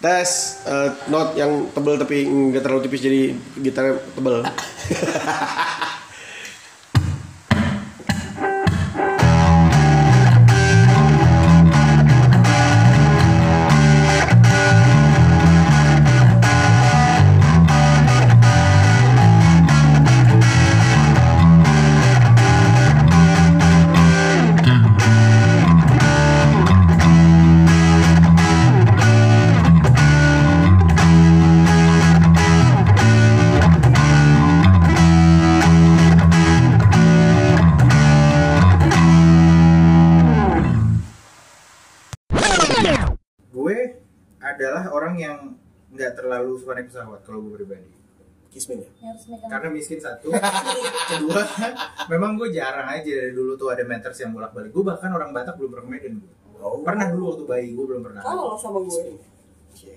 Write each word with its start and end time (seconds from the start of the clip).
Tes 0.00 0.64
eh, 0.64 0.88
note 1.12 1.36
yang 1.36 1.68
tebel 1.76 2.00
tapi 2.00 2.24
nggak 2.24 2.64
terlalu 2.64 2.88
tipis 2.88 3.04
jadi 3.04 3.36
gitar 3.60 4.00
tebel. 4.16 4.40
karena 49.46 49.68
miskin 49.68 49.98
satu 49.98 50.28
kedua 51.06 51.42
memang 52.08 52.34
gue 52.34 52.48
jarang 52.50 52.86
aja 52.86 53.04
dari 53.06 53.30
dulu 53.30 53.54
tuh 53.54 53.70
ada 53.70 53.82
meters 53.82 54.18
yang 54.18 54.30
bolak 54.30 54.50
balik 54.50 54.70
gue 54.70 54.82
bahkan 54.82 55.10
orang 55.10 55.30
Batak 55.30 55.54
belum 55.54 55.70
pernah 55.70 55.86
ke 55.86 55.92
Medan 55.92 56.14
gue 56.18 56.32
Oh. 56.60 56.84
pernah 56.84 57.08
dulu 57.08 57.22
waktu 57.32 57.44
bayi 57.46 57.68
gue 57.72 57.82
belum 57.82 58.04
pernah 58.04 58.20
Kalau 58.20 58.52
sama 58.52 58.84
gue. 58.84 59.16
Oke. 59.66 59.96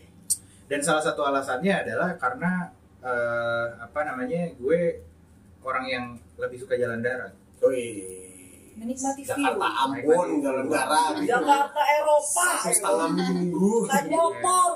dan 0.65 0.79
salah 0.79 1.03
satu 1.03 1.19
alasannya 1.21 1.75
adalah 1.77 2.15
karena 2.15 2.71
eh, 2.97 3.67
apa 3.77 3.99
namanya 4.03 4.47
gue 4.53 4.79
orang 5.59 5.85
yang 5.85 6.05
lebih 6.35 6.55
suka 6.57 6.75
jalan 6.75 6.99
darat 6.99 7.35
Wih. 7.59 8.31
Menikmati 8.73 9.21
view. 9.21 9.29
Jakarta 9.29 9.67
Ambon, 9.85 10.39
jalan 10.39 10.65
darat. 10.65 11.13
Jakarta 11.21 11.81
Eropa. 11.93 12.47
Setengah 12.63 13.09
minggu. 13.11 13.71
Naik 13.85 14.07
motor. 14.09 14.71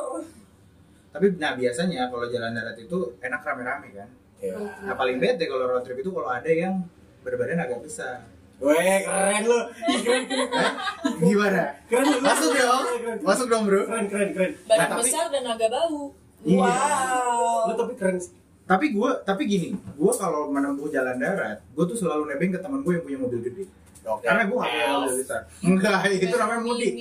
tapi 1.07 1.25
nah 1.33 1.55
biasanya 1.55 2.07
kalau 2.07 2.27
jalan 2.27 2.51
darat 2.51 2.75
itu 2.75 2.97
enak 3.17 3.41
rame-rame 3.41 3.89
kan 3.91 4.09
Ya. 4.37 4.53
nah 4.83 4.93
paling 4.93 5.17
bete 5.17 5.43
kalau 5.43 5.65
road 5.67 5.81
trip 5.81 5.97
itu 5.97 6.09
kalau 6.09 6.29
ada 6.29 6.45
yang 6.45 6.85
berbadan 7.21 7.57
agak 7.59 7.81
besar 7.81 8.21
Weh, 8.57 8.73
keren 9.01 9.43
lu. 9.43 9.59
Keren, 10.01 10.23
keren, 10.25 10.47
keren. 10.49 10.73
gimana 11.19 11.61
Keren 11.85 12.05
lu. 12.07 12.17
masuk 12.19 12.51
dong 12.51 12.83
Keren, 12.95 13.17
masuk 13.19 13.45
dong 13.47 13.63
bro 13.63 13.81
Keren, 13.83 14.05
keren, 14.07 14.29
keren. 14.31 14.51
Badan 14.63 14.77
Nah, 14.77 14.87
tapi- 14.91 15.01
besar 15.03 15.25
dan 15.27 15.43
agak 15.47 15.69
bau. 15.69 16.01
Iya. 16.39 16.59
Wow. 16.59 17.61
Lu 17.63 17.73
tapi 17.75 17.93
keren 17.93 18.17
sih. 18.19 18.33
tapi 18.63 18.85
gue 18.91 19.11
tapi 19.23 19.41
gini 19.43 19.69
gue 19.73 20.13
kalau 20.13 20.49
menempuh 20.49 20.85
jalan 20.87 21.15
darat 21.15 21.63
gue 21.65 21.83
tuh 21.85 21.95
selalu 21.95 22.27
nebeng 22.27 22.51
ke 22.51 22.59
teman 22.59 22.81
gue 22.81 22.93
yang 22.93 23.03
punya 23.03 23.17
mobil 23.17 23.39
gede 23.41 23.63
Oke. 24.03 24.21
karena 24.21 24.43
gue 24.43 24.55
gak 24.55 24.67
punya 24.69 24.87
mobil 24.93 25.15
besar 25.17 25.41
enggak 25.61 25.99
itu 26.11 26.35
namanya 26.35 26.61
mudik 26.61 26.93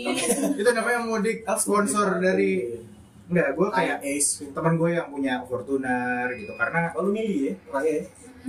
itu 0.54 0.70
namanya 0.70 1.00
mudik 1.02 1.38
sponsor 1.52 2.06
dari 2.18 2.78
enggak 3.26 3.48
gue 3.52 3.68
kayak 3.68 3.98
Ace. 4.02 4.46
teman 4.46 4.74
gue 4.74 4.90
yang 4.92 5.08
punya 5.08 5.42
Fortuner 5.42 6.30
gitu 6.32 6.52
karena 6.54 6.90
Oh, 6.92 7.02
lu 7.02 7.10
milih 7.10 7.38
ya? 7.42 7.54
Orangnya 7.66 7.92
ya? 7.92 8.04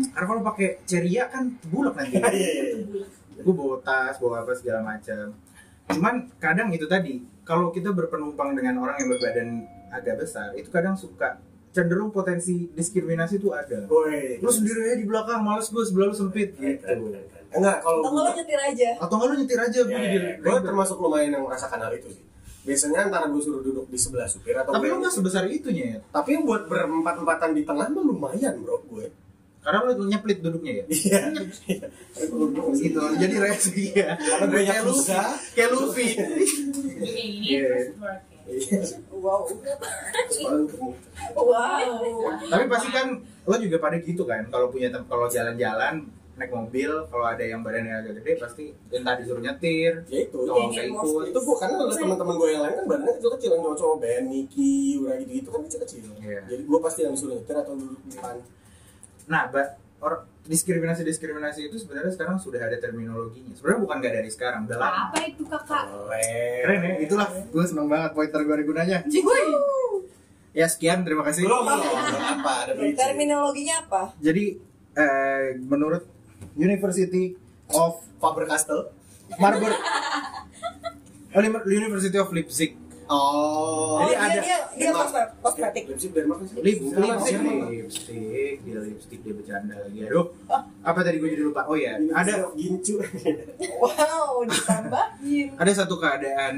karena 0.08 0.26
kalau 0.28 0.42
pakai 0.46 0.68
Ceria 0.84 1.24
kan 1.26 1.44
bulak 1.66 1.94
nanti 1.94 2.16
Iya, 2.16 2.30
iya, 2.30 2.52
iya. 2.78 3.06
gue 3.36 3.54
bawa 3.54 3.78
tas 3.80 4.18
bawa 4.18 4.42
apa 4.42 4.54
segala 4.54 4.82
macam 4.84 5.34
cuman 5.88 6.16
kadang 6.38 6.70
itu 6.70 6.86
tadi 6.86 7.18
kalau 7.42 7.70
kita 7.70 7.90
berpenumpang 7.90 8.54
dengan 8.54 8.78
orang 8.78 8.98
yang 8.98 9.10
berbadan 9.10 9.50
agak 9.90 10.20
besar 10.20 10.52
itu 10.54 10.68
kadang 10.68 10.94
suka 10.94 11.40
cenderung 11.70 12.10
potensi 12.10 12.70
diskriminasi 12.70 13.38
itu 13.38 13.50
ada 13.50 13.86
Woi. 13.88 14.38
lu 14.38 14.50
sendiri 14.50 14.84
aja 14.84 14.96
di 14.96 15.06
belakang 15.06 15.40
males 15.40 15.66
gue 15.66 15.82
sebelah 15.82 16.08
lu 16.08 16.16
sempit 16.16 16.54
Keren, 16.54 16.78
gitu. 16.78 17.18
Enggak, 17.48 17.80
kalau 17.80 18.04
Atau 18.04 18.12
lo 18.20 18.32
nyetir 18.34 18.60
aja. 18.60 18.90
atau 19.00 19.14
nggak 19.16 19.28
lu 19.28 19.36
nyetir 19.40 19.60
aja 19.60 19.80
gue 19.82 19.98
jadi 19.98 20.18
gue 20.38 20.58
termasuk 20.60 20.98
lumayan 20.98 21.32
yang 21.32 21.42
merasakan 21.42 21.80
hal 21.80 21.94
itu 21.94 22.10
sih. 22.12 22.24
Biasanya 22.68 23.00
antara 23.08 23.26
gue 23.32 23.40
suruh 23.40 23.64
duduk 23.64 23.88
di 23.88 23.96
sebelah 23.96 24.28
supir 24.28 24.52
atau 24.54 24.76
tapi 24.76 24.92
lu 24.92 25.00
nggak 25.00 25.16
sebesar 25.16 25.48
itunya 25.48 25.86
ya 25.96 26.00
Tapi 26.12 26.44
buat 26.44 26.68
berempat-empatan 26.68 27.56
di 27.56 27.64
tengah 27.64 27.88
mah 27.88 28.04
lumayan 28.04 28.60
bro 28.60 28.84
gue. 28.86 29.08
karena 29.64 29.84
lu 29.84 30.04
nyeplit 30.06 30.40
duduknya 30.40 30.74
ya 30.80 30.86
Iya. 30.88 31.22
Iya. 31.66 31.88
Gitu 32.76 33.00
jadi 33.20 33.36
resi 33.42 33.92
ya 33.92 34.16
Karena 34.16 34.46
gue 34.48 34.62
kayak 34.64 34.84
Luffy 34.84 35.16
kayak 35.56 35.70
Luffy 35.72 36.08
Iya. 37.48 37.68
Iya. 38.48 38.80
Wow. 39.12 39.44
Wow. 41.36 42.40
tapi 42.48 42.66
pasti 42.68 42.90
kan 42.92 43.08
lo 43.44 43.56
juga 43.56 43.78
pada 43.78 44.00
gitu 44.00 44.24
kan 44.24 44.48
kalau 44.48 44.68
punya 44.68 44.88
kalau 45.04 45.28
jalan-jalan 45.28 46.08
naik 46.38 46.52
mobil 46.52 46.92
kalau 47.10 47.26
ada 47.26 47.42
yang 47.42 47.60
badannya 47.60 47.94
agak 47.98 48.14
gede 48.22 48.32
pasti 48.38 48.64
entah 48.88 49.18
disuruh 49.18 49.42
nyetir 49.42 50.06
Ya 50.06 50.20
itu. 50.22 50.38
kalau 50.38 50.70
nggak 50.70 50.78
iya, 50.78 50.94
ikut 50.94 51.26
Itu 51.28 51.40
gue 51.42 51.56
karena 51.58 51.76
teman-teman 51.90 52.36
gue 52.38 52.50
yang 52.52 52.62
lain 52.62 52.74
kan 52.76 52.86
badannya 52.86 53.14
kecil-kecil 53.18 53.50
yang 53.52 53.62
cowok-cowok 53.64 53.98
Ben, 53.98 54.24
Niki, 54.28 54.76
Ura 54.98 55.14
gitu-gitu 55.18 55.50
kan 55.50 55.62
kecil-kecil. 55.66 56.06
Iya. 56.20 56.42
Jadi 56.46 56.62
gue 56.62 56.80
pasti 56.80 57.00
yang 57.02 57.14
disuruh 57.14 57.36
nyetir 57.36 57.58
atau 57.58 57.74
duduk 57.74 58.00
di 58.00 58.10
depan. 58.14 58.36
nah 59.26 59.44
ba- 59.50 59.76
or, 59.98 60.14
diskriminasi 60.46 61.04
diskriminasi 61.04 61.68
itu 61.68 61.76
sebenarnya 61.76 62.14
sekarang 62.14 62.38
sudah 62.38 62.62
ada 62.62 62.78
terminologinya 62.78 63.52
sebenarnya 63.52 63.82
bukan 63.82 63.96
gak 64.00 64.14
dari 64.16 64.30
sekarang 64.30 64.62
udah 64.64 64.78
lama 64.78 65.12
Apa 65.12 65.20
itu 65.26 65.44
kakak? 65.44 65.84
Keren. 65.90 66.62
keren 66.64 66.80
ya 66.80 66.94
itulah 67.04 67.28
gue 67.28 67.64
seneng 67.66 67.92
banget 67.92 68.12
pointer 68.14 68.40
gue 68.40 68.56
ada 68.56 68.64
gunanya 68.64 68.98
ya 70.54 70.66
sekian 70.66 71.04
terima 71.04 71.22
kasih 71.22 71.44
Belum. 71.44 71.68
Apa? 71.68 72.54
Ada. 72.64 72.72
Terminologinya 72.96 73.76
apa? 73.84 74.16
jadi 74.18 74.56
eh, 74.96 75.60
menurut 75.60 76.08
University 76.54 77.36
of 77.70 78.02
Faber 78.18 78.46
Castell. 78.46 78.90
Marburg 79.36 79.76
oh, 81.36 81.42
University 81.68 82.18
of 82.18 82.32
Leipzig 82.32 82.76
Oh. 83.08 84.04
Oh, 84.04 84.04
Jadi 84.04 84.12
dia 84.12 84.20
ada- 84.20 84.44
dia 84.44 84.58
dia 84.76 84.90
kosmet- 84.92 85.32
kosmetik. 85.40 85.84
Lipstick 85.88 86.12
dari 86.12 86.28
mana 86.28 86.44
sih? 86.44 86.60
lipstick 86.60 87.00
Lipstick. 87.00 87.40
lipstick 87.72 88.56
dia 88.68 88.80
lipstick 88.84 89.20
dia 89.24 89.32
bercanda 89.32 89.76
lagi 89.80 90.00
aduh 90.04 90.28
apa 90.84 91.00
tadi 91.00 91.16
gue 91.18 91.30
jadi 91.32 91.44
lupa 91.48 91.64
oh 91.66 91.80
ya 91.80 91.96
ada 92.12 92.52
gincu. 92.52 93.00
Wow, 93.80 94.44
ditambahin. 94.44 95.56
ada 95.56 95.72
satu 95.72 95.96
keadaan 95.96 96.56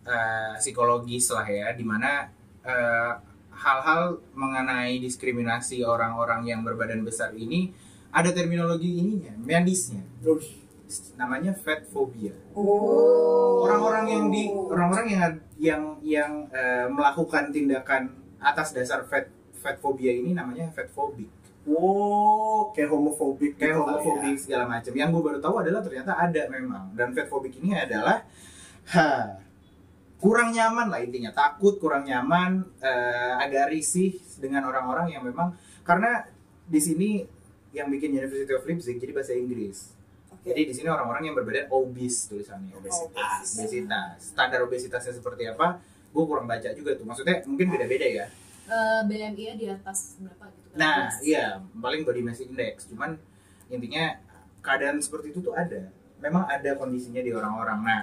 eh, 0.00 0.52
psikologis 0.56 1.28
lah 1.28 1.44
ya 1.44 1.76
di 1.76 1.84
mana 1.84 2.32
eh, 2.64 3.12
hal-hal 3.52 4.24
mengenai 4.32 4.96
diskriminasi 4.98 5.84
orang-orang 5.84 6.48
yang 6.48 6.64
berbadan 6.64 7.04
besar 7.04 7.36
ini 7.36 7.76
ada 8.10 8.30
terminologi 8.30 8.98
ininya 8.98 9.32
medisnya 9.38 10.02
namanya 11.14 11.54
fat 11.54 11.86
phobia 11.86 12.34
Oh. 12.52 13.62
orang-orang 13.62 14.04
yang 14.10 14.24
di 14.26 14.42
orang-orang 14.50 15.06
yang 15.06 15.22
yang 15.60 15.82
yang 16.02 16.32
eh, 16.50 16.86
melakukan 16.90 17.54
tindakan 17.54 18.10
atas 18.42 18.74
dasar 18.74 19.06
fat 19.06 19.30
fat 19.54 19.78
phobia 19.78 20.10
ini 20.10 20.34
namanya 20.34 20.70
fat 20.70 20.90
phobic 20.90 21.30
Oh, 21.68 22.72
kayak 22.72 22.88
homofobik. 22.88 23.60
kayak 23.60 23.76
gitu 23.76 23.84
homofobik 23.84 24.32
kali 24.32 24.40
segala 24.40 24.64
macam. 24.66 24.96
Yang 24.96 25.08
gue 25.12 25.22
baru 25.28 25.38
tahu 25.38 25.54
adalah 25.60 25.84
ternyata 25.84 26.16
ada 26.16 26.42
memang. 26.48 26.88
Dan 26.96 27.12
fat 27.12 27.28
phobic 27.28 27.52
ini 27.60 27.76
adalah 27.76 28.24
ha, 28.90 29.36
kurang 30.16 30.56
nyaman 30.56 30.88
lah 30.88 31.04
intinya, 31.04 31.36
takut, 31.36 31.76
kurang 31.76 32.08
nyaman, 32.08 32.64
eh, 32.80 33.34
agak 33.44 33.76
risih 33.76 34.16
dengan 34.40 34.66
orang-orang 34.66 35.12
yang 35.12 35.22
memang 35.22 35.52
karena 35.84 36.24
di 36.64 36.80
sini 36.80 37.10
yang 37.70 37.86
bikin 37.90 38.14
University 38.14 38.52
of 38.54 38.66
Leipzig 38.66 38.98
jadi 38.98 39.12
bahasa 39.14 39.32
Inggris. 39.34 39.94
Oke. 40.30 40.50
Jadi 40.50 40.62
di 40.70 40.74
sini 40.74 40.88
orang-orang 40.90 41.30
yang 41.30 41.34
berbadan 41.38 41.70
obese 41.70 42.30
tulisannya. 42.30 42.74
Obesitas. 42.74 43.44
Obesitas. 43.58 44.18
Standar 44.34 44.60
obesitasnya 44.66 45.12
seperti 45.14 45.46
apa? 45.50 45.78
Gue 46.10 46.24
kurang 46.26 46.50
baca 46.50 46.68
juga 46.74 46.98
tuh. 46.98 47.06
Maksudnya 47.06 47.44
mungkin 47.46 47.70
beda-beda 47.70 48.06
ya. 48.06 48.26
Eh, 48.70 49.00
BMI-nya 49.06 49.54
di 49.58 49.66
atas 49.66 50.14
berapa 50.22 50.46
gitu 50.54 50.68
kan? 50.70 50.78
Nah, 50.78 50.98
iya, 51.26 51.58
paling 51.74 52.06
body 52.06 52.22
mass 52.22 52.38
index. 52.38 52.86
Cuman 52.86 53.18
intinya 53.66 54.14
keadaan 54.62 55.02
seperti 55.02 55.34
itu 55.34 55.42
tuh 55.42 55.54
ada. 55.58 55.90
Memang 56.22 56.46
ada 56.46 56.78
kondisinya 56.78 57.18
di 57.18 57.34
orang-orang. 57.34 57.78
Nah, 57.82 58.00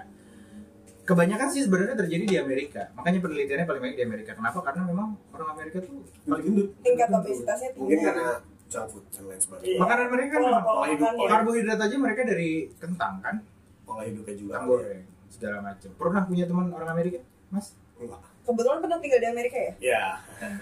kebanyakan 1.08 1.48
sih 1.56 1.64
sebenarnya 1.64 1.96
terjadi 1.96 2.26
di 2.28 2.36
Amerika. 2.36 2.92
Makanya 3.00 3.24
penelitiannya 3.24 3.64
paling 3.64 3.82
banyak 3.82 3.98
di 3.98 4.06
Amerika. 4.06 4.32
Kenapa? 4.36 4.60
Karena 4.60 4.84
memang 4.84 5.16
orang 5.32 5.50
Amerika 5.56 5.80
tuh 5.80 6.04
Paling 6.28 6.44
gendut. 6.44 6.68
Tingkat 6.84 7.08
obesitasnya 7.16 7.70
tinggi. 7.72 7.82
Mungkin 7.88 8.00
karena 8.04 8.28
junk 8.68 8.88
food 8.90 9.04
dan 9.10 9.24
lain 9.26 9.40
sebagainya. 9.40 9.70
Iya. 9.70 9.80
makanan 9.80 10.08
mereka 10.10 10.30
kan 10.30 10.42
Pola- 10.42 10.62
pola 10.62 10.86
hidup, 10.86 11.08
makannya. 11.08 11.28
karbohidrat 11.30 11.80
aja 11.82 11.96
mereka 11.98 12.22
dari 12.24 12.50
kentang 12.76 13.14
kan, 13.20 13.36
Pola 13.82 14.02
hidupnya 14.04 14.36
juga. 14.36 14.52
kentang 14.54 14.66
goreng 14.68 15.02
segala 15.28 15.58
macam. 15.62 15.90
Pernah 15.94 16.22
punya 16.24 16.46
teman 16.46 16.68
orang 16.70 16.90
Amerika, 16.90 17.20
Mas? 17.48 17.72
Enggak. 17.96 18.22
Kebetulan 18.44 18.80
pernah 18.80 18.98
tinggal 18.98 19.20
di 19.20 19.28
Amerika 19.30 19.58
ya? 19.58 19.74
Ya, 19.82 20.04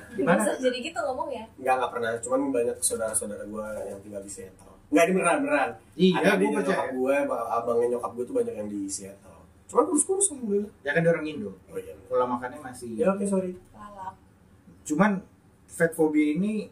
Di 0.10 0.22
mana? 0.22 0.42
Masa 0.42 0.58
jadi 0.58 0.78
gitu 0.80 0.98
ngomong 0.98 1.30
ya? 1.30 1.46
enggak 1.56 1.74
enggak 1.76 1.92
pernah. 1.92 2.10
Cuman 2.20 2.40
banyak 2.50 2.78
saudara-saudara 2.80 3.44
gue 3.44 3.66
yang 3.86 4.00
tinggal 4.02 4.22
di 4.22 4.32
Seattle. 4.32 4.74
Enggak, 4.88 5.04
ini 5.04 5.14
beneran 5.14 5.38
beneran. 5.40 5.70
Iya, 5.94 6.14
Ada 6.16 6.30
gue 6.32 6.48
percaya. 6.48 6.66
nyokap 6.66 6.88
gue, 6.92 7.16
abangnya 7.52 7.88
nyokap 7.92 8.12
gue 8.12 8.24
tuh 8.24 8.36
banyak 8.36 8.56
yang 8.56 8.68
di 8.68 8.82
Seattle. 8.88 9.42
Cuman 9.66 9.84
kurus-kurus 9.86 10.26
alhamdulillah. 10.28 10.72
Ya 10.82 10.92
kan 10.92 11.02
dia 11.02 11.12
orang 11.12 11.26
Indo. 11.26 11.52
Oh 11.64 11.76
iya. 11.76 11.94
Pola 12.06 12.26
makannya 12.28 12.58
masih 12.60 12.90
Ya 12.96 13.10
oke 13.12 13.26
sorry. 13.26 13.54
Lala. 13.72 14.14
cuman 14.84 15.12
fat 15.68 15.92
phobia 15.92 16.28
ini 16.32 16.70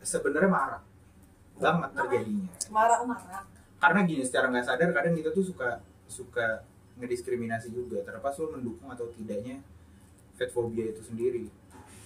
sebenarnya 0.00 0.50
marak 0.50 0.82
banget 1.60 1.90
terjadinya. 1.92 2.48
Marah. 2.72 2.98
marah. 3.04 3.44
Karena 3.80 4.00
gini 4.04 4.22
secara 4.24 4.48
nggak 4.48 4.64
sadar 4.64 4.90
kadang 4.92 5.14
kita 5.16 5.30
tuh 5.32 5.44
suka 5.44 5.80
suka 6.08 6.64
ngediskriminasi 7.00 7.72
juga 7.72 8.04
terlepas 8.04 8.36
lo 8.40 8.52
mendukung 8.52 8.92
atau 8.92 9.08
tidaknya 9.12 9.60
fat 10.36 10.52
phobia 10.52 10.92
itu 10.92 11.00
sendiri. 11.04 11.48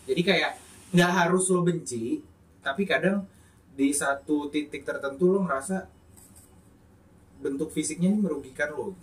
Jadi 0.06 0.22
kayak 0.22 0.52
nggak 0.94 1.10
harus 1.10 1.50
lo 1.50 1.66
benci 1.66 2.22
tapi 2.62 2.86
kadang 2.86 3.26
di 3.74 3.90
satu 3.90 4.46
titik 4.48 4.86
tertentu 4.86 5.34
lo 5.34 5.42
merasa 5.42 5.90
bentuk 7.42 7.74
fisiknya 7.74 8.08
ini 8.14 8.22
merugikan 8.22 8.70
lo 8.72 8.94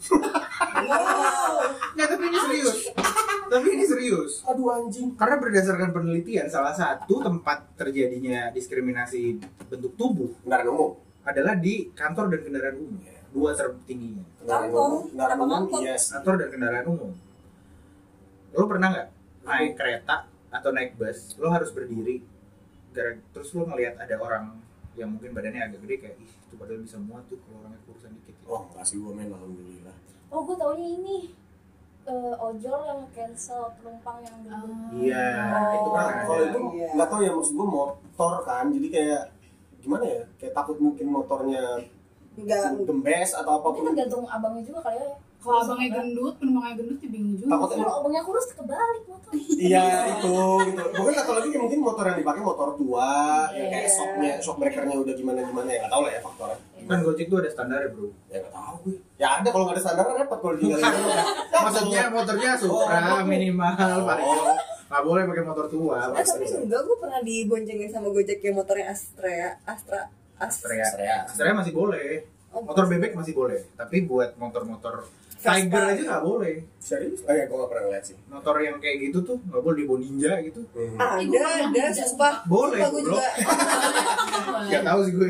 nggak 1.93 2.07
tapi 2.07 2.23
ini 2.31 2.37
serius 2.39 2.89
tapi 3.51 3.67
ini 3.69 3.83
serius 3.83 4.39
Aduh 4.43 4.71
anjing. 4.71 5.11
karena 5.13 5.35
berdasarkan 5.35 5.91
penelitian 5.91 6.47
salah 6.47 6.71
satu 6.71 7.19
tempat 7.19 7.67
terjadinya 7.75 8.47
diskriminasi 8.49 9.43
bentuk 9.67 9.91
tubuh 9.93 10.31
Kendaraan 10.39 10.71
umum. 10.71 10.91
adalah 11.21 11.53
di 11.53 11.91
kantor 11.91 12.31
dan 12.31 12.41
kendaraan 12.41 12.77
umum 12.77 12.95
dua 13.29 13.51
tertingginya 13.51 14.23
Kendaraan 14.37 14.63
Kantor. 14.65 14.87
umum. 14.87 15.01
Kendaraan 15.05 15.37
umum. 15.37 15.51
kantor? 15.67 15.79
Yes. 15.83 16.03
kantor 16.09 16.33
dan 16.37 16.49
kendaraan 16.49 16.87
umum 16.87 17.11
lo 18.51 18.63
pernah 18.65 18.87
nggak 18.89 19.07
naik 19.41 19.73
kereta 19.75 20.15
atau 20.49 20.69
naik 20.71 20.95
bus 20.95 21.35
lo 21.35 21.47
harus 21.47 21.71
berdiri 21.71 22.23
terus 22.91 23.49
lo 23.51 23.63
ngelihat 23.65 23.95
ada 23.97 24.15
orang 24.17 24.59
yang 24.93 25.07
mungkin 25.07 25.31
badannya 25.31 25.63
agak 25.65 25.79
gede 25.81 25.95
kayak 26.01 26.15
ih 26.17 26.27
itu 26.27 26.53
padahal 26.55 26.83
bisa 26.83 26.99
muat 26.99 27.23
tuh 27.25 27.39
kalau 27.41 27.63
orangnya 27.63 27.79
kurusan 27.81 28.11
dikit 28.13 28.35
ya. 28.35 28.43
Oh, 28.45 28.67
kasih 28.69 28.99
gue 28.99 29.11
main 29.11 29.27
alhamdulillah. 29.27 29.95
oh 30.27 30.39
gue 30.43 30.55
taunya 30.57 30.87
ini 30.93 31.17
eh, 32.03 32.35
ojol 32.35 32.79
yang 32.83 33.01
cancel 33.09 33.69
penumpang 33.75 34.17
yang 34.21 34.37
dulu 34.41 34.73
iya 34.97 35.27
Oh. 35.51 35.73
itu 35.75 35.89
kan 35.91 36.07
kalau 36.23 36.43
itu 36.43 36.59
nggak 36.91 37.07
tahu 37.07 37.21
ya 37.21 37.31
maksud 37.31 37.53
gue 37.53 37.67
motor 37.69 38.33
kan, 38.41 38.65
jadi 38.69 38.87
kayak 38.89 39.23
gimana 39.77 40.05
ya? 40.05 40.21
Kayak 40.35 40.53
takut 40.55 40.77
mungkin 40.77 41.05
motornya 41.07 41.65
Enggak. 42.31 42.79
gembes 42.81 43.31
atau 43.33 43.51
apa 43.55 43.67
pun. 43.67 43.83
tergantung 43.87 44.23
abangnya 44.25 44.63
juga 44.63 44.81
kali 44.83 44.97
ya 44.97 45.09
Kalau 45.37 45.57
abangnya 45.59 45.89
gendut, 45.91 46.37
penumpangnya 46.37 46.75
gendut 46.75 46.97
ya 46.97 47.09
bingung 47.09 47.33
juga. 47.35 47.49
Takutnya 47.51 47.81
kalau 47.81 47.97
abangnya 47.97 48.21
kurus 48.21 48.45
kebalik 48.51 49.03
motor 49.03 49.31
Iya 49.51 49.83
itu 50.11 50.35
gitu. 50.63 50.83
Mungkin 50.93 51.15
atau 51.17 51.33
lagi 51.33 51.47
mungkin 51.55 51.79
motor 51.81 52.03
yang 52.05 52.17
dipakai 52.19 52.41
motor 52.41 52.67
tua, 52.77 53.09
yang 53.51 53.67
kayak 53.67 53.83
Iya. 53.83 53.89
shocknya, 53.91 54.31
shock 54.37 54.57
breakernya 54.57 54.95
udah 54.95 55.13
gimana 55.13 55.39
gimana 55.41 55.65
ya 55.67 55.77
nggak 55.79 55.91
tahu 55.91 56.01
lah 56.03 56.11
ya 56.11 56.21
faktornya. 56.21 56.57
kan 56.81 56.97
gojek 56.99 57.25
tuh 57.25 57.37
ada 57.39 57.49
standarnya 57.49 57.89
bro 57.89 58.09
Ya 58.27 58.37
nggak 58.39 58.53
tahu 58.53 58.75
gue. 58.83 58.95
Ya 59.21 59.37
ada 59.37 59.47
kalau 59.47 59.63
nggak 59.63 59.77
ada 59.77 59.83
standar 59.83 60.05
repot 60.11 60.39
kalau 60.39 60.53
ditinggalin. 60.55 60.81
maksudnya 61.63 62.03
motornya 62.09 62.51
Supra 62.57 62.97
Oh. 63.13 63.21
minimal 63.23 63.73
Vario 64.01 64.57
nggak 64.89 65.03
boleh 65.03 65.21
pakai 65.23 65.43
motor 65.45 65.65
tua 65.67 65.99
Eh 66.11 66.25
tapi 66.25 66.43
enggak, 66.43 66.81
gue 66.81 66.97
pernah 66.97 67.21
diboncengin 67.21 67.87
sama 67.87 68.09
Gojek 68.09 68.41
yang 68.41 68.57
motornya 68.57 68.89
Astra, 68.89 69.61
Astra, 69.63 70.09
Astra. 70.35 70.73
Astrea 70.75 71.17
Astrea 71.23 71.53
masih 71.53 71.71
boleh 71.71 72.25
Oh, 72.49 72.59
motor 72.59 72.83
bebek 72.85 73.13
masih 73.13 73.31
boleh 73.31 73.63
tapi 73.73 74.03
buat 74.03 74.35
motor-motor. 74.35 75.07
Tiger 75.37 75.83
aja 75.87 76.01
nggak 76.03 76.21
boleh 76.21 76.55
Serius? 76.77 77.23
Oh 77.23 77.31
ya 77.31 77.45
gue 77.45 77.55
nggak 77.55 77.69
pernah 77.69 77.83
ngeliat 77.87 78.03
sih. 78.03 78.15
motor 78.27 78.55
yang 78.57 78.77
kayak 78.77 78.97
gitu 79.01 79.23
tuh 79.23 79.37
nggak 79.41 79.57
boleh 79.59 79.77
di 79.77 79.85
Bo 79.85 79.95
ninja 79.95 80.33
gitu 80.39 80.59
Hmm. 80.71 80.97
Ada, 80.99 81.41
ada, 81.63 81.83
sumpah. 81.95 82.33
Boleh, 82.45 82.77
Sumpah 82.77 82.89
gue 82.91 83.01
juga. 83.03 83.27
nggak 84.67 84.83
tahu 84.83 84.99
sih 85.01 85.13
gue 85.13 85.29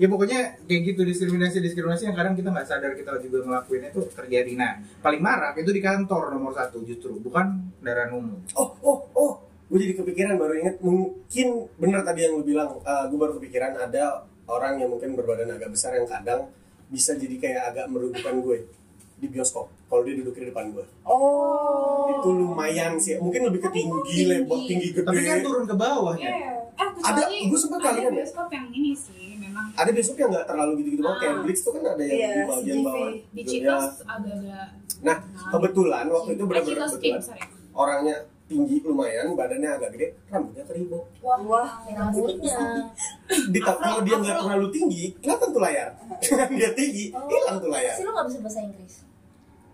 ya 0.00 0.08
pokoknya 0.08 0.38
kayak 0.64 0.80
gitu 0.86 1.00
diskriminasi 1.04 1.60
diskriminasi 1.60 2.08
yang 2.08 2.16
kadang 2.16 2.32
kita 2.32 2.48
nggak 2.48 2.64
sadar 2.64 2.96
kita 2.96 3.20
juga 3.20 3.44
ngelakuin 3.44 3.84
itu 3.86 4.00
terjadi 4.10 4.52
nah 4.56 4.72
paling 4.98 5.20
marak 5.20 5.54
itu 5.54 5.68
di 5.68 5.78
kantor 5.78 6.32
nomor 6.32 6.50
satu 6.50 6.80
justru 6.80 7.20
bukan 7.20 7.68
kendaraan 7.78 8.16
umum 8.16 8.40
Oh, 8.56 8.72
oh, 8.80 8.98
oh. 9.12 9.32
Gue 9.68 9.78
jadi 9.78 9.94
kepikiran 9.94 10.34
baru 10.34 10.58
inget 10.58 10.82
mungkin 10.82 11.46
bener 11.76 12.02
tadi 12.02 12.24
yang 12.24 12.34
lu 12.34 12.42
bilang. 12.42 12.74
gue 12.82 13.14
baru 13.14 13.38
kepikiran 13.38 13.78
ada 13.78 14.26
orang 14.44 14.74
yang 14.76 14.90
mungkin 14.90 15.14
berbadan 15.14 15.46
agak 15.48 15.70
besar 15.70 15.94
yang 15.94 16.08
kadang 16.08 16.50
bisa 16.88 17.14
jadi 17.14 17.38
kayak 17.38 17.62
agak 17.70 17.86
merugikan 17.86 18.42
gue 18.42 18.66
di 19.14 19.28
bioskop 19.28 19.70
kalau 19.86 20.02
dia 20.02 20.16
duduk 20.16 20.34
di 20.34 20.50
depan 20.50 20.74
gue. 20.74 20.82
Oh. 21.04 22.10
Itu 22.10 22.28
lumayan 22.32 22.96
sih. 22.96 23.14
Mungkin 23.16 23.46
lebih 23.46 23.62
ke 23.62 23.70
tinggi, 23.70 24.18
lebar, 24.24 24.58
tinggi? 24.58 24.66
tinggi 24.66 24.88
gede. 24.90 25.06
tapi 25.06 25.20
kan 25.22 25.38
turun 25.38 25.64
ke 25.64 25.76
bawahnya 25.76 26.26
Iya. 26.26 26.50
Eh, 26.72 26.88
kecuali 26.90 27.20
Ada- 27.20 27.46
gua 27.46 27.58
sempet 27.60 27.78
kali 27.78 27.92
ada 27.92 28.00
kan 28.00 28.10
ya? 28.10 28.18
bioskop 28.18 28.48
yang 28.50 28.66
ini 28.72 28.92
sih, 28.96 29.19
memang 29.50 29.66
Ada 29.74 29.90
bioskop 29.90 30.16
yang 30.16 30.30
nggak 30.30 30.46
terlalu 30.46 30.72
gitu-gitu 30.78 31.02
banget. 31.02 31.18
Kayak 31.18 31.32
Ah. 31.32 31.42
Blitz 31.42 31.60
tuh 31.60 31.72
kan 31.72 31.82
ada 31.84 32.02
yang 32.02 32.14
Iya, 32.14 32.28
di 32.30 32.40
bagian 32.40 32.62
CGV. 32.72 32.86
bawah. 32.86 33.10
di 33.10 33.18
Ya. 33.36 33.44
Citos 33.44 33.84
agak-agak 34.04 34.68
Nah, 35.00 35.16
kebetulan 35.48 36.04
waktu 36.06 36.30
itu 36.30 36.44
benar-benar 36.44 36.78
kebetulan 36.86 37.20
sorry. 37.20 37.42
orangnya 37.72 38.16
tinggi 38.44 38.76
lumayan, 38.82 39.26
badannya 39.32 39.70
agak 39.70 39.90
gede, 39.92 40.06
rambutnya 40.26 40.64
keribuk. 40.64 41.04
Wah, 41.22 41.70
rambutnya 41.86 42.58
Di 43.54 43.58
kalau 43.58 44.02
dia 44.02 44.16
nggak 44.16 44.36
terlalu 44.38 44.66
tinggi, 44.70 45.04
kelihatan 45.16 45.48
tuh 45.48 45.60
layar. 45.60 45.88
dia 46.58 46.70
tinggi, 46.72 47.04
hilang 47.10 47.56
tuh 47.56 47.70
layar. 47.70 47.94
sih 47.94 48.02
lo 48.02 48.10
nggak 48.10 48.26
bisa 48.26 48.38
bahasa 48.40 48.60
Inggris 48.60 48.94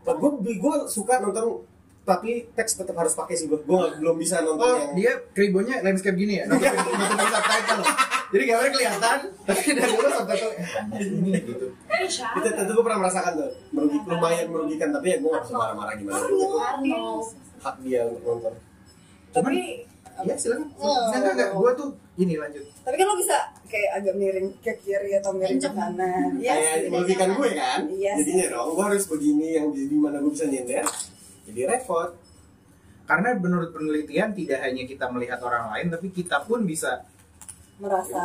Gue 0.06 0.30
gue 0.54 0.74
suka 0.86 1.18
nonton 1.18 1.66
tapi 2.06 2.46
teks 2.52 2.78
tetap 2.78 2.94
harus 2.94 3.10
pakai 3.12 3.34
sih 3.34 3.50
gue. 3.50 3.58
Gue 3.58 3.98
belum 3.98 4.14
bisa 4.14 4.38
nonton 4.38 4.62
Oh, 4.62 4.78
yang 4.78 4.94
dia 4.94 5.12
kribonya 5.32 5.82
landscape 5.82 6.14
gini 6.14 6.38
ya? 6.38 6.46
Nutupin 6.46 6.78
subtitle. 7.26 7.82
Jadi 8.26 8.42
gambarnya 8.42 8.72
kelihatan, 8.74 9.18
tapi 9.46 9.62
dari 9.70 9.92
dulu 9.94 10.10
ini 10.98 11.30
gitu. 11.46 11.66
Eh, 11.86 12.10
siapa? 12.10 12.42
itu 12.42 12.48
tentu 12.50 12.70
gue 12.74 12.84
pernah 12.84 13.00
merasakan 13.06 13.32
tuh 13.38 13.50
merugi, 13.70 13.98
lumayan 14.02 14.46
merugikan 14.50 14.88
tapi 14.90 15.06
ya 15.14 15.16
gue 15.22 15.30
gak 15.30 15.42
bisa 15.46 15.54
marah-marah 15.54 15.94
gimana 15.94 16.26
hak 17.62 17.76
dia 17.86 18.02
untuk 18.04 18.22
nonton 18.26 18.54
Tapi 19.30 19.86
Iya 20.16 20.32
silakan. 20.40 20.72
Oh. 20.80 21.12
Enggak 21.12 21.52
gua 21.52 21.76
tuh 21.76 21.92
ini 22.16 22.40
lanjut. 22.40 22.64
tapi 22.80 22.96
kan 22.96 23.04
lo 23.04 23.20
bisa 23.20 23.36
kayak 23.68 24.00
agak 24.00 24.16
miring 24.16 24.48
ke 24.64 24.72
kiri 24.80 25.12
atau 25.20 25.36
miring 25.36 25.60
ke 25.60 25.68
kanan. 25.68 26.40
Iya 26.40 26.54
kayak 26.56 26.88
merugikan 26.88 27.28
gue 27.36 27.48
kan 27.52 27.80
Iya 27.92 28.12
jadinya 28.16 28.46
dong 28.56 28.68
gue 28.72 28.84
harus 28.88 29.04
begini 29.04 29.46
yang 29.60 29.68
di 29.76 29.84
di 29.84 29.96
mana 30.00 30.16
gue 30.24 30.32
bisa 30.32 30.48
nyender 30.48 30.88
jadi 31.44 31.60
repot 31.68 32.16
Karena 33.04 33.36
menurut 33.36 33.70
penelitian 33.76 34.32
tidak 34.32 34.64
hanya 34.66 34.82
kita 34.82 35.06
melihat 35.12 35.38
orang 35.44 35.70
lain, 35.70 35.94
tapi 35.94 36.10
kita 36.10 36.42
pun 36.42 36.66
bisa 36.66 37.06
Merasa. 37.76 38.16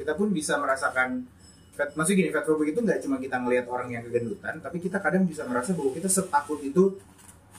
kita 0.00 0.12
pun 0.16 0.32
bisa 0.32 0.56
merasakan 0.56 1.28
fat, 1.76 1.92
maksudnya 1.92 2.16
gini, 2.24 2.30
fat 2.32 2.44
phobia 2.48 2.72
itu 2.72 2.80
nggak 2.80 2.98
cuma 3.04 3.20
kita 3.20 3.36
ngelihat 3.36 3.66
orang 3.68 3.92
yang 3.92 4.02
kegendutan, 4.08 4.56
tapi 4.64 4.80
kita 4.80 4.96
kadang 5.04 5.28
bisa 5.28 5.44
merasa 5.44 5.76
bahwa 5.76 5.92
kita 5.92 6.08
setakut 6.08 6.64
itu 6.64 6.96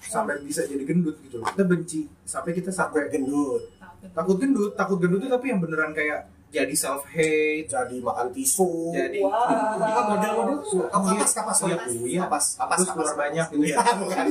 sampai 0.01 0.42
bisa 0.42 0.66
jadi 0.66 0.81
gendut 0.81 1.19
gitu 1.22 1.38
loh. 1.44 1.45
Kita 1.51 1.63
benci 1.68 2.10
sampai 2.25 2.51
kita 2.57 2.74
sampai 2.74 3.12
gendut 3.13 3.78
takut 4.13 4.38
gendut, 4.38 4.71
takut 4.78 4.97
gendut 5.02 5.19
itu 5.26 5.30
tapi 5.31 5.45
yang 5.50 5.59
beneran 5.59 5.92
kayak 5.92 6.30
jadi 6.47 6.71
self 6.80 7.04
hate, 7.12 7.68
jadi 7.68 7.97
makan 8.00 8.31
tisu 8.31 8.95
jadi 8.95 9.19
Wah. 9.19 9.52
apa 9.83 10.02
model-model 10.16 10.57
tuh 10.64 10.88
kapas 10.88 11.31
kapas 11.35 11.57
Iya, 11.68 11.76
kapas 11.76 11.92
iya. 12.07 12.19
kapas 12.23 12.45
kapas 12.56 12.80
keluar 12.95 13.16
banyak 13.19 13.45
gitu 13.52 13.66
ya. 13.68 13.78
bukan 14.00 14.26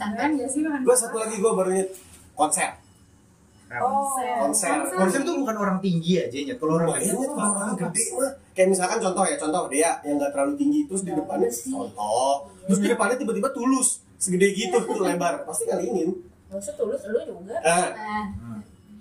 bukan 0.00 0.30
sih 0.48 0.60
gue 0.64 0.96
satu 0.96 1.16
lagi 1.20 1.36
gue 1.36 1.52
baru 1.52 1.70
inget 1.74 1.90
konser 3.80 4.28
Oh. 4.34 4.38
konser 4.46 4.70
Konser 4.92 5.20
tuh 5.22 5.34
bukan 5.40 5.56
orang 5.56 5.78
tinggi 5.80 6.12
aja 6.18 6.36
ya, 6.36 6.54
kalau 6.54 6.76
orang 6.76 6.94
Lumayan 6.94 7.02
lain 7.02 7.14
tuh 7.16 7.30
orang 7.34 7.74
gede 7.74 8.04
mah. 8.14 8.32
Kayak 8.54 8.68
misalkan 8.70 8.98
contoh 9.02 9.24
ya, 9.26 9.36
contoh 9.36 9.62
dia 9.66 9.90
yang 10.02 10.14
nggak 10.16 10.30
terlalu 10.30 10.52
tinggi 10.54 10.80
terus 10.86 11.02
di 11.02 11.10
depannya 11.10 11.48
contoh, 11.50 12.34
terus 12.64 12.78
di 12.78 12.88
depannya 12.88 13.16
tiba-tiba 13.16 13.48
tulus 13.50 13.88
segede 14.14 14.46
gitu 14.52 14.76
tuh 14.78 15.02
lebar, 15.02 15.42
pasti 15.42 15.66
ngalingin. 15.66 16.10
nggak 16.46 16.58
usah 16.60 16.74
tulus 16.78 17.02
lu 17.10 17.18
juga 17.24 17.56
Eh, 17.58 17.88
nah 17.90 18.24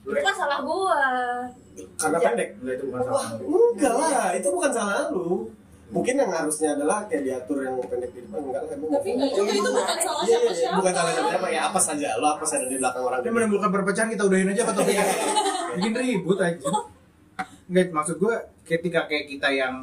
itu 0.03 0.19
kan 0.19 0.35
salah 0.35 0.59
gua 0.65 0.97
karena 1.95 2.17
pendek. 2.19 2.49
Enggak 2.59 2.75
itu 2.75 2.85
bukan 2.87 3.01
salah. 3.03 3.25
Enggak 3.39 3.93
lah, 3.93 4.27
itu 4.33 4.47
bukan 4.49 4.71
salah 4.71 5.01
lu. 5.09 5.29
Mungkin 5.91 6.15
yang 6.15 6.31
harusnya 6.31 6.69
adalah 6.73 7.05
kayak 7.05 7.23
diatur 7.23 7.57
yang 7.59 7.75
pendek 7.83 8.11
di 8.11 8.21
depan 8.23 8.39
enggak 8.39 8.61
lah. 8.61 8.69
tapi 8.71 8.85
nggak 8.87 9.01
nggak 9.03 9.31
juga 9.31 9.51
itu 9.51 9.69
bukan 9.69 9.97
salah 9.99 10.23
Iya, 10.23 10.37
iya, 10.39 10.39
siapa 10.39 10.47
iya. 10.47 10.55
siapa 10.57 10.75
bukan 10.79 10.93
salah 10.93 11.11
siapa 11.13 11.47
ya 11.49 11.61
apa 11.67 11.79
saja 11.79 12.09
lo 12.17 12.27
apa 12.31 12.45
saja 12.47 12.65
di 12.65 12.75
belakang 12.79 13.03
orang 13.03 13.19
Ini 13.19 13.25
gede. 13.25 13.35
menimbulkan 13.35 13.69
perpecahan 13.69 14.09
kita 14.09 14.23
udahin 14.23 14.49
aja 14.49 14.61
apa 14.63 14.73
topiknya. 14.73 15.05
Bikin 15.75 15.93
ribut 15.93 16.37
aja. 16.39 16.67
Enggak, 17.63 17.87
maksud 17.91 18.15
gue 18.17 18.35
ketika 18.63 18.99
kayak 19.05 19.25
kita 19.27 19.47
yang 19.49 19.75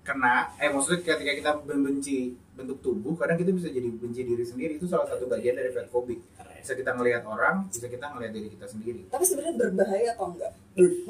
kena, 0.00 0.52
eh 0.58 0.68
maksudnya 0.68 1.00
ketika 1.00 1.32
kita 1.32 1.50
membenci 1.64 2.16
bentuk 2.52 2.78
tubuh, 2.80 3.16
kadang 3.16 3.34
kita 3.34 3.50
bisa 3.50 3.68
jadi 3.68 3.88
benci 3.90 4.20
diri 4.22 4.44
sendiri. 4.44 4.72
Itu 4.76 4.84
salah 4.84 5.08
satu 5.08 5.24
bagian 5.24 5.56
dari 5.56 5.72
fat 5.72 5.88
phobic. 5.88 6.20
Bisa 6.64 6.72
kita 6.80 6.96
ngelihat 6.96 7.28
orang, 7.28 7.68
bisa 7.68 7.84
kita 7.92 8.08
ngelihat 8.08 8.32
diri 8.32 8.48
kita 8.56 8.64
sendiri. 8.64 9.04
Tapi 9.12 9.20
sebenarnya 9.20 9.68
berbahaya 9.68 10.08
atau 10.16 10.32
enggak? 10.32 10.52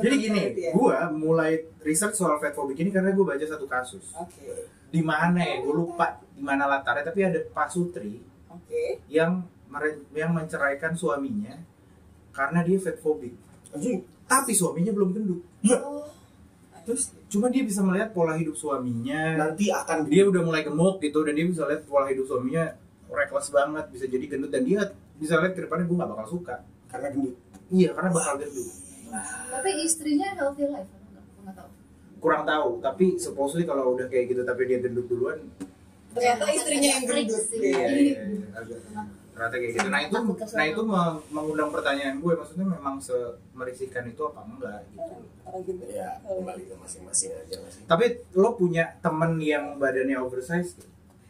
Jadi 0.02 0.14
gini, 0.18 0.42
Menurut 0.42 0.58
ya? 0.58 0.70
gue 0.74 0.98
mulai 1.14 1.52
research 1.86 2.18
soal 2.18 2.42
fat 2.42 2.58
phobic 2.58 2.74
ini 2.82 2.90
karena 2.90 3.14
gue 3.14 3.22
baca 3.22 3.46
satu 3.46 3.70
kasus. 3.70 4.02
Oke. 4.18 4.66
Di 4.90 4.98
mana 4.98 5.38
ya? 5.38 5.62
Gue 5.62 5.78
lupa 5.78 6.18
di 6.34 6.42
mana 6.42 6.66
latarnya, 6.66 7.06
tapi 7.06 7.22
ada 7.22 7.38
Pak 7.38 7.70
Sutri 7.70 8.18
Oke. 8.50 8.98
yang 9.06 9.46
yang 10.10 10.34
menceraikan 10.34 10.98
suaminya 10.98 11.54
karena 12.34 12.66
dia 12.66 12.82
fat 12.82 12.98
phobic. 12.98 13.38
Anjing. 13.70 14.02
Tapi 14.26 14.58
suaminya 14.58 14.90
belum 14.90 15.14
gendut. 15.14 15.38
Oh. 15.70 16.10
Terus 16.82 17.14
cuma 17.30 17.46
dia 17.46 17.62
bisa 17.62 17.78
melihat 17.78 18.10
pola 18.10 18.34
hidup 18.34 18.58
suaminya. 18.58 19.38
Nanti 19.38 19.70
akan 19.70 20.10
Dia 20.10 20.26
udah 20.26 20.42
mulai 20.42 20.66
gemuk 20.66 20.98
gitu 20.98 21.22
dan 21.22 21.38
dia 21.38 21.46
bisa 21.46 21.62
lihat 21.62 21.86
pola 21.86 22.10
hidup 22.10 22.26
suaminya 22.26 22.74
reckless 23.06 23.54
banget, 23.54 23.86
bisa 23.94 24.10
jadi 24.10 24.26
gendut 24.26 24.50
dan 24.50 24.66
dia 24.66 24.90
bisa 25.24 25.40
lihat 25.40 25.56
ke 25.56 25.64
depannya 25.64 25.88
gue 25.88 25.96
gak 25.96 26.10
bakal 26.12 26.26
suka. 26.28 26.56
karena 26.92 27.08
gendut. 27.10 27.34
iya 27.72 27.90
karena 27.96 28.10
bakal 28.12 28.34
gendut. 28.36 28.68
Tapi 29.50 29.70
istrinya 29.82 30.28
healthy 30.36 30.64
life. 30.68 30.90
Enggak, 30.92 31.24
enggak 31.40 31.54
tahu. 31.56 31.70
kurang 32.20 32.42
tahu 32.44 32.70
tapi 32.84 33.04
supposedly 33.16 33.64
kalau 33.64 33.96
udah 33.96 34.06
kayak 34.12 34.32
gitu 34.32 34.44
tapi 34.44 34.68
dia 34.68 34.78
gendut 34.84 35.08
duluan 35.08 35.40
ternyata 36.12 36.44
istrinya 36.52 36.88
yang 37.00 37.04
gendut. 37.08 37.42
Sih. 37.48 37.58
iya 37.58 37.84
iya, 37.88 38.20
iya, 38.28 38.46
ternyata 39.34 39.56
kayak 39.58 39.72
gitu. 39.74 39.88
Nah 39.90 40.00
itu 40.04 40.16
nah 40.54 40.64
itu 40.68 40.82
mengundang 41.34 41.70
pertanyaan 41.74 42.16
gue 42.22 42.32
maksudnya 42.38 42.66
memang 42.70 42.96
semerisikan 43.02 44.04
itu 44.06 44.22
apa 44.28 44.40
enggak 44.44 44.78
gitu. 44.92 45.84
Ya 45.90 46.20
kembali 46.22 46.62
ke 46.68 46.74
masing-masing 46.78 47.32
aja 47.34 47.56
masih 47.64 47.80
tapi 47.88 48.04
lo 48.36 48.54
punya 48.54 48.94
temen 49.00 49.40
yang 49.42 49.80
badannya 49.80 50.20
oversize 50.20 50.78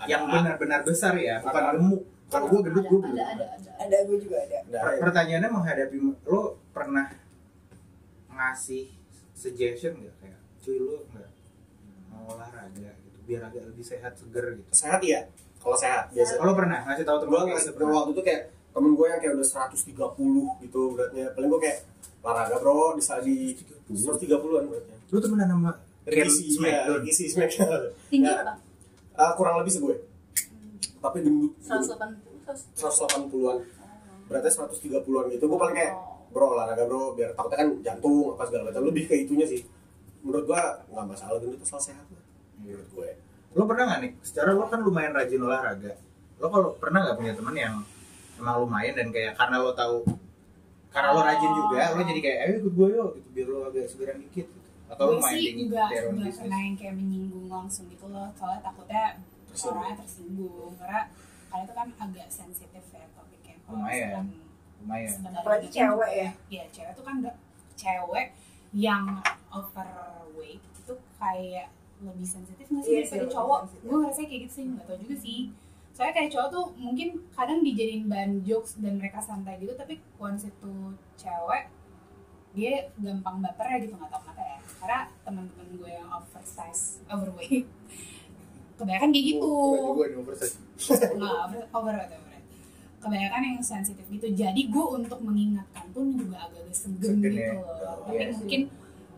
yang 0.05 0.29
benar-benar 0.29 0.85
besar 0.85 1.17
ya 1.17 1.41
bukan 1.41 1.65
gemuk 1.79 2.03
kalau 2.35 2.47
gue 2.51 2.61
gendut 2.67 2.85
gue 2.85 2.91
ada, 2.91 2.91
belum 2.91 3.03
ada, 3.07 3.45
ada. 3.55 3.71
ada 3.79 3.97
gue 4.03 4.19
juga 4.19 4.37
ada. 4.43 4.59
Per- 4.67 5.01
pertanyaannya 5.07 5.51
menghadapi 5.55 5.97
lo 6.27 6.41
pernah 6.75 7.07
ngasih 8.35 8.91
suggestion 9.39 10.03
nggak? 10.03 10.15
Kayak 10.19 10.41
cuy 10.59 10.77
lo 10.83 10.97
nggak 11.15 11.31
mau 12.11 12.23
olahraga 12.35 12.91
gitu 13.07 13.19
biar 13.23 13.43
agak 13.47 13.63
lebih 13.71 13.85
sehat 13.87 14.13
seger 14.19 14.59
gitu. 14.59 14.71
Sehat 14.75 15.01
iya. 15.07 15.31
Kalau 15.63 15.77
sehat 15.79 16.11
biasa. 16.11 16.33
Kalau 16.43 16.55
pernah? 16.59 16.81
Ngasih 16.83 17.05
tahu 17.07 17.17
temen 17.23 17.31
gue 17.31 17.39
lo 17.39 17.47
ngasih 17.55 17.71
waktu 17.79 18.11
itu 18.11 18.23
kayak 18.27 18.43
temen 18.75 18.91
gue 18.99 19.07
yang 19.07 19.21
kayak 19.23 19.33
udah 19.39 19.49
130 19.71 20.65
gitu 20.67 20.81
beratnya. 20.99 21.25
Paling 21.39 21.49
gue 21.55 21.61
kayak 21.63 21.79
olahraga 22.27 22.57
bro 22.59 22.99
di 22.99 23.03
di 23.55 23.95
130-an 23.95 24.65
beratnya. 24.67 24.97
Lu 25.15 25.19
temenan 25.23 25.49
sama 25.55 25.71
Ken 26.05 26.27
Ricky 26.27 26.53
iya 26.53 26.57
Smackdown? 26.59 26.99
Ricky 27.01 27.25
Smackdown. 27.31 27.83
Tinggi 28.13 28.29
Ya, 28.29 28.43
apa? 28.45 28.53
ah, 29.15 29.33
kurang 29.39 29.63
lebih 29.63 29.73
segue 29.73 29.97
tapi 31.05 31.21
gendut. 31.21 31.53
180. 31.61 32.24
180-an 32.53 33.59
beratnya 34.25 34.53
130-an 34.53 35.25
gitu. 35.37 35.45
Gue 35.49 35.59
paling 35.61 35.77
kayak 35.77 35.95
bro 36.33 36.57
olahraga 36.57 36.85
bro 36.89 37.13
biar 37.13 37.37
takutnya 37.37 37.59
kan 37.65 37.69
jantung 37.81 38.37
apa 38.37 38.43
segala 38.49 38.63
macam. 38.73 38.83
Lebih 38.89 39.05
ke 39.09 39.15
itunya 39.25 39.47
sih. 39.49 39.61
Menurut 40.25 40.45
gue 40.49 40.61
nggak 40.93 41.07
masalah 41.09 41.37
gendut 41.41 41.61
asal 41.61 41.81
sehat 41.81 42.05
lah 42.09 42.25
menurut 42.65 42.89
gue 42.95 43.11
lo 43.55 43.63
pernah 43.71 43.85
nggak 43.87 44.01
nih? 44.03 44.13
Secara 44.27 44.51
lo 44.51 44.67
kan 44.67 44.81
lumayan 44.83 45.15
rajin 45.15 45.39
olahraga. 45.39 45.93
Lo 46.43 46.47
kalau 46.51 46.75
pernah 46.75 47.07
nggak 47.07 47.17
punya 47.23 47.33
temen 47.39 47.55
yang 47.55 47.75
emang 48.35 48.57
lumayan 48.67 48.95
dan 48.99 49.09
kayak 49.15 49.39
karena 49.39 49.63
lo 49.63 49.71
tahu 49.79 50.03
karena 50.91 51.09
lo 51.15 51.23
rajin 51.23 51.53
juga 51.55 51.83
lo 51.95 52.03
jadi 52.03 52.21
kayak 52.23 52.39
ayo 52.43 52.55
ikut 52.63 52.75
gue 52.75 52.89
yuk 52.99 53.11
gitu 53.19 53.29
biar 53.31 53.47
lo 53.51 53.59
agak 53.71 53.87
segeran 53.91 54.19
dikit 54.27 54.47
gitu. 54.47 54.59
atau 54.91 55.05
lo 55.07 55.11
gue 55.19 55.23
main 55.23 55.39
sih 55.39 55.53
di 55.55 55.63
nggak 55.71 55.87
their 55.91 56.05
own 56.07 56.15
nggak 56.19 56.27
business? 56.27 56.39
pernah 56.43 56.61
yang 56.67 56.75
kayak 56.79 56.95
menyinggung 56.99 57.47
langsung 57.47 57.85
gitu 57.91 58.07
loh. 58.11 58.29
Soalnya 58.35 58.61
takutnya 58.67 59.05
orangnya 59.55 59.95
tersinggung. 60.03 60.73
Karena 60.83 61.01
karena 61.55 61.63
itu 61.63 61.75
kan 61.77 61.89
agak 62.01 62.27
sensitif 62.29 62.83
ya 62.91 63.07
topiknya 63.15 63.55
Kalau 63.61 63.79
Lumayan. 63.79 64.27
lumayan 64.77 65.07
sebenarnya 65.09 65.39
apalagi 65.41 65.69
cewek 65.71 66.11
ya 66.13 66.29
Iya 66.51 66.65
cewek 66.69 66.93
tuh 66.93 67.05
kan 67.05 67.15
udah 67.21 67.35
cewek 67.75 68.27
yang 68.75 69.05
overweight 69.49 70.59
itu 70.75 70.95
kayak 71.15 71.69
lebih 72.01 72.27
sensitif 72.27 72.67
nggak 72.67 72.83
sih 72.83 72.91
Iya 72.91 73.03
daripada 73.07 73.27
cowok? 73.33 73.61
sensitif. 73.63 73.87
Gue 73.87 73.97
ngerasa 73.97 74.21
kayak 74.21 74.41
gitu 74.41 74.53
sih 74.53 74.65
nggak 74.67 74.85
tau 74.85 74.99
juga 74.99 75.17
sih. 75.17 75.41
Soalnya 75.95 76.13
kayak 76.13 76.31
cowok 76.33 76.49
tuh 76.51 76.65
mungkin 76.77 77.09
kadang 77.31 77.61
dijadiin 77.63 78.05
bahan 78.05 78.33
jokes 78.43 78.73
dan 78.77 78.99
mereka 78.99 79.19
santai 79.21 79.55
gitu, 79.57 79.73
tapi 79.73 79.95
once 80.17 80.43
itu 80.45 80.73
cewek 81.15 81.71
dia 82.51 82.75
gampang 82.97 83.39
baper 83.41 83.67
ya 83.69 83.79
gitu 83.81 83.95
nggak 83.95 84.11
tau 84.11 84.21
kenapa 84.21 84.43
ya. 84.43 84.59
Karena 84.77 84.99
teman-teman 85.23 85.69
gue 85.73 85.91
yang 85.93 86.09
oversize, 86.13 86.83
overweight, 87.07 87.65
kebanyakan 88.75 89.09
kayak 89.15 89.27
gitu. 89.37 89.53
Gue 89.95 90.07
di 90.11 90.17
oversize 90.19 90.55
nggak 91.15 91.35
over 91.47 91.61
over 91.75 91.95
overweight. 91.95 92.45
kebanyakan 92.99 93.41
yang 93.45 93.57
sensitif 93.61 94.07
gitu. 94.09 94.27
Jadi 94.33 94.61
gue 94.73 94.85
untuk 94.97 95.21
mengingatkan 95.21 95.85
pun 95.93 96.17
juga 96.17 96.49
agak-agak 96.49 96.75
segen 96.75 97.21
gitu 97.21 97.37
ya. 97.37 97.53
loh. 97.55 97.69
Oh, 97.69 98.09
tapi 98.09 98.17
iya 98.17 98.27
sih. 98.33 98.37
mungkin 98.41 98.61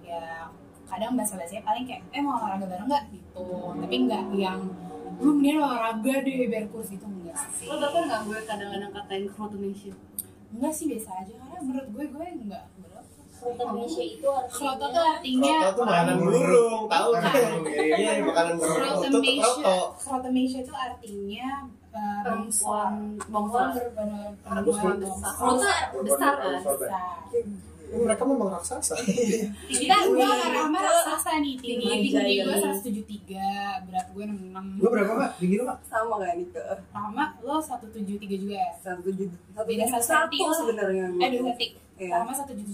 ya 0.02 0.22
kadang 0.86 1.12
bahasa 1.18 1.34
bahasanya 1.38 1.62
paling 1.66 1.84
kayak 1.86 2.02
eh 2.10 2.22
mau 2.22 2.34
olahraga 2.38 2.66
bareng 2.66 2.88
nggak? 2.90 3.04
Gitu. 3.14 3.44
Tapi 3.80 3.96
nggak 4.10 4.24
yang 4.34 4.60
lu 5.16 5.30
mendingan 5.32 5.62
olahraga 5.64 6.14
deh 6.20 6.36
biar 6.50 6.64
kurus. 6.68 6.88
Gitu 6.90 7.06
enggak 7.06 7.38
sih. 7.56 7.66
Lo 7.70 7.74
nggak 7.78 8.20
gue 8.26 8.38
kadang-kadang 8.44 8.90
katain 8.92 9.24
krotomesia? 9.30 9.94
enggak 10.46 10.72
sih 10.72 10.86
biasa 10.90 11.10
aja. 11.22 11.32
Karena 11.38 11.58
menurut 11.62 11.88
gue 11.94 12.04
gue 12.10 12.26
enggak 12.42 12.64
berapa 13.46 13.62
Krotomesia 13.62 14.04
itu 14.04 14.30
kroto 14.50 14.86
tuh 14.90 15.04
artinya 15.06 15.46
artinya 15.46 15.54
Kroto 15.62 15.76
tuh 15.76 15.84
makanan 15.86 16.16
burung, 16.18 16.82
tahu 16.90 17.08
kan? 17.14 17.32
Iya, 17.70 18.10
makanan 18.26 18.54
burung. 18.58 18.76
Itu 18.76 18.82
tuh 18.82 19.20
Krotomesia, 19.22 19.46
kroto. 19.46 19.78
krotomesia 20.02 20.58
itu 20.62 20.74
artinya 20.74 21.48
Bongkol. 23.32 23.66
benar 23.94 24.30
Harus 24.44 24.76
perempuan. 24.76 25.22
Kroto 25.22 25.68
besar 26.04 26.34
kan? 26.36 26.60
besar. 26.60 27.00
Mereka 27.86 28.22
memang 28.26 28.50
raksasa. 28.50 28.98
kita 29.70 29.94
gue 30.10 30.18
sama 30.18 30.78
raksasa 30.82 31.30
nih. 31.38 31.54
Tinggi 31.54 31.86
Tinggi 31.86 32.10
tinggi 32.10 32.34
giant. 32.42 32.50
gue 32.50 32.56
173 33.30 33.86
berat 33.86 34.06
gue 34.10 34.24
66 34.26 34.82
lo 34.82 34.88
berapa 34.90 35.12
pak 35.14 35.30
tinggi 35.38 35.54
lo 35.56 35.64
pak 35.70 35.78
sama 35.86 36.18
gak 36.18 36.34
nih 36.34 36.46
ke 36.50 36.62
Rahma 36.90 37.24
lo 37.40 37.62
173 37.62 38.42
juga 38.42 38.56
ya? 38.58 38.70
Satu 38.82 39.00
tujuh 39.06 39.30
satu 39.54 39.62
Beda 39.64 39.86
tujuh 39.86 40.02
satu 40.02 40.34
satu 40.34 40.50
sebenarnya 40.66 41.06
eh 41.14 41.30
dua 41.38 41.54
detik 41.54 41.70
Iya. 41.96 42.12
Rahma 42.12 42.28
171 42.28 42.68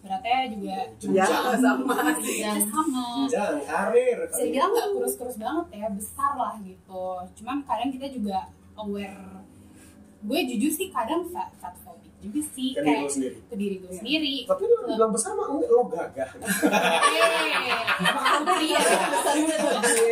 beratnya 0.00 0.36
juga 0.48 0.76
ya 1.04 1.24
sama 1.54 2.16
sih 2.16 2.40
ya 2.40 2.56
sama 2.64 3.28
Jangan 3.28 3.60
karir. 3.60 4.16
bisa 4.24 4.40
dibilang 4.42 4.72
nggak 4.72 4.88
kurus-kurus 4.90 5.36
banget 5.36 5.66
ya 5.70 5.88
besar 5.92 6.32
lah 6.34 6.56
gitu 6.58 7.04
cuman 7.36 7.60
kadang 7.62 7.92
kita 7.92 8.08
juga 8.08 8.48
aware 8.72 9.44
gue 10.22 10.38
jujur 10.48 10.70
sih 10.70 10.88
kadang 10.88 11.28
fat, 11.28 11.52
fat 11.58 11.76
phobic 11.82 12.08
juga 12.22 12.40
sih 12.54 12.72
Ke 12.72 12.80
diri 12.80 12.94
kayak 12.94 13.10
sendiri. 13.10 13.36
ke 13.42 13.54
diri 13.58 13.76
gue 13.76 13.90
sendiri 13.92 14.34
Tapi 14.46 14.62
lu 14.62 14.76
bilang 14.86 15.10
besar 15.10 15.34
mah 15.34 15.46
lo 15.50 15.82
gagah. 15.90 16.30
Eh, 16.32 16.40
iya. 18.64 18.78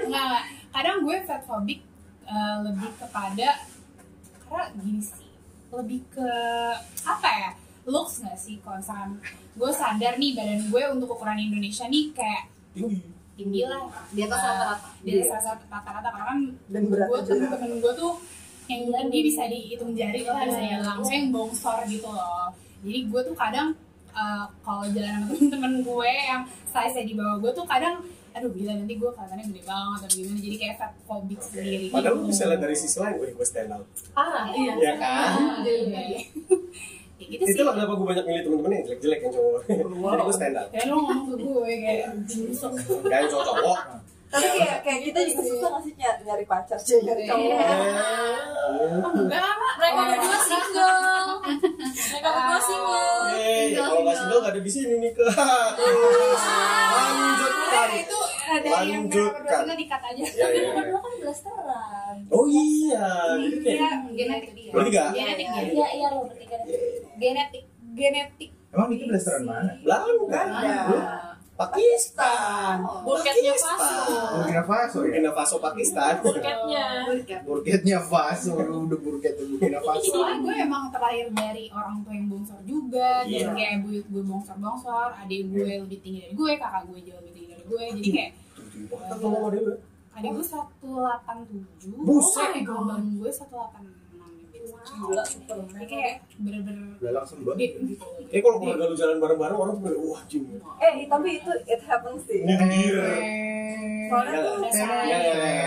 Enggak, 0.00 0.24
enggak. 0.24 0.44
Kadang 0.70 0.96
gue 1.02 1.16
fat 1.26 1.42
phobic 1.42 1.80
eh, 2.26 2.56
lebih 2.62 2.90
kepada 2.96 3.48
karena 4.42 4.64
gini 4.76 5.00
sih, 5.00 5.26
lebih 5.70 6.00
ke 6.08 6.28
apa 7.02 7.28
ya? 7.28 7.50
Looks 7.84 8.18
gak 8.20 8.34
sih? 8.34 8.58
Kalau 8.60 8.76
misalkan 8.76 9.10
gue 9.52 9.70
sadar 9.72 10.14
nih 10.16 10.34
badan 10.34 10.66
gue 10.66 10.82
untuk 10.90 11.08
ukuran 11.08 11.38
Indonesia 11.40 11.86
nih 11.86 12.10
kayak 12.10 12.50
Tinggi. 13.36 13.62
lah 13.62 13.86
Di 14.08 14.20
atas 14.22 14.38
Eh, 14.38 14.48
rata-rata. 14.48 14.88
di 14.98 15.10
atas 15.14 15.44
rata- 15.44 15.68
rata-rata 15.68 16.08
karena 16.08 16.24
kan 16.26 16.38
Dan 16.66 16.82
gue 16.84 17.20
temen-temen 17.22 17.70
gue 17.78 17.92
tuh 17.94 18.12
yang 18.66 18.82
tinggi 18.88 19.20
bisa 19.24 19.46
dihitung 19.46 19.92
jari 19.92 20.20
lah 20.22 20.42
bisa 20.42 20.58
Iya. 20.58 20.70
hilang 20.76 20.98
saya 21.00 21.16
yang 21.16 21.30
bongsor 21.30 21.78
gitu 21.86 22.08
loh 22.08 22.50
jadi 22.80 22.98
gue 23.06 23.20
tuh 23.22 23.34
kadang 23.34 23.68
eh, 24.10 24.44
kalau 24.60 24.84
jalan 24.88 25.10
sama 25.12 25.26
temen-temen 25.30 25.72
gue 25.82 26.10
yang 26.10 26.42
size 26.64 26.98
di 27.00 27.14
bawah 27.14 27.38
gue 27.38 27.52
tuh 27.52 27.62
kadang 27.64 28.02
aduh 28.36 28.52
gila 28.52 28.72
nanti 28.76 28.94
gue 28.94 29.08
kelihatannya 29.08 29.44
gede 29.48 29.62
banget 29.64 30.00
atau 30.04 30.12
gimana 30.12 30.38
jadi 30.38 30.56
kayak 30.60 30.74
fat 30.76 30.92
phobic 31.08 31.40
sendiri 31.40 31.88
Padahal 31.88 32.12
lu 32.12 32.20
gitu. 32.20 32.30
bisa 32.36 32.42
lihat 32.46 32.60
dari 32.60 32.76
sisi 32.76 32.96
lain, 33.00 33.14
gue 33.16 33.28
gue 33.32 33.46
stand 33.48 33.70
out. 33.72 33.86
Parah, 34.12 34.44
iya. 34.52 34.72
Iya 34.76 34.92
kan? 35.00 35.30
Iya, 35.64 35.72
iya. 35.88 36.20
ya 37.18 37.24
gitu 37.26 37.42
sih 37.48 37.52
Itulah 37.56 37.72
kenapa 37.72 37.92
gue 37.96 38.06
banyak 38.06 38.24
milih 38.28 38.42
temen-temen 38.44 38.72
yang 38.76 38.84
jelek-jelek 38.84 39.20
yang 39.24 39.32
cowok. 39.32 39.60
Jadi 39.72 40.20
gue 40.20 40.34
stand 40.36 40.56
out. 40.60 40.68
kayak 40.68 40.86
lo 40.86 40.96
ngomong 41.00 41.24
ke 41.24 41.36
gue 41.40 41.72
kayak 41.80 42.06
busuk 42.28 42.72
Gak 43.08 43.16
yang 43.16 43.30
cowok-cowok. 43.32 43.78
Tapi 44.26 44.48
kayak 44.54 44.78
kayak 44.80 45.00
kita 45.04 45.20
juga 45.24 45.42
suka 45.44 45.66
nggak 45.68 45.82
sih 45.82 45.92
nyari, 45.94 46.20
nyari 46.22 46.44
pacar 46.44 46.78
sih 46.78 46.98
nyari 46.98 47.22
Iya. 47.22 47.30
cowok 47.30 47.60
enggak 49.16 49.42
lah 49.42 49.74
Mereka 49.76 50.02
berdua 50.02 50.38
single. 50.40 51.28
Mereka 51.86 52.28
berdua 52.28 52.60
single. 52.60 53.22
Yeay, 53.30 53.66
kalau 53.76 54.00
nggak 54.02 54.16
single 54.16 54.40
gak 54.40 54.50
ada 54.50 54.60
di 54.60 54.70
sini 54.70 54.94
nih 54.96 55.12
ke. 55.12 55.24
Terus 55.76 56.42
lanjutkan. 56.88 57.88
itu 57.94 58.18
ada 58.46 58.68
yang 58.82 59.04
Lanjutkan. 59.04 59.62
dikat 59.74 60.02
aja 60.02 60.22
berdua 60.72 60.98
kan 60.98 61.12
blasteran 61.18 62.16
Oh 62.28 62.44
iya, 62.46 63.06
gitu 63.38 63.58
ya. 63.62 63.76
Iya, 63.76 63.90
genetik 64.10 64.50
dia. 64.52 64.70
Bertiga? 64.72 65.02
Genetik 65.12 65.46
dia. 65.46 65.62
iya 65.68 65.86
iya 65.92 66.06
lo 66.10 66.24
bertiga 66.24 66.56
Genetik, 67.16 67.64
genetik. 67.92 68.50
emang 68.70 68.88
itu 68.90 69.04
blasteran 69.04 69.42
mana 69.44 69.72
Belanda. 69.78 70.42
Pakistan. 71.56 72.84
Burketnya 73.00 73.54
Faso. 73.56 74.00
Burkina 74.36 74.62
Faso 74.62 74.98
ya 75.00 75.08
Burkina 75.08 75.30
Faso 75.32 75.56
Pakistan. 75.56 76.12
Burketnya. 76.20 76.84
Burketnya 77.42 77.98
Faso 77.98 78.52
udah 78.60 78.98
burket 79.00 79.34
Burkina 79.40 79.80
Faso 79.80 80.12
Soalnya 80.12 80.36
gue 80.44 80.54
emang 80.60 80.84
terlahir 80.92 81.26
dari 81.32 81.64
orang 81.72 82.04
tua 82.04 82.12
yang 82.12 82.28
bongsor 82.28 82.60
juga, 82.62 83.24
Iya. 83.24 83.48
jadi 83.48 83.50
kayak 83.56 83.72
ibu 83.80 83.88
gue 84.06 84.22
bongsor-bongsor, 84.22 85.08
adik 85.16 85.40
gue 85.48 85.70
lebih 85.80 85.98
tinggi 86.00 86.18
dari 86.22 86.34
gue, 86.34 86.50
kakak 86.54 86.82
gue 86.86 86.98
jauh 87.02 87.18
lebih 87.24 87.32
tinggi 87.32 87.48
dari 87.50 87.64
gue, 87.64 87.84
jadi 87.96 88.08
kayak 88.12 88.32
ngomong 89.16 89.40
sama 89.40 89.48
dia. 89.50 89.74
adik 90.16 90.30
gue 90.32 90.44
187, 90.44 92.04
Buset. 92.04 92.50
oh, 92.68 92.80
abang 92.84 93.04
gue 93.16 93.30
186 93.30 93.84
gitu. 93.84 94.05
Gila 94.68 95.24
super 95.24 95.56
Ini 95.66 95.84
kayak 95.84 96.12
bener-bener 96.36 96.84
Udah 96.96 97.12
langsung 97.14 97.38
banget. 97.40 97.76
gitu. 97.76 97.78
Eh 98.26 98.40
kalau 98.40 98.56
keluarga 98.58 98.84
lu 98.84 98.94
jalan 98.94 99.16
bareng-bareng 99.16 99.58
orang 99.58 99.74
tuh 99.78 99.94
wah 100.02 100.22
cing. 100.26 100.44
eh 100.78 101.06
tapi 101.06 101.28
itu 101.36 101.52
it 101.64 101.82
happens 101.82 102.22
sih 102.24 102.40
Nyindir. 102.40 102.96
soalnya 104.06 104.38
tuh 104.38 104.54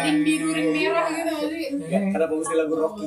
tim 0.02 0.18
biru 0.22 0.48
ring 0.50 0.70
merah 0.72 1.06
gitu 1.10 1.30
nggak 1.30 1.50
sih. 1.50 1.68
Kenapa 2.10 2.34
mesti 2.34 2.56
lagu 2.56 2.74
Rocky? 2.74 3.06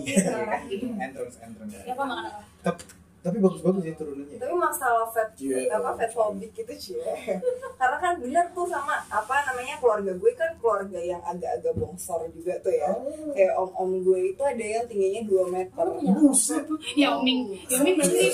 Entrance 0.95 1.37
entrance. 1.39 1.75
Ya 1.83 1.93
apa 1.93 2.05
makan 2.05 2.25
apa? 2.27 2.41
Tapi 2.63 2.83
tapi 3.23 3.39
bagus-bagus 3.39 3.85
ya 3.85 3.95
turunannya. 3.95 4.35
tapi 4.35 4.51
masalah 4.53 5.07
fat 5.09 5.31
Iya. 5.39 5.71
apa 5.71 5.95
fat 5.95 6.11
phobic 6.11 6.51
itu 6.53 6.75
sih 6.77 6.99
karena 7.79 7.97
kan 7.97 8.19
bener 8.19 8.47
tuh 8.51 8.67
sama 8.67 8.99
apa 9.07 9.35
namanya 9.47 9.79
keluarga 9.79 10.11
gue 10.13 10.33
kan 10.33 10.51
keluarga 10.59 10.99
yang 10.99 11.23
agak-agak 11.23 11.71
bongsor 11.73 12.27
juga 12.29 12.59
tuh 12.59 12.71
ya 12.71 12.91
kayak 13.31 13.55
om 13.55 13.71
om 13.73 13.91
gue 14.01 14.21
itu 14.29 14.43
ada 14.43 14.59
yang 14.61 14.85
tingginya 14.85 15.23
2 15.23 15.55
meter 15.55 15.87
Buset. 16.03 16.67
Yao 16.95 17.23
Ming, 17.23 17.55
Yao 17.67 17.81
Ming 17.81 17.95
berarti 17.95 18.27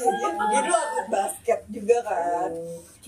dia, 0.00 0.28
dia 0.30 0.60
dulu 0.60 0.76
atlet 0.76 1.06
basket 1.08 1.60
juga 1.68 1.96
kan. 2.02 2.50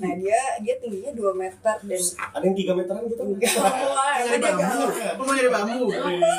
Nah 0.01 0.13
dia 0.17 0.41
dia 0.61 0.75
tingginya 0.77 1.13
2 1.13 1.35
meter 1.35 1.77
dan 1.79 2.01
Ada 2.33 2.43
yang 2.43 2.57
3 2.57 2.73
meteran 2.75 3.03
gitu? 3.05 3.23
Nyari 3.23 4.29
dia 4.33 4.53
bambu. 4.57 4.85
mau 5.19 5.31
nyari 5.31 5.51
bambu? 5.51 5.81
kayaknya. 5.87 6.35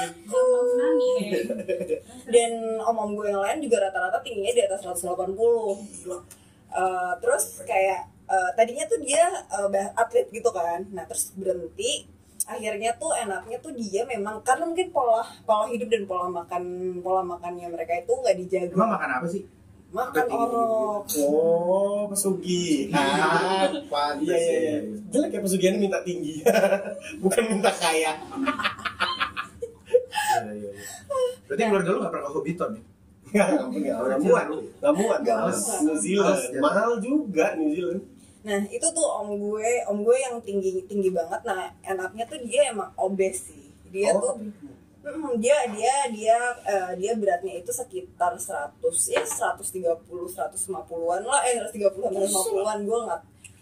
dan 2.28 2.52
om-om 2.82 3.12
gue 3.14 3.28
yang 3.28 3.42
lain 3.42 3.60
juga 3.60 3.78
rata-rata 3.82 4.20
tingginya 4.22 4.54
di 4.54 4.64
atas 4.64 4.82
180 4.82 5.38
Eh, 6.72 7.14
terus 7.20 7.60
kayak 7.62 8.00
eh, 8.26 8.50
tadinya 8.56 8.88
tuh 8.88 8.96
dia 8.98 9.28
bah- 9.68 9.92
atlet 9.94 10.24
gitu 10.30 10.48
kan. 10.50 10.88
Nah 10.90 11.04
terus 11.04 11.36
berhenti. 11.36 12.08
Akhirnya 12.42 12.96
tuh 12.96 13.12
enaknya 13.14 13.60
tuh 13.60 13.70
dia 13.72 14.02
memang 14.04 14.40
karena 14.42 14.66
mungkin 14.66 14.88
pola 14.90 15.20
pola 15.44 15.68
hidup 15.68 15.86
dan 15.86 16.08
pola 16.08 16.32
makan 16.32 16.64
pola 16.98 17.22
makannya 17.22 17.68
mereka 17.68 17.94
itu 17.94 18.10
nggak 18.10 18.38
dijaga. 18.40 18.74
Emang 18.74 18.90
makan 18.90 19.10
apa 19.14 19.28
sih? 19.28 19.44
Makan 19.92 20.26
orok 20.28 21.04
Oh, 21.20 22.08
pesugi. 22.08 22.88
Ah, 22.92 23.68
pantes 23.86 24.24
Iya 24.26 24.38
iya 24.38 24.58
iya. 24.58 24.72
ya. 24.72 24.80
Jelek 25.12 25.32
ya 25.32 25.40
pesugihan 25.42 25.76
minta 25.76 26.00
tinggi. 26.02 26.40
Bukan 27.24 27.44
minta 27.50 27.68
kaya. 27.70 28.16
Iya, 30.32 30.40
iya, 30.48 30.70
iya. 30.72 30.72
Berarti 31.46 31.62
keluarga 31.62 31.90
lu 31.90 32.00
gak 32.00 32.12
pernah 32.12 32.26
ke 32.26 32.34
Hobbiton 32.34 32.70
nih? 32.72 32.84
Enggak, 33.32 33.48
enggak, 33.66 33.96
enggak 33.98 34.20
muat. 34.22 34.46
Enggak 34.50 34.94
muat. 34.96 35.20
New 35.84 35.96
Zealand. 35.98 36.40
Males, 36.40 36.62
Mahal 36.62 36.90
juga 37.00 37.46
New 37.56 37.70
Zealand. 37.70 38.02
nah 38.42 38.58
itu 38.66 38.82
tuh 38.90 39.06
om 39.06 39.38
gue 39.38 39.70
om 39.86 40.02
gue 40.02 40.18
yang 40.18 40.42
tinggi 40.42 40.82
tinggi 40.90 41.14
banget 41.14 41.46
nah 41.46 41.70
enaknya 41.86 42.26
tuh 42.26 42.42
dia 42.42 42.74
emang 42.74 42.90
obes 42.98 43.38
sih 43.46 43.70
dia 43.88 44.10
Oh. 44.10 44.34
tuh 44.34 44.34
Mm, 45.02 45.42
dia 45.42 45.58
dia 45.74 45.96
dia 46.14 46.38
eh, 46.62 46.92
dia 47.02 47.12
beratnya 47.18 47.58
itu 47.58 47.74
sekitar 47.74 48.38
100 48.38 48.78
ya 49.10 49.26
130 49.26 49.98
150-an 50.30 51.22
lah. 51.26 51.42
Eh 51.50 51.58
130 51.58 51.90
sampai 51.98 52.30
50-an 52.30 52.80
gue 52.86 53.00
nggak 53.10 53.22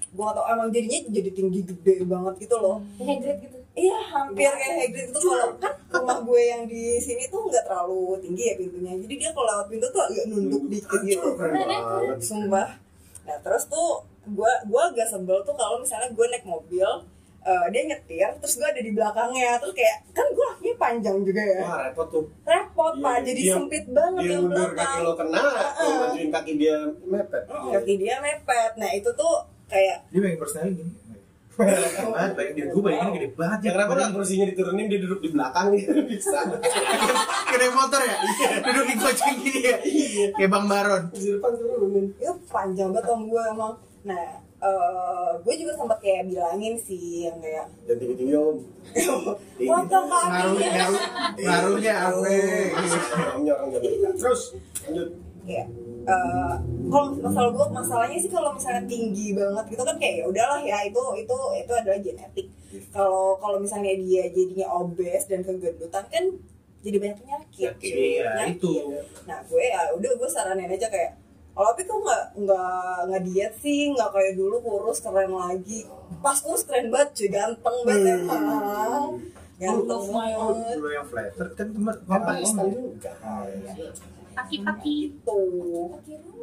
gue 0.10 0.24
nggak 0.25 0.36
tau 0.36 0.46
emang 0.51 0.67
jadinya 0.74 1.00
jadi 1.08 1.29
tinggi 1.31 1.60
gede 1.63 1.96
banget 2.03 2.34
gitu 2.43 2.55
loh. 2.60 2.84
Hagrid 3.00 3.38
gitu. 3.39 3.58
iya 3.77 3.98
hampir 4.12 4.51
kayak 4.51 4.75
Hagrid 4.84 5.08
itu 5.15 5.19
kalau 5.24 5.55
kan 5.62 5.74
rumah 5.96 6.19
gue 6.27 6.41
yang 6.43 6.63
di 6.67 7.00
sini 7.00 7.24
tuh 7.31 7.48
nggak 7.48 7.63
terlalu 7.63 8.19
tinggi 8.19 8.43
ya 8.43 8.53
pintunya. 8.60 8.93
Jadi 9.00 9.13
dia 9.15 9.29
kalau 9.31 9.48
lewat 9.48 9.67
pintu 9.72 9.88
tuh 9.96 10.01
agak 10.03 10.25
nunduk 10.27 10.63
dikit 10.67 11.01
gitu. 11.08 11.27
Keren 11.39 11.55
banget. 11.55 12.19
sumpah. 12.19 12.69
Nah 13.24 13.38
terus 13.39 13.63
tuh 13.72 14.03
gue 14.27 14.51
gue 14.67 14.81
agak 14.91 15.08
sebel 15.08 15.39
tuh 15.48 15.55
kalau 15.55 15.79
misalnya 15.79 16.12
gue 16.12 16.25
naik 16.27 16.43
mobil 16.43 16.89
eh, 17.50 17.65
dia 17.68 17.82
nyetir 17.88 18.29
terus 18.38 18.53
gue 18.56 18.68
ada 18.68 18.77
di 18.79 18.91
belakangnya 18.91 19.58
terus 19.58 19.74
kayak 19.74 19.98
kan 20.12 20.25
gue 20.27 20.46
kakinya 20.48 20.75
panjang 20.77 21.18
juga 21.20 21.41
ya 21.41 21.60
Wah, 21.60 21.77
repot 21.84 22.08
tuh. 22.08 22.25
repot 22.44 22.91
Iya, 22.91 23.03
pak 23.03 23.15
jadi 23.24 23.41
dia- 23.41 23.56
sempit 23.56 23.86
banget 23.89 24.22
Dia 24.22 24.32
yang 24.32 24.41
mundur 24.44 24.70
kaki 24.70 24.75
belakang 24.75 25.01
lo 25.01 25.13
kena, 25.15 25.41
lo 25.75 25.89
majuin 26.00 26.29
kaki 26.29 26.51
dia 26.56 26.75
mepet. 27.03 27.44
Mm, 27.46 27.70
kaki 27.74 27.94
dia 27.98 28.15
mepet 28.20 28.72
nah 28.75 28.89
itu 28.91 29.10
tuh 29.12 29.34
kayak 29.65 29.98
Dia 30.12 30.20
pengen 30.20 30.38
personalin 30.38 30.74
gini. 30.75 30.94
Banget, 31.60 32.32
bayang 32.34 32.53
dia 32.56 32.65
gue 32.65 32.82
bayangin 32.82 33.12
gede 33.13 33.27
banget 33.36 33.60
Ya 33.60 33.72
kenapa 33.75 33.91
nggak 33.94 34.12
kursinya 34.13 34.46
diturunin 34.48 34.88
dia 34.88 35.00
duduk 35.01 35.20
di 35.20 35.29
belakang 35.29 35.65
gitu 35.74 35.91
bisa. 36.08 36.39
Gede 37.46 37.68
motor 37.70 38.00
ya? 38.01 38.15
Duduk 38.62 38.84
di 38.86 38.96
goceng 38.96 39.36
gini 39.38 39.60
ya? 39.62 39.77
Kayak 40.34 40.50
Bang 40.50 40.65
Baron. 40.65 41.03
Di 41.12 41.29
depan 41.29 41.51
turunin. 41.53 42.05
itu 42.16 42.31
panjang 42.48 42.90
banget 42.90 43.09
om 43.09 43.22
gue 43.25 43.44
emang 43.46 43.74
nah 44.01 44.40
eh, 44.59 45.29
gue 45.39 45.55
juga 45.55 45.74
sempat 45.74 45.98
kayak 45.98 46.27
bilangin 46.27 46.75
sih 46.75 47.25
yang 47.25 47.37
kayak 47.37 47.65
Dan 47.83 47.95
tinggi-tinggi 47.98 48.35
om. 48.35 48.57
potong 49.57 50.05
Ngaruhnya, 50.05 50.29
kakinya 50.29 50.69
ngaruh, 50.75 51.01
ngaruhnya 51.39 51.93
apa? 51.98 52.33
Omnya 53.33 53.53
orang 53.53 53.69
Amerika. 53.72 54.07
Terus 54.13 54.41
lanjut. 54.83 55.09
kayak 55.41 55.67
eh, 56.05 56.55
kalau 56.85 57.07
masalah 57.17 57.50
gue 57.50 57.65
masalahnya 57.72 58.17
sih 58.17 58.29
kalau 58.29 58.51
misalnya 58.51 58.83
tinggi 58.85 59.27
banget 59.31 59.65
gitu 59.67 59.81
kan 59.81 59.95
kayak 59.98 60.15
ya 60.15 60.25
udahlah 60.25 60.59
ya 60.61 60.77
itu 60.83 61.03
itu 61.17 61.35
itu 61.55 61.72
adalah 61.72 62.00
genetik 62.00 62.48
kalau 62.89 63.33
kalau 63.35 63.57
misalnya 63.57 63.93
dia 63.95 64.27
jadinya 64.27 64.67
obes 64.72 65.25
dan 65.25 65.41
kegendutan 65.41 66.05
kan 66.05 66.24
jadi 66.79 66.95
banyak 66.98 67.17
penyakit 67.19 67.72
Iya, 67.81 68.24
Penyakit. 68.29 68.55
itu. 68.55 68.72
nah 69.25 69.41
gue 69.43 69.63
ya 69.63 69.81
udah 69.91 70.11
gue 70.15 70.29
saranin 70.29 70.69
aja 70.69 70.87
kayak 70.87 71.11
kalau 71.59 71.75
tapi 71.75 71.83
kok 71.83 72.00
nggak 72.00 72.24
nggak 72.39 72.95
nggak 73.11 73.22
diet 73.27 73.53
sih 73.59 73.91
nggak 73.91 74.15
kayak 74.15 74.33
dulu 74.39 74.63
kurus 74.63 75.03
keren 75.03 75.27
lagi 75.35 75.83
pas 76.24 76.39
kurus 76.39 76.63
keren 76.63 76.87
banget 76.87 77.11
cuy 77.19 77.27
ganteng 77.27 77.77
banget 77.83 78.15
emang 78.15 79.19
ganteng 79.59 80.03
banget 80.07 80.77
lu 80.79 80.87
yang 80.87 81.03
flatter 81.03 81.48
kan 81.59 81.67
teman 81.75 81.95
Apa 82.07 82.39
juga. 82.39 83.11
Paki-paki. 84.39 85.19
gitu 85.19 85.43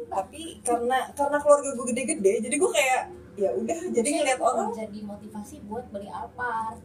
tapi 0.05 0.61
karena 0.61 1.09
karena 1.17 1.37
keluarga 1.41 1.69
gue 1.73 1.85
gede-gede 1.97 2.33
jadi 2.45 2.55
gue 2.61 2.71
kayak 2.77 3.01
ya 3.41 3.49
udah 3.57 3.79
jadi 3.89 4.09
ngeliat 4.21 4.37
orang 4.37 4.69
jadi 4.69 4.99
motivasi 5.01 5.65
buat 5.65 5.89
beli 5.89 6.13
Alphard. 6.13 6.77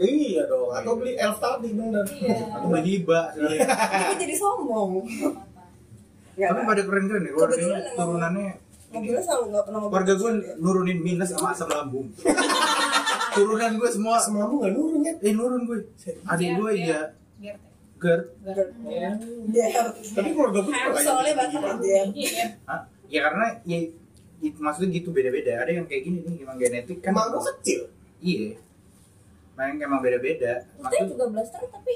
Iya 0.00 0.48
dong. 0.48 0.72
Atau 0.72 0.96
beli 0.96 1.12
elf 1.12 1.36
tadi 1.42 1.76
bener. 1.76 2.06
Iya. 2.08 2.56
Aku 2.56 2.66
beli 2.72 2.82
hibah. 2.86 3.36
Iya. 3.36 3.68
jadi 4.16 4.34
sombong 4.38 5.04
Nggak, 6.32 6.48
Tapi 6.48 6.60
pada 6.64 6.82
keren 6.82 7.04
keren 7.06 7.22
nih 7.22 7.32
keluarganya 7.32 7.60
Kebetulan 7.60 7.82
emang- 7.86 7.98
turunannya. 8.00 8.52
mobilnya 8.90 9.22
selalu 9.22 9.44
nggak 9.46 9.64
pernah 9.64 9.78
mobil 9.78 9.90
Keluarga 9.92 10.12
gue 10.16 10.30
ya. 10.32 10.52
nurunin 10.56 10.98
minus 11.00 11.28
sama 11.30 11.48
asam 11.48 11.68
lambung. 11.68 12.06
Turunan 13.30 13.72
gue 13.72 13.88
semua 13.88 14.16
Semua 14.18 14.42
kamu 14.44 14.54
nggak 14.56 14.72
nurun 14.72 15.00
ya? 15.00 15.12
eh 15.16 15.32
nurun 15.32 15.62
gue. 15.64 15.78
Adik 16.24 16.48
gue 16.56 16.70
iya 16.76 17.00
Gert. 18.00 18.26
GERD. 18.40 18.70
Iya. 18.82 19.10
Dia 19.46 19.66
Tapi 19.92 20.28
keluarga 20.30 20.58
gue 20.58 20.72
juga 20.72 20.90
kayak 20.90 21.04
soalnya 21.04 21.34
gitu. 21.44 21.58
aja 21.60 22.00
Iya. 22.10 22.44
Hah? 22.64 22.80
Ya 23.06 23.20
karena 23.22 23.46
ya 23.62 23.78
i- 24.40 24.56
maksudnya 24.56 24.88
gitu 24.90 25.08
beda-beda. 25.10 25.52
Ada 25.58 25.70
yang 25.72 25.84
kayak 25.84 26.02
gini 26.02 26.18
nih 26.24 26.42
emang 26.42 26.56
genetik 26.56 26.98
kan. 26.98 27.12
Emang 27.12 27.28
gue 27.30 27.42
kecil. 27.52 27.80
Iya. 28.18 28.56
Memang 29.52 29.76
emang 29.78 30.00
beda-beda. 30.00 30.64
Maksudnya 30.74 30.88
Maksud, 30.98 31.12
juga 31.12 31.24
blaster 31.28 31.62
tapi 31.68 31.94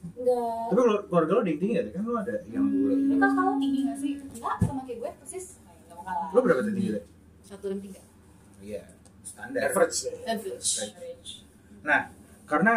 enggak 0.00 0.64
tapi 0.70 0.78
kalau 0.80 0.94
keluarga 1.08 1.32
lo 1.36 1.42
tinggi 1.44 1.66
gak? 1.76 1.84
Kan 1.92 2.02
lo 2.08 2.14
ada 2.16 2.36
yang 2.48 2.64
bule. 2.66 2.94
Ini 2.96 3.14
kan 3.20 3.30
kalau 3.36 3.52
tinggi 3.60 3.78
nggak 3.84 3.98
sih? 4.00 4.12
Enggak, 4.20 4.56
sama 4.64 4.80
kayak 4.88 4.98
gue 5.00 5.10
persis. 5.20 5.46
Nah, 5.60 5.74
Nggak 5.76 5.96
mau 5.96 6.04
kalah. 6.04 6.28
Lo 6.32 6.38
berapa 6.40 6.62
tinggi 6.64 6.88
Le? 6.94 7.00
satu 7.40 7.64
dan 7.66 7.78
tiga. 7.82 8.00
Iya. 8.62 8.82
Standar. 9.26 9.60
Average. 9.66 9.96
ya. 10.06 10.12
Average. 10.38 11.30
Nah, 11.82 12.00
karena 12.46 12.74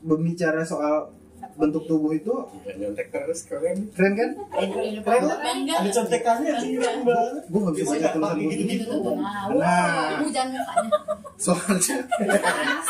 berbicara 0.00 0.64
soal 0.64 1.12
bentuk 1.58 1.84
tubuh 1.90 2.14
itu 2.14 2.32
nyontek 2.78 3.10
terus 3.10 3.44
keren. 3.44 3.90
keren 3.92 4.14
kan? 4.14 4.30
Keren 4.48 5.02
Bangga. 5.02 5.34
Ada 5.82 5.90
contekannya 5.90 6.52
sih 6.62 6.70
keren 6.78 7.02
banget. 7.04 7.42
Gue 7.50 7.60
gak 7.66 7.74
bisa 7.76 7.84
baca 7.90 8.08
tulisan 8.14 8.36
gue 8.38 8.54
Gitu 8.56 8.64
gitu. 8.78 9.10
Nah, 9.58 10.22
jangan 10.32 10.48
mukanya. 10.56 10.90
Soalnya, 11.36 11.96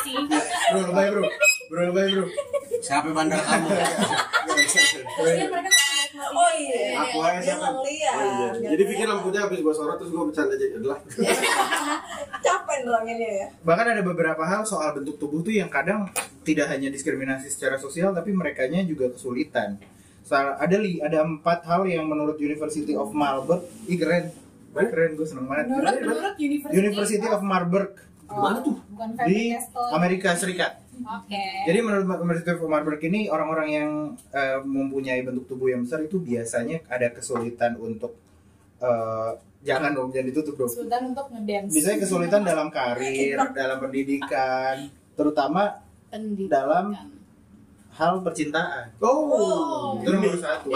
sih. 0.04 0.16
bro 0.70 0.80
lebay 0.92 1.06
bro, 1.08 1.24
bro 1.72 1.88
lebay 1.88 2.12
bro. 2.12 2.28
Siapa 2.84 3.08
bandar 3.16 3.40
kamu? 3.40 3.68
Oh 6.22 6.50
iya 6.52 7.00
Aku 7.00 7.18
aja 7.24 7.40
dia 7.40 7.44
siapa? 7.48 7.64
nggak 7.64 7.72
ngeliat 7.80 8.12
Oh, 8.12 8.52
iya. 8.60 8.68
Jadi 8.76 8.82
pikir 8.84 9.06
lampunya 9.08 9.40
habis 9.48 9.58
gua 9.64 9.72
sorot 9.72 9.96
terus 9.96 10.12
gua 10.12 10.28
bercanda 10.28 10.52
aja 10.52 10.66
adalah. 10.76 10.98
capek 12.44 12.78
neranginnya 12.84 13.30
ya 13.32 13.46
Bahkan 13.64 13.86
ada 13.96 14.02
beberapa 14.04 14.42
hal 14.44 14.68
soal 14.68 14.92
bentuk 14.92 15.16
tubuh 15.16 15.40
tuh 15.40 15.56
yang 15.56 15.72
kadang 15.72 16.12
tidak 16.44 16.68
hanya 16.68 16.92
diskriminasi 16.92 17.48
secara 17.48 17.80
sosial, 17.80 18.12
tapi 18.12 18.34
merekanya 18.34 18.84
juga 18.84 19.08
kesulitan. 19.08 19.78
Ada 20.28 20.76
li, 20.76 20.98
ada 20.98 21.22
empat 21.22 21.62
hal 21.64 21.86
yang 21.86 22.04
menurut 22.04 22.34
University 22.36 22.98
of 22.98 23.14
Marburg, 23.14 23.62
ih 23.86 23.94
keren, 23.94 24.34
keren 24.74 25.12
gue 25.14 25.26
seneng 25.28 25.46
banget. 25.46 25.70
Menurut 25.70 25.94
menurut 26.02 26.34
University, 26.40 26.74
University 26.74 27.28
of 27.30 27.40
Marburg 27.46 27.94
tuh? 28.64 28.76
Bukan 28.90 29.08
di. 29.28 29.54
Amerika 29.92 30.34
Serikat. 30.34 30.80
Oke. 31.02 31.44
Jadi 31.66 31.78
menurut 31.78 32.06
University 32.06 32.50
of 32.50 32.62
Marburg 32.64 33.02
ini 33.02 33.26
orang-orang 33.26 33.68
yang 33.68 33.90
eh, 34.30 34.58
mempunyai 34.62 35.22
bentuk 35.22 35.46
tubuh 35.46 35.68
yang 35.68 35.82
besar 35.82 36.02
itu 36.02 36.18
biasanya 36.18 36.82
ada 36.86 37.10
kesulitan 37.10 37.74
untuk 37.76 38.14
eh, 38.78 39.30
jangan 39.62 39.94
dong 39.94 40.08
jangan 40.10 40.26
ditutup 40.30 40.54
dong. 40.58 40.70
Kesulitan 40.70 41.02
untuk 41.14 41.26
ngedance. 41.30 41.70
Biasanya 41.74 41.98
kesulitan 42.02 42.40
dalam 42.42 42.68
karir, 42.70 43.38
dalam 43.54 43.78
pendidikan, 43.78 44.74
terutama 45.14 45.82
Pendidikan. 46.10 46.50
dalam 46.50 46.84
hal 47.92 48.12
percintaan. 48.24 48.96
Oh, 49.04 50.00
Itu 50.00 50.10
nomor 50.16 50.36
satu. 50.40 50.72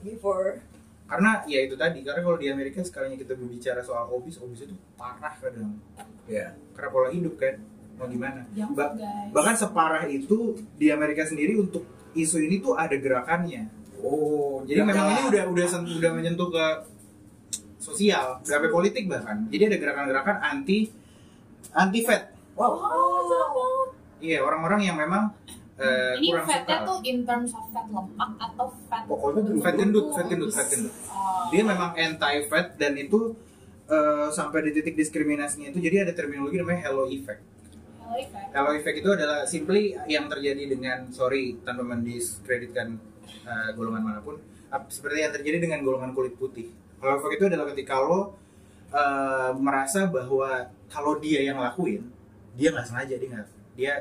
Before. 0.00 0.64
Karena 1.04 1.44
ya 1.44 1.60
itu 1.68 1.76
tadi, 1.76 2.00
karena 2.00 2.24
kalau 2.24 2.40
di 2.40 2.48
Amerika 2.48 2.80
sekalinya 2.80 3.20
kita 3.20 3.36
berbicara 3.36 3.84
soal 3.84 4.08
obes, 4.08 4.40
obes 4.40 4.64
itu 4.64 4.72
parah 4.96 5.36
kadang. 5.36 5.76
Ya, 6.24 6.56
karena 6.72 6.88
pola 6.88 7.12
hidup 7.12 7.36
kan, 7.36 7.60
mau 8.02 8.10
gimana? 8.10 8.40
Junk 8.50 8.74
Ba- 8.74 8.90
guys. 8.92 9.30
bahkan 9.30 9.54
separah 9.54 10.04
itu 10.04 10.38
di 10.74 10.90
Amerika 10.90 11.22
sendiri 11.22 11.54
untuk 11.54 11.86
isu 12.12 12.42
ini 12.42 12.58
tuh 12.58 12.74
ada 12.74 12.92
gerakannya. 12.92 13.70
Oh, 14.02 14.66
Jadi 14.66 14.82
memang 14.82 15.06
ini 15.08 15.22
udah 15.30 15.44
udah 15.48 15.66
udah 15.94 16.10
menyentuh 16.12 16.50
ke 16.50 16.66
sosial, 17.78 18.42
sampai 18.42 18.66
politik 18.68 19.06
bahkan. 19.06 19.46
Jadi 19.46 19.62
ada 19.64 19.76
gerakan-gerakan 19.78 20.36
anti 20.40 20.90
anti 21.72 22.00
fat. 22.02 22.34
Oh, 22.52 23.86
Iya 24.18 24.38
orang-orang 24.38 24.82
yang 24.84 24.94
memang 24.94 25.34
eh, 25.74 26.14
Ini 26.16 26.30
kurang 26.30 26.46
fatnya 26.46 26.78
suka. 26.78 26.86
tuh 26.86 26.98
in 27.02 27.18
terms 27.22 27.50
of 27.50 27.64
fat 27.70 27.86
lemak 27.88 28.30
atau 28.36 28.66
fat 28.86 29.02
Pokoknya 29.02 29.40
gendut. 29.40 29.62
fat 29.62 29.74
gendut, 29.74 30.06
fat 30.12 30.26
gendut, 30.26 30.50
fat 30.50 30.66
gendut. 30.68 30.94
Oh. 31.08 31.50
Dia 31.50 31.62
memang 31.62 31.90
anti 31.92 32.36
fat 32.46 32.74
dan 32.76 32.94
itu 32.94 33.34
eh, 33.86 34.28
sampai 34.30 34.62
di 34.62 34.70
titik 34.72 34.94
diskriminasinya 34.94 35.70
itu 35.70 35.78
jadi 35.78 36.02
ada 36.04 36.12
terminologi 36.12 36.54
namanya 36.56 36.86
hello 36.86 37.06
effect. 37.08 37.42
Hello, 38.12 38.28
fat. 38.28 38.52
Hello 38.52 38.70
effect 38.74 38.96
itu 38.98 39.10
adalah 39.10 39.40
simply 39.44 39.82
yang 40.04 40.28
terjadi 40.28 40.68
dengan 40.68 41.08
sorry 41.10 41.56
tanpa 41.58 41.80
mendiskreditkan 41.82 43.00
eh, 43.42 43.70
golongan 43.72 44.02
mana 44.02 44.20
pun 44.20 44.36
ap- 44.68 44.86
seperti 44.86 45.22
yang 45.22 45.32
terjadi 45.32 45.58
dengan 45.62 45.80
golongan 45.80 46.12
kulit 46.12 46.36
putih. 46.36 46.68
Hello 47.00 47.16
effect 47.16 47.34
itu 47.34 47.44
adalah 47.48 47.72
ketika 47.72 47.96
lo 47.98 48.36
eh, 48.86 49.50
merasa 49.56 50.04
bahwa 50.06 50.50
kalau 50.86 51.16
dia 51.16 51.40
yang 51.40 51.56
lakuin 51.56 52.04
dia 52.52 52.68
nggak 52.68 52.84
sengaja 52.84 53.16
dia 53.16 53.28
nggak 53.30 53.48
dia 53.74 53.94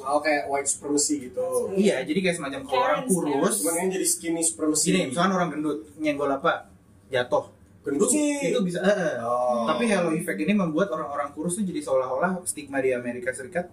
Oh, 0.00 0.18
kayak 0.18 0.48
white 0.48 0.64
supremacy 0.64 1.28
gitu. 1.28 1.68
iya 1.76 2.00
jadi 2.00 2.18
kayak 2.18 2.34
semacam 2.34 2.60
kalau 2.64 2.80
orang 2.80 3.02
kurus 3.04 3.60
Cuman 3.60 3.76
yang 3.78 3.90
jadi 3.92 4.06
skinny 4.08 4.40
supremacy. 4.40 4.88
gini 4.88 5.00
misalnya 5.06 5.36
orang 5.36 5.52
gendut 5.52 5.84
nyenggol 5.94 6.32
apa 6.32 6.72
jatuh 7.06 7.46
gendut 7.82 8.10
sih. 8.14 8.54
itu 8.54 8.58
bisa. 8.62 8.78
Oh. 9.26 9.66
tapi 9.66 9.90
hello 9.90 10.14
effect 10.14 10.38
ini 10.38 10.54
membuat 10.54 10.94
orang-orang 10.94 11.34
kurus 11.34 11.58
tuh 11.58 11.66
jadi 11.66 11.82
seolah-olah 11.82 12.46
stigma 12.46 12.78
di 12.78 12.94
Amerika 12.94 13.34
Serikat 13.34 13.66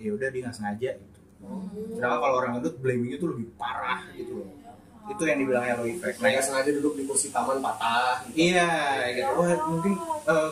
ya 0.00 0.10
udah 0.16 0.28
dia 0.32 0.40
nggak 0.48 0.56
sengaja 0.56 0.90
gitu. 0.98 1.20
Sedangkan 1.96 2.18
kalau 2.20 2.36
orang 2.42 2.50
gendut 2.58 2.74
blamingnya 2.80 3.16
tuh 3.20 3.36
lebih 3.36 3.52
parah 3.54 4.02
gitu 4.16 4.42
loh. 4.42 4.50
Itu 5.08 5.22
yang 5.26 5.38
dibilang 5.42 5.64
hello 5.64 5.84
effect. 5.86 6.16
Nah, 6.18 6.28
Kayak 6.28 6.42
sengaja 6.44 6.70
duduk 6.74 6.94
di 6.98 7.04
kursi 7.06 7.28
taman 7.30 7.58
patah. 7.62 8.24
Gitu. 8.30 8.50
iya 8.50 8.70
gitu. 9.14 9.32
Wah, 9.36 9.58
mungkin 9.68 9.92
eh, 10.26 10.50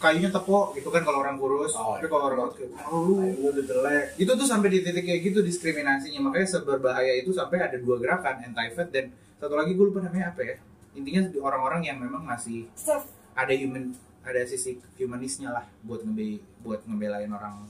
kayunya 0.00 0.30
tepok 0.32 0.66
gitu 0.76 0.88
kan 0.88 1.02
kalau 1.04 1.18
orang 1.20 1.36
kurus. 1.36 1.72
Oh, 1.76 1.96
tapi 1.96 2.08
kalau 2.08 2.24
orang 2.32 2.38
kurus 2.48 2.56
kayak, 2.56 2.70
oh, 2.88 3.00
lu 3.04 3.48
udah 3.52 3.64
jelek. 3.64 4.04
itu 4.16 4.32
tuh 4.32 4.46
sampai 4.48 4.68
di 4.72 4.78
titik 4.80 5.04
kayak 5.04 5.20
gitu 5.26 5.38
diskriminasinya 5.44 6.20
makanya 6.24 6.48
seberbahaya 6.60 7.12
itu 7.20 7.30
sampai 7.32 7.58
ada 7.60 7.76
dua 7.76 8.00
gerakan 8.00 8.40
anti 8.44 8.70
fat 8.72 8.88
dan 8.88 9.12
satu 9.40 9.56
lagi 9.56 9.72
gue 9.72 9.84
lupa 9.88 10.04
namanya 10.04 10.36
apa 10.36 10.40
ya 10.44 10.56
intinya 10.92 11.20
orang-orang 11.40 11.80
yang 11.84 11.96
memang 11.96 12.22
masih 12.22 12.66
Self. 12.72 13.06
ada 13.32 13.52
human 13.52 13.94
ada 14.20 14.40
sisi 14.42 14.76
humanisnya 14.96 15.50
lah 15.50 15.64
buat 15.80 16.02
ngebe 16.02 16.38
buat 16.60 16.82
ngebelain 16.82 17.30
orang 17.30 17.64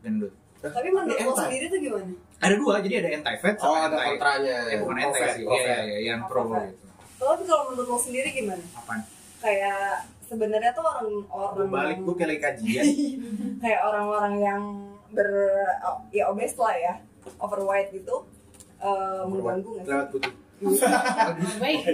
gendut 0.00 0.34
Tapi 0.58 0.88
menurut 0.88 1.14
lo 1.16 1.32
sendiri 1.32 1.68
tuh 1.68 1.78
gimana? 1.78 2.10
ada 2.36 2.54
dua 2.54 2.74
jadi 2.80 2.94
ada 2.98 3.08
anti 3.16 3.34
fat 3.38 3.54
Oh, 3.56 3.70
sama 3.70 3.86
ada 3.86 3.96
anti 3.96 4.08
kontranya. 4.10 4.56
eh 4.66 4.76
bukan 4.78 4.94
anti 4.98 5.20
sih 5.32 5.44
iya, 5.44 5.76
iya, 5.84 5.98
yang 6.06 6.20
pro 6.26 6.42
gitu 6.48 6.84
Tapi 7.16 7.42
kalau 7.44 7.62
menurut 7.70 7.88
lo 7.88 7.98
sendiri 7.98 8.28
gimana? 8.30 8.64
apaan 8.72 9.00
Kayak 9.36 10.04
sebenarnya 10.22 10.70
tuh 10.72 10.82
gue 10.82 10.92
orang-orang 11.30 11.70
balik 11.70 11.98
gue 12.02 12.14
kayak 12.14 12.28
lagi 12.28 12.40
kajian 12.42 12.84
kayak 13.62 13.80
orang-orang 13.80 14.34
yang 14.38 14.62
ber 15.08 15.28
oh, 15.80 16.02
ya 16.10 16.26
obes 16.26 16.52
lah 16.56 16.74
ya 16.74 16.94
overweight 17.38 17.88
gitu 17.90 18.26
eh, 18.76 19.22
mengganggu 19.22 19.68
nggak 19.70 19.84
sih? 19.84 19.92
lewat 19.92 20.08
putih. 20.10 20.32
Overweight, 20.58 21.84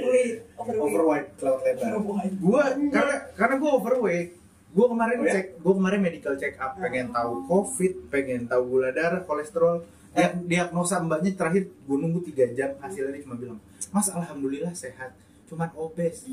overweight. 0.54 0.78
Overweight, 0.78 1.26
cloud 1.34 1.60
lebar. 1.60 1.92
Gue 2.32 2.62
karena 2.88 3.14
karena 3.32 3.54
gue 3.56 3.70
overweight 3.72 4.30
gue 4.72 4.86
kemarin 4.88 5.16
Oh, 5.18 5.26
ya? 5.26 5.32
cek 5.34 5.46
gue 5.58 5.74
kemarin 5.74 6.00
medical 6.00 6.34
check 6.34 6.56
up 6.56 6.72
pengen 6.74 7.12
tahu 7.12 7.44
covid 7.44 7.92
pengen 8.08 8.48
tahu 8.48 8.62
gula 8.70 8.88
darah 8.88 9.20
kolesterol 9.20 9.84
Dia, 10.12 10.32
diagnosa 10.32 10.96
mbaknya 10.98 11.32
terakhir 11.32 11.68
gue 11.68 11.96
nunggu 11.98 12.20
tiga 12.22 12.48
jam 12.52 12.72
hasilnya 12.78 13.12
dia 13.12 13.24
cuma 13.24 13.36
bilang 13.36 13.60
mas 13.88 14.08
alhamdulillah 14.08 14.72
sehat 14.72 15.12
cuman 15.44 15.68
obes 15.74 16.24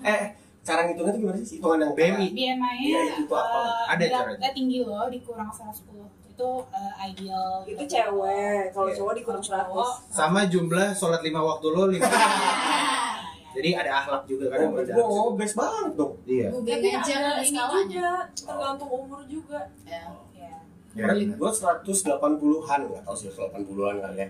Eh, 0.00 0.36
cara 0.60 0.84
ngitungnya 0.84 1.12
tuh 1.12 1.20
gimana 1.22 1.38
sih? 1.40 1.56
Hitungan 1.56 1.80
yang 1.80 1.92
BMI. 1.96 2.26
BMI-nya 2.28 2.76
Iya, 3.00 3.00
itu 3.20 3.32
apa? 3.32 3.60
eh, 3.88 3.92
Ada 3.96 4.04
eh, 4.36 4.52
tinggi 4.52 4.78
loh 4.82 5.08
dikurang 5.08 5.48
110 5.48 5.80
itu 6.38 6.50
eh, 6.70 6.92
ideal 7.04 7.66
Itu 7.66 7.74
gitu. 7.74 7.82
cewek, 7.90 8.70
kalau 8.70 8.86
Iya. 8.86 8.96
cowok 8.96 9.12
dikurang 9.12 9.42
100. 9.42 9.90
sama 10.08 10.46
jumlah 10.46 10.94
sholat 10.94 11.18
lima 11.20 11.42
waktu 11.42 11.66
lo 11.68 11.90
lima 11.90 12.06
jadi 13.58 13.70
ada 13.74 13.90
akhlak 13.98 14.22
juga 14.24 14.46
kan 14.48 14.70
Oh, 14.70 14.78
gue 14.78 15.02
obes 15.26 15.52
banget 15.52 15.92
dong. 15.98 16.14
iya 16.24 16.46
Tapi 16.48 16.88
aja 16.88 17.14
ada 17.18 17.42
ini 17.42 17.58
juga 17.90 18.12
tergantung 18.30 18.86
umur 18.88 19.20
juga. 19.26 19.66
ya. 19.82 20.06
ya, 20.94 21.10
Gue 21.34 21.50
180-an, 21.50 22.80
nggak 22.86 23.02
tahu 23.02 23.16
sih 23.16 23.28
180-an 23.28 23.96
kali 23.98 24.16
ya. 24.16 24.28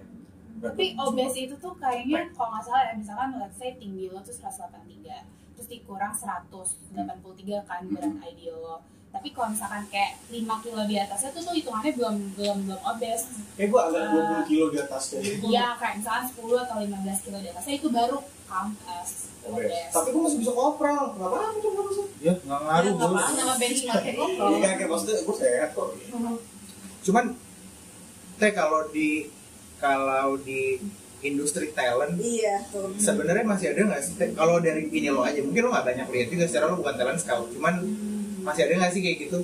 tapi 0.58 0.84
obes 0.98 1.34
itu 1.36 1.54
tuh 1.54 1.70
kayaknya 1.76 2.24
kalau 2.32 2.50
nggak 2.50 2.64
salah 2.64 2.82
ya 2.82 2.94
misalkan 2.94 3.36
let's 3.36 3.54
say 3.54 3.76
tinggi 3.76 4.08
lo 4.08 4.18
tuh 4.18 4.32
183 4.32 4.74
terus 5.54 5.68
dikurang 5.68 6.10
183 6.10 6.98
kan 7.62 7.80
berat 7.86 8.16
ideal 8.24 8.58
lo 8.58 8.76
tapi 9.08 9.28
kalau 9.32 9.48
misalkan 9.48 9.82
kayak 9.88 10.20
5 10.28 10.36
kilo 10.60 10.82
di 10.84 10.94
atasnya 10.94 11.30
tuh 11.32 11.42
tuh 11.42 11.54
hitungannya 11.54 11.92
belum 11.92 12.14
belum 12.36 12.56
belum 12.64 12.80
obes 12.84 13.22
Kayak 13.56 13.68
gue 13.68 13.80
agak 13.80 14.02
20 14.44 14.50
kilo 14.50 14.64
di 14.68 14.78
atasnya. 14.78 15.18
Iya, 15.42 15.66
kayak 15.74 15.94
misalkan 15.98 16.24
10 16.30 16.64
atau 16.64 16.76
15 16.78 17.24
kilo 17.26 17.38
di 17.40 17.48
atasnya 17.48 17.74
itu 17.74 17.88
baru 17.88 18.16
count 18.44 18.76
as 18.86 19.10
Obes. 19.42 19.90
Tapi 19.90 20.08
gue 20.12 20.22
masih 20.22 20.38
bisa 20.38 20.52
kopral. 20.52 21.04
Nggak 21.16 21.24
apa-apa 21.26 21.56
tuh 21.56 21.70
nggak 21.72 21.86
bisa. 21.88 22.02
ya 22.20 22.32
nggak 22.36 22.60
ngaruh 22.60 22.92
Nggak 22.92 23.08
bos 23.08 23.18
apa 23.18 23.32
nama 23.34 23.54
benchmarknya 23.56 24.12
itu. 24.12 24.24
Iya, 24.28 24.70
kayak 24.76 24.90
maksudnya 24.90 25.16
gue 25.18 25.36
sehat 25.36 25.70
kok. 25.72 25.88
cuman 26.98 27.24
teh 28.36 28.52
kalau 28.52 28.80
di 28.90 29.08
kalau 29.78 30.36
di 30.36 30.76
industri 31.20 31.72
talent 31.72 32.20
Iya, 32.20 32.62
tuh. 32.68 32.92
sebenarnya 32.94 33.42
masih 33.42 33.72
ada 33.72 33.80
nggak 33.88 34.02
sih 34.04 34.14
kalau 34.36 34.60
dari 34.60 34.86
ini 34.86 35.08
lo 35.08 35.24
aja 35.24 35.40
mungkin 35.40 35.66
lo 35.66 35.70
nggak 35.72 35.86
banyak 35.86 36.06
lihat 36.06 36.28
juga 36.28 36.44
secara 36.46 36.68
lo 36.68 36.76
bukan 36.76 36.94
talent 36.94 37.18
scout 37.18 37.48
cuman 37.50 37.74
masih 38.40 38.62
ada 38.62 38.74
nggak 38.76 38.92
sih 38.92 39.00
kayak 39.00 39.18
gitu 39.22 39.40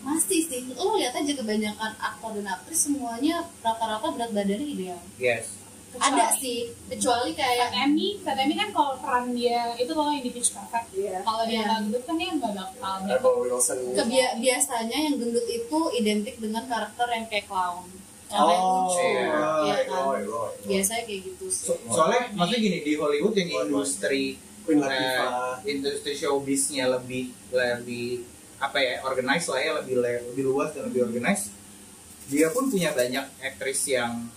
Masih 0.00 0.40
sih, 0.42 0.60
lo 0.72 0.94
lihat 0.94 1.12
aja 1.12 1.32
kebanyakan 1.32 1.92
aktor 1.94 2.32
dan 2.32 2.48
aktris 2.48 2.80
semuanya 2.82 3.34
rata-rata 3.60 4.08
berat 4.08 4.30
badannya 4.30 4.64
ideal. 4.66 5.00
yes 5.16 5.52
Ada 5.90 6.32
sih, 6.34 6.68
kecuali 6.86 7.32
kayak 7.32 7.72
Amy, 7.74 8.16
Fat 8.18 8.36
Amy 8.36 8.54
kan 8.54 8.70
kalau 8.70 8.96
peran 8.96 9.32
dia 9.32 9.72
itu 9.74 9.88
kalau 9.90 10.08
yang 10.08 10.20
di 10.20 10.30
Pitch 10.30 10.52
Perfect. 10.52 10.92
Iya. 10.92 11.18
Kalau 11.20 11.42
dia 11.42 11.52
Iya. 11.54 11.64
nggak 11.66 11.78
gendut 11.82 12.02
kan 12.04 12.14
dia 12.14 12.28
nggak 12.30 12.52
bakal 12.54 12.94
kebia- 13.94 14.36
biasanya 14.38 14.98
yang 15.02 15.16
gendut 15.16 15.46
itu 15.46 15.78
identik 15.92 16.36
dengan 16.36 16.64
karakter 16.64 17.06
yang 17.10 17.26
kayak 17.26 17.46
clown. 17.46 17.84
Yang 18.28 18.44
Oh, 18.44 18.52
lucu. 18.84 19.00
iya. 19.02 19.24
Iya 19.62 19.76
kan? 19.82 20.02
Roy, 20.06 20.20
Roy. 20.22 20.50
Biasanya 20.62 21.02
kayak 21.02 21.20
gitu 21.26 21.44
sih. 21.48 21.64
So- 21.66 21.80
soalnya 21.86 22.20
maksudnya 22.30 22.60
gini 22.62 22.78
di 22.82 22.92
Hollywood 22.94 23.34
yang 23.34 23.48
industri 23.62 24.36
Queen 24.68 24.78
eh, 24.78 24.84
Latifah. 24.84 25.64
industri 25.64 26.12
showbiznya 26.12 26.84
lebih 26.90 27.32
lebih 27.48 28.20
apa 28.58 28.76
ya 28.76 29.00
organized 29.00 29.48
lah 29.48 29.58
ya 29.58 29.72
lebih 29.74 29.96
le- 29.96 30.24
lebih 30.28 30.44
luas 30.44 30.70
dan 30.70 30.84
lebih 30.84 31.08
organized 31.08 31.48
dia 32.26 32.48
pun 32.48 32.68
punya 32.68 32.92
banyak 32.92 33.24
aktris 33.40 33.88
yang 33.88 34.28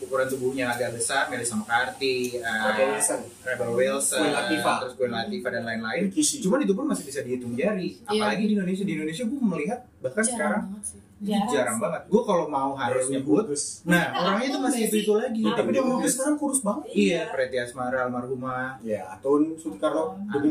ukuran 0.00 0.24
tubuhnya 0.26 0.72
agak 0.72 0.96
besar 0.96 1.28
Melissa 1.28 1.52
McCarthy 1.54 2.40
eh, 2.40 2.48
Rebel 2.64 2.88
Wilson. 2.90 3.20
Rebel 3.44 3.70
Wilson 3.70 4.18
Queen 4.18 4.32
Latifah. 4.32 4.76
terus 4.80 4.94
Queen 4.96 5.12
Latifah 5.12 5.50
dan 5.52 5.62
lain-lain 5.62 6.02
cuman 6.40 6.58
itu 6.58 6.72
pun 6.72 6.84
masih 6.88 7.04
bisa 7.04 7.20
dihitung 7.20 7.52
jari 7.52 8.00
Iya. 8.00 8.08
apalagi 8.08 8.44
di 8.46 8.52
Indonesia 8.54 8.80
di 8.82 8.94
Indonesia 8.94 9.24
gue 9.24 9.40
melihat 9.42 9.80
bahkan 10.00 10.24
sekarang 10.24 10.62
sih. 10.80 10.96
Ini 11.20 11.36
jarang 11.52 11.76
banget. 11.76 12.02
Gue 12.08 12.22
kalau 12.24 12.48
mau 12.48 12.72
harus 12.72 13.12
nyebut 13.12 13.44
nah 13.84 14.04
orangnya 14.24 14.46
itu 14.56 14.58
masih 14.58 14.80
itu 14.88 14.96
itu 15.04 15.12
lagi. 15.12 15.44
Tapi 15.44 15.68
dia 15.76 15.84
mau 15.84 16.00
sekarang 16.00 16.36
kurus 16.40 16.64
banget. 16.64 16.84
iya 16.96 17.20
Preti 17.28 17.60
Asmara 17.60 18.08
almarhumah. 18.08 18.80
Ya, 18.80 19.04
Atun, 19.12 19.52
juga. 19.60 19.92
Atun 19.92 20.48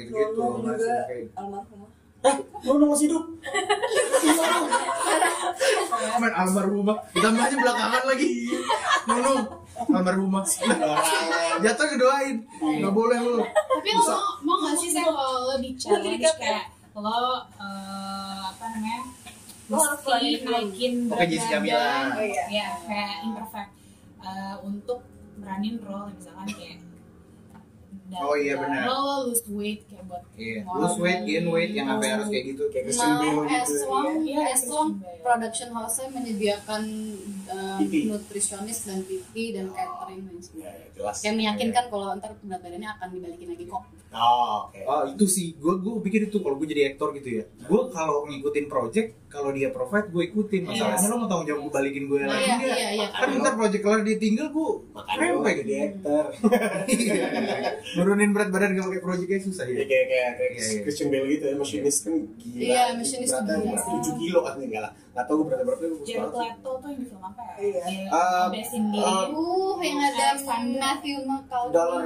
gitu-gitu 0.00 0.42
masih 0.64 0.96
kayak 1.04 1.28
almarhumah. 1.36 1.88
Eh, 2.18 2.34
lu 2.66 2.86
masih 2.90 3.06
hidup? 3.12 3.24
Main 6.18 6.34
almarhumah. 6.34 6.96
Ditambahnya 7.14 7.56
belakangan 7.60 8.04
lagi. 8.08 8.28
Nunung 9.06 9.42
almarhumah. 9.92 10.44
Jatuh 11.62 11.86
kedoain 11.92 12.36
nggak 12.58 12.94
boleh 12.96 13.18
lu. 13.22 13.38
Tapi 13.44 13.90
lo 13.92 14.02
mau, 14.08 14.24
mau 14.42 14.56
gak 14.66 14.74
sih 14.80 14.90
kalau 14.96 15.52
lo 15.52 15.54
di 15.60 15.76
challenge 15.78 16.26
kayak 16.40 16.72
lo 16.98 17.46
eh, 17.60 18.40
apa 18.50 18.64
namanya 18.74 19.17
Harus 19.68 20.00
mesti 20.00 20.48
naikin 20.48 20.92
berat 21.12 21.28
badan, 21.28 21.60
Mila. 21.60 21.92
Oh, 22.16 22.24
iya. 22.24 22.44
ya 22.48 22.68
kayak 22.88 23.16
imperfect 23.24 23.72
Eh, 24.18 24.56
untuk 24.66 25.06
beranin 25.38 25.78
role 25.78 26.10
misalkan 26.10 26.50
kayak 26.50 26.82
dan 28.08 28.18
Oh, 28.18 28.32
iya, 28.34 28.54
benar. 28.56 28.82
lo 28.84 28.98
lose 29.26 29.44
weight 29.48 29.80
kayak 29.84 30.00
buat 30.02 30.22
Iya, 30.34 30.56
ngorok 30.62 30.80
lose 30.80 30.98
weight, 30.98 31.20
gain 31.22 31.46
weight 31.46 31.72
yang 31.72 31.86
sampai 31.86 32.06
Oh. 32.06 32.12
harus 32.14 32.28
kayak 32.28 32.44
gitu. 32.46 32.62
kayak 32.68 32.84
Nah, 32.88 32.94
Bale 33.18 33.44
as 33.52 33.68
gitu 33.68 33.84
long, 33.84 34.06
Iya, 34.18 34.40
as 34.46 34.62
long 34.64 34.88
Christian 34.88 34.88
Bale. 34.98 35.20
production 35.20 35.68
house-nya 35.70 36.06
menyediakan 36.10 36.82
uh, 37.46 37.78
PP. 37.78 37.94
nutritionist 38.06 38.82
dan 38.84 38.98
PP 39.02 39.34
dan 39.52 39.66
catering 39.68 40.20
dan 40.22 40.32
ya, 40.32 40.40
sebagainya. 40.40 40.72
ya, 40.74 40.88
jelas 40.94 41.16
Kayak 41.18 41.36
meyakinkan 41.36 41.84
kalau 41.86 42.06
ntar 42.14 42.32
berat 42.38 42.60
badannya 42.60 42.88
akan 42.90 43.08
dibalikin 43.10 43.48
lagi 43.50 43.64
kok. 43.66 43.82
oh, 44.08 44.24
oke 44.64 44.80
Oh 44.82 45.02
itu 45.06 45.24
sih, 45.26 45.48
gue 45.54 45.74
gue 45.76 45.92
pikir 46.00 46.20
itu 46.24 46.38
kalau 46.38 46.56
gue 46.56 46.64
jadi 46.66 46.82
aktor 46.88 47.12
gitu 47.12 47.28
ya. 47.30 47.44
Gue 47.62 47.82
kalau 47.90 48.24
ngikutin 48.24 48.66
project, 48.66 49.08
kalau 49.28 49.52
dia 49.52 49.68
provide 49.68 50.08
gue 50.08 50.22
ikutin. 50.24 50.64
Masalahnya 50.64 50.96
Yes. 50.98 51.10
lo 51.10 51.16
mau 51.18 51.28
tanggung 51.28 51.44
jawab 51.46 51.60
gue 51.62 51.72
balikin 51.74 52.04
gue 52.06 52.18
Nah, 52.18 52.28
lagi 52.30 52.40
iya, 52.40 52.56
nggak? 52.56 52.72
iya, 52.72 52.88
iya. 52.94 53.06
Kan 53.10 53.28
ntar 53.36 53.52
project 53.54 53.82
kelar 53.82 54.00
dia 54.00 54.16
tinggal 54.16 54.48
gue 54.48 54.70
makanya 54.90 55.12
lo 55.12 55.20
rempe 55.36 55.50
jadi 55.52 55.68
gitu. 55.68 55.84
aktor 55.84 56.24
Nurunin 57.98 58.30
berat 58.30 58.48
badan 58.48 58.70
gak 58.72 58.86
pakai 58.86 59.02
projectnya 59.02 59.40
susah 59.40 59.64
ya 59.64 59.74
ya. 59.74 59.84
kayak 59.84 60.06
kayak, 60.06 60.30
kayak 60.32 60.50
Iya, 60.50 60.62
iya. 60.64 60.80
Christian 60.80 61.08
Bale 61.08 61.26
gitu 61.28 61.44
ya 61.44 61.54
machinis 61.54 61.96
kan 61.98 62.12
gila 62.34 62.60
Iya, 62.60 62.82
tuh 62.88 63.06
gila. 63.18 63.62
berat 63.64 63.84
7 63.84 64.22
kilo 64.22 64.38
kan 64.40 64.54
enggak 64.56 64.82
lah 64.82 64.92
nggak 65.08 65.24
tahu 65.24 65.34
gue 65.34 65.44
beratnya 65.44 65.66
berapa 65.66 65.82
gue 65.82 66.00
Jared 66.04 66.30
Leto 66.32 66.70
tuh 66.72 66.88
yang 66.88 66.94
di 66.94 67.04
film 67.04 67.24
apa 67.24 67.42
ya? 67.42 67.54
Iya. 67.58 68.06
Uh, 68.08 68.46
besin 68.48 68.82
diri. 68.88 69.02
uh, 69.02 69.26
Uh, 69.28 69.74
yang 69.80 69.98
ada. 69.98 70.26
Matthew 70.78 71.16
McConaughey. 71.20 71.74
dollar 71.74 72.02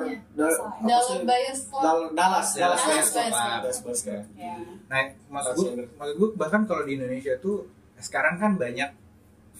Dollar? 0.81 1.21
Buyers 1.23 1.61
Club. 1.63 1.83
Dal- 1.83 2.11
Dallas 2.11 2.49
Dallas 2.51 2.81
Dallas 2.81 2.83
Buyers 2.83 3.09
Club. 3.11 3.31
Dallas 3.61 3.79
Buyers 3.79 4.03
Club 4.03 4.23
Ya. 4.35 4.55
Nah, 4.89 5.01
maksud 5.29 5.53
gue, 5.55 5.69
maksud 5.93 6.15
gue 6.17 6.29
bahkan 6.35 6.63
kalau 6.65 6.83
di 6.83 6.93
Indonesia 6.95 7.37
tuh 7.37 7.69
sekarang 7.99 8.37
kan 8.37 8.57
banyak 8.57 8.91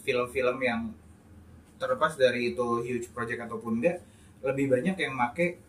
film-film 0.01 0.57
yang 0.59 0.81
terlepas 1.77 2.15
dari 2.15 2.53
itu 2.53 2.67
huge 2.81 3.11
project 3.11 3.43
ataupun 3.43 3.79
enggak, 3.79 4.01
lebih 4.41 4.71
banyak 4.71 4.97
yang 4.97 5.13
make 5.13 5.61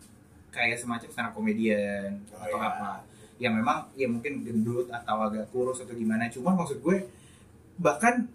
kayak 0.54 0.78
semacam 0.78 1.08
stand 1.10 1.26
up 1.26 1.34
komedian 1.34 2.22
Oh, 2.30 2.38
atau 2.40 2.56
iya. 2.56 2.70
apa 2.70 2.90
yang 3.36 3.52
memang 3.52 3.90
ya 3.92 4.06
mungkin 4.06 4.40
gendut 4.40 4.86
atau 4.88 5.16
agak 5.20 5.50
kurus 5.50 5.82
atau 5.82 5.90
gimana 5.92 6.30
cuma 6.30 6.54
maksud 6.54 6.78
gue 6.78 7.02
bahkan 7.76 8.30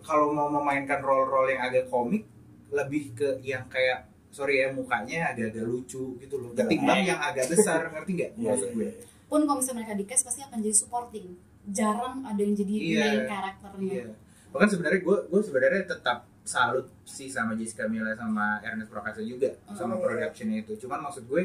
kalau 0.00 0.32
mau 0.32 0.48
memainkan 0.50 0.98
role-role 0.98 1.52
yang 1.52 1.62
agak 1.62 1.84
komik 1.86 2.24
lebih 2.70 3.12
ke 3.12 3.28
yang 3.42 3.68
kayak 3.68 4.08
sorry 4.28 4.60
ya 4.60 4.72
mukanya 4.72 5.32
agak-agak 5.32 5.64
lucu 5.64 6.16
gitu 6.16 6.34
loh 6.38 6.52
ketimbang 6.52 7.04
yang 7.04 7.20
agak 7.20 7.44
besar 7.46 7.88
ngerti 7.90 8.10
nggak 8.14 8.30
Iya, 8.34 8.46
maksud 8.46 8.66
iya, 8.66 8.74
gue 8.74 8.88
iya. 8.88 9.04
Pun 9.28 9.44
kalau 9.44 9.60
misalnya 9.60 9.76
mereka 9.78 9.94
di 9.94 10.04
cast 10.04 10.24
pasti 10.24 10.40
akan 10.40 10.56
jadi 10.58 10.72
supporting. 10.74 11.36
Jarang 11.68 12.24
ada 12.24 12.40
yang 12.40 12.56
jadi 12.56 12.72
Iya. 12.72 12.96
main 12.98 13.20
karakternya. 13.28 13.92
Iya. 13.92 14.06
Bahkan 14.48 14.68
sebenarnya 14.72 15.00
gue 15.04 15.16
gue 15.28 15.40
sebenarnya 15.44 15.82
tetap 15.84 16.18
salut 16.48 16.88
sih 17.04 17.28
sama 17.28 17.52
Jessica 17.52 17.84
Mila 17.84 18.16
sama 18.16 18.56
Ernest 18.60 18.88
Prakasa 18.88 19.20
juga 19.20 19.52
sama 19.70 19.94
Oh, 19.94 20.00
iya. 20.00 20.04
productionnya 20.24 20.58
itu. 20.62 20.72
Cuman 20.80 21.04
maksud 21.04 21.28
gue 21.28 21.42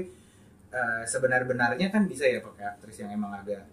eh, 0.71 1.03
sebenar-benarnya 1.03 1.91
kan 1.91 2.07
bisa 2.07 2.23
ya 2.23 2.39
pakai 2.39 2.65
aktris 2.71 2.97
yang 2.97 3.11
emang 3.11 3.35
agak 3.35 3.67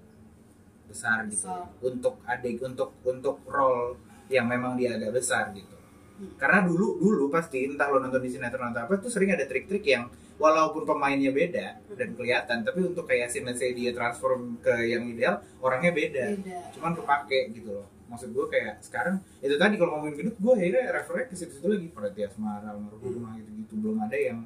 besar 0.85 1.23
gitu 1.25 1.47
Besar. 1.47 1.71
untuk 1.81 2.19
adik 2.27 2.59
untuk 2.61 2.91
untuk 3.05 3.39
role 3.47 3.95
yang 4.27 4.45
memang 4.45 4.75
dia 4.75 4.99
agak 4.99 5.15
besar 5.15 5.55
gitu. 5.55 5.71
Hmm. 6.19 6.35
Karena 6.35 6.67
dulu 6.67 6.99
dulu 6.99 7.31
pasti 7.31 7.63
entah 7.63 7.87
lo 7.87 8.03
nonton 8.03 8.19
di 8.19 8.29
sinetron 8.29 8.75
atau 8.75 8.85
apa 8.85 8.99
tuh 8.99 9.07
sering 9.07 9.31
ada 9.31 9.47
trik-trik 9.47 9.87
yang 9.87 10.11
walaupun 10.35 10.83
pemainnya 10.83 11.31
beda 11.31 11.79
dan 11.95 12.17
kelihatan 12.17 12.65
tapi 12.65 12.81
untuk 12.83 13.05
kayak 13.05 13.29
scene 13.29 13.53
dia 13.53 13.93
transform 13.93 14.57
ke 14.59 14.73
yang 14.89 15.05
ideal 15.05 15.37
orangnya 15.61 15.93
beda 15.93 16.27
Beda. 16.33 16.59
cuman 16.73 16.97
kepake 16.97 17.53
gitu 17.53 17.77
loh 17.77 17.87
maksud 18.11 18.35
gue 18.35 18.47
kayak 18.49 18.83
sekarang 18.83 19.23
itu 19.39 19.55
tadi 19.55 19.79
kalau 19.79 19.95
ngomongin 19.95 20.15
gendut 20.19 20.37
gue 20.37 20.53
akhirnya 20.53 20.91
refernya 20.91 21.25
ke 21.25 21.35
situ 21.35 21.55
lagi. 21.63 21.87
Prati 21.89 22.21
Asmara 22.21 22.69
Almarhumah 22.69 23.39
gitu 23.39 23.51
gitu 23.57 23.73
belum 23.79 23.97
ada 24.03 24.19
yang 24.19 24.39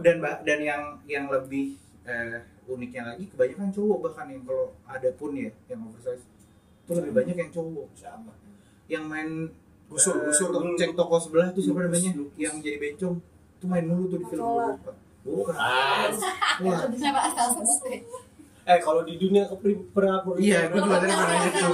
dan 0.00 0.16
dan 0.42 0.58
yang 0.60 0.82
yang 1.04 1.26
lebih 1.28 1.76
eh, 2.02 2.40
uniknya 2.66 3.02
lagi 3.06 3.28
kebanyakan 3.28 3.70
cowok 3.70 3.98
bahkan 4.02 4.26
yang 4.28 4.42
kalau 4.42 4.74
ada 4.84 5.08
pun 5.14 5.32
ya 5.32 5.48
yang 5.68 5.80
oversize 5.84 6.24
itu 6.82 6.90
lebih 6.92 7.12
banyak 7.14 7.36
yang 7.36 7.50
cowok. 7.50 7.88
Siapa 7.94 8.32
yang 8.88 9.04
main 9.06 9.52
Gusur, 9.88 10.16
eh, 10.18 10.28
gusur 10.28 10.52
to- 10.52 10.60
dulu. 10.60 10.76
cek 10.76 10.92
toko 10.92 11.16
sebelah 11.16 11.48
tuh 11.48 11.64
siapa 11.64 11.80
namanya? 11.80 12.12
yang 12.36 12.60
jadi 12.60 12.76
bencong. 12.76 13.16
Itu 13.56 13.64
main 13.64 13.84
mulu 13.84 14.04
tuh 14.06 14.18
di 14.20 14.26
film 14.26 14.44
bukan. 15.24 15.54
Ah. 15.56 16.08
Wah. 16.60 16.80
Eh 18.68 18.78
kalau 18.78 19.00
di 19.00 19.16
dunia 19.16 19.44
kepri- 19.44 19.80
pramugarian 19.88 20.44
Iya, 20.44 20.60
gue 20.68 20.76
juga 20.78 20.96
tadi 20.98 21.08
mau 21.10 21.24
nanya 21.24 21.48
itu. 21.48 21.68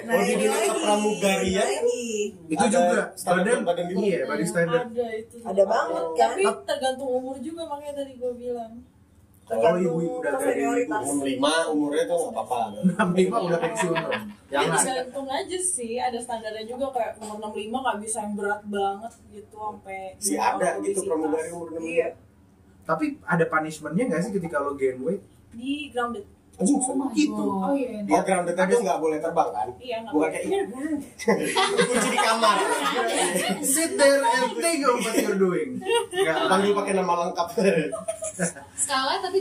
kalau 0.00 0.22
di 0.22 0.34
dunia 0.34 0.60
kepramugarian 0.66 1.66
lagi. 1.68 2.08
itu 2.48 2.64
juga 2.66 3.02
standar 3.14 3.56
badan 3.60 3.84
gitu? 3.86 4.00
iya 4.00 4.18
badan 4.24 4.46
standar 4.46 4.80
ada 4.82 5.06
itu 5.14 5.36
Ada 5.38 5.62
banget 5.64 6.04
kan. 6.08 6.16
tapi 6.18 6.42
tergantung 6.64 7.10
umur 7.12 7.36
juga 7.38 7.62
makanya 7.66 7.94
tadi 7.94 8.12
gue 8.16 8.32
bilang 8.34 8.72
kalau 9.46 9.76
ibu 9.76 9.98
udah 10.16 10.32
dari 10.32 10.46
senioritas. 10.56 11.02
umur 11.04 11.24
lima 11.26 11.54
umurnya 11.68 12.04
tuh 12.06 12.16
nggak 12.22 12.32
apa-apa 12.32 12.58
enam 12.86 13.08
lima 13.12 13.36
udah 13.42 13.58
pensiun 13.60 13.94
dong 13.96 14.12
ya 14.46 14.56
jangan 14.56 14.78
tergantung 14.80 15.28
aja 15.28 15.58
sih 15.60 15.92
ada 15.98 16.18
standarnya 16.18 16.64
juga 16.64 16.86
kayak 16.90 17.12
umur 17.20 17.36
65 17.50 17.68
nggak 17.76 17.98
bisa 18.00 18.18
yang 18.20 18.34
berat 18.34 18.62
banget 18.64 19.12
gitu 19.28 19.56
sampai 19.56 19.98
sih 20.16 20.36
ada 20.36 20.68
gitu 20.80 21.00
pramugari 21.02 21.50
umur 21.50 21.68
enam 21.68 21.82
Iya. 21.84 22.08
tapi 22.82 23.04
ada 23.20 23.44
punishmentnya 23.44 24.04
nggak 24.06 24.22
sih 24.22 24.32
ketika 24.32 24.56
lo 24.58 24.72
gain 24.72 24.96
weight 25.00 25.20
di 25.50 25.90
grounded 25.90 26.24
Anjing, 26.52 26.76
Oh 26.76 27.08
gitu. 27.10 27.40
Oh 27.40 27.72
iya. 27.72 28.04
Oh, 28.04 28.20
grounded 28.20 28.52
aja 28.52 28.74
nggak 28.76 29.00
boleh 29.00 29.16
terbang 29.16 29.48
kan? 29.48 29.68
iya 29.78 29.96
nggak 29.98 30.12
Bukan 30.12 30.28
boleh. 30.28 30.32
kayak 30.36 30.44
iya 30.46 30.62
kan? 30.68 30.92
Kunci 31.80 32.08
di 32.08 32.18
kamar. 32.20 32.56
sit 33.64 33.90
there 33.94 34.20
and 34.20 34.52
think 34.54 34.84
of 34.84 34.96
what 34.98 35.16
you're 35.16 35.40
doing 35.40 35.80
nggak 36.12 36.36
Panggil 36.46 36.72
pakai 36.74 36.92
nama 36.94 37.12
lengkap. 37.24 37.48
Skala 38.74 39.20
tapi 39.20 39.38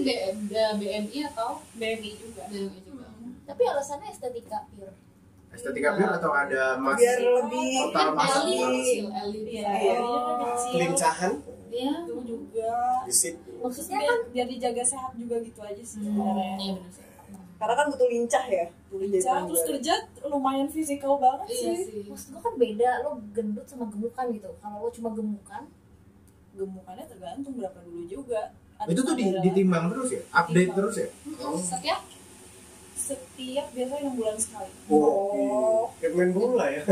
BMI 0.48 1.20
atau 1.28 1.60
BMI 1.74 2.12
juga 2.16 2.44
BMI 2.48 2.80
juga. 2.82 3.08
Tapi 3.46 3.62
alasannya 3.66 4.08
estetika 4.08 4.64
pure. 4.70 4.94
estetika 5.50 5.90
pure 5.94 6.14
atau 6.14 6.32
ada 6.32 6.78
mas 6.78 6.96
Biar 6.96 7.20
lebih 7.20 7.68
total 7.84 8.08
Kan 8.14 8.28
kecil, 8.48 9.06
Eli 9.12 9.40
besar. 9.44 9.76
airnya 9.76 10.20
kan 10.24 10.36
kecil 10.46 10.72
Kelincahan 10.72 11.32
Iya. 11.70 11.94
itu 12.02 12.16
juga 12.24 12.74
disit. 13.04 13.36
Maksudnya 13.60 13.98
biar, 13.98 14.08
kan 14.08 14.20
biar 14.30 14.48
dijaga 14.48 14.84
sehat 14.84 15.12
juga 15.14 15.36
gitu 15.40 15.60
aja 15.60 15.82
sih 15.82 15.98
Hmm, 16.00 16.08
sebenarnya. 16.10 16.54
Iya 16.58 16.72
benar 16.76 16.92
sih. 16.92 17.06
Karena 17.60 17.74
kan 17.76 17.86
butuh 17.88 18.08
lincah 18.08 18.46
ya. 18.48 18.66
lincah 18.90 19.38
terus 19.46 19.62
kerja 19.64 19.94
lumayan 20.26 20.68
fisikal 20.68 21.14
banget 21.18 21.48
Iya 21.48 21.60
sih. 21.76 21.78
sih. 21.86 22.02
maksud 22.08 22.28
gua 22.32 22.42
kan 22.42 22.54
beda 22.56 22.90
lo 23.02 23.10
gendut 23.30 23.66
sama 23.66 23.86
gemukan 23.88 24.26
gitu. 24.32 24.50
Kalau 24.58 24.78
lo 24.80 24.90
cuma 24.90 25.10
gemukan, 25.12 25.64
gemukannya 26.52 27.06
tergantung 27.06 27.54
berapa 27.54 27.80
dulu 27.82 28.04
juga. 28.06 28.42
Ada 28.78 28.90
itu 28.90 29.02
tuh 29.04 29.14
di- 29.14 29.36
ditimbang 29.42 29.92
terus 29.92 30.10
ya? 30.10 30.22
Update 30.34 30.72
terus 30.72 30.96
ya? 30.96 31.08
Setiap? 31.60 32.02
Setiap 32.96 33.68
biasanya 33.70 34.02
enam 34.02 34.16
bulan 34.16 34.38
sekali. 34.38 34.72
Oh, 34.88 35.92
kayak 35.98 36.14
main 36.14 36.32
bola 36.32 36.66
ya. 36.70 36.84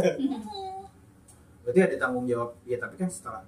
berarti 1.60 1.80
ada 1.82 1.96
tanggung 1.98 2.24
jawab 2.26 2.56
ya 2.64 2.80
tapi 2.80 2.96
kan 2.96 3.12
setelah 3.12 3.44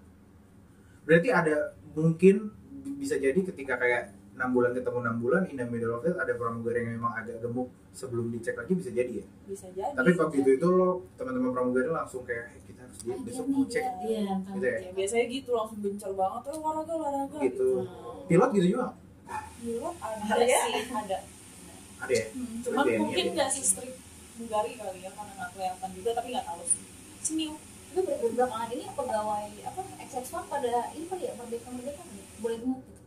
berarti 1.01 1.31
ada 1.31 1.55
mungkin 1.89 2.51
bisa 2.95 3.15
jadi 3.15 3.39
ketika 3.43 3.75
kayak 3.75 4.03
enam 4.33 4.49
bulan 4.51 4.71
ketemu 4.71 4.97
enam 5.03 5.17
bulan 5.19 5.43
in 5.45 5.55
the 5.55 5.65
middle 5.65 5.91
of 5.91 6.03
it 6.03 6.15
ada 6.15 6.31
pramugari 6.31 6.79
yang 6.79 6.95
memang 6.95 7.11
agak 7.11 7.43
gemuk 7.43 7.67
sebelum 7.91 8.31
dicek 8.31 8.55
lagi 8.55 8.71
bisa 8.71 8.87
jadi 8.89 9.11
ya? 9.19 9.25
Bisa 9.45 9.67
jadi 9.69 9.91
tapi 9.91 10.09
begitu 10.15 10.49
itu 10.55 10.67
lo 10.67 10.89
teman-teman 11.15 11.51
pramugari 11.51 11.89
langsung 11.89 12.23
kayak 12.23 12.55
"Eh, 12.55 12.61
kita 12.65 12.79
harus 12.81 12.97
diet 13.01 13.19
besok 13.21 13.45
mau 13.45 13.63
cek. 13.65 13.83
Iya. 13.99 14.33
gitu 14.39 14.63
ya? 14.63 14.77
ya 14.79 14.91
biasanya 14.93 15.25
gitu 15.27 15.49
langsung 15.51 15.79
gencar 15.79 16.11
banget 16.13 16.41
oh 16.45 16.55
olahraga 16.57 16.93
olahraga. 16.95 17.37
Gitu. 17.37 17.51
Gitu. 17.51 17.69
Pilot 18.27 18.49
gitu 18.53 18.67
juga? 18.71 18.87
Pilot 19.59 19.95
ada 19.99 20.15
Ada 20.29 20.43
ya? 20.45 20.59
sih 20.63 20.73
ada. 20.89 21.17
Ada 21.99 22.13
ya? 22.15 22.25
Hmm, 22.31 22.55
cuman 22.63 22.83
BNI 22.87 22.99
mungkin 23.03 23.25
nggak 23.35 23.49
se 23.51 23.61
strict 23.61 23.97
Bulgari 24.39 24.71
kali 24.73 24.99
ya 25.03 25.11
karena 25.11 25.31
nggak 25.35 25.49
kelihatan 25.51 25.89
juga 25.91 26.09
tapi 26.15 26.27
nggak 26.31 26.45
tahu 26.47 26.61
sih. 26.63 26.81
Cemil 27.19 27.53
itu 27.89 27.99
berarti 27.99 28.27
belakangan 28.31 28.69
ini 28.71 28.85
pegawai 28.87 29.47
apa 29.65 29.79
XX1 29.99 30.43
pada 30.47 30.71
ini 30.93 31.05
kali 31.05 31.23
ya 31.27 31.33
merdeka 31.35 31.67
merdeka 31.67 32.01
boleh 32.39 32.57
gemuk 32.59 32.79
gitu. 32.81 33.01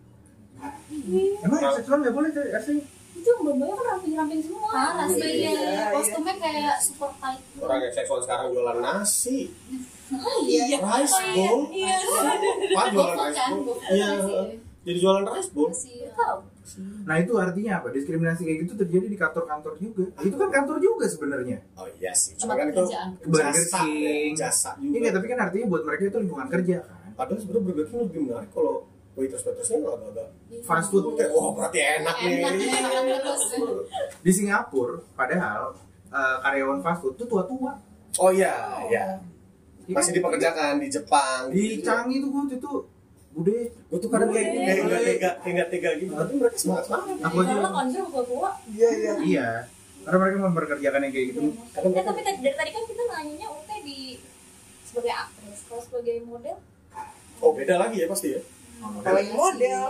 emang 1.42 1.58
yang 1.58 1.74
seksual 1.74 1.98
nggak 1.98 2.14
boleh 2.14 2.30
asli 2.54 2.76
Itu 3.12 3.28
mbak-mbaknya 3.44 3.76
kan 3.76 3.86
ramping-ramping 3.92 4.40
semua. 4.40 4.72
Panas 4.72 5.12
Iya. 5.12 5.28
iya. 5.28 5.50
Iya. 5.52 5.84
Kostumnya 5.92 6.34
kayak 6.40 6.76
super 6.80 7.12
tight. 7.20 7.38
Orang 7.60 7.78
yang 7.84 7.92
seksual 7.92 8.18
sekarang 8.24 8.46
jualan 8.50 8.78
nasi. 8.80 9.52
iya 10.42 10.80
Rice 10.80 11.12
oh 11.12 11.20
iya 11.20 11.48
bowl. 11.52 11.60
iya 11.70 11.96
Apa 12.72 12.84
jualan 12.88 13.16
rice 13.20 13.36
kan, 13.36 13.50
bowl? 13.52 13.76
Iya. 13.84 14.08
Jadi 14.82 14.98
jualan 14.98 15.24
rice 15.28 15.50
bowl. 15.52 15.68
Nah 17.04 17.16
itu 17.20 17.32
artinya 17.36 17.72
apa 17.78 17.88
diskriminasi 17.92 18.42
kayak 18.42 18.58
gitu 18.64 18.72
terjadi 18.80 19.06
di 19.12 19.18
kantor-kantor 19.18 19.72
juga 19.76 20.04
itu 20.22 20.36
kan 20.38 20.48
kantor 20.48 20.76
juga 20.80 21.04
sebenarnya 21.04 21.58
Oh 21.74 21.86
iya 22.00 22.16
sih. 22.16 22.32
Cuma 22.40 22.56
kan 22.56 22.72
itu. 22.72 22.80
Burger 23.28 23.52
jasa, 23.52 23.78
King. 23.84 24.32
ya, 24.32 24.48
jasa 24.48 24.70
Iya 24.80 25.10
tapi 25.12 25.26
kan 25.28 25.38
artinya 25.42 25.66
buat 25.68 25.82
mereka 25.84 26.02
itu 26.08 26.18
lingkungan 26.22 26.48
kerja 26.48 26.76
kan 26.80 27.12
Padahal 27.12 27.38
sebenarnya 27.38 27.66
Burger 27.68 27.86
King 27.86 28.00
lebih 28.08 28.20
menarik 28.24 28.50
kalau 28.54 28.74
waitress 29.12 29.44
waitresnya 29.44 29.78
nggak 29.84 29.96
agak 30.08 30.28
fast 30.64 30.88
food 30.88 31.04
kayak 31.16 31.30
wah 31.36 31.52
berarti 31.52 31.78
enak 31.80 32.16
nih. 32.24 32.36
Enak, 32.48 32.92
di 34.24 34.30
Singapura 34.32 35.04
padahal 35.12 35.76
eh, 36.08 36.36
karyawan 36.40 36.80
fast 36.80 37.00
food 37.04 37.14
itu 37.20 37.24
tua-tua. 37.28 37.76
Oh 38.20 38.28
iya, 38.32 38.52
iya. 38.88 39.04
Iya. 39.88 39.96
Masih 39.96 40.12
kan? 40.12 40.16
dipekerjakan 40.20 40.72
di 40.80 40.88
Jepang. 40.88 41.42
di 41.48 41.80
gitu. 41.80 41.84
Changi 41.88 42.20
tuh 42.20 42.28
gue 42.28 42.40
waktu 42.44 42.56
itu 42.60 42.72
bude. 43.32 43.58
Gue 43.88 43.98
tuh 44.00 44.08
kadang 44.12 44.30
kayak 44.32 44.48
kayak 44.52 44.82
nggak 44.84 45.02
tega 45.04 45.30
kayak 45.40 45.54
nggak 45.56 45.68
tega 45.72 45.90
gitu. 46.00 46.12
Tapi 46.12 46.32
mereka 46.36 46.56
semangat 46.56 46.86
banget. 46.88 47.16
Aku 47.24 47.36
aja. 47.40 47.52
Karena 47.52 47.70
konser 47.72 48.00
tua-tua. 48.08 48.50
iya 48.72 48.88
iya. 48.96 49.12
Iya. 49.20 49.48
Karena 50.02 50.18
mereka 50.18 50.36
memperkerjakan 50.44 51.00
yang 51.08 51.12
kayak 51.12 51.26
gitu. 51.32 51.40
Eh 51.76 52.04
tapi 52.04 52.20
dari 52.24 52.52
tadi 52.56 52.70
kan 52.72 52.82
kita 52.88 53.02
nanyanya 53.12 53.48
Ute 53.48 53.76
di 53.84 54.00
sebagai 54.84 55.12
aktris, 55.12 55.60
kalau 55.68 55.82
sebagai 55.84 56.16
model. 56.24 56.56
Oh 57.42 57.50
beda 57.56 57.74
lagi 57.74 57.96
ya 57.98 58.06
pasti 58.06 58.38
ya 58.38 58.42
Sebagai 58.82 59.32
model. 59.32 59.82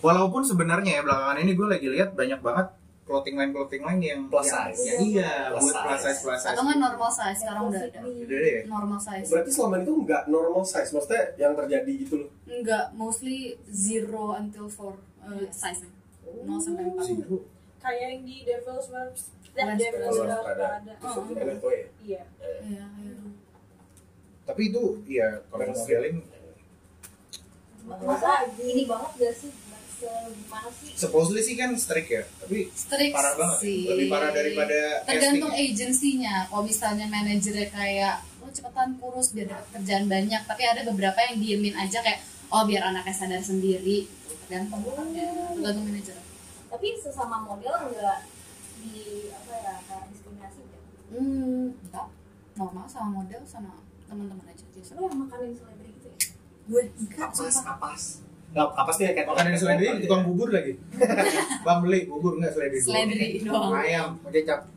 walaupun 0.00 0.42
sebenarnya 0.42 0.90
ya 0.94 1.02
belakangan 1.02 1.36
ini 1.38 1.52
gue 1.52 1.66
lagi 1.66 1.88
lihat 1.88 2.12
banyak 2.12 2.40
banget 2.40 2.66
clothing 3.04 3.36
line 3.36 3.52
clothing 3.52 3.82
line 3.82 4.00
yang 4.00 4.20
Plus 4.26 4.44
size. 4.46 4.80
yang- 4.82 5.00
iya 5.02 5.32
Plus 5.50 5.60
buat 5.62 5.74
size. 5.74 5.84
plus 5.84 6.00
size. 6.02 6.20
plus 6.20 6.38
size. 6.38 6.50
Atau 6.50 6.62
nggak 6.62 6.78
normal 6.78 7.10
size 7.10 7.38
sekarang 7.38 7.62
udah 7.66 7.82
ada? 7.82 7.98
Udah 8.00 8.38
deh 8.38 8.58
normal 8.66 8.98
size. 8.98 9.28
Berarti 9.28 9.50
selama 9.50 9.76
itu 9.78 9.92
nggak 9.98 10.22
normal 10.26 10.62
size 10.62 10.90
maksudnya 10.90 11.22
yang 11.36 11.52
terjadi 11.54 11.92
gitu 11.98 12.14
loh? 12.18 12.30
Enggak 12.46 12.84
mostly 12.92 13.38
zero 13.66 14.24
until 14.34 14.66
four 14.66 14.94
uh, 15.20 15.44
size. 15.50 15.84
0 16.24 16.56
sampai 16.58 16.84
4 16.86 16.98
Zero. 17.00 17.36
kayak 17.78 18.00
yang 18.10 18.22
di 18.22 18.36
Devil's 18.42 18.88
Wears 18.88 19.20
Wears 19.54 19.76
Devil's 19.76 20.16
Oh. 20.98 21.22
NFO 21.30 21.68
ya? 21.70 21.86
Iya 22.02 22.22
Iya, 22.64 22.84
iya. 22.98 23.14
tapi 24.42 24.62
itu 24.68 24.82
ya 25.06 25.28
kalau 25.46 25.68
modeling 25.70 26.20
Masa 27.84 28.30
ini 28.56 28.82
banget 28.84 29.12
gak 29.20 29.34
sih? 29.36 29.52
Gimana 30.04 30.68
sih? 30.68 30.92
supposedly 30.94 31.40
sih 31.40 31.56
kan 31.56 31.72
strict 31.80 32.12
ya 32.12 32.22
tapi 32.36 32.68
strict 32.76 33.16
parah 33.16 33.34
banget 33.40 33.58
sih 33.64 33.88
lebih 33.88 34.12
parah 34.12 34.30
daripada 34.30 35.00
tergantung 35.08 35.48
casting. 35.48 35.70
agensinya 35.72 36.34
kalau 36.44 36.62
misalnya 36.62 37.06
manajernya 37.08 37.68
kayak 37.72 38.20
lo 38.38 38.52
cepetan 38.52 39.00
kurus 39.00 39.32
biar 39.32 39.48
dapat 39.48 39.66
kerjaan 39.72 40.04
banyak 40.04 40.42
tapi 40.44 40.62
ada 40.62 40.84
beberapa 40.84 41.16
yang 41.24 41.40
diemin 41.40 41.72
aja 41.74 42.04
kayak 42.04 42.20
oh 42.52 42.68
biar 42.68 42.84
anaknya 42.84 43.14
sadar 43.16 43.40
sendiri 43.40 44.04
tergantung 44.44 44.84
orangnya 44.84 45.24
tergantung 45.56 45.86
manajer 45.88 46.16
Tapi 46.68 46.86
sesama 46.98 47.36
model 47.40 47.74
enggak 47.88 48.18
di 48.82 49.30
apa 49.30 49.52
ya 49.56 49.74
kayak 49.88 50.04
diskriminasi 50.10 50.60
ya? 50.68 50.78
hmm 51.16 51.64
enggak 51.88 52.06
normal 52.54 52.84
sama 52.84 53.08
model 53.22 53.40
sama 53.48 53.72
teman-teman 54.04 54.44
aja 54.46 54.64
biasa 54.68 54.90
Lu 54.94 55.08
yang 55.08 55.16
makanin 55.16 55.54
selebriti 55.54 55.93
ya? 55.93 55.93
Gue 56.64 56.82
enggak 56.96 57.30
kapas 57.36 57.60
kapas 57.60 58.23
nggak 58.54 58.70
kapas 58.70 58.96
nih 58.96 59.06
kayak 59.10 59.26
makanan 59.26 59.52
selain 59.58 59.98
tukang 59.98 60.22
bubur 60.24 60.48
lagi. 60.54 60.78
Bang 61.66 61.82
beli 61.82 62.06
bubur 62.06 62.38
nggak 62.38 62.54
selain 62.54 62.70
Seledri 62.78 63.42
doang. 63.42 63.74
ayam 63.74 64.14
kecap. 64.30 64.70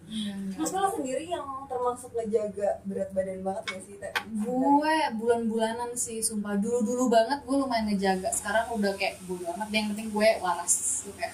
Mas 0.58 0.72
Mela 0.74 0.90
sendiri 0.90 1.30
yang 1.30 1.46
termasuk 1.68 2.10
ngejaga 2.16 2.82
berat 2.88 3.12
badan 3.14 3.44
banget 3.44 3.64
ya 3.68 3.80
sih 3.84 3.96
Teh? 4.00 4.10
gue 4.26 4.96
bulan-bulanan 5.14 5.92
sih 5.94 6.18
sumpah. 6.18 6.58
Dulu-dulu 6.58 7.12
banget 7.12 7.46
gue 7.46 7.54
lumayan 7.54 7.86
ngejaga. 7.86 8.34
Sekarang 8.34 8.66
udah 8.74 8.98
kayak 8.98 9.22
bodo 9.30 9.46
amat 9.54 9.70
yang 9.70 9.94
penting 9.94 10.10
gue 10.10 10.30
waras. 10.42 11.06
Gue 11.06 11.14
kayak 11.14 11.34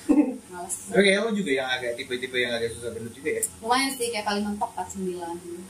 malas 0.51 0.75
kayak 0.91 1.19
lo 1.23 1.31
juga 1.31 1.51
yang 1.53 1.69
agak 1.71 1.95
tipe-tipe 1.95 2.35
yang 2.35 2.51
agak 2.51 2.75
susah 2.75 2.91
gendut 2.91 3.13
juga 3.15 3.29
ya? 3.39 3.43
Lumayan 3.63 3.89
sih 3.95 4.07
kayak 4.11 4.25
paling 4.27 4.43
mentok 4.43 4.71
49 4.75 5.63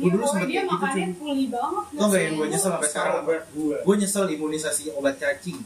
gue 0.00 0.08
dulu 0.10 0.24
sempet 0.24 0.48
dia 0.48 0.62
gitu 0.64 0.72
makannya 0.72 1.06
cuy 1.06 1.16
pulih 1.16 1.48
banget 1.52 1.84
Tau 1.92 2.08
gak 2.08 2.20
yang 2.20 2.34
gue 2.34 2.46
nyesel 2.48 2.70
sampai 2.72 2.88
sekarang? 2.88 3.14
apa? 3.20 3.34
gue 3.48 3.76
Gue 3.84 3.94
nyesel 3.96 4.24
imunisasi 4.28 4.82
obat 4.92 5.16
cacing 5.16 5.58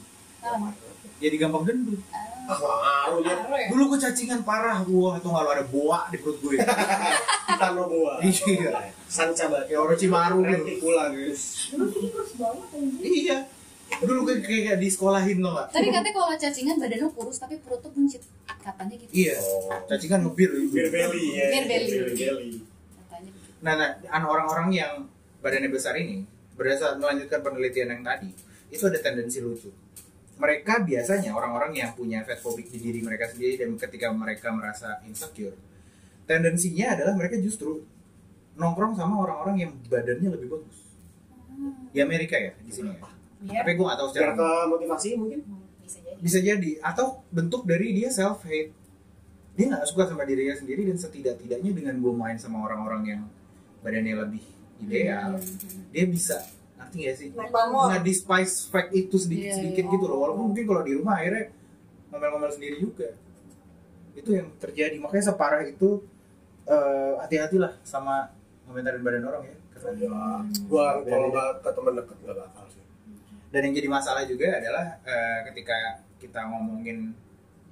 Jadi 1.23 1.37
gampang 1.41 1.65
gendut. 1.65 2.01
Ah 2.45 3.09
ngaruh 3.09 3.25
ya? 3.25 3.73
Dulu 3.73 3.97
gue 3.97 3.99
cacingan 4.05 4.45
parah. 4.45 4.85
Wah 4.85 5.17
itu 5.17 5.27
gak 5.33 5.45
ada 5.49 5.65
boa 5.65 6.05
di 6.13 6.21
perut 6.21 6.37
gue. 6.45 6.61
Kita 6.61 7.67
no 7.73 7.89
boa. 7.89 8.21
Iya. 8.21 8.93
Sanca 9.09 9.49
banget. 9.49 9.73
Kayak 9.73 9.81
orang 9.81 9.97
Cimaru 9.97 10.39
gitu. 10.45 10.65
Retikula 10.65 11.05
guys. 11.09 11.43
Dulu 11.73 11.87
kurus 11.89 12.33
banget 12.37 12.69
anjir. 12.77 13.01
Iya. 13.01 13.39
Dulu 14.05 14.19
gue 14.29 14.37
kayak 14.45 14.77
di 14.81 14.89
sekolahin 14.91 15.39
lo 15.41 15.55
gak 15.55 15.71
tapi 15.71 15.89
katanya 15.89 16.13
kalau 16.13 16.35
cacingan 16.37 16.77
badan 16.77 16.99
lo 17.01 17.09
kurus 17.15 17.37
tapi 17.41 17.55
perut 17.65 17.81
tuh 17.81 17.93
buncit. 17.97 18.21
Katanya 18.45 18.95
gitu. 19.01 19.11
Iya. 19.13 19.37
Cacingan 19.89 20.21
ngebir. 20.29 20.51
Beer 20.69 20.89
belly 20.93 21.25
ya. 21.41 21.47
Beer 21.49 21.65
belly. 21.65 21.97
gitu. 22.13 22.61
Nah, 23.65 23.73
nah 23.81 23.89
an- 24.13 24.29
orang-orang 24.29 24.69
yang 24.77 24.93
badannya 25.41 25.73
besar 25.73 25.97
ini 25.97 26.29
berdasar 26.53 27.01
melanjutkan 27.01 27.41
penelitian 27.41 27.89
yang 27.89 28.03
tadi 28.05 28.29
itu 28.69 28.85
ada 28.85 29.01
tendensi 29.01 29.41
lucu. 29.41 29.73
Mereka 30.35 30.83
biasanya 30.83 31.31
orang-orang 31.31 31.73
yang 31.79 31.91
punya 31.95 32.27
fat 32.27 32.43
phobic 32.43 32.67
di 32.69 32.79
diri 32.83 33.01
mereka 33.07 33.31
sendiri 33.31 33.55
dan 33.55 33.79
ketika 33.79 34.11
mereka 34.11 34.51
merasa 34.51 34.99
insecure, 35.07 35.55
tendensinya 36.27 36.99
adalah 36.99 37.15
mereka 37.15 37.39
justru 37.39 37.87
nongkrong 38.59 38.99
sama 38.99 39.19
orang-orang 39.23 39.67
yang 39.67 39.73
badannya 39.87 40.31
lebih 40.35 40.59
bagus. 40.59 40.79
Di 41.95 42.03
Amerika 42.03 42.35
ya 42.35 42.51
di 42.59 42.73
sini 42.75 42.91
ya. 42.91 43.07
Iya. 43.45 43.61
Tapi 43.63 43.71
gue 43.77 43.85
gak 43.87 43.99
tahu 44.01 44.09
secara 44.11 44.33
ke 44.35 44.49
motivasi 44.73 45.09
mungkin 45.21 45.41
Bisa 45.85 45.99
jadi. 46.01 46.17
bisa 46.25 46.39
jadi 46.41 46.71
atau 46.81 47.07
bentuk 47.29 47.69
dari 47.69 47.93
dia 47.93 48.09
self 48.09 48.41
hate 48.49 48.73
dia 49.55 49.67
nggak 49.71 49.85
suka 49.87 50.09
sama 50.09 50.25
dirinya 50.27 50.57
sendiri 50.57 50.83
dan 50.89 50.97
setidak-tidaknya 50.97 51.71
dengan 51.77 51.95
gue 52.01 52.11
main 52.17 52.41
sama 52.41 52.65
orang-orang 52.65 53.03
yang 53.05 53.23
badannya 53.85 54.17
lebih 54.17 54.43
ideal 54.81 55.37
dia 55.93 56.05
bisa 56.09 56.41
ngerti 56.95 57.11
gak 57.11 57.17
sih? 57.19 57.29
Nggak 57.35 58.03
despise 58.07 58.55
fact 58.71 58.91
itu 58.95 59.17
sedikit 59.19 59.51
Iya, 59.51 59.55
sedikit 59.59 59.85
iya. 59.85 59.93
gitu 59.99 60.05
loh. 60.07 60.19
Walaupun 60.23 60.45
mungkin 60.55 60.65
kalau 60.65 60.83
di 60.87 60.93
rumah 60.95 61.15
akhirnya 61.19 61.45
ngomel-ngomel 62.15 62.51
sendiri 62.55 62.77
juga. 62.79 63.09
Itu 64.15 64.31
yang 64.31 64.49
terjadi. 64.63 64.97
Makanya 65.03 65.35
separah 65.35 65.67
itu 65.67 66.01
eh, 66.65 67.13
hati-hatilah 67.21 67.77
sama 67.85 68.31
ngomentarin 68.65 69.03
badan 69.03 69.25
orang 69.27 69.43
ya. 69.45 69.57
Karena- 69.75 70.47
gua 70.71 71.03
kalau 71.05 71.29
nggak 71.29 71.49
ke 71.61 71.71
teman 71.77 71.93
deket 71.99 72.19
nggak 72.25 72.37
bakal 72.41 72.65
sih. 72.73 72.85
Dan 73.53 73.61
yang 73.69 73.75
jadi 73.77 73.89
masalah 73.91 74.23
juga 74.25 74.49
adalah 74.57 74.97
eh, 75.05 75.39
ketika 75.53 75.77
kita 76.17 76.41
ngomongin 76.49 77.13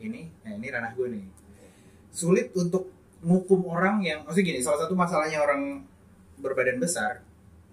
ini 0.02 0.28
nah 0.42 0.52
ini 0.52 0.66
ranah 0.68 0.92
gue 0.92 1.08
nih. 1.08 1.24
Sulit 2.12 2.50
untuk 2.52 2.90
ngukum 3.22 3.64
orang 3.70 4.02
yang 4.02 4.26
maksudnya 4.26 4.50
gini 4.50 4.60
salah 4.60 4.82
satu 4.84 4.98
masalahnya 4.98 5.38
orang 5.40 5.86
berbadan 6.42 6.82
besar 6.82 7.22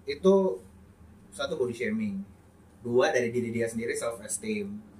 itu 0.06 0.62
satu 1.30 1.56
body 1.56 1.74
shaming. 1.74 2.22
Dua 2.80 3.12
dari 3.12 3.28
diri 3.28 3.52
dia 3.52 3.68
sendiri 3.68 3.92
self 3.92 4.20
esteem 4.24 4.90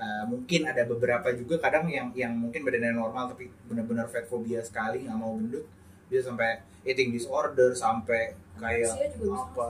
Eh, 0.00 0.24
mungkin 0.32 0.64
ada 0.64 0.88
beberapa 0.88 1.28
juga 1.36 1.60
kadang 1.60 1.84
yang 1.92 2.08
yang 2.16 2.32
mungkin 2.32 2.64
badannya 2.64 2.96
normal 2.96 3.36
tapi 3.36 3.52
benar-benar 3.68 4.08
fat 4.08 4.24
phobia 4.24 4.64
sekali 4.64 5.04
nggak 5.04 5.18
mau 5.20 5.36
gendut. 5.36 5.68
Bisa 6.08 6.32
sampai 6.32 6.64
eating 6.88 7.12
disorder 7.12 7.76
sampai 7.76 8.32
kayak 8.56 8.96
Anorexia 8.96 9.06
juga 9.12 9.28
bisa. 9.28 9.44
apa? 9.44 9.68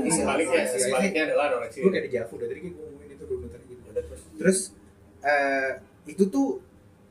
Ini 0.00 0.10
sebaliknya 0.16 0.60
Anorexia. 0.64 0.80
sebaliknya 0.80 1.22
adalah 1.28 1.44
anoreksia 1.52 1.80
gue 1.84 1.92
kayak 1.92 2.06
di 2.08 2.12
Javu 2.16 2.34
dari 2.40 2.48
tadi 2.48 2.60
gue 2.64 2.72
ngomongin 2.72 3.10
itu 3.12 3.24
dulu 3.28 3.46
tadi 3.52 3.64
gitu. 3.68 3.82
Terus. 3.92 4.22
terus 4.40 4.58
eh, 5.20 5.70
itu 6.08 6.24
tuh 6.32 6.48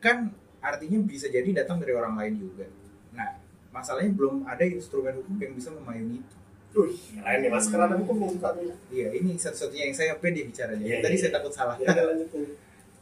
kan 0.01 0.17
artinya 0.57 0.97
bisa 1.05 1.29
jadi 1.29 1.45
datang 1.53 1.77
dari 1.77 1.93
orang 1.93 2.17
lain 2.17 2.49
juga. 2.49 2.65
Nah 3.13 3.37
masalahnya 3.69 4.09
belum 4.09 4.41
ada 4.49 4.65
instrumen 4.65 5.21
hukum 5.21 5.37
yang 5.37 5.53
bisa 5.53 5.69
memayungi 5.69 6.25
itu 6.25 6.35
Lain 7.23 7.39
nih 7.39 7.49
mas. 7.49 7.65
Karena 7.71 7.95
hukum 7.95 8.15
nih 8.19 8.29
suka 8.35 8.49
nih. 8.59 8.67
iya 8.91 9.07
ini 9.15 9.31
satu-satunya 9.39 9.83
yang 9.87 9.95
saya 9.95 10.13
pede 10.19 10.43
bicaranya. 10.43 10.83
Iya, 10.83 10.97
tadi 10.99 11.15
iya, 11.15 11.21
saya 11.23 11.31
iya. 11.31 11.37
takut 11.39 11.53
salah. 11.55 11.75
Ya, 11.79 11.91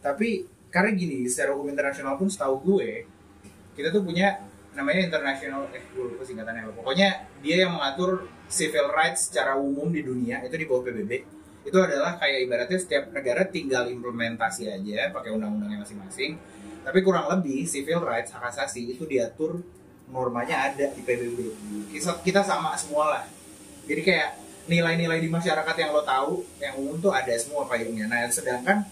tapi 0.03 0.45
karena 0.69 0.89
gini 0.93 1.25
secara 1.25 1.55
hukum 1.57 1.71
internasional 1.71 2.19
pun 2.19 2.27
setahu 2.27 2.59
gue 2.61 3.07
kita 3.73 3.89
tuh 3.89 4.03
punya 4.03 4.41
namanya 4.73 5.05
international 5.05 5.69
eh 5.73 5.81
gue 5.89 6.05
lupa 6.13 6.21
singkatannya 6.21 6.69
apa. 6.69 6.71
Pokoknya 6.77 7.09
dia 7.41 7.55
yang 7.65 7.77
mengatur 7.77 8.29
civil 8.49 8.93
rights 8.93 9.31
secara 9.31 9.57
umum 9.57 9.89
di 9.89 10.05
dunia 10.05 10.41
itu 10.45 10.53
di 10.53 10.65
bawah 10.69 10.85
PBB 10.85 11.11
itu 11.63 11.77
adalah 11.79 12.19
kayak 12.19 12.43
ibaratnya 12.43 12.75
setiap 12.75 13.15
negara 13.15 13.47
tinggal 13.47 13.87
implementasi 13.87 14.67
aja 14.67 15.09
pakai 15.15 15.31
undang-undangnya 15.33 15.81
masing-masing. 15.81 16.37
Tapi 16.83 16.99
kurang 16.99 17.31
lebih 17.31 17.63
civil 17.63 18.03
rights 18.03 18.35
hak 18.35 18.51
asasi 18.51 18.91
itu 18.91 19.07
diatur 19.07 19.63
normanya 20.11 20.69
ada 20.69 20.91
di 20.93 21.01
PBB 21.01 21.39
kita 22.21 22.45
sama 22.45 22.75
semua 22.77 23.17
lah 23.17 23.23
jadi 23.83 24.01
kayak 24.01 24.29
nilai-nilai 24.63 25.19
di 25.19 25.27
masyarakat 25.27 25.75
yang 25.75 25.91
lo 25.91 26.03
tahu 26.03 26.31
yang 26.57 26.73
umum 26.75 26.95
tuh 26.97 27.11
ada 27.11 27.31
semua 27.35 27.67
payungnya 27.67 28.07
nah 28.07 28.23
sedangkan 28.27 28.87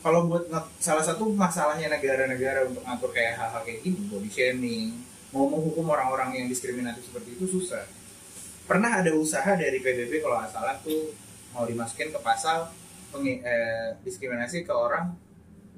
kalau 0.00 0.30
buat 0.30 0.46
salah 0.78 1.02
satu 1.02 1.26
masalahnya 1.28 1.90
negara-negara 1.90 2.62
untuk 2.64 2.82
ngatur 2.82 3.10
kayak 3.10 3.34
hal-hal 3.34 3.62
kayak 3.62 3.82
gini 3.82 4.06
body 4.06 4.30
shaming 4.30 5.02
mau 5.34 5.50
menghukum 5.50 5.82
orang-orang 5.84 6.36
yang 6.36 6.46
diskriminatif 6.46 7.02
seperti 7.04 7.34
itu 7.34 7.44
susah 7.44 7.82
pernah 8.64 9.02
ada 9.02 9.10
usaha 9.12 9.52
dari 9.52 9.82
PBB 9.82 10.22
kalau 10.22 10.38
nggak 10.38 10.52
salah 10.52 10.78
tuh 10.80 11.10
mau 11.50 11.66
dimasukin 11.66 12.14
ke 12.14 12.18
pasal 12.18 12.70
pengi- 13.10 13.42
eh, 13.42 13.98
diskriminasi 14.02 14.62
ke 14.62 14.70
orang 14.70 15.14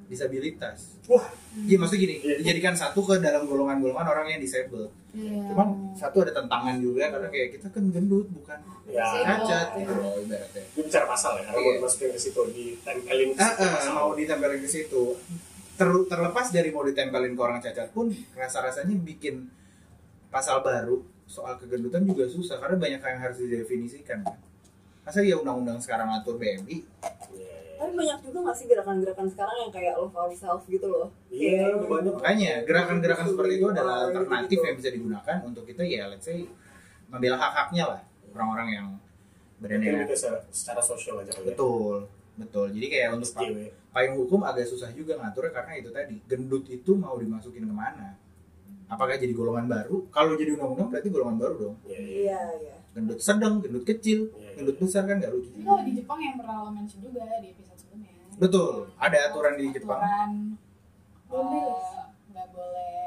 disabilitas 0.07 0.98
Wah, 1.09 1.24
Iya 1.59 1.81
maksudnya 1.81 2.04
gini, 2.04 2.16
Iya. 2.20 2.37
dijadikan 2.44 2.76
satu 2.76 3.00
ke 3.00 3.16
dalam 3.16 3.48
golongan-golongan 3.48 4.04
orang 4.04 4.26
yang 4.28 4.40
disable. 4.44 4.92
Iya. 5.18 5.50
Cuman 5.50 5.69
satu 5.92 6.23
ada 6.23 6.31
tentangan 6.31 6.79
juga 6.79 7.10
karena 7.10 7.29
kayak 7.29 7.48
kita 7.58 7.66
kan 7.69 7.85
gendut 7.90 8.27
bukan 8.31 8.58
ya 8.87 9.04
cacat 9.21 9.69
gitu 9.77 9.92
loh 9.92 10.14
ibaratnya. 10.16 10.62
ini 10.64 10.81
bicara 10.81 11.04
pasal 11.04 11.33
ya, 11.37 11.42
karena 11.44 11.58
Iya. 11.58 11.66
mau 11.66 11.75
dimasukin 11.77 12.08
ke 12.08 12.21
situ 12.21 12.40
ditempelin 12.48 13.29
ke 13.35 13.40
situ 13.42 13.64
pasal. 13.66 13.92
mau 13.92 14.10
ditempelin 14.14 14.60
ke 14.62 14.71
situ. 14.71 15.02
Ter- 15.75 16.06
terlepas 16.06 16.46
dari 16.48 16.71
mau 16.71 16.83
ditempelin 16.83 17.35
ke 17.35 17.40
orang 17.40 17.58
cacat 17.58 17.90
pun 17.90 18.06
rasa-rasanya 18.33 18.94
bikin 18.96 19.50
pasal 20.29 20.62
baru 20.62 21.02
soal 21.25 21.56
kegendutan 21.56 22.02
juga 22.02 22.25
susah 22.25 22.56
karena 22.56 22.79
banyak 22.79 23.00
yang 23.00 23.21
harus 23.21 23.38
didefinisikan 23.38 24.23
kan. 24.23 24.38
Masa 25.02 25.21
ya 25.21 25.37
undang-undang 25.37 25.77
sekarang 25.79 26.08
atur 26.10 26.37
BMI. 26.37 26.85
Tapi 27.79 27.92
banyak 27.94 28.18
juga 28.20 28.38
gak 28.42 28.56
sih 28.56 28.66
gerakan-gerakan 28.66 29.26
sekarang 29.29 29.56
yang 29.60 29.70
kayak 29.70 29.94
love 29.94 30.12
ourselves 30.12 30.66
gitu 30.66 30.87
loh? 30.87 31.08
Iya, 31.29 31.62
Kayak- 31.62 31.76
udah 31.79 31.88
banyak. 31.88 32.12
Makanya 32.16 32.52
gerakan-gerakan 32.66 33.26
seperti 33.29 33.52
itu 33.54 33.66
adalah 33.70 33.96
alternatif 34.04 34.58
yang 34.58 34.74
bisa 34.74 34.88
digugakan 34.90 35.37
untuk 35.44 35.62
kita 35.62 35.83
ya 35.83 36.10
let's 36.10 36.26
say 36.26 36.42
membela 37.06 37.38
hak-haknya 37.38 37.85
lah. 37.87 38.00
Orang-orang 38.29 38.68
yang 38.68 38.87
badannya 39.58 40.04
juga 40.04 40.14
secara, 40.14 40.38
secara 40.50 40.83
sosial 40.83 41.14
aja 41.18 41.31
ya. 41.33 41.42
betul 41.44 42.06
betul. 42.35 42.66
Jadi 42.68 42.87
kayak 42.88 43.08
untuk 43.14 43.31
pa- 43.33 43.42
SJW. 43.42 43.58
payung 43.88 44.16
hukum 44.16 44.40
agak 44.42 44.62
susah 44.64 44.90
juga 44.90 45.16
ngaturnya 45.16 45.50
karena 45.52 45.72
itu 45.74 45.90
tadi 45.90 46.14
gendut 46.24 46.64
itu 46.66 46.92
mau 46.94 47.14
dimasukin 47.14 47.62
ke 47.62 47.72
mana? 47.72 48.14
Apakah 48.87 49.14
jadi 49.14 49.31
golongan 49.31 49.66
baru? 49.66 50.06
Kalau 50.08 50.33
jadi 50.35 50.54
undang-undang 50.54 50.88
berarti 50.88 51.08
golongan 51.08 51.37
baru 51.37 51.54
dong. 51.60 51.76
Iya, 51.85 51.98
iya. 51.98 52.08
Iya, 52.08 52.40
iya. 52.58 52.76
Gendut 52.90 53.18
sedang 53.18 53.58
gendut 53.58 53.85
kecil. 53.85 54.33
Iya, 54.33 54.48
iya. 54.59 54.65
gendut 54.65 54.77
besar 54.79 55.02
kan 55.04 55.17
nggak 55.17 55.31
lucu 55.31 55.48
Tapi 55.48 55.63
kalau 55.63 55.83
di 55.83 55.92
Jepang 55.94 56.19
yang 56.19 56.35
pernah 56.37 56.56
lo 56.59 56.71
mention 56.71 56.98
juga 57.00 57.23
di 57.38 57.48
episode 57.48 57.79
sebelumnya. 57.79 58.11
betul 58.37 58.73
ada 58.96 59.17
aturan 59.25 59.54
di 59.54 59.67
Jepang. 59.71 59.98
Aturan 59.98 60.31
Boleh. 61.25 61.61
eh, 61.61 62.00
nggak 62.29 62.48
boleh 62.50 63.04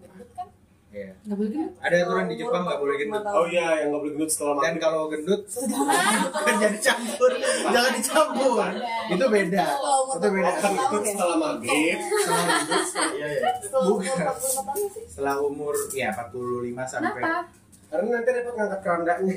gendut 0.00 0.30
kan? 0.32 0.48
Iya. 0.88 1.10
nggak 1.20 1.36
boleh 1.36 1.50
gendut? 1.50 1.72
Ada 1.78 1.96
aturan 2.00 2.24
di 2.24 2.36
Jepang 2.36 2.62
nggak 2.64 2.78
boleh 2.78 2.94
gendut. 2.96 3.24
Oh 3.28 3.44
iya, 3.46 3.66
yang 3.76 3.88
nggak 3.90 4.00
boleh 4.00 4.12
gendut 4.14 4.30
setelah 4.30 4.54
dan 4.58 4.74
kalau 4.78 5.02
gendut 5.06 5.42
kan 6.46 6.54
jangan 6.56 6.72
dicampur. 6.72 7.30
Jangan 7.68 7.92
dicampur. 7.92 8.64
Itu 9.08 9.24
beda. 9.28 9.64
Itu 10.08 10.28
beda. 10.30 10.50
gendut 10.56 11.02
setelah 11.04 11.36
maghrib. 11.36 11.98
Setelah 11.98 12.44
gendut, 12.48 12.86
iya 13.12 13.26
iya. 13.28 13.40
Setelah 13.58 13.82
umur 13.84 13.98
Bukan. 13.98 14.16
45 14.22 14.38
tahun 14.64 14.86
sih. 14.88 15.04
Setelah 15.04 15.36
umur 15.42 15.74
ya 15.92 16.08
45 16.08 16.86
sampai 16.86 17.20
kenapa 17.20 17.57
Karena 17.88 18.08
nanti 18.20 18.30
repot 18.36 18.54
ngangkat 18.54 18.80
kerandanya. 18.84 19.34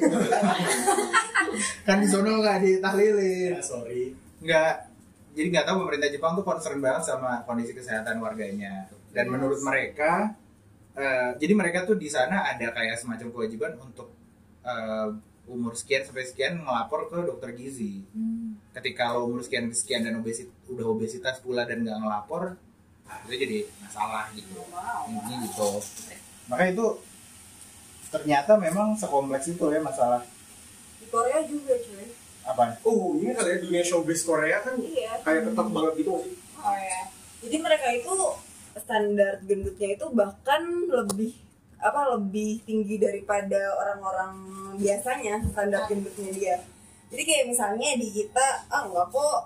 kan 1.88 1.98
di 2.04 2.08
sono 2.08 2.30
nggak 2.44 2.58
ditahlilin. 2.64 3.52
Ya, 3.56 3.64
sorry. 3.64 4.12
nggak. 4.44 4.74
Jadi 5.32 5.48
nggak 5.48 5.66
tahu 5.72 5.76
pemerintah 5.88 6.10
Jepang 6.12 6.36
tuh 6.36 6.44
concern 6.44 6.84
banget 6.84 7.08
sama 7.08 7.48
kondisi 7.48 7.72
kesehatan 7.72 8.20
warganya. 8.20 8.92
Dan 9.16 9.32
menurut 9.32 9.64
mereka 9.64 10.36
eh, 11.00 11.32
jadi 11.40 11.54
mereka 11.56 11.88
tuh 11.88 11.96
di 11.96 12.12
sana 12.12 12.44
ada 12.52 12.76
kayak 12.76 13.00
semacam 13.00 13.32
kewajiban 13.32 13.80
untuk 13.80 14.12
eh, 14.68 15.08
umur 15.48 15.74
sekian 15.76 16.04
sampai 16.04 16.28
sekian 16.28 16.60
ngelapor 16.60 17.08
ke 17.08 17.18
dokter 17.24 17.56
gizi. 17.56 18.04
Ketika 18.76 19.16
lo 19.16 19.32
umur 19.32 19.40
sekian 19.44 19.72
sekian 19.72 20.04
dan 20.04 20.20
obesit 20.20 20.52
udah 20.68 20.86
obesitas 20.92 21.40
pula 21.40 21.64
dan 21.64 21.88
nggak 21.88 22.00
ngelapor 22.04 22.60
itu 23.28 23.36
jadi 23.36 23.58
masalah 23.84 24.32
gitu. 24.36 24.56
Ini 25.12 25.36
gitu. 25.48 25.70
Maka 26.48 26.64
itu 26.72 26.86
ternyata 28.12 28.60
memang 28.60 28.94
sekompleks 29.00 29.48
itu 29.48 29.64
ya 29.72 29.80
masalah 29.80 30.22
Di 31.00 31.08
Korea 31.08 31.40
juga 31.48 31.74
cuy 31.80 32.08
apa 32.42 32.64
Oh, 32.84 33.16
ini 33.16 33.32
kali 33.38 33.50
ya 33.54 33.58
dunia 33.62 33.84
showbiz 33.86 34.26
Korea 34.26 34.60
kan 34.66 34.76
Iya 34.82 35.22
kayak 35.24 35.54
ketat 35.54 35.68
banget 35.72 35.94
gitu 36.02 36.12
sih. 36.26 36.34
Oh 36.58 36.76
ya. 36.78 37.02
Jadi 37.42 37.58
mereka 37.58 37.88
itu 37.94 38.14
standar 38.78 39.32
gendutnya 39.46 39.90
itu 39.94 40.06
bahkan 40.14 40.62
lebih 40.90 41.34
apa 41.82 42.14
lebih 42.18 42.62
tinggi 42.66 43.02
daripada 43.02 43.58
orang-orang 43.78 44.34
biasanya 44.78 45.42
standar 45.50 45.86
gendutnya 45.90 46.30
dia. 46.34 46.56
Jadi 47.14 47.22
kayak 47.26 47.46
misalnya 47.50 47.98
di 47.98 48.08
kita 48.10 48.48
ah 48.70 48.86
nggak 48.90 49.08
kok 49.14 49.40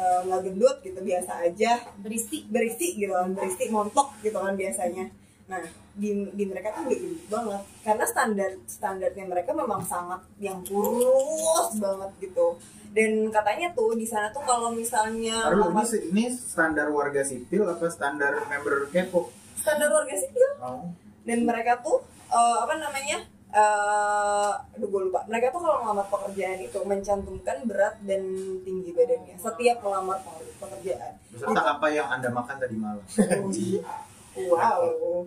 eh, 0.00 0.20
nggak 0.28 0.40
gendut 0.48 0.76
gitu 0.84 1.00
biasa 1.00 1.32
aja 1.44 1.72
berisi 2.00 2.44
berisi 2.48 3.00
gitu 3.00 3.12
kan 3.12 3.32
berisi 3.36 3.68
montok 3.68 4.16
gitu 4.24 4.36
kan 4.36 4.56
biasanya. 4.56 5.08
Nah 5.44 5.60
di, 5.92 6.08
di 6.30 6.44
mereka 6.44 6.72
tuh 6.72 6.88
gendut 6.88 7.20
banget 7.28 7.62
karena 7.80 8.04
standar 8.04 8.50
standarnya 8.64 9.24
mereka 9.24 9.50
memang 9.52 9.80
sangat 9.80 10.24
yang 10.38 10.64
kurus 10.64 11.76
banget 11.76 12.10
gitu. 12.20 12.56
Dan 12.90 13.28
katanya 13.28 13.68
tuh 13.72 13.92
di 13.92 14.04
sana 14.04 14.30
tuh 14.30 14.40
kalau 14.40 14.70
misalnya 14.70 15.42
Taruh, 15.44 15.68
ini, 15.68 15.82
ini 16.08 16.24
standar 16.30 16.86
warga 16.88 17.20
sipil 17.20 17.66
apa 17.66 17.86
standar 17.88 18.38
member 18.44 18.86
Kepo? 18.88 19.28
standar 19.54 19.90
warga 19.90 20.14
sipil 20.14 20.46
Oh. 20.56 20.86
dan 21.22 21.42
mereka 21.42 21.76
tuh 21.78 22.00
eh, 22.26 22.56
apa 22.58 22.74
namanya 22.74 23.18
eh 23.50 24.50
aduh 24.72 24.88
gue 24.88 25.02
lupa 25.04 25.22
mereka 25.24 25.50
tuh 25.50 25.60
kalau 25.60 25.78
melamar 25.82 26.06
pekerjaan 26.06 26.58
itu 26.58 26.78
mencantumkan 26.82 27.62
berat 27.64 27.96
dan 28.02 28.22
tinggi 28.60 28.90
badannya 28.90 29.34
setiap 29.36 29.78
melamar 29.80 30.18
pe- 30.20 30.54
pekerjaan 30.58 31.12
Beserta 31.30 31.62
apa 31.72 31.86
yang 31.88 32.06
anda 32.08 32.28
makan 32.28 32.56
tadi 32.56 32.76
malam? 32.76 33.04
wow. 34.50 35.24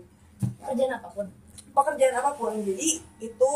Kerjaan 0.68 0.94
apa 1.00 1.10
pun. 1.12 1.28
pekerjaan 1.78 2.16
apa 2.18 2.32
pun. 2.34 2.54
Jadi 2.66 3.00
itu 3.22 3.54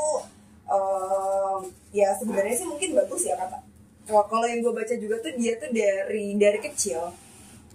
eh, 0.70 1.58
ya 1.92 2.14
sebenarnya 2.16 2.56
sih 2.56 2.68
mungkin 2.70 2.94
bagus 2.94 3.26
ya 3.26 3.36
kata 3.36 3.72
kalau 4.12 4.26
kalau 4.28 4.46
yang 4.50 4.60
gue 4.66 4.74
baca 4.74 4.94
juga 4.98 5.16
tuh 5.22 5.34
dia 5.38 5.54
tuh 5.62 5.70
dari 5.70 6.36
dari 6.36 6.60
kecil. 6.60 7.14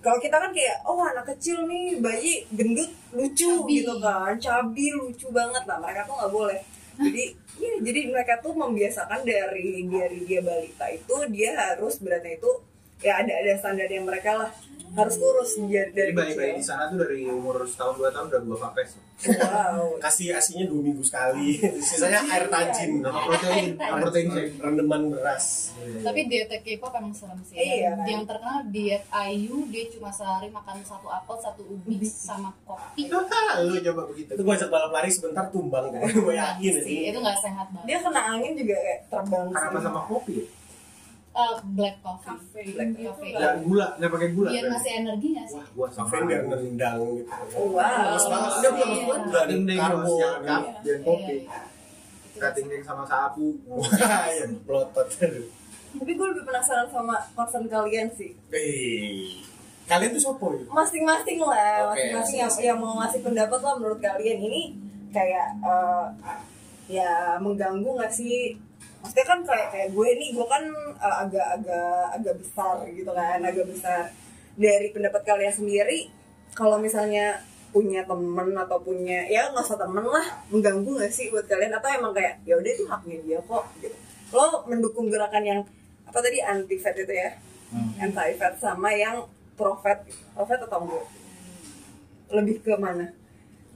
Kalau 0.04 0.18
kita 0.22 0.36
kan 0.38 0.50
kayak 0.52 0.84
oh 0.86 1.02
anak 1.02 1.26
kecil 1.34 1.66
nih 1.66 1.98
bayi 1.98 2.46
gendut 2.52 2.92
lucu 3.16 3.64
Cabi. 3.64 3.82
gitu 3.82 3.94
kan. 3.98 4.36
Cabi 4.38 4.86
lucu 4.94 5.26
banget. 5.32 5.62
Lah 5.64 5.78
mereka 5.80 6.06
tuh 6.06 6.14
nggak 6.18 6.32
boleh. 6.32 6.60
Jadi 6.96 7.24
ya, 7.60 7.72
jadi 7.80 8.00
mereka 8.08 8.40
tuh 8.44 8.52
membiasakan 8.56 9.24
dari 9.24 9.84
dari 9.88 10.18
dia 10.24 10.40
balita 10.40 10.86
itu 10.92 11.14
dia 11.32 11.52
harus 11.56 12.00
beratnya 12.00 12.40
itu 12.40 12.52
ya 12.98 13.12
ada 13.20 13.32
ada 13.32 13.52
standar 13.56 13.86
yang 13.86 14.04
mereka 14.04 14.32
lah 14.36 14.50
harus 14.96 15.20
kurus 15.20 15.60
dia 15.60 15.84
Jadi 15.84 15.92
dari 15.92 16.12
bayi-bayi 16.16 16.56
di 16.56 16.64
sana 16.64 16.88
tuh 16.88 17.04
dari 17.04 17.28
umur 17.28 17.68
setahun 17.68 18.00
dua 18.00 18.08
tahun 18.08 18.32
udah 18.32 18.40
dua 18.40 18.56
papes. 18.56 18.96
wow 19.28 19.92
Kasih 20.04 20.32
asinya 20.32 20.64
dua 20.64 20.80
minggu 20.80 21.04
sekali. 21.04 21.60
Sisanya 21.84 22.24
air 22.24 22.48
tajin. 22.48 23.04
Sama 23.04 23.20
protein, 23.28 23.76
sama 23.76 23.96
protein 24.00 24.26
rendeman 24.56 25.12
beras. 25.12 25.76
tapi 26.00 26.24
diet 26.26 26.48
K-pop 26.48 26.96
emang 26.96 27.12
serem 27.12 27.36
sih 27.44 27.60
Iya, 27.60 27.92
yang, 27.92 27.96
kan? 28.00 28.06
yang 28.08 28.22
terkenal 28.24 28.58
diet 28.72 29.04
Ayu 29.12 29.68
dia 29.68 29.84
cuma 29.92 30.08
sehari 30.08 30.48
makan 30.48 30.80
satu 30.80 31.12
apel 31.12 31.36
satu 31.44 31.62
ubi 31.68 32.00
sama 32.02 32.48
kopi 32.64 33.12
Lu 33.12 33.20
coba 33.76 34.02
begitu. 34.08 34.30
Itu 34.32 34.42
gue 34.42 34.54
ajak 34.56 34.70
balap 34.72 34.90
lari 34.96 35.10
sebentar 35.12 35.44
tumbang 35.52 35.90
kan. 35.92 36.00
Gue 36.08 36.32
yakin 36.32 36.74
sih 36.80 37.12
itu 37.12 37.18
nggak 37.20 37.36
sehat 37.36 37.68
banget 37.68 37.84
dia 37.84 37.98
kena 38.00 38.20
angin 38.32 38.52
juga 38.56 38.76
kayak 38.80 39.00
terbang 39.12 39.44
sih. 39.52 39.80
sama 39.84 40.00
kopi? 40.08 40.34
Ya? 41.36 41.44
Eh, 41.44 41.56
black 41.70 41.96
coffee 42.00 42.26
Cafe. 42.26 42.60
black 42.72 42.90
Gitu 42.90 43.04
coffee 43.04 43.30
Nggak 43.30 43.54
gula, 43.60 43.86
nggak 43.94 44.10
pakai 44.10 44.28
gula. 44.32 44.48
biar 44.48 44.62
kan? 44.62 44.70
ngasih 44.72 44.92
energi 44.96 45.28
nggak 45.30 45.46
sih 45.46 45.56
Wah, 45.56 45.66
gua 45.70 45.88
sama. 45.90 46.06
Kafein 46.06 46.24
biar 46.24 46.40
nendang 46.48 46.98
gitu. 47.12 47.30
wow 47.68 47.76
Bagus 47.76 48.24
banget. 48.26 48.50
Udah 48.52 48.70
belum 48.72 48.88
maksud 48.88 49.04
gue 49.04 49.16
udah 49.26 49.42
ada 49.42 49.48
Dinding 49.48 49.78
karbo. 49.78 50.14
Iya. 50.16 50.30
dan 50.80 50.98
kopi. 51.02 51.36
Iya. 51.36 51.58
Cutting 52.36 52.66
ding 52.68 52.84
sama 52.84 53.04
sapu. 53.04 53.46
Wah, 53.68 54.28
ya, 54.28 54.44
tapi 55.96 56.12
gue 56.12 56.26
lebih 56.28 56.44
penasaran 56.44 56.84
sama 56.86 57.16
concern 57.32 57.64
kalian 57.64 58.12
sih 58.12 58.36
Eh, 58.52 59.40
kalian 59.86 60.12
tuh 60.12 60.22
sopo 60.22 60.52
ya? 60.52 60.68
masing-masing 60.68 61.40
lah 61.40 61.88
Oke, 61.88 62.12
masing-masing 62.12 62.36
yang, 62.36 62.52
yang 62.60 62.78
mau 62.78 63.00
ngasih 63.00 63.24
pendapat 63.24 63.56
lah 63.56 63.74
menurut 63.80 63.96
kalian 63.96 64.38
ini 64.38 64.62
kayak 65.08 65.56
eh, 65.56 66.04
ya 66.86 67.40
mengganggu 67.40 67.88
nggak 67.88 68.12
sih 68.12 68.60
maksudnya 69.06 69.22
kan 69.22 69.40
kayak 69.46 69.68
kayak 69.70 69.88
gue 69.94 70.08
nih 70.18 70.28
gue 70.34 70.46
kan 70.50 70.64
eh, 70.98 71.16
agak-agak 71.22 72.02
agak 72.18 72.34
besar 72.42 72.74
gitu 72.90 73.10
kan 73.14 73.38
agak 73.38 73.66
besar. 73.70 74.10
Dari 74.58 74.90
pendapat 74.90 75.22
kalian 75.22 75.54
sendiri 75.54 76.10
kalau 76.58 76.82
misalnya 76.82 77.38
punya 77.70 78.02
temen 78.02 78.50
atau 78.58 78.82
punya 78.82 79.30
ya 79.30 79.46
nggak 79.54 79.62
usah 79.62 79.78
temen 79.78 80.02
lah 80.02 80.26
mengganggu 80.50 80.90
nggak 80.90 81.14
sih 81.14 81.30
buat 81.30 81.46
kalian? 81.46 81.70
Atau 81.78 81.86
emang 81.86 82.10
kayak 82.10 82.42
ya 82.42 82.58
udah 82.58 82.70
itu 82.74 82.82
haknya 82.90 83.16
dia 83.22 83.38
kok 83.46 83.64
gitu. 83.78 83.94
Lo 84.34 84.66
mendukung 84.66 85.06
gerakan 85.06 85.46
yang 85.46 85.60
apa 86.02 86.18
tadi 86.18 86.42
anti 86.42 86.74
fat 86.82 86.98
itu 86.98 87.14
ya? 87.14 87.30
Anti 88.02 88.34
fat 88.34 88.58
sama 88.58 88.90
yang 88.90 89.22
pro 89.54 89.78
fat 89.78 90.02
pro 90.34 90.42
fat 90.42 90.66
atau 90.66 90.82
enggak? 90.82 91.06
Lebih 92.34 92.58
ke 92.58 92.74
mana 92.74 93.06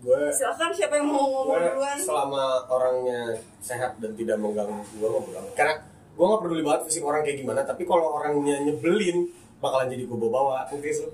Gue 0.01 0.33
silakan 0.33 0.71
siapa 0.73 0.97
yang 0.97 1.13
mau 1.13 1.29
ngomong 1.29 1.61
duluan? 1.61 1.97
selama 2.01 2.45
orangnya 2.73 3.37
sehat 3.61 4.01
dan 4.01 4.17
tidak 4.17 4.41
mengganggu 4.41 4.81
gue 4.97 5.09
mau 5.09 5.21
bilang 5.21 5.45
karena 5.53 5.77
gue 6.17 6.25
nggak 6.25 6.41
peduli 6.41 6.63
banget 6.65 6.81
fisik 6.89 7.05
orang 7.05 7.21
kayak 7.21 7.39
gimana 7.45 7.61
tapi 7.65 7.85
kalau 7.85 8.17
orangnya 8.17 8.57
nyebelin 8.65 9.29
bakalan 9.61 9.93
jadi 9.93 10.09
gue 10.09 10.17
bawa 10.17 10.33
bawa 10.33 10.57
mungkin 10.73 10.89
sih 10.89 11.05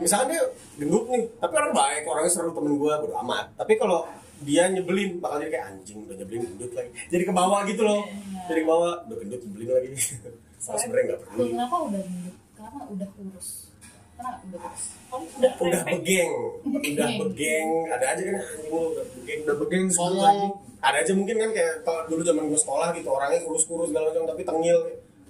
misalkan 0.00 0.32
dia 0.32 0.42
gendut 0.80 1.04
nih 1.12 1.28
tapi 1.36 1.52
orang 1.52 1.72
baik 1.76 2.02
orangnya 2.08 2.32
seru 2.32 2.50
temen 2.56 2.80
gue 2.80 2.92
bodo 3.04 3.14
amat. 3.20 3.52
Tapi 3.60 3.76
kalau 3.76 4.08
dia 4.40 4.72
nyebelin 4.72 5.20
bakal 5.20 5.36
jadi 5.44 5.60
kayak 5.60 5.66
anjing 5.76 5.98
udah 6.08 6.16
nyebelin 6.16 6.42
gendut 6.48 6.72
lagi. 6.72 6.90
Jadi 7.12 7.22
ke 7.28 7.32
bawah 7.36 7.60
gitu 7.68 7.82
loh. 7.84 8.00
Jadi 8.48 8.58
ke 8.64 8.68
bawah 8.68 9.04
udah 9.04 9.16
gendut 9.20 9.40
nyebelin 9.44 9.68
lagi. 9.68 9.88
Sebenarnya 10.80 11.04
nggak 11.12 11.20
perlu. 11.28 11.44
Kenapa 11.52 11.76
udah 11.84 12.00
gendut? 12.00 12.36
Kenapa 12.56 12.78
udah 12.88 13.08
kurus 13.16 13.69
udah 14.20 15.52
kurus 15.56 15.74
Udah 15.74 15.82
begeng. 15.88 16.32
Udah 16.62 16.80
Begeng. 16.80 17.14
begeng. 17.26 17.68
Ada 17.88 18.06
aja 18.12 18.22
kan 18.22 18.36
lu 18.62 18.78
udah 18.92 19.04
begeng. 19.10 19.38
Udah 19.42 19.56
begeng 19.58 19.84
lagi. 19.90 20.46
ada 20.80 20.96
aja 20.96 21.12
mungkin 21.12 21.36
kan 21.36 21.50
kayak 21.52 21.74
kalau 21.82 22.00
dulu 22.06 22.22
zaman 22.22 22.44
gue 22.46 22.56
sekolah 22.56 22.88
gitu 22.92 23.08
orangnya 23.08 23.40
kurus-kurus 23.42 23.88
segala 23.88 24.08
macam 24.08 24.24
tapi 24.26 24.42
tengil. 24.42 24.78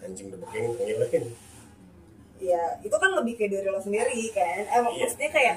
Anjing 0.00 0.26
udah 0.28 0.38
begeng 0.40 0.64
tengil 0.76 0.96
lagi. 0.98 1.18
Ya 2.40 2.62
itu 2.80 2.94
kan 2.94 3.10
lebih 3.14 3.34
kayak 3.34 3.50
dari 3.52 3.68
lo 3.68 3.78
sendiri 3.78 4.20
kan? 4.30 4.60
Eh 4.60 4.70
Iya. 4.70 4.80
maksudnya 4.80 5.28
kayak 5.28 5.54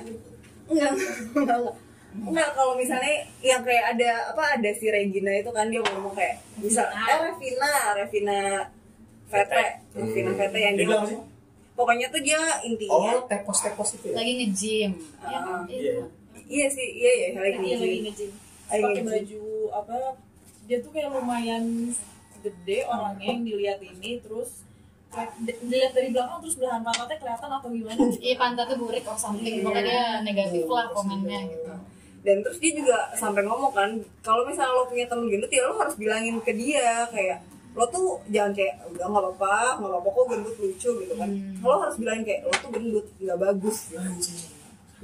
enggak 0.65 0.91
enggak 1.33 1.57
enggak. 1.57 1.75
Enggak 2.13 2.49
kalau 2.53 2.73
misalnya 2.75 3.13
yang 3.41 3.61
kayak 3.61 3.85
ada 3.91 4.11
apa 4.29 4.43
ada 4.53 4.69
si 4.71 4.85
Regina 4.87 5.33
itu 5.33 5.49
kan 5.49 5.65
dia 5.67 5.81
ngomong 5.81 6.13
kayak 6.13 6.37
misal 6.57 6.85
eh 6.85 7.17
Revina 7.23 7.71
Revina 7.95 8.39
Revina 9.27 9.61
Hmm. 9.93 10.09
Fete 10.33 10.57
yang 10.57 10.73
Dia 10.73 10.85
dia 10.85 10.93
ngomong 10.93 11.32
pokoknya 11.73 12.07
tuh 12.07 12.21
dia 12.21 12.37
intinya 12.61 12.93
Oh, 13.11 13.25
tepos-tepos 13.25 13.89
itu 13.95 14.05
ya? 14.07 14.15
lagi 14.15 14.31
nge-gym 14.39 14.91
ya 15.19 15.27
Ah, 15.31 15.41
kan? 15.57 15.61
iya. 15.67 15.95
iya 16.45 16.67
sih 16.67 16.87
iya 16.93 17.11
ya 17.11 17.27
lagi 17.35 17.57
Iya, 17.59 17.75
lagi 17.75 17.97
nge-gym. 17.99 18.03
nge-gym 18.03 18.31
Lagi 18.63 18.81
pakai 18.81 18.93
nge-gym. 18.95 19.07
baju 19.09 19.43
apa 19.73 19.95
dia 20.63 20.77
tuh 20.79 20.91
kayak 20.91 21.09
lumayan 21.11 21.63
gede 22.39 22.79
orangnya 22.83 23.27
yang 23.29 23.43
dilihat 23.43 23.79
ini 23.79 24.19
terus 24.19 24.63
dilihat 25.61 25.91
dari 25.91 26.09
belakang 26.09 26.39
terus 26.39 26.55
belahan 26.55 26.81
pantatnya 26.81 27.17
kelihatan 27.17 27.49
atau 27.51 27.69
gimana 27.69 28.01
iya 28.17 28.35
pantatnya 28.35 28.75
burik 28.75 29.05
or 29.05 29.13
something 29.15 29.61
pokoknya 29.61 29.83
dia 29.83 30.03
negatif 30.21 30.65
lah 30.65 30.89
komennya 30.89 31.39
gitu 31.47 31.69
dan 32.23 32.37
terus 32.39 32.57
dia 32.57 32.71
juga 32.73 32.97
sampai 33.13 33.43
ngomong 33.43 33.71
kan 33.71 33.89
kalau 34.19 34.41
misalnya 34.43 34.73
lo 34.73 34.85
punya 34.85 35.05
temen 35.05 35.27
gendut 35.27 35.49
ya 35.49 35.63
lo 35.63 35.75
harus 35.75 35.93
bilangin 35.93 36.39
ke 36.39 36.51
dia 36.51 37.05
kayak 37.07 37.39
lo 37.73 37.85
tuh 37.89 38.21
jangan 38.29 38.53
kayak 38.53 38.85
udah 38.85 39.05
nggak 39.09 39.23
apa-apa 39.23 39.55
nggak 39.81 39.89
apa-apa 39.89 40.09
kok 40.13 40.25
gendut 40.29 40.55
lucu 40.61 40.89
gitu 41.01 41.13
kan. 41.17 41.29
Lo 41.59 41.75
harus 41.81 41.95
bilangin 41.97 42.23
kayak 42.25 42.41
lo 42.45 42.53
tuh 42.53 42.69
gendut 42.69 43.05
nggak 43.17 43.39
bagus 43.41 43.77
gitu. 43.89 43.99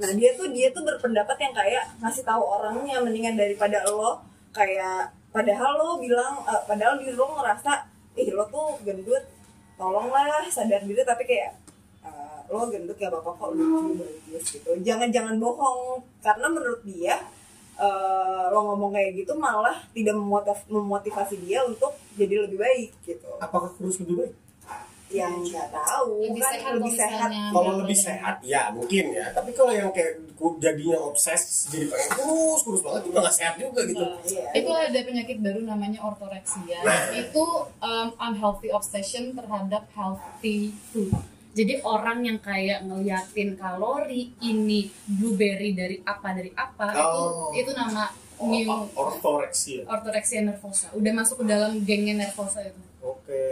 nah 0.00 0.10
dia 0.16 0.32
tuh 0.32 0.48
dia 0.48 0.72
tuh 0.72 0.80
berpendapat 0.80 1.36
yang 1.36 1.52
kayak 1.52 1.84
ngasih 2.00 2.24
tahu 2.24 2.40
orangnya 2.40 3.04
mendingan 3.04 3.36
daripada 3.36 3.84
lo 3.84 4.24
kayak 4.48 5.12
padahal 5.28 5.76
lo 5.76 5.88
bilang 6.00 6.40
eh, 6.48 6.62
padahal 6.64 6.96
diri 6.96 7.12
lo 7.12 7.36
ngerasa 7.36 7.84
ih 8.16 8.32
lo 8.32 8.48
tuh 8.48 8.80
gendut 8.80 9.20
tolonglah 9.76 10.40
sadar 10.48 10.80
diri 10.88 11.04
tapi 11.04 11.28
kayak 11.28 11.52
eh, 12.00 12.38
lo 12.48 12.64
gendut 12.72 12.96
ya 12.96 13.12
bapak 13.12 13.34
kok 13.36 13.52
lucu 13.52 14.00
bagus 14.00 14.44
gitu. 14.56 14.70
Jangan 14.80 15.12
jangan 15.12 15.36
bohong 15.36 16.00
karena 16.24 16.46
menurut 16.48 16.80
dia 16.88 17.20
eh, 17.80 18.44
lo 18.48 18.60
ngomong 18.68 18.92
kayak 18.92 19.10
gitu 19.16 19.32
malah 19.34 19.80
tidak 19.90 20.14
memotiv- 20.14 20.68
memotivasi 20.68 21.40
dia 21.40 21.64
untuk 21.64 21.96
jadi 22.14 22.44
lebih 22.44 22.60
baik 22.60 22.90
gitu 23.02 23.28
Apakah 23.40 23.72
kurus 23.74 23.96
lebih 23.98 24.16
baik? 24.20 24.34
yang 25.10 25.42
nggak 25.42 25.74
tahu 25.74 26.22
lebih 26.22 26.38
kan 26.38 26.54
sehat 26.54 26.72
lebih 26.78 26.94
sehat 26.94 27.30
Kalau 27.50 27.72
lebih 27.82 27.98
sehat, 27.98 28.34
ya 28.46 28.70
mungkin 28.70 29.04
ya. 29.10 29.26
Tapi 29.34 29.50
kalau 29.58 29.74
yang 29.74 29.90
kayak 29.90 30.22
jadinya 30.62 31.02
obses, 31.02 31.66
jadi 31.66 31.90
pengen 31.90 32.10
kurus, 32.14 32.60
kurus 32.62 32.80
banget, 32.86 33.10
juga 33.10 33.26
nggak 33.26 33.34
sehat 33.34 33.54
juga 33.58 33.80
gitu. 33.90 34.04
Iya. 34.30 34.46
itu 34.54 34.70
ada 34.70 34.98
penyakit 35.02 35.36
baru 35.42 35.60
namanya 35.66 35.98
ortoreksia 36.00 36.78
itu 37.12 37.44
um, 37.82 38.08
unhealthy 38.22 38.70
obsession 38.70 39.34
terhadap 39.34 39.82
healthy 39.92 40.78
food 40.94 41.10
jadi 41.50 41.82
orang 41.82 42.22
yang 42.22 42.38
kayak 42.38 42.82
ngeliatin 42.82 43.54
kalori 43.54 44.32
ini 44.40 44.86
blueberry 45.04 45.72
dari 45.72 45.96
apa 46.00 46.28
dari 46.30 46.50
apa 46.52 46.86
Oh. 46.94 47.50
itu 47.50 47.60
itu 47.60 47.70
nama 47.72 48.06
Oh, 48.36 48.48
new 48.48 48.64
ortoreksia. 48.94 49.84
ortoreksia 49.84 50.40
nervosa 50.42 50.88
udah 50.90 51.12
masuk 51.12 51.42
ke 51.42 51.46
dalam 51.46 51.82
gengnya 51.82 52.16
nervosa 52.18 52.62
itu 52.62 52.80
Oke. 53.00 53.44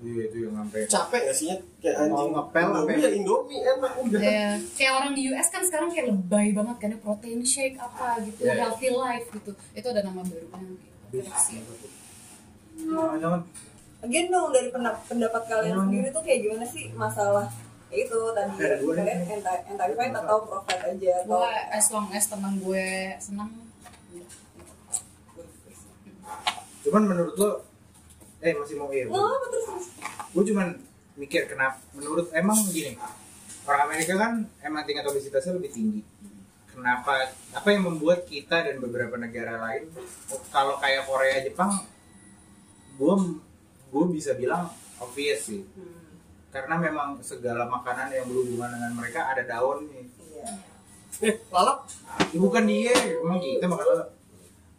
Iya 0.00 0.22
itu 0.24 0.36
yang 0.40 0.54
sampai 0.56 0.80
Capek 0.86 1.20
gak 1.22 1.36
sih 1.36 1.46
ya? 1.46 1.56
Kayak 1.76 1.96
anjing 2.00 2.14
Mau 2.14 2.28
ngepel 2.32 2.62
apa 2.64 2.80
Indomie 2.80 2.96
ya? 2.96 3.02
ya 3.02 3.10
Indomie 3.12 3.60
enak 3.60 3.92
udah. 4.00 4.20
Ya, 4.22 4.46
kayak 4.72 4.92
orang 4.94 5.12
di 5.12 5.22
US 5.28 5.48
kan 5.48 5.60
sekarang 5.60 5.88
kayak 5.88 6.06
lebay 6.08 6.48
banget 6.50 6.76
kan 6.78 6.88
ya 6.88 6.98
protein 6.98 7.40
shake 7.44 7.76
apa 7.76 8.16
gitu, 8.22 8.38
Iya, 8.40 8.48
iya. 8.48 8.60
healthy 8.64 8.88
life 8.88 9.26
gitu. 9.30 9.50
Itu 9.74 9.86
ada 9.88 10.00
nama 10.00 10.20
barunya 10.22 10.48
ortoreksia. 11.10 11.60
Jangan-jangan 12.80 13.40
Again 14.00 14.32
dong 14.32 14.48
dari 14.48 14.72
pendap- 14.72 15.04
pendapat 15.04 15.42
kalian 15.44 15.76
Emang 15.76 15.88
sendiri 15.92 16.08
tuh 16.08 16.22
kayak 16.24 16.40
gimana 16.40 16.64
sih 16.64 16.88
masalah 16.96 17.46
ya 17.90 18.06
itu 18.06 18.18
tadi 18.32 18.54
kalian 18.86 19.20
fight 19.98 20.14
atau 20.14 20.36
pro 20.46 20.62
fight 20.62 20.82
aja 20.94 21.10
atau 21.26 21.42
Gue 21.42 21.52
as 21.74 21.86
long 21.90 22.06
as 22.14 22.24
teman 22.30 22.54
gue 22.62 22.86
senang. 23.18 23.50
Cuman 26.86 27.02
menurut 27.02 27.34
lo 27.36 27.50
eh 28.40 28.56
masih 28.56 28.80
mau 28.80 28.88
iya. 28.88 29.04
oh 29.10 29.20
apa 29.36 29.46
terus 29.52 29.66
terus 29.68 29.86
Gue 30.32 30.44
cuman 30.48 30.68
mikir 31.18 31.44
kenapa 31.50 31.76
menurut 31.92 32.30
emang 32.32 32.56
gini. 32.70 32.94
Orang 33.66 33.90
Amerika 33.90 34.16
kan 34.16 34.48
emang 34.64 34.86
tingkat 34.86 35.04
obesitasnya 35.04 35.58
lebih 35.58 35.74
tinggi. 35.74 36.00
Kenapa 36.70 37.28
apa 37.52 37.68
yang 37.68 37.90
membuat 37.90 38.24
kita 38.24 38.70
dan 38.70 38.78
beberapa 38.78 39.18
negara 39.18 39.58
lain 39.60 39.90
kalau 40.54 40.78
kayak 40.78 41.04
Korea 41.04 41.42
Jepang 41.42 41.74
gue 42.96 43.14
gue 43.90 44.04
bisa 44.08 44.32
bilang 44.34 44.70
obvious 44.98 45.50
sih 45.50 45.62
karena 46.50 46.74
memang 46.76 47.18
segala 47.20 47.66
makanan 47.66 48.10
yang 48.10 48.26
berhubungan 48.26 48.70
dengan 48.70 48.92
mereka 48.94 49.30
ada 49.30 49.42
daunnya 49.44 50.00
iya 50.00 50.50
Eh, 51.20 51.36
lalap. 51.52 51.84
Ya, 52.32 52.38
bukan 52.40 52.64
dia 52.64 52.96
emang 53.20 53.36
kita 53.36 53.68
makan 53.68 53.86
lalap. 53.92 54.08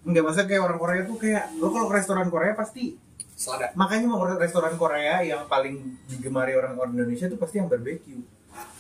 Enggak 0.02 0.24
masa 0.26 0.42
kayak 0.50 0.64
orang 0.66 0.80
Korea 0.82 1.02
tuh 1.06 1.18
kayak 1.22 1.54
lo 1.62 1.70
kalau 1.70 1.86
ke 1.86 2.02
restoran 2.02 2.34
Korea 2.34 2.58
pasti 2.58 2.98
Selada. 3.38 3.70
makanya 3.78 4.10
mau 4.10 4.26
restoran 4.26 4.74
Korea 4.74 5.22
yang 5.22 5.46
paling 5.46 5.78
digemari 6.10 6.58
orang 6.58 6.74
orang 6.82 6.98
Indonesia 6.98 7.30
tuh 7.30 7.38
pasti 7.38 7.62
yang 7.62 7.70
barbecue. 7.70 8.26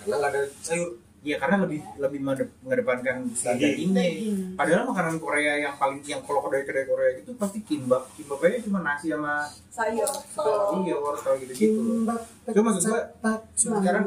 Karena 0.01 0.15
nggak 0.17 0.31
ada 0.33 0.41
sayur. 0.57 0.97
Iya 1.21 1.37
karena 1.37 1.61
lebih 1.61 1.79
lebih 1.95 2.19
mengede- 2.19 2.57
mengedepankan 2.59 3.29
dagingnya. 3.29 4.03
Padahal 4.53 4.83
makanan 4.85 5.15
Korea 5.17 5.53
yang 5.59 5.73
paling 5.75 6.01
yang 6.01 6.17
kalau 6.19 6.41
kedai-kedai 6.41 6.83
Korea 6.83 7.09
itu 7.15 7.31
pasti 7.35 7.61
kimbap. 7.61 8.09
Kimbap 8.11 8.41
aja 8.41 8.57
cuma 8.59 8.81
nasi 8.81 9.07
sama 9.07 9.45
sayur 9.69 10.09
iya 10.81 10.95
wortel 10.97 11.33
gitu-gitu. 11.39 11.77
loh. 11.77 12.17
Cuma 12.51 12.65
maksud 12.67 12.83
gua 12.87 13.01
sekarang 13.53 14.05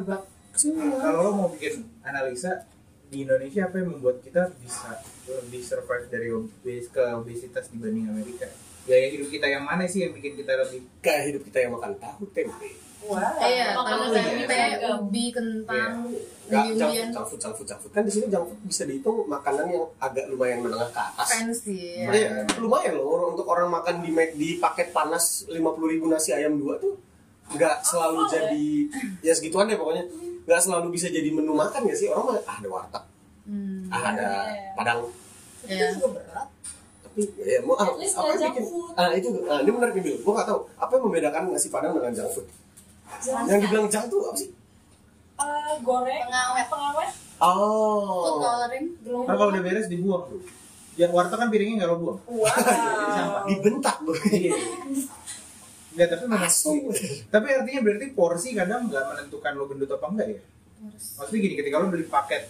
kalau 0.97 1.21
lo 1.21 1.31
mau 1.33 1.49
bikin 1.49 1.75
analisa 2.01 2.67
di 3.05 3.23
Indonesia 3.23 3.63
apa 3.65 3.75
yang 3.77 3.89
membuat 3.93 4.19
kita 4.19 4.51
bisa 4.57 4.99
lebih 5.25 5.63
survive 5.63 6.07
dari 6.09 6.29
obes 6.29 6.85
ke 6.89 7.05
obesitas 7.15 7.71
dibanding 7.71 8.11
Amerika? 8.11 8.51
Gaya 8.85 9.07
hidup 9.09 9.31
kita 9.31 9.47
yang 9.47 9.63
mana 9.63 9.87
sih 9.87 10.03
yang 10.03 10.13
bikin 10.13 10.35
kita 10.35 10.59
lebih 10.59 10.83
Kayak 11.01 11.23
hidup 11.31 11.43
kita 11.45 11.59
yang 11.61 11.73
makan 11.73 11.95
tahu 11.95 12.27
tempe. 12.29 12.75
Wah 13.07 13.33
Iya, 13.39 13.67
Makanan 13.73 13.99
tahu 14.01 14.15
tempe, 14.15 14.47
beragam. 14.47 14.97
ubi, 15.01 15.25
kentang, 15.31 15.93
junk 16.47 17.27
food, 17.27 17.41
junk 17.41 17.55
food, 17.55 17.67
junk 17.67 17.81
food. 17.81 17.91
Kan 17.91 18.03
di 18.03 18.13
sini 18.13 18.27
junk 18.27 18.45
food 18.47 18.61
bisa 18.63 18.83
dihitung 18.83 19.25
makanan 19.27 19.67
yang 19.67 19.85
agak 19.99 20.25
lumayan 20.27 20.61
menengah 20.61 20.89
ke 20.89 21.01
atas. 21.03 21.29
Fancy. 21.31 22.01
ya. 22.01 22.09
Iya, 22.11 22.31
lumayan 22.57 22.95
loh 22.95 23.31
untuk 23.31 23.47
orang 23.47 23.69
makan 23.69 24.01
di 24.01 24.09
di 24.35 24.49
paket 24.57 24.91
panas 24.91 25.45
50.000 25.47 25.61
ribu 25.89 26.07
nasi 26.07 26.31
ayam 26.31 26.55
dua 26.55 26.77
tuh 26.77 26.97
nggak 27.47 27.77
selalu 27.83 28.25
jadi 28.27 28.67
ya 29.21 29.33
segituan 29.33 29.69
deh 29.69 29.77
pokoknya 29.77 30.09
nggak 30.43 30.61
selalu 30.61 30.89
bisa 30.91 31.07
jadi 31.07 31.29
menu 31.29 31.53
makan 31.53 31.85
ya 31.85 31.95
sih 31.95 32.09
orang 32.09 32.41
ah 32.41 32.57
ada 32.57 32.69
warteg 32.69 33.05
Hmm. 33.45 33.93
ah 33.93 34.01
ada 34.09 34.29
padang 34.73 35.05
Ya. 35.63 35.77
itu 35.87 35.97
juga 35.99 36.17
berat 36.19 36.49
tapi 37.05 37.21
ya 37.39 37.61
mau 37.61 37.77
ah, 37.77 37.93
apa 37.93 38.01
bikin 38.35 38.65
food. 38.65 38.97
ah 38.97 39.13
itu 39.13 39.29
ah, 39.45 39.61
ini 39.61 39.69
benar 39.71 39.93
nih 39.93 40.17
gue 40.17 40.33
nggak 40.33 40.45
tahu 40.47 40.59
apa 40.75 40.91
yang 40.91 41.03
membedakan 41.05 41.43
nasi 41.51 41.69
padang 41.69 41.93
dengan 41.93 42.13
junk 42.15 42.31
food 42.33 42.47
yang 43.45 43.61
dibilang 43.61 43.87
junk 43.87 44.07
tuh 44.07 44.21
apa 44.23 44.37
sih 44.37 44.51
Eh, 45.35 45.75
goreng 45.81 46.25
Pengawet. 46.25 46.67
pengawet 46.69 47.11
Food 47.35 47.51
oh 47.51 48.39
coloring. 48.39 48.87
Karena 49.03 49.35
kalau 49.35 49.51
udah 49.51 49.63
beres 49.63 49.87
dibuang 49.87 50.23
tuh. 50.27 50.41
Yang 50.95 51.11
warteg 51.11 51.37
kan 51.37 51.49
piringnya 51.49 51.75
nggak 51.77 51.91
lo 51.91 51.97
buang. 51.99 52.19
wow 52.25 53.43
dibentak 53.49 53.97
bro 54.01 54.15
Iya. 54.25 54.55
Enggak, 55.91 56.07
tapi 56.09 56.23
memang 56.25 56.43
Langsung. 56.45 56.79
Tapi 57.29 57.47
artinya 57.53 57.81
berarti 57.83 58.07
porsi 58.13 58.49
kadang 58.53 58.87
nggak 58.87 59.05
menentukan 59.05 59.53
lo 59.53 59.65
gendut 59.67 59.91
apa 59.91 60.07
enggak 60.09 60.29
ya? 60.31 60.41
Maksudnya 61.19 61.41
gini, 61.41 61.55
ketika 61.57 61.77
lo 61.77 61.87
beli 61.89 62.05
paket 62.05 62.47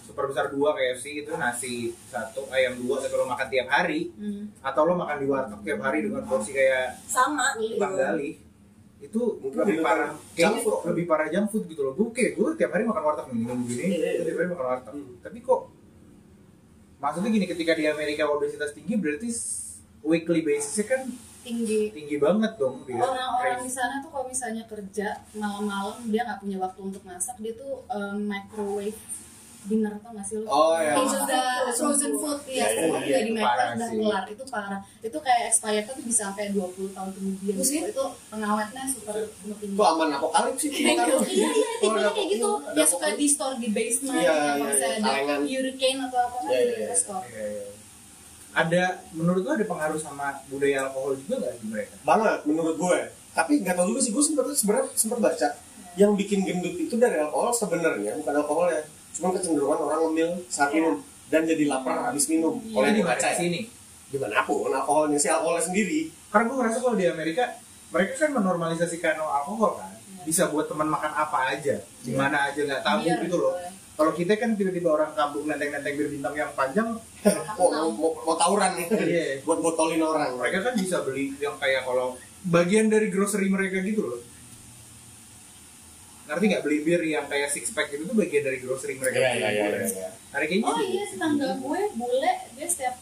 super 0.00 0.24
besar 0.24 0.48
dua 0.48 0.72
KFC 0.72 1.04
itu 1.20 1.32
nasi 1.34 1.74
satu 2.06 2.48
ayam 2.48 2.74
dua 2.76 2.96
tapi 2.98 3.12
lo 3.12 3.24
makan 3.24 3.46
tiap 3.46 3.68
hari 3.68 4.08
Hmm. 4.10 4.48
atau 4.60 4.82
lo 4.82 4.94
makan 4.94 5.16
di 5.16 5.26
warteg 5.26 5.60
tiap 5.62 5.80
hari 5.80 5.98
dengan 6.00 6.22
porsi 6.22 6.50
kayak 6.50 6.96
sama 7.04 7.52
Bang 7.76 7.92
Gali 7.92 8.38
itu 8.98 9.20
Mungkin 9.38 9.58
lebih 9.60 9.76
parah. 9.80 10.10
kayaknya 10.32 10.58
food. 10.58 10.72
kok 10.72 10.80
lebih 10.88 11.04
parah 11.06 11.26
junk 11.28 11.46
food 11.48 11.64
gitu 11.66 11.80
loh. 11.80 11.92
Gue 11.92 12.08
kayak 12.10 12.32
gue 12.34 12.48
tiap 12.54 12.70
hari 12.70 12.82
makan 12.82 13.02
warteg 13.04 13.26
minum 13.30 13.58
gini 13.62 13.84
Iya, 13.88 14.08
iya, 14.12 14.22
tiap 14.24 14.36
hari 14.36 14.48
makan 14.48 14.66
warteg. 14.66 14.92
Hmm. 14.92 15.14
tapi 15.20 15.38
kok 15.40 15.60
maksudnya 16.98 17.30
gini 17.30 17.46
ketika 17.46 17.72
di 17.72 17.84
Amerika 17.86 18.26
obesitas 18.26 18.72
tinggi 18.72 18.94
berarti 18.94 19.30
weekly 20.00 20.42
basisnya 20.42 20.84
kan 20.88 21.02
Tinggi. 21.38 21.88
tinggi 21.90 22.16
banget 22.18 22.52
dong 22.56 22.82
dia. 22.84 22.98
Orang-orang 22.98 23.62
di 23.62 23.70
sana 23.70 23.98
tuh 23.98 24.10
kalau 24.10 24.26
misalnya 24.26 24.66
kerja 24.66 25.06
malam-malam 25.32 26.04
dia 26.04 26.22
nggak 26.22 26.40
punya 26.40 26.58
waktu 26.58 26.80
untuk 26.82 27.02
masak, 27.02 27.38
dia 27.38 27.54
tuh 27.54 27.86
um, 27.88 28.18
microwave 28.20 28.98
dinner 29.66 29.90
tau 29.98 30.14
gak 30.14 30.22
sih 30.22 30.36
lo? 30.38 30.46
Oh, 30.46 30.78
iya. 30.78 30.94
Itu 30.94 31.16
udah 31.18 31.46
frozen 31.74 32.12
food 32.14 32.38
Iya, 32.46 32.54
ya, 32.54 32.66
iya, 32.66 32.68
semua 32.78 32.98
iya, 33.02 33.16
udah 33.18 33.20
di 33.20 33.32
parah 33.34 33.66
udah 33.74 33.88
kelar, 33.90 34.24
itu 34.30 34.44
parah. 34.46 34.80
Itu 35.02 35.18
kayak 35.18 35.42
expired 35.50 35.84
tuh 35.84 35.94
bisa 36.00 36.20
sampai 36.30 36.54
20 36.54 36.94
tahun 36.94 37.10
kemudian. 37.10 37.54
itu 37.58 38.04
pengawetnya 38.30 38.82
super 38.86 39.16
super 39.26 39.56
tinggi. 39.58 39.74
itu 39.74 39.82
aman 39.82 40.08
apokalips 40.14 40.60
sih 40.62 40.70
Iya, 40.70 41.04
iya, 41.26 41.48
tipenya 41.82 42.10
kayak 42.14 42.28
gitu. 42.30 42.50
Dia 42.72 42.86
suka 42.86 43.06
di 43.12 43.26
store 43.26 43.56
di 43.58 43.68
basement, 43.74 44.16
Iya, 44.16 44.30
yang 44.30 44.38
iya, 44.38 44.52
misalnya 44.62 44.98
iya, 45.02 45.20
ada 45.26 45.34
hurricane 45.42 45.98
atau 46.06 46.18
apa 46.22 46.36
kan 46.38 46.48
Iya, 46.48 46.60
di 46.62 46.70
iya, 46.70 46.86
iya. 46.86 46.94
store. 46.94 47.26
Iya, 47.26 47.44
iya. 47.50 47.66
ada 48.48 48.82
menurut 49.12 49.42
lo 49.44 49.50
ada 49.54 49.62
pengaruh 49.62 50.00
sama 50.00 50.34
budaya 50.48 50.88
alkohol 50.88 51.14
juga 51.14 51.34
nggak 51.38 51.54
di 51.60 51.66
mereka 51.68 51.94
banget 52.02 52.38
menurut 52.42 52.74
gue 52.74 52.98
tapi 53.30 53.62
nggak 53.62 53.76
tahu 53.76 53.92
juga 53.92 54.00
sih 54.02 54.10
gue 54.10 54.24
sempat 54.24 54.44
sebenarnya 54.50 54.88
sempat 54.98 55.18
baca 55.20 55.48
yang 55.94 56.12
bikin 56.18 56.42
gendut 56.42 56.74
itu 56.74 56.94
dari 56.96 57.22
alkohol 57.22 57.54
sebenarnya 57.54 58.18
bukan 58.18 58.34
alkohol 58.34 58.66
ya 59.18 59.24
cuma 59.26 59.34
kecenderungan 59.34 59.78
orang 59.82 60.00
ngemil 60.06 60.30
saat 60.46 60.70
minum 60.70 61.02
dan 61.26 61.42
jadi 61.44 61.64
lapar 61.66 62.08
habis 62.08 62.30
minum. 62.30 62.62
Iya. 62.62 62.70
kalau 62.72 62.86
di 62.86 62.88
yang 62.88 62.98
dibaca 63.02 63.26
ya 63.26 63.34
sini 63.34 63.60
di 64.08 64.16
mana 64.16 64.40
pun 64.46 64.70
alkoholnya 64.72 65.18
si 65.20 65.28
alkoholnya 65.28 65.64
sendiri. 65.66 66.08
Karena 66.30 66.44
gue 66.48 66.56
ngerasa 66.56 66.78
kalau 66.80 66.96
di 66.96 67.06
Amerika 67.10 67.44
mereka 67.90 68.12
kan 68.16 68.30
menormalisasikan 68.38 69.14
alkohol 69.20 69.76
kan 69.76 69.92
bisa 70.22 70.48
buat 70.48 70.70
teman 70.70 70.88
makan 70.88 71.12
apa 71.12 71.56
aja 71.56 71.76
di 72.04 72.12
mana 72.12 72.52
aja 72.52 72.60
nggak 72.60 72.82
tabu 72.84 73.00
Biar 73.08 73.18
gitu 73.24 73.36
loh. 73.40 73.56
kalau 73.96 74.12
kita 74.12 74.36
kan 74.36 74.54
tiba-tiba 74.54 74.94
orang 74.94 75.10
kampung 75.16 75.48
nenteng-nenteng 75.48 75.94
bir 75.98 76.08
bintang 76.12 76.36
yang 76.36 76.52
panjang 76.54 77.00
mau, 77.58 77.68
mau, 77.72 77.90
mau, 77.90 78.10
mau 78.22 78.36
tawuran 78.38 78.78
nih. 78.78 78.86
Iya. 78.94 79.24
buat 79.42 79.58
botolin 79.58 80.00
orang. 80.00 80.38
Mereka 80.38 80.62
kan 80.62 80.74
bisa 80.78 81.02
beli 81.02 81.34
yang 81.42 81.58
kayak 81.58 81.82
kalau 81.82 82.14
bagian 82.46 82.86
dari 82.86 83.10
grocery 83.10 83.50
mereka 83.50 83.82
gitu 83.82 84.06
loh 84.06 84.20
ngerti 86.28 86.44
nggak? 86.46 86.62
Beli 86.62 86.78
bir 86.82 87.00
yang 87.02 87.24
kayak 87.24 87.48
six 87.48 87.72
pack 87.72 87.88
itu 87.88 88.04
tuh 88.04 88.12
bagian 88.12 88.44
dari 88.44 88.58
grocery 88.60 88.94
mereka 88.94 89.16
Iya, 89.16 89.30
iya, 89.32 89.48
iya, 89.48 89.66
iya. 89.82 90.08
Hari 90.28 90.44
kayaknya 90.44 90.68
oh 90.68 90.76
gitu. 90.76 90.92
iya 90.92 91.04
tetangga 91.08 91.48
gue 91.56 91.80
bule 91.92 92.32
dia 92.52 92.66
setiap 92.68 92.94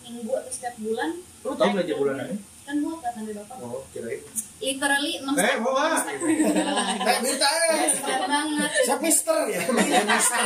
minggu 0.00 0.32
atau 0.34 0.52
setiap 0.52 0.74
bulan. 0.76 1.10
Lu 1.40 1.52
tau 1.54 1.66
belanja 1.72 1.94
bulanannya 1.94 2.38
kan 2.64 2.80
gue 2.80 2.94
kata 2.96 3.18
dari 3.20 3.36
bapak. 3.36 3.56
Oh 3.60 3.84
kirain. 3.92 4.20
Literally 4.56 5.12
enam 5.20 5.32
eh 5.36 5.56
mau 5.60 5.76
ah 5.76 6.00
Eh, 6.00 7.18
minta 7.20 7.48
eh. 7.48 7.92
Berat 7.92 8.24
banget. 8.24 8.70
Siapa 8.84 9.00
mister. 9.00 9.38
Ya? 9.48 9.60
Mister. 9.68 10.44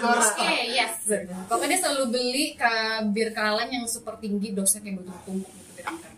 Oke, 0.00 0.52
yes. 0.72 0.92
Pokoknya 1.48 1.68
dia 1.68 1.80
selalu 1.80 2.04
beli 2.08 2.46
ke 2.56 2.74
bir 3.12 3.28
kaleng 3.32 3.68
yang 3.68 3.84
super 3.84 4.16
tinggi 4.16 4.56
dosnya 4.56 4.80
kayak 4.80 5.04
gitu 5.04 5.44
bir 5.76 5.84
angker. 5.84 6.11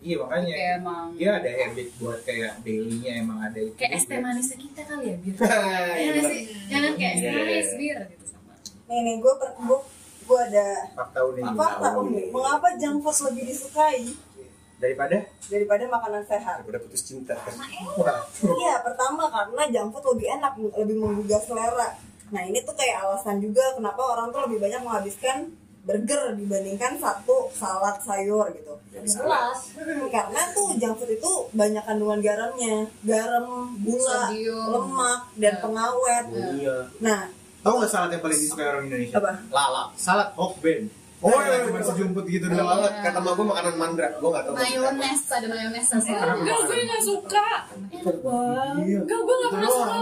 Iya 0.00 0.16
makanya 0.16 0.54
Kayak 0.54 0.72
emang 0.78 1.04
dia 1.12 1.30
ada 1.34 1.50
habit 1.50 1.88
buat 1.94 2.18
kayak 2.22 2.52
dailynya 2.60 3.12
emang 3.18 3.38
ada 3.42 3.58
itu 3.58 3.74
kayak 3.74 3.92
es 3.92 4.04
teh 4.04 4.16
manisnya 4.16 4.56
kita 4.56 4.80
kali 4.82 5.04
ya 5.06 5.16
bir. 5.16 5.34
Iya, 5.40 5.50
Iya 5.94 6.08
nggak 6.10 6.24
sih? 6.26 6.42
Jangan 6.66 6.92
kayak 6.94 7.12
es 7.12 7.18
teh 7.18 7.22
Iya, 7.22 7.30
iya, 7.30 7.44
manis 7.44 7.68
iya. 7.68 7.76
bir 7.76 7.98
gitu 8.08 8.24
sama. 8.26 8.52
nih 8.86 8.98
nih 9.00 9.14
gue 9.16 9.32
per 9.36 9.50
gue 9.56 9.78
gue 10.22 10.38
ada 10.40 10.66
fakta 10.94 11.20
unik 11.24 11.42
apa 11.44 11.66
tahu 11.80 12.00
nih 12.08 12.26
mengapa 12.30 12.68
junk 12.74 12.98
food 13.00 13.18
lebih 13.26 13.44
disukai 13.46 14.02
daripada 14.76 15.16
daripada 15.44 15.84
makanan 15.86 16.22
sehat 16.24 16.56
Udah 16.62 16.80
putus 16.80 17.02
cinta. 17.02 17.36
Iya, 18.40 18.74
pertama 18.80 19.28
karena 19.28 19.62
junk 19.68 19.90
food 19.92 20.04
lebih 20.14 20.26
enak, 20.32 20.52
lebih 20.74 20.96
menggugah 20.96 21.36
selera. 21.38 21.88
Nah, 22.30 22.42
ini 22.42 22.62
tuh 22.62 22.72
kayak 22.72 23.02
alasan 23.02 23.36
juga 23.38 23.74
kenapa 23.74 24.00
orang 24.00 24.30
tuh 24.30 24.46
lebih 24.46 24.62
banyak 24.62 24.80
menghabiskan 24.80 25.50
burger 25.80 26.36
dibandingkan 26.36 26.92
satu 26.96 27.48
salad 27.50 27.96
sayur 27.98 28.52
gitu. 28.52 28.74
Jelas. 28.92 29.72
Karena 30.08 30.42
tuh 30.50 30.76
junk 30.76 30.98
food 30.98 31.10
itu 31.10 31.32
banyak 31.50 31.82
kandungan 31.82 32.20
garamnya, 32.20 32.84
garam, 33.00 33.46
gula, 33.80 34.28
Sodium. 34.28 34.66
lemak, 34.70 35.20
dan 35.34 35.54
Ya. 35.54 35.60
pengawet. 35.60 36.24
Iya. 36.30 36.76
Nah, 37.00 37.20
tau 37.60 37.80
nggak 37.80 37.90
salad 37.90 38.10
yang 38.12 38.22
paling 38.22 38.38
disukai 38.38 38.66
orang 38.66 38.84
Indonesia 38.86 39.16
apa? 39.18 39.32
Lala. 39.48 39.84
salad 39.96 40.30
hokben 40.34 40.88
Oh, 41.20 41.28
oh 41.28 41.36
iya, 41.36 41.68
cuma 41.68 41.76
iya. 41.76 41.84
sejumput 41.84 42.24
gitu 42.32 42.48
Udah 42.48 42.56
doang 42.56 42.80
banget. 42.80 42.92
Kata 43.04 43.18
mak 43.20 43.32
gue 43.36 43.44
makanan 43.44 43.74
mandra. 43.76 44.08
Gue 44.16 44.30
gak 44.32 44.40
tau. 44.40 44.52
Mayones 44.56 45.20
ada 45.28 45.46
mayones 45.52 45.86
Enggak, 45.92 46.58
gue 46.64 46.78
nggak 46.80 47.02
suka. 47.04 47.46
Enak 47.92 48.16
banget. 48.24 48.76
Iya. 48.88 48.98
Enggak, 49.04 49.20
gue 49.20 49.34
nggak 49.36 49.52
pernah 49.52 49.68
suka. 49.68 49.96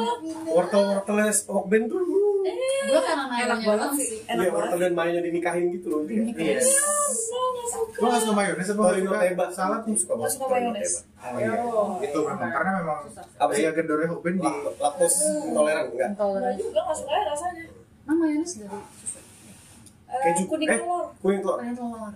Wortel-wortelnya 0.55 1.27
hokben 1.51 1.83
tuh. 1.91 1.99
Gue 2.39 3.01
karena 3.01 3.25
Enak 3.25 3.29
mayonya 3.29 3.67
banget 3.69 3.91
sih, 3.95 4.07
sih. 4.07 4.19
enak 4.27 4.41
Iya, 4.41 4.53
banget. 4.53 4.77
dan 4.79 4.93
mayonya 4.95 5.23
dinikahin 5.23 5.65
gitu 5.71 5.87
loh. 5.89 6.01
iya 6.05 6.23
Gue 7.91 8.07
nggak 8.07 8.21
suka. 8.21 8.33
mayones 8.33 8.69
apa 8.69 8.83
Torino 8.85 9.11
teba. 9.13 9.45
suka 9.45 9.47
salad 9.53 9.83
nih 9.85 9.97
Suka 9.97 10.13
banget. 10.15 10.31
suka 10.33 10.47
mayones. 10.49 10.93
oh, 11.19 11.37
iya. 11.37 11.53
itu 12.01 12.19
memang 12.21 12.51
karena 12.51 12.71
memang 12.77 12.99
Apa 13.37 13.51
sih? 13.51 13.61
Iya 13.61 13.71
gendornya 13.73 14.09
hokben 14.09 14.35
di 14.35 14.45
La- 14.45 14.75
Laktos 14.79 15.15
intoleran 15.45 15.85
enggak? 15.89 16.11
Enggak 16.15 16.55
juga 16.57 16.81
nggak 16.81 16.97
suka 16.97 17.13
ya 17.13 17.25
rasanya. 17.27 17.65
Emang 18.01 18.19
mayones 18.19 18.53
dari 18.55 18.69
susu. 18.97 19.19
Eh, 20.09 20.21
Keju. 20.25 20.43
kuning 20.47 20.69
Eh, 20.69 20.79
telur. 20.79 21.05
kuning 21.19 21.41
telur. 21.41 21.57
Mayones 21.59 21.77
telur. 21.77 22.13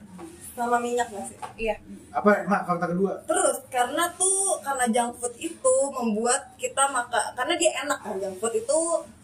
Sama 0.52 0.76
minyak 0.78 1.08
gak 1.08 1.24
sih? 1.26 1.36
Iya. 1.58 1.74
apa 2.12 2.44
mak 2.44 2.62
fakta 2.62 2.86
kedua 2.86 3.16
Terus 3.24 3.56
karena 3.66 4.04
tuh 4.12 4.36
karena 4.60 4.84
junk 4.86 5.16
food 5.16 5.32
itu 5.38 5.74
membuat 5.90 6.52
kita 6.54 6.84
maka 6.86 7.32
karena 7.32 7.56
dia 7.56 7.72
enak 7.78 7.98
kan 7.98 8.12
junk 8.14 8.36
food 8.36 8.52
itu 8.54 8.78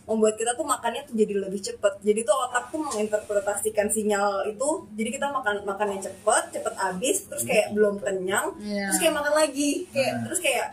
membuat 0.09 0.35
kita 0.35 0.57
tuh 0.57 0.65
makannya 0.65 1.05
tuh 1.05 1.15
jadi 1.15 1.37
lebih 1.37 1.61
cepet. 1.61 2.01
Jadi 2.01 2.25
tuh 2.25 2.33
otak 2.33 2.73
tuh 2.73 2.81
menginterpretasikan 2.81 3.93
sinyal 3.93 4.49
itu. 4.49 4.69
Jadi 4.97 5.09
kita 5.13 5.29
makan 5.29 5.69
makannya 5.69 6.01
cepet, 6.01 6.45
cepet 6.57 6.75
habis, 6.75 7.29
terus 7.29 7.45
kayak 7.45 7.77
belum 7.77 8.01
kenyang, 8.01 8.57
Iya. 8.57 8.89
terus 8.89 8.99
kayak 8.99 9.15
makan 9.21 9.35
lagi, 9.37 9.71
kayak 9.93 10.13
terus 10.25 10.41
kayak 10.41 10.67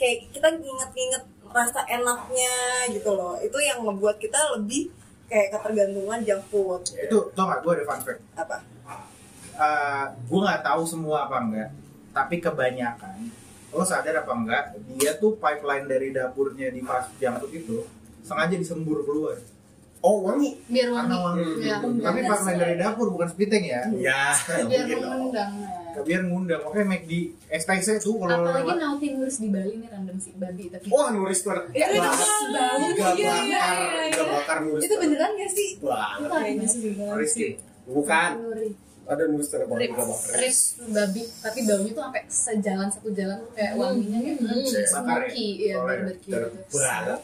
kayak 0.00 0.16
kita 0.32 0.48
nginget-nginget 0.48 1.24
rasa 1.48 1.84
enaknya 1.84 2.54
gitu 2.88 3.12
loh. 3.12 3.36
Itu 3.38 3.60
yang 3.60 3.84
membuat 3.84 4.16
kita 4.16 4.56
lebih 4.56 4.88
kayak 5.28 5.52
ketergantungan 5.52 6.24
junk 6.24 6.42
food. 6.48 6.82
itu 6.88 7.18
tau 7.36 7.44
nggak 7.44 7.60
gue 7.60 7.72
ada 7.76 7.84
fun 7.84 8.00
fact 8.00 8.20
Apa? 8.32 8.56
gue 10.24 10.40
nggak 10.40 10.62
tahu 10.64 10.82
semua 10.88 11.28
apa 11.28 11.36
enggak 11.44 11.70
tapi 12.16 12.40
kebanyakan 12.40 13.28
lo 13.68 13.84
sadar 13.84 14.24
apa 14.24 14.32
enggak 14.32 14.64
dia 14.96 15.12
tuh 15.20 15.36
pipeline 15.36 15.84
dari 15.84 16.16
dapurnya 16.16 16.72
di 16.72 16.80
junk 17.20 17.36
food 17.44 17.52
itu 17.52 17.78
sengaja 18.28 18.54
disembur 18.54 19.00
keluar 19.02 19.40
Oh, 19.98 20.22
wangi. 20.22 20.54
Biar 20.70 20.94
wangi. 20.94 21.10
Karena 21.10 21.16
wangi. 21.18 21.42
Ya, 21.58 21.76
tapi 21.82 22.18
pipeline 22.22 22.58
dari 22.62 22.74
dapur 22.78 23.10
bukan 23.10 23.26
spiteng 23.26 23.64
ya 23.66 23.82
Ya, 23.90 24.30
biar 24.62 24.86
mengundang. 24.94 25.52
biar 25.98 26.22
ngundang 26.22 26.62
oke 26.62 26.78
make 26.86 27.10
di 27.10 27.34
STC 27.50 27.98
tuh 27.98 28.22
kalau 28.22 28.46
Apalagi 28.46 28.78
naughty 28.78 29.18
nulis 29.18 29.42
di 29.42 29.50
Bali 29.50 29.82
nih 29.82 29.90
random 29.90 30.14
sih 30.22 30.30
babi 30.38 30.70
tapi. 30.70 30.86
Wah, 30.94 31.10
nulis 31.10 31.42
tuh. 31.42 31.50
Ya, 31.74 31.90
itu 31.90 31.98
bau. 31.98 32.78
Iya, 32.78 33.10
iya, 33.18 33.34
bakar, 33.34 33.74
iya, 33.74 34.02
iya. 34.06 34.22
bakar 34.22 34.58
nulis. 34.62 34.82
Itu 34.86 34.94
beneran 34.94 35.30
gak 35.34 35.50
sih? 35.50 35.68
Banget. 35.82 36.30
Kayaknya 36.30 36.66
sih 37.26 37.50
Bukan. 37.90 38.30
Ada 39.08 39.22
nulis 39.26 39.46
tuh 39.50 39.58
bakar. 39.66 39.98
babi 40.94 41.22
tapi 41.42 41.58
baunya 41.66 41.90
tuh 41.90 42.02
sampai 42.06 42.22
sejalan 42.30 42.88
satu 42.92 43.10
jalan 43.10 43.38
kayak 43.58 43.72
wanginya 43.74 44.18
kayak 44.22 44.36
hmm, 44.38 44.62
Bakar 44.62 44.78
ya? 44.78 44.86
smoky 44.86 45.46
ya 45.58 45.74
barbecue 45.82 46.30
gitu. 46.30 46.76
banget. 46.78 47.18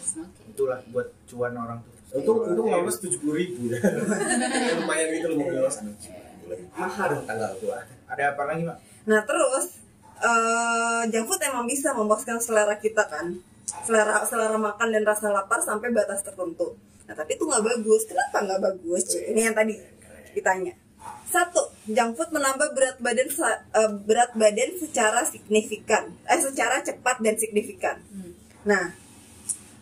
Smoky. 0.00 0.43
Itulah 0.54 0.78
buat 0.94 1.10
cuan 1.26 1.54
orang 1.58 1.82
tuh 1.82 1.94
Untung 2.14 2.46
untung 2.46 2.70
lolos 2.70 3.02
tujuh 3.02 3.18
puluh 3.18 3.42
ribu 3.42 3.74
ya. 3.74 3.82
Lumayan 4.78 5.08
gitu 5.18 5.26
loh 5.34 5.36
mau 5.42 5.50
lolos. 5.50 5.82
Mahal 6.78 7.10
tanggal 7.26 7.52
tua. 7.58 7.82
ada 8.04 8.36
apa 8.36 8.42
lagi 8.46 8.62
mak 8.62 8.78
Nah 9.10 9.26
terus 9.26 9.82
eh 10.22 11.02
junk 11.10 11.26
food 11.26 11.42
emang 11.42 11.66
bisa 11.66 11.90
memuaskan 11.90 12.38
selera 12.38 12.78
kita 12.78 13.02
kan, 13.10 13.34
selera 13.82 14.22
selera 14.22 14.54
makan 14.54 14.94
dan 14.94 15.02
rasa 15.02 15.34
lapar 15.34 15.58
sampai 15.58 15.90
batas 15.90 16.22
tertentu. 16.22 16.78
Nah 17.10 17.14
tapi 17.18 17.34
itu 17.34 17.42
nggak 17.42 17.64
bagus. 17.66 18.06
Kenapa 18.06 18.46
nggak 18.46 18.60
bagus? 18.62 19.02
Ini 19.18 19.50
yang 19.50 19.56
tadi 19.58 19.74
ditanya. 20.38 20.78
Satu, 21.26 21.66
junk 21.90 22.14
food 22.14 22.30
menambah 22.30 22.78
berat 22.78 22.96
badan 23.02 23.26
eh, 23.26 23.90
berat 24.06 24.30
badan 24.38 24.70
secara 24.78 25.26
signifikan, 25.26 26.14
eh 26.30 26.38
secara 26.38 26.78
cepat 26.78 27.18
dan 27.18 27.34
signifikan. 27.34 27.98
Nah, 28.62 28.94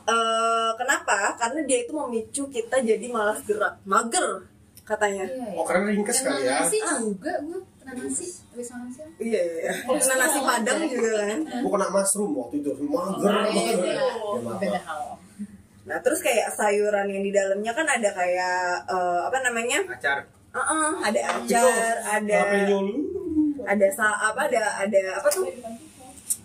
eh 0.05 0.71
kenapa? 0.75 1.19
Karena 1.35 1.61
dia 1.63 1.79
itu 1.81 1.93
memicu 1.93 2.43
kita 2.47 2.77
jadi 2.79 3.07
malas 3.09 3.41
gerak, 3.43 3.79
mager 3.83 4.47
katanya. 4.83 5.25
Iya, 5.25 5.55
Oh, 5.55 5.63
karena 5.63 5.89
ringkes 5.89 6.19
kali 6.21 6.43
ya. 6.43 6.59
nasi 6.59 6.79
juga 6.81 7.33
gue 7.39 7.59
kena 7.79 7.93
nasi 7.97 8.27
habis 8.49 8.69
makan 8.69 8.89
siang. 8.91 9.11
Iya, 9.17 9.41
iya, 9.41 9.61
iya. 9.63 9.73
Kena 9.85 10.15
nasi 10.19 10.39
padang 10.41 10.81
juga 10.85 11.11
kan. 11.21 11.39
Gua 11.63 11.71
kena 11.73 11.87
mushroom 11.89 12.31
waktu 12.37 12.55
itu. 12.59 12.71
Mager 12.83 13.33
banget. 13.33 13.77
Beda, 13.79 14.03
Ya, 14.03 14.05
maaf. 14.39 14.59
beda 14.59 14.81
hal. 14.81 15.03
Nah 15.83 15.99
terus 15.99 16.21
kayak 16.21 16.47
sayuran 16.49 17.07
yang 17.07 17.23
di 17.23 17.31
dalamnya 17.31 17.73
kan 17.73 17.83
ada 17.85 18.11
kayak 18.11 18.59
eh, 18.87 19.21
apa 19.23 19.39
namanya? 19.41 19.79
acar 19.89 20.19
Heeh, 20.53 20.91
ada 21.01 21.21
acar, 21.33 21.97
ada 22.05 22.39
ada 23.65 23.87
sa 23.89 24.05
apa 24.21 24.47
ada 24.47 24.61
ada 24.79 25.01
apa 25.17 25.29
tuh? 25.29 25.49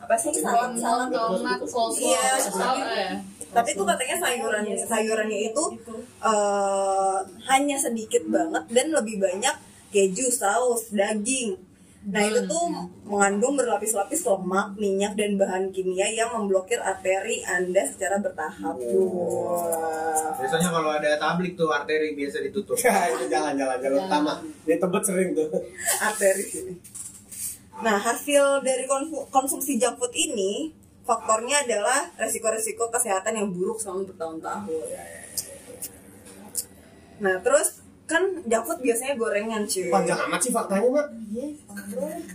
Apa 0.02 0.16
sih 0.20 0.32
salad 0.36 0.76
salad 0.76 1.10
tomat, 1.10 1.60
coleslaw, 1.64 1.90
Iya, 1.96 2.40
salad 2.40 2.88
ya. 2.92 3.12
Tapi 3.48 3.70
tuh 3.74 3.86
katanya 3.88 4.16
sayuran 4.20 4.64
sayurannya 4.76 5.40
itu 5.50 5.64
eh, 6.22 7.18
hanya 7.48 7.78
sedikit 7.80 8.24
banget 8.28 8.64
dan 8.70 8.88
lebih 8.92 9.18
banyak 9.24 9.56
keju, 9.92 10.28
saus, 10.28 10.92
daging. 10.92 11.56
Nah 12.08 12.24
itu 12.24 12.40
tuh 12.48 12.72
mengandung 13.04 13.60
berlapis-lapis 13.60 14.24
lemak, 14.24 14.80
minyak 14.80 15.20
dan 15.20 15.36
bahan 15.36 15.68
kimia 15.76 16.08
yang 16.08 16.32
memblokir 16.32 16.80
arteri 16.80 17.44
anda 17.44 17.84
secara 17.84 18.16
bertahap. 18.24 18.80
Wah. 18.80 20.32
biasanya 20.40 20.72
kalau 20.72 20.92
ada 20.96 21.20
tablik 21.20 21.60
tuh 21.60 21.68
arteri 21.68 22.16
biasa 22.16 22.40
ditutup 22.48 22.80
Ya, 22.80 22.96
itu 23.12 23.28
jalan-jalan 23.28 23.78
jalan 23.84 24.00
utama. 24.08 24.34
Dia 24.64 24.80
tebet 24.80 25.04
sering 25.04 25.30
tuh. 25.36 25.52
arteri 26.00 26.44
sini. 26.48 26.74
Nah, 27.78 27.98
hasil 27.98 28.66
dari 28.66 28.90
konsu- 28.90 29.28
konsumsi 29.30 29.78
junk 29.78 29.98
food 29.98 30.14
ini 30.14 30.74
faktornya 31.06 31.62
adalah 31.62 32.10
resiko-resiko 32.18 32.90
kesehatan 32.90 33.38
yang 33.38 33.48
buruk 33.50 33.78
selama 33.78 34.04
bertahun-tahun. 34.04 34.82
Nah, 37.18 37.36
terus 37.42 37.82
kan 38.06 38.24
junk 38.44 38.64
food 38.66 38.80
biasanya 38.82 39.14
gorengan 39.14 39.62
cuy. 39.64 39.94
Panjang 39.94 40.20
amat 40.26 40.40
sih 40.42 40.52
faktanya, 40.52 40.90
Mak. 40.90 41.08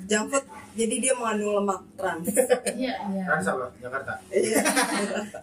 Junk 0.06 0.26
food 0.30 0.44
jadi 0.72 0.94
dia 0.98 1.12
mengandung 1.12 1.58
lemak 1.58 1.80
trans. 1.98 2.24
Iya, 2.78 2.94
iya. 3.12 3.24
Trans 3.28 3.46
apa 3.46 3.66
Jakarta 3.76 4.12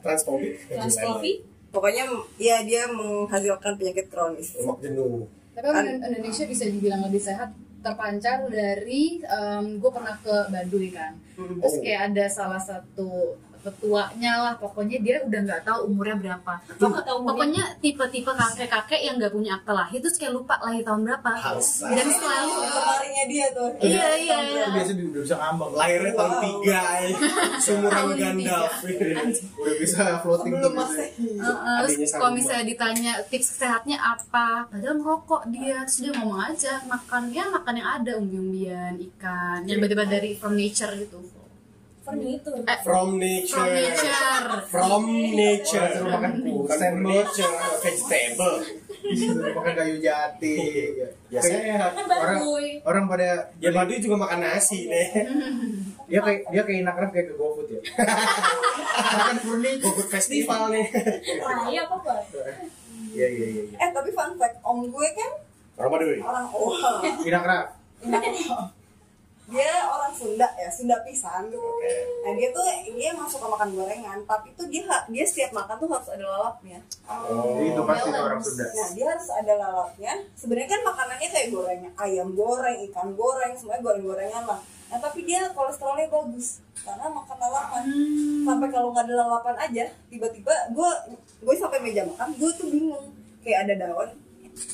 Transfobik. 0.02 0.54
Trans 0.74 0.96
coffee. 0.98 1.38
Pokoknya 1.70 2.04
ya 2.42 2.66
dia 2.66 2.90
menghasilkan 2.90 3.78
penyakit 3.78 4.10
kronis. 4.10 4.58
Lemak 4.58 4.80
jenuh. 4.82 5.28
Tapi 5.54 5.66
emang 5.70 6.02
Indonesia 6.02 6.46
bisa 6.48 6.66
dibilang 6.66 7.04
lebih 7.04 7.20
sehat 7.20 7.52
terpancar 7.80 8.48
dari 8.48 9.24
gue 9.80 9.92
pernah 9.92 10.16
ke 10.20 10.36
Baduy 10.52 10.92
kan 10.92 11.16
terus 11.36 11.76
Oh. 11.76 11.82
kayak 11.82 12.12
ada 12.12 12.26
salah 12.28 12.60
satu 12.60 13.40
tetuanya 13.64 14.32
lah 14.44 14.54
pokoknya 14.60 14.98
dia 15.00 15.16
udah 15.24 15.40
nggak 15.48 15.62
tahu 15.64 15.80
umurnya 15.88 16.16
berapa. 16.20 16.54
Tahu 16.76 16.90
umurnya? 16.92 17.28
pokoknya 17.28 17.64
tipe-tipe 17.80 18.32
kakek-kakek 18.32 19.02
yang 19.04 19.16
nggak 19.16 19.34
punya 19.34 19.52
akta 19.60 19.72
lahir 19.72 20.00
terus 20.04 20.18
kayak 20.20 20.34
lupa 20.36 20.56
lahir 20.60 20.84
tahun 20.84 21.02
berapa. 21.08 21.30
Halsa. 21.40 21.88
dan 21.90 22.08
selalu 22.12 22.54
lemarinya 22.68 23.24
dia 23.32 23.46
tuh. 23.56 23.70
Iya 23.80 24.08
iya 24.20 24.38
Itu 24.40 24.72
biasa 24.76 24.92
udah 24.96 25.22
bisa 25.24 25.36
ngambang. 25.40 25.72
lahirnya 25.76 26.14
tahun 26.16 26.34
tiga 26.44 26.82
ya. 27.00 27.10
seumuran 27.64 28.06
Gandalf 28.20 28.76
Udah 28.84 29.76
bisa 29.80 30.04
floating 30.20 30.54
tuh 30.60 30.72
masih. 30.76 31.08
Uh, 31.40 31.48
uh, 31.48 31.76
Adiknya 31.84 32.08
terus 32.10 32.12
kalau 32.16 32.32
misalnya 32.36 32.66
ditanya 32.66 33.14
tips 33.30 33.50
sehatnya 33.60 33.98
apa 34.00 34.66
padahal 34.72 34.96
ngerokok 35.00 35.42
dia 35.54 35.78
terus 35.86 36.00
dia 36.02 36.12
ngomong 36.16 36.42
aja 36.42 36.74
makan 36.88 37.24
ya 37.30 37.46
makan 37.52 37.74
yang 37.78 37.90
ada 38.02 38.12
umbi-umbian 38.18 38.94
ikan 39.14 39.60
yang 39.68 39.78
tiba-tiba 39.80 40.06
dari 40.08 40.30
from 40.36 40.56
nature 40.56 40.92
gitu 40.98 41.20
Furniture. 42.12 42.58
eh, 42.64 42.78
from 42.82 43.08
nature 43.16 43.54
from 43.54 43.70
nature 43.70 44.26
from 44.66 45.04
nature 45.32 45.90
Suruh 45.92 46.10
makan 46.10 46.32
bukan 46.42 46.78
Bos. 46.96 47.06
nature 47.06 47.54
vegetable 47.80 48.56
Disuruh 49.00 49.52
makan 49.52 49.74
kayu 49.76 49.96
jati. 49.98 50.58
ya 51.28 51.40
sehat 51.40 51.92
Kan 51.94 52.06
Orang 52.10 52.40
orang 52.84 53.04
pada 53.08 53.28
ya 53.58 53.70
Baduy 53.70 53.98
juga 53.98 54.18
makan 54.20 54.40
nasi 54.42 54.86
deh 54.86 55.08
dia 56.10 56.20
kayak 56.20 56.42
dia 56.48 56.62
kayak 56.62 56.80
inakraf 56.80 57.10
kayak 57.10 57.28
ke 57.28 57.36
GoFood 57.36 57.68
ya. 57.70 57.82
makan 59.16 59.38
furniture. 59.40 59.86
Bogor 59.88 60.08
festival 60.10 60.62
nih 60.70 60.86
Nah, 61.40 61.66
iya 61.68 61.82
apa 61.84 61.96
apa? 61.96 62.14
Iya 63.10 63.28
iya 63.28 63.48
iya. 63.48 63.62
iya. 63.66 63.78
eh 63.78 63.90
tapi 63.90 64.10
fun 64.10 64.34
fact 64.36 64.58
om 64.62 64.84
gue 64.84 65.08
kan 65.12 65.32
orang 65.78 65.92
Baduy 65.92 66.18
orang 66.20 66.46
wah 66.50 67.00
Inakraf. 67.22 67.66
Dia 69.50 69.72
orang 69.90 70.14
Sunda 70.14 70.48
ya 70.56 70.70
Sunda 70.70 70.96
pisan. 71.02 71.50
Gitu 71.50 71.70
nah 72.24 72.32
dia 72.38 72.48
tuh 72.54 72.64
dia 72.94 73.08
emang 73.12 73.26
suka 73.26 73.50
makan 73.50 73.74
gorengan 73.74 74.22
tapi 74.30 74.54
tuh 74.54 74.70
dia 74.70 74.86
dia 75.10 75.26
setiap 75.26 75.52
makan 75.58 75.76
tuh 75.82 75.90
harus 75.90 76.10
ada 76.14 76.26
lalapnya. 76.26 76.80
Oh. 77.10 77.58
Itu 77.58 77.82
pasti 77.84 78.10
balance. 78.14 78.26
orang 78.30 78.42
Sunda. 78.46 78.66
nah 78.70 78.90
dia 78.94 79.06
harus 79.10 79.30
ada 79.34 79.54
lalapnya. 79.58 80.14
Sebenarnya 80.38 80.70
kan 80.70 80.82
makanannya 80.86 81.28
kayak 81.34 81.48
goreng 81.50 81.82
ayam 81.98 82.30
goreng 82.38 82.78
ikan 82.90 83.10
goreng 83.18 83.54
semuanya 83.58 83.82
goreng-gorengan 83.82 84.44
lah. 84.46 84.60
Nah 84.90 84.98
tapi 85.02 85.26
dia 85.26 85.50
kolesterolnya 85.54 86.08
bagus 86.10 86.62
karena 86.86 87.06
makan 87.10 87.38
lalapan. 87.42 87.84
Sampai 88.46 88.68
kalau 88.70 88.90
nggak 88.94 89.06
ada 89.10 89.16
lalapan 89.26 89.56
aja 89.58 89.86
tiba-tiba 90.08 90.54
gue 90.72 90.90
gue 91.42 91.56
sampai 91.58 91.82
meja 91.82 92.06
makan 92.06 92.38
gue 92.38 92.52
tuh 92.54 92.70
bingung. 92.70 93.06
Kayak 93.42 93.66
ada 93.66 93.90
daun 93.90 94.29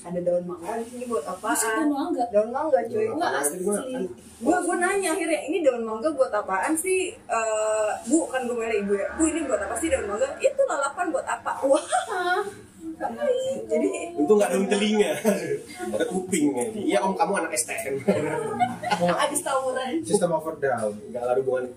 ada 0.06 0.20
daun 0.22 0.44
mangga. 0.46 0.72
Di 0.82 0.86
sini 0.90 1.06
buat 1.10 1.26
apaan? 1.26 1.58
Daun 1.58 1.90
mangga? 1.92 2.24
daun 2.34 2.50
mangga 2.54 2.80
cuy. 2.86 3.06
Daun 3.10 3.20
mangga 3.20 3.40
aja 3.42 3.58
gua 3.62 3.78
kan. 3.82 4.04
gue 4.36 4.58
gue 4.68 4.76
nanya 4.78 5.10
akhirnya 5.16 5.40
ini 5.48 5.58
daun 5.64 5.84
mangga 5.88 6.10
buat 6.12 6.32
apaan 6.34 6.74
sih? 6.78 7.14
Eh, 7.16 7.92
bu 8.10 8.28
kan 8.30 8.42
gue 8.46 8.56
milih 8.56 8.78
ibu 8.86 8.94
ya. 8.98 9.08
Bu 9.16 9.24
ini 9.30 9.42
buat 9.48 9.62
apa 9.62 9.76
sih 9.78 9.88
daun 9.90 10.06
mangga? 10.10 10.28
Itu 10.42 10.62
lalapan 10.68 11.06
buat 11.14 11.28
apa? 11.28 11.52
Wah. 11.66 11.86
Jadi 13.72 13.90
itu 14.16 14.32
nggak 14.32 14.50
daun 14.56 14.68
telinga 14.72 15.12
ada 15.20 16.06
kuping. 16.08 16.56
Ya 16.56 16.66
iya 16.72 16.98
om 17.04 17.12
kamu 17.12 17.44
anak 17.44 17.52
STM 17.60 18.00
abis 19.28 19.42
tawuran. 19.44 20.00
Sistem 20.00 20.32
overdown. 20.32 20.96
nggak 21.12 21.22
ada 21.24 21.42
hubungan 21.44 21.76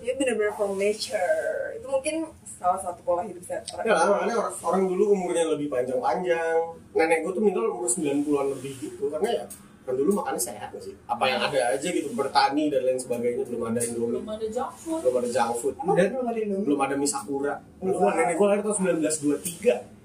dia 0.00 0.12
bener-bener 0.16 0.52
from 0.54 0.76
nature. 0.76 1.76
Itu 1.76 1.86
mungkin 1.88 2.28
salah 2.44 2.80
satu 2.80 3.00
pola 3.02 3.24
hidup 3.24 3.40
sehat 3.40 3.64
ya 3.82 3.96
lah 3.96 4.04
makanya 4.12 4.36
orang, 4.36 4.54
orang 4.60 4.82
dulu 4.88 5.04
umurnya 5.16 5.44
lebih 5.56 5.72
panjang-panjang. 5.72 6.58
Nenek 6.92 7.18
gue 7.24 7.32
tuh 7.32 7.42
meninggal 7.42 7.72
umur 7.72 7.88
90-an 7.88 8.46
lebih 8.56 8.72
gitu. 8.78 9.04
Karena 9.08 9.28
ya 9.32 9.44
kan 9.80 9.94
dulu 9.96 10.10
makannya 10.20 10.42
sehat 10.42 10.68
nggak 10.70 10.84
sih? 10.84 10.94
Apa 11.08 11.24
yang 11.24 11.40
ada 11.40 11.60
aja 11.72 11.88
gitu 11.88 12.12
bertani 12.12 12.68
dan 12.68 12.84
lain 12.84 13.00
sebagainya 13.00 13.48
belum 13.48 13.62
ada 13.72 13.80
indomie. 13.80 14.20
Belum 14.20 14.28
ada 14.28 14.46
junk 14.46 14.72
food. 14.76 15.00
Belum 15.02 15.16
ada 15.18 15.28
junk 15.32 15.52
food. 15.56 15.74
Dan 15.80 16.08
belum 16.12 16.26
ada 16.28 16.38
Indomie? 16.38 16.64
belum 16.68 16.80
ada 16.84 16.94
mie 17.00 17.10
sakura. 17.10 17.54
Belum. 17.80 17.98
Nenek 18.12 18.34
gue 18.36 18.46
lahir 18.46 18.62
tahun 18.62 18.76
1923 19.00 20.00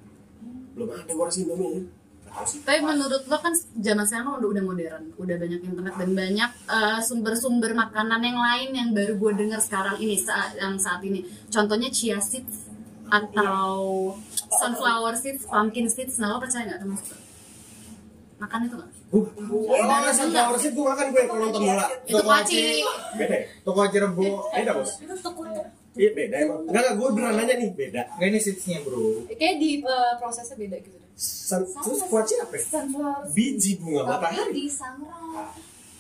belum 0.76 0.92
ada 0.92 1.12
gue 1.16 1.26
rasa 1.26 1.40
indomie 1.40 1.88
ya 2.36 2.46
tapi 2.62 2.80
menurut 2.82 3.24
lo 3.26 3.38
kan 3.38 3.54
zaman 3.78 4.04
sekarang 4.04 4.36
udah 4.36 4.50
udah 4.52 4.64
modern 4.64 5.04
udah 5.16 5.36
banyak 5.36 5.60
internet 5.62 5.96
dan 5.96 6.10
banyak 6.12 6.52
eh, 6.68 7.00
sumber-sumber 7.00 7.72
makanan 7.72 8.20
yang 8.20 8.38
lain 8.38 8.70
yang 8.72 8.90
baru 8.92 9.16
gue 9.16 9.32
dengar 9.36 9.60
sekarang 9.60 9.96
ini 9.98 10.16
saat 10.16 10.54
yang 10.56 10.76
saat 10.76 11.00
ini 11.02 11.24
contohnya 11.48 11.88
chia 11.88 12.20
seeds 12.20 12.68
atau 13.08 14.12
sunflower 14.52 15.16
seeds 15.16 15.46
pumpkin 15.46 15.88
seeds 15.88 16.18
nah 16.18 16.30
lo 16.30 16.38
percaya 16.38 16.66
nggak 16.66 16.82
termasuk 16.82 17.18
makan 18.36 18.62
itu 18.68 18.76
nggak 18.76 18.92
Oh, 19.16 19.24
sunflower 20.12 20.58
seed 20.60 20.74
gue 20.76 20.84
makan 20.84 21.06
gue 21.08 21.24
kalau 21.24 21.40
nonton 21.40 21.62
bola. 21.64 21.88
itu 22.04 22.20
kuaci 22.20 22.60
Beda 23.16 23.36
ya? 23.38 23.46
toko 23.64 23.80
aja 23.80 23.98
rebo. 24.04 24.24
Beda 24.52 24.72
bos. 24.76 24.92
Itu. 25.00 25.16
Iya 25.96 26.10
beda 26.12 26.36
emang. 26.44 26.60
Enggak 26.68 26.82
enggak 26.84 26.96
gue 27.00 27.08
beneran 27.16 27.36
nanya 27.40 27.56
nih 27.56 27.70
beda. 27.72 28.02
Nggak 28.20 28.28
ini 28.28 28.40
seedsnya 28.44 28.78
bro. 28.84 29.24
kayak 29.32 29.56
di 29.56 29.80
eh, 29.80 30.14
prosesnya 30.20 30.58
beda 30.60 30.78
gitu 30.84 31.05
Sun, 31.16 31.64
terus 31.64 32.04
kuaci 32.06 32.36
apa? 32.38 32.54
ya? 32.54 32.62
Sunflower. 32.62 33.32
Biji 33.32 33.80
bunga 33.80 34.04
Tapi 34.04 34.36
matahari. 34.36 34.52
di 34.52 34.66
sangrai. 34.68 35.48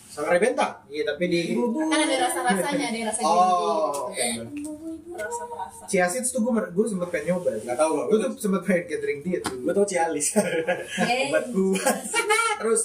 Sangrai 0.05 0.39
bentang. 0.39 0.73
Iya 0.87 1.03
tapi 1.05 1.23
di 1.25 1.41
kan 1.55 1.97
ada 1.97 2.15
rasa-rasanya 2.21 2.85
ada 2.89 2.99
rasa 3.05 3.19
Oh, 3.21 4.11
gizi 4.11 4.63
oke. 4.63 4.75
rasa 5.15 5.43
perasa 5.45 5.83
Chia 5.85 6.07
seeds 6.07 6.29
tuh 6.29 6.39
gue 6.39 6.51
gue 6.51 6.85
sempet 6.85 7.07
pengen 7.09 7.25
nyoba. 7.31 7.51
Nggak 7.57 7.77
tahu 7.77 7.89
gue. 7.93 8.03
Gue 8.05 8.17
tuh 8.21 8.31
sempet 8.37 8.61
pengen 8.61 8.83
gathering 8.85 9.19
diet 9.21 9.41
tuh. 9.41 9.55
Gue 9.57 9.71
tau 9.71 9.83
Cialis. 9.83 10.27
Obat 11.23 11.43
kuat. 11.49 11.97
Terus. 12.55 12.81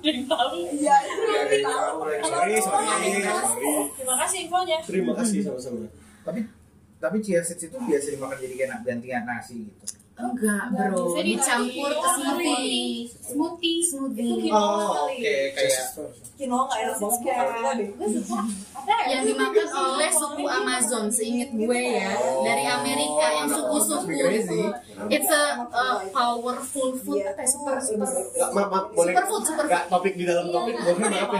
yang 0.00 0.22
tahu 0.24 0.50
iya 0.72 0.96
Iya, 0.98 1.42
iya. 1.52 1.70
Sorry, 2.20 2.54
sorry, 2.56 2.56
sorry. 2.60 3.10
terima 3.94 4.16
kasih 4.16 4.38
infonya 4.44 4.76
Terima 4.80 5.12
kasih 5.14 5.38
sama-sama. 5.40 5.86
Tapi 6.22 6.40
tapi 6.96 7.16
chia 7.18 7.42
seeds 7.42 7.62
itu 7.64 7.76
biasa 7.76 8.06
dimakan 8.10 8.36
jadi 8.36 8.54
kayak 8.56 8.82
gantian 8.82 9.22
nasi 9.22 9.66
gitu. 9.66 9.97
Enggak 10.18 10.64
bro 10.70 11.14
bisa 11.14 11.20
dicampur 11.22 11.90
ke 11.94 12.08
smoothie 12.10 13.06
Smoothie. 13.18 13.78
smoothie 13.86 14.50
Oh, 14.50 15.06
oke 15.06 15.34
kayak 15.54 15.84
quinoa 16.34 16.62
nggak 16.64 16.78
enak 16.80 16.96
banget 16.98 17.22
ya? 17.26 18.96
yang 19.08 19.22
dimakan 19.22 19.68
oleh 19.68 20.10
suku 20.10 20.44
Amazon 20.44 21.04
seinget 21.06 21.50
gue 21.50 21.80
ya 21.94 22.10
dari 22.40 22.64
Amerika 22.64 23.26
yang 23.32 23.48
suku-suku 23.48 24.06
Crazy. 24.08 24.62
it's 25.08 25.28
a, 25.28 25.42
powerful 26.10 26.94
food 26.96 27.22
apa 27.22 27.42
ya, 27.42 27.48
super 27.48 27.76
super 27.78 28.08
maaf, 28.54 28.68
maaf, 28.70 28.84
boleh. 28.90 29.12
Superfood, 29.12 29.42
superfood. 29.44 29.86
Topik 29.86 30.14
di 30.14 30.24
dalam 30.24 30.46
topik. 30.48 30.74
Boleh 30.78 30.98
maaf 31.04 31.30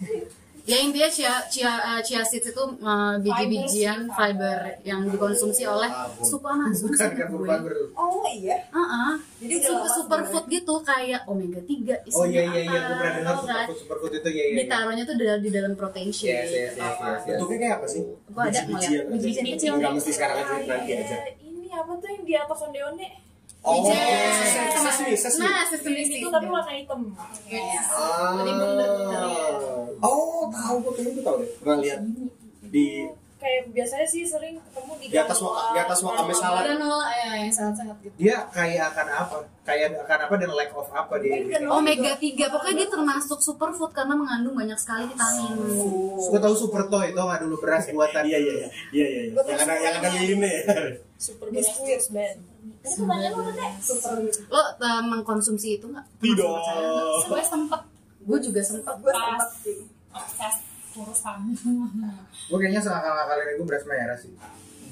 ya. 0.00 0.43
Ya 0.64 0.80
intinya 0.80 1.04
chia 1.06 1.44
chia 1.46 1.68
uh, 1.68 2.00
chia 2.00 2.24
seeds 2.24 2.48
itu 2.48 2.62
uh, 2.80 3.20
biji-bijian 3.20 4.08
fiber 4.08 4.80
yang 4.80 5.04
dikonsumsi 5.04 5.62
oleh 5.64 5.92
suku 6.18 6.40
Amazon 6.42 6.88
bukan 6.88 6.96
seinget 6.96 7.18
kan 7.20 7.26
gue 7.28 7.44
fiber. 7.44 7.72
oh 7.94 8.24
iya 8.26 8.56
Uh-uh. 8.72 9.12
Jadi 9.38 9.60
Super, 9.60 9.88
superfood 9.92 10.44
gitu 10.48 10.74
kayak 10.80 11.28
omega 11.28 11.60
3 11.60 11.68
isinya 12.08 12.16
Oh 12.16 12.24
iya 12.24 12.42
iya 12.48 12.60
iya, 12.64 12.78
gue 12.80 12.96
pernah 12.96 13.12
dengar 13.14 13.34
tau 13.34 13.44
kan? 13.44 13.66
superfood 13.68 13.76
superfood 13.76 14.12
itu 14.14 14.28
iya 14.30 14.34
iya. 14.34 14.44
iya. 14.48 14.58
ditaruhnya 14.64 15.04
tuh 15.04 15.14
di, 15.14 15.24
di 15.38 15.50
dalam 15.52 15.72
protein 15.76 16.08
shake 16.08 16.32
Yes 16.32 16.48
yes 16.48 16.72
yes 16.72 16.74
yes. 16.80 16.96
yes. 16.96 17.26
Bentuknya 17.28 17.58
kayak 17.60 17.76
apa 17.76 17.86
sih? 17.86 18.02
Gua 18.26 18.42
ada 18.42 18.50
Biji-bijian 18.50 18.72
ngeliat. 18.72 19.04
aja. 19.04 19.12
Biji-bijian 19.12 19.46
kecil. 19.52 19.72
Nggak 19.76 19.92
mesti 19.94 20.10
sekarang 20.10 20.36
aja, 20.40 20.52
nanti 20.64 20.90
aja. 20.96 21.16
Kayak 21.20 21.34
ini 21.44 21.68
apa 21.70 21.92
tuh 21.94 22.08
yang 22.08 22.24
di 22.24 22.34
atas 22.34 22.58
onde-onde 22.64 23.06
Oh, 23.64 23.80
Biji- 23.80 23.96
sesame, 24.76 25.16
sesame. 25.16 25.40
Nah, 25.40 25.64
sesame 25.64 25.98
itu 25.98 26.20
seeds. 26.20 26.28
tapi 26.28 26.46
warna 26.46 26.68
hitam 26.70 27.00
Yes. 27.48 27.88
Ah. 27.88 28.36
Jadi 28.36 28.52
bundar. 28.52 28.90
Oh, 29.98 30.52
tahu 30.52 30.76
gue 30.78 30.92
kayaknya 30.94 31.22
tahu 31.24 31.36
deh. 31.40 31.50
Pernah 31.58 31.78
lihat 31.80 32.00
di 32.62 33.08
kayak 33.44 33.60
biasanya 33.70 34.06
sih 34.08 34.24
sering 34.24 34.56
ketemu 34.56 34.92
di 34.96 35.06
Di 35.06 35.18
atas 35.20 35.38
waka- 35.38 35.70
di 35.70 35.78
atas 35.78 35.98
granola. 36.00 36.32
salad. 36.34 36.62
Granola 36.64 37.08
ya 37.12 37.30
yang 37.36 37.52
sangat-sangat 37.52 37.96
gitu. 38.00 38.14
Dia 38.16 38.36
kayak 38.48 38.84
akan 38.90 39.06
apa? 39.10 39.36
Kayak 39.62 39.88
akan 40.00 40.18
apa 40.18 40.34
dan 40.34 40.50
lack 40.50 40.70
of 40.72 40.88
apa 40.88 41.14
dia? 41.20 41.32
Omega 41.68 42.12
3 42.16 42.24
pokoknya 42.48 42.74
dia 42.74 42.88
termasuk 42.88 43.38
superfood 43.38 43.92
karena 43.92 44.14
mengandung 44.14 44.56
banyak 44.56 44.76
sekali 44.76 45.04
vitamin. 45.06 45.52
Gue 46.16 46.40
tahu 46.40 46.54
super 46.54 46.88
toy 46.88 47.12
tau 47.12 47.28
nggak 47.28 47.40
dulu 47.44 47.56
beras 47.60 47.84
buatan. 47.86 48.24
Iya 48.24 48.38
iya 48.40 48.52
iya. 48.54 48.68
Iya 48.90 49.06
iya. 49.06 49.20
iya. 49.28 49.40
Yang 49.44 49.60
ada 49.60 49.74
yang 49.76 49.94
ada 49.94 50.08
lilinnya 50.10 50.50
ya. 50.50 50.62
super 51.14 51.46
biskuit 51.48 52.00
Itu 52.84 53.04
super 53.80 54.16
Lo 54.48 54.60
uh, 54.60 54.72
mengkonsumsi 55.04 55.78
itu 55.78 55.86
nggak? 55.86 56.04
Tidak. 56.18 56.48
gue 57.24 57.42
sempet 57.44 57.80
Gue 58.24 58.38
juga 58.40 58.60
sempet. 58.64 58.94
gue 58.98 59.12
sempet 59.12 59.50
sih 59.60 59.78
obses 60.94 61.22
kurusan 61.26 61.38
Gue 62.50 62.58
kayaknya 62.62 62.82
seakal-akalin 62.82 63.58
gue 63.58 63.66
beras 63.66 63.84
merah 63.90 64.16
sih. 64.18 64.30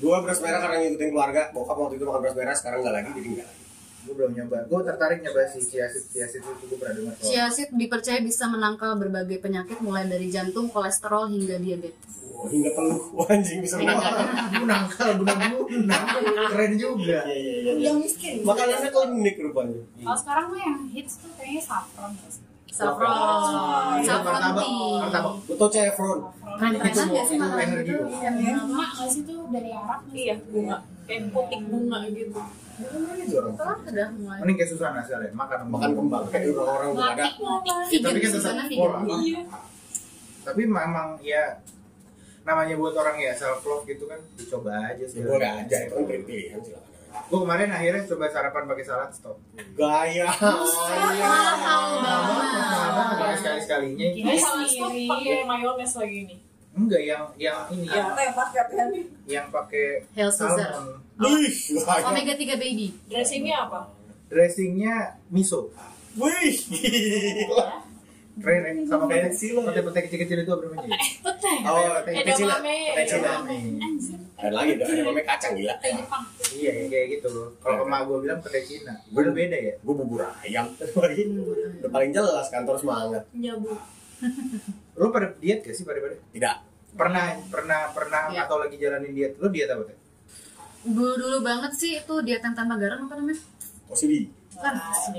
Gua 0.03 0.19
beras 0.19 0.43
merah 0.43 0.59
karena 0.59 0.83
ngikutin 0.83 1.09
keluarga. 1.15 1.43
Bokap 1.55 1.79
waktu 1.79 1.95
itu 1.95 2.05
makan 2.11 2.21
beras 2.27 2.35
merah, 2.35 2.55
sekarang 2.59 2.83
nggak 2.83 2.95
lagi, 2.99 3.11
jadi 3.15 3.29
nggak. 3.39 3.51
Gue 4.03 4.15
belum 4.19 4.33
nyoba. 4.35 4.59
Gue 4.67 4.83
tertarik 4.83 5.19
nyoba 5.23 5.47
si 5.47 5.63
chia 5.63 5.87
seed. 5.87 6.05
Chia 6.11 6.27
seed 6.27 6.43
itu 6.43 6.65
gue 6.67 6.79
pernah 6.83 7.15
dengar. 7.15 7.51
seed 7.55 7.71
dipercaya 7.71 8.19
bisa 8.19 8.51
menangkal 8.51 8.99
berbagai 8.99 9.39
penyakit 9.39 9.79
mulai 9.79 10.11
dari 10.11 10.27
jantung, 10.27 10.67
kolesterol 10.75 11.31
hingga 11.31 11.63
diabetes. 11.63 12.19
Oh, 12.35 12.51
hingga 12.51 12.75
peluh. 12.75 13.03
Wah, 13.15 13.31
anjing 13.31 13.63
bisa 13.63 13.79
menangkal. 13.79 14.27
Gue 14.59 14.67
nangkal, 14.67 15.09
guna 15.23 15.35
guna. 15.55 15.99
Keren 16.51 16.73
juga. 16.75 17.23
Iya 17.31 17.37
iya 17.39 17.55
iya. 17.63 17.73
yang 17.79 18.03
miskin 18.03 18.43
Makanannya 18.43 18.91
klinik 18.91 19.39
rupanya. 19.39 19.79
kalau 20.03 20.19
sekarang 20.19 20.45
mah 20.51 20.59
yang 20.59 20.79
hits 20.91 21.23
tuh 21.23 21.31
kayaknya 21.39 21.63
saffron 21.63 22.11
Saffron. 22.73 24.01
Itu 24.01 24.09
Saffron 24.09 24.33
martabak, 24.33 24.65
tea. 24.65 24.97
martabak. 24.99 25.35
Chevron. 25.71 26.19
Keren-keren 26.53 26.93
Itu 26.93 27.21
sih 27.29 27.37
itu 27.37 27.49
energi 27.61 27.93
itu? 27.93 28.01
loh. 28.01 28.09
Bunga 28.09 28.87
nggak 28.89 29.09
sih 29.09 29.23
tuh 29.25 29.41
dari 29.53 29.71
Arab 29.73 30.01
sih? 30.09 30.19
Iya, 30.25 30.35
bunga. 30.49 30.77
Kayak 31.05 31.23
putik 31.31 31.61
bunga 31.69 31.99
gitu. 32.09 32.41
Itu 32.73 33.35
orang. 33.37 33.53
Setelah 33.53 33.77
udah 33.85 34.09
mulai. 34.17 34.39
Mending 34.41 34.57
kayak 34.57 34.71
Susana 34.73 35.01
sekalian 35.05 35.35
makan 35.37 35.59
Makan 35.69 35.91
kembang 35.93 36.25
kayak 36.33 36.45
orang-orang 36.51 36.89
udah 36.91 37.07
ada. 37.13 37.25
Tapi 37.93 38.19
kan 38.19 38.31
tetap 38.33 38.67
pola. 38.73 38.99
Iya. 39.21 39.43
Tapi 40.43 40.63
memang 40.67 41.09
ya 41.21 41.45
namanya 42.43 42.75
buat 42.75 42.95
orang 42.99 43.17
ya 43.23 43.31
self 43.37 43.63
love 43.63 43.87
gitu 43.87 44.11
kan 44.11 44.19
dicoba 44.35 44.75
aja 44.91 45.05
Ya 45.07 45.23
boleh 45.23 45.51
aja 45.63 45.77
itu 45.87 45.95
kan 45.95 46.21
pilihan 46.27 46.59
silakan. 46.59 46.92
Gue 47.33 47.39
kemarin 47.49 47.69
akhirnya 47.73 48.03
coba 48.09 48.27
sarapan 48.29 48.65
pakai 48.69 48.85
salad 48.85 49.11
stop. 49.13 49.37
Gaya. 49.77 50.29
Mahal 50.37 51.85
banget. 52.05 52.47
Mahal 52.61 53.13
banget 53.17 53.37
sekali 53.41 53.61
sekalinya. 53.65 54.07
Ini 54.13 54.35
salah 54.37 54.69
stop 54.69 54.93
pakai 54.93 55.45
mayones 55.49 55.93
lagi 55.97 56.21
nih. 56.29 56.39
Enggak 56.73 57.03
yang 57.05 57.25
yang 57.37 57.69
ini 57.69 57.85
yang 57.85 58.09
yang, 58.09 58.17
teh 58.17 58.33
paketnya 58.33 58.85
nih 58.89 59.05
yang 59.29 59.47
pakai 59.53 60.09
Caesar. 60.17 60.49
salmon. 60.57 61.05
Wih, 61.21 61.53
gaya. 61.85 62.05
Omega 62.09 62.33
3 62.33 62.57
baby. 62.57 62.89
Dressingnya 63.13 63.57
apa? 63.69 63.93
Dressingnya 64.33 65.21
miso. 65.29 65.69
Wih. 66.17 66.57
Keren 68.33 68.65
ya? 68.65 68.73
sama 68.89 69.05
kayak 69.13 69.37
lo. 69.53 69.61
pete-pete 69.69 70.01
kecil-kecil 70.09 70.39
itu 70.41 70.53
apa 70.57 70.63
namanya? 70.65 70.97
Oh, 71.69 71.97
teh 72.09 72.13
teh 72.25 72.33
Cina. 72.41 72.57
Edamame. 72.97 73.61
Cina. 74.43 74.51
Edamame. 74.51 74.75
Ada 74.75 74.83
lagi 74.83 74.93
ada 74.93 75.03
namanya 75.03 75.27
kacang 75.29 75.53
gila. 75.55 75.75
Iya 76.53 76.71
ya, 76.75 76.85
kayak 76.89 77.07
gitu. 77.13 77.29
Kalau 77.59 77.87
emak 77.87 78.01
gue 78.05 78.19
bilang 78.21 78.39
pete 78.41 78.61
Cina, 78.63 78.93
bener 79.09 79.31
beda 79.31 79.57
ya. 79.57 79.75
Gue 79.79 79.95
bubur 80.01 80.21
ayam. 80.43 80.67
Udah 80.75 81.91
paling 81.91 82.11
jelas 82.11 82.47
kantor 82.49 82.77
semangat. 82.77 83.23
Nyabu. 83.33 83.79
Lo 84.95 85.09
pada 85.09 85.35
diet 85.37 85.61
gak 85.61 85.73
sih 85.73 85.83
pada-pada? 85.83 86.15
Tidak. 86.31 86.57
Pernah 86.93 87.25
pernah 87.49 87.81
pernah 87.91 88.23
Iya. 88.29 88.45
atau 88.45 88.59
lagi 88.59 88.77
jalanin 88.77 89.11
diet? 89.11 89.33
Lo 89.37 89.49
diet 89.49 89.67
apa 89.67 89.83
teh? 89.85 89.97
Dulu 90.85 91.15
dulu 91.15 91.37
banget 91.41 91.73
sih 91.73 91.97
itu 91.97 92.15
diet 92.21 92.41
yang 92.41 92.53
tanpa 92.53 92.75
garam 92.77 93.07
apa 93.07 93.15
namanya? 93.15 93.39
OCD. 93.89 94.27
Bukan. 94.53 94.75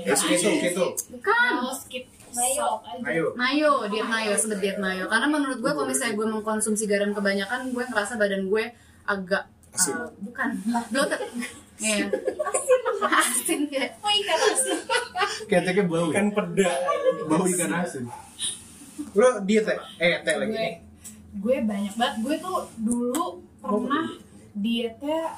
Keto, 0.06 0.50
keto. 0.62 0.86
Bukan. 1.10 1.50
Kalau 1.58 1.74
skip 1.74 2.04
Mayo. 2.30 2.54
salt 2.56 2.82
aja. 2.84 3.02
Ayo. 3.06 3.24
Mayo, 3.34 3.72
diet 3.86 4.06
mayo, 4.06 4.32
sebut 4.34 4.58
diet 4.58 4.78
mayo. 4.78 5.06
Karena 5.06 5.26
menurut 5.26 5.58
gue 5.58 5.68
kalau 5.68 5.86
misalnya 5.86 6.14
gue 6.14 6.26
mengkonsumsi 6.28 6.84
garam 6.84 7.10
kebanyakan, 7.10 7.70
gue 7.70 7.84
ngerasa 7.84 8.14
badan 8.14 8.46
gue 8.46 8.64
agak 9.04 9.44
Asin. 9.70 9.92
uh, 9.92 10.08
bukan 10.18 10.48
bloated. 10.88 11.20
Iya. 11.76 12.06
Asin 13.04 13.60
kayak. 13.66 13.98
Oh 13.98 14.12
ikan 14.12 14.38
asin. 14.46 14.78
Keteknya 15.44 15.84
bau 15.84 16.08
ya? 16.08 16.14
Kan 16.14 16.26
peda. 16.30 16.70
Bau 17.26 17.44
ikan 17.44 17.72
asin. 17.76 18.04
Lo 19.12 19.28
diet 19.40 19.64
teh? 19.64 19.78
Eh, 19.98 20.22
teh 20.22 20.34
lagi 20.34 20.50
gue 20.50 20.60
nih. 20.60 20.74
gue 21.34 21.56
banyak 21.60 21.94
banget 21.94 22.14
gue 22.20 22.36
tuh 22.38 22.58
dulu 22.78 23.24
pernah 23.58 24.06
dietnya 24.54 25.34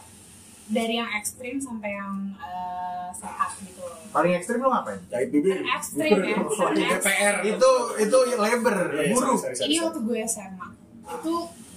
dari 0.66 0.94
yang 0.94 1.08
ekstrim 1.10 1.56
sampai 1.56 1.88
yang 1.90 2.36
eh, 2.36 3.08
sehat 3.10 3.56
gitu 3.58 3.80
loh 3.80 3.96
Paling 4.06 4.36
ekstrim 4.36 4.60
lo 4.60 4.68
ngapain? 4.70 5.00
Jahit 5.08 5.28
bibir. 5.30 5.64
ekstrim 5.64 6.20
ya 6.20 6.36
bukan 6.36 6.68
ekstrim. 6.68 7.00
DPR. 7.00 7.36
Itu 7.46 7.70
itu 7.96 8.16
lebar, 8.30 8.76
Iya, 8.92 9.02
iya, 9.02 9.10
buru. 9.10 9.32
sorry, 9.34 9.56
sorry, 9.56 9.66
ini 9.66 9.76
waktu 9.80 10.00
gue 10.02 10.18
SMA 10.22 10.68
itu 11.08 11.34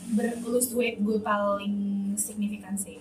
ber 0.09 0.25
lose 0.43 0.71
weight 0.71 0.97
gue 0.97 1.17
paling 1.19 1.75
signifikan 2.15 2.73
sih 2.73 2.97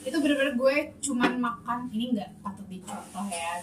itu 0.00 0.16
bener-bener 0.16 0.54
gue 0.54 0.74
cuman 1.00 1.32
makan 1.38 1.88
ini 1.88 2.14
nggak 2.14 2.30
patut 2.40 2.66
dicontoh 2.66 3.26
ya 3.26 3.58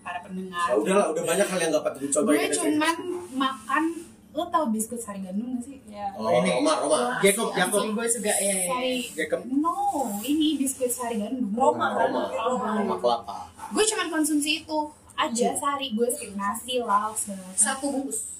para 0.00 0.20
pendengar 0.20 0.66
Ya 0.68 0.74
udahlah, 0.76 1.06
udah 1.10 1.22
banyak 1.24 1.46
hal 1.46 1.58
yang 1.58 1.70
gak 1.72 1.84
patut 1.84 2.00
dicoba 2.00 2.28
gue 2.28 2.38
ya, 2.38 2.48
cuman 2.52 2.94
cerita. 2.94 3.34
makan 3.34 3.84
lo 4.30 4.44
tau 4.46 4.68
biskuit 4.68 5.00
sari 5.00 5.18
gandum 5.18 5.56
gak 5.56 5.64
sih 5.64 5.80
ya 5.88 6.12
Oh, 6.14 6.28
Ini. 6.30 6.50
Roma, 6.54 6.72
Roma. 6.78 7.00
Jacob, 7.18 7.50
Jacob. 7.50 7.82
Gue 7.90 8.06
juga 8.06 8.30
ya. 8.30 8.52
ya. 8.52 8.66
sari 8.68 8.94
Jacob. 9.10 9.40
no 9.48 9.74
ini 10.22 10.48
biskuit 10.56 10.92
sari 10.92 11.18
gandum 11.18 11.48
Roma 11.50 11.90
kan? 11.90 12.12
Roma. 12.12 12.22
Roma 12.76 12.94
kelapa. 12.96 13.36
gue 13.66 13.82
cuman 13.82 14.06
konsumsi 14.12 14.62
itu 14.62 14.78
aja 15.16 15.48
sehari 15.56 15.90
gue 15.90 16.06
skip 16.06 16.36
nasi 16.36 16.78
lauk 16.78 17.16
segala 17.16 17.40
macam 17.42 17.56
Satu 17.56 17.86
bungkus. 17.88 18.35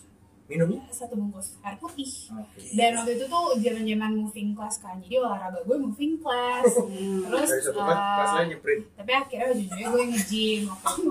Minumnya? 0.46 0.78
satu 0.88 1.14
bungkus 1.14 1.58
air 1.60 1.74
putih. 1.76 2.06
Oke. 2.30 2.62
dan 2.72 2.94
waktu 2.94 3.12
itu 3.14 3.24
tuh 3.26 3.44
zaman 3.56 3.82
zaman 3.82 4.12
moving 4.14 4.50
class 4.52 4.78
kan. 4.78 4.94
Jadi 4.98 5.14
olahraga 5.16 5.58
gue 5.60 5.76
moving 5.76 6.16
class. 6.16 6.70
Terus 7.26 7.48
Dari 7.48 7.62
satu 7.62 7.72
eh, 7.72 7.82
kelas, 7.82 7.98
kelas 7.98 8.30
lain 8.32 8.46
nyeprin. 8.48 8.80
tapi 8.94 9.10
akhirnya 9.12 9.46
ujung-ujungnya 9.48 9.86
gue 9.88 10.02
nge-gym 10.08 10.60
waktu 10.68 10.90
itu. 11.02 11.10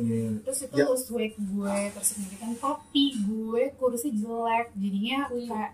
Iya. 0.00 0.28
terus 0.42 0.58
itu 0.62 0.74
Ya. 0.74 0.84
lose 0.86 1.08
weight 1.10 1.34
gue 1.36 1.76
tersignifikan 1.92 2.50
tapi 2.56 3.04
gue 3.20 3.62
kurusnya 3.76 4.12
jelek. 4.14 4.66
Jadinya 4.74 5.18
kayak 5.28 5.70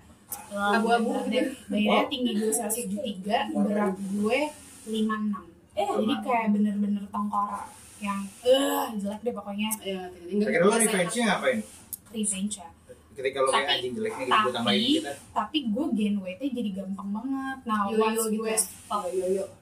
eh, 0.50 0.74
Abu-abu 0.74 1.08
bener-bener 1.22 1.30
deh. 1.30 1.46
Bayarnya 1.68 2.06
tinggi 2.06 2.32
gue 2.34 2.52
173 2.52 3.54
berat 3.54 3.94
gue 3.94 4.38
56 4.84 5.46
jadi 5.78 6.14
kayak 6.20 6.46
bener-bener 6.50 7.06
tengkorak 7.06 7.70
yang 7.98 8.26
eh 8.42 8.86
jelek 8.94 9.22
deh 9.22 9.30
pokoknya. 9.30 9.70
Ya, 9.78 10.10
Kira 10.40 10.64
lo 10.64 10.74
revenge-nya 10.74 11.24
ngapain? 11.28 11.62
revenge 12.08 12.56
ya 12.56 12.68
Ketika 13.18 13.38
lo 13.40 13.48
kayak 13.48 13.58
Tapi- 13.60 13.74
anjing 13.74 13.92
jelek 13.92 14.14
nih 14.14 14.24
gitu, 14.24 14.38
gue 14.38 14.52
tambahin 14.52 14.78
tapi 14.78 14.94
kita. 14.94 15.12
tapi 15.34 15.58
gue 15.66 15.84
gain 15.92 16.16
weightnya 16.16 16.48
jadi 16.54 16.70
gampang 16.72 17.08
banget 17.10 17.58
nah 17.64 17.80
Yo-yo 17.84 17.98
once 18.00 18.22
gitu 18.22 18.38
gue 18.38 18.48
ya? 18.48 18.58
stop 18.58 19.02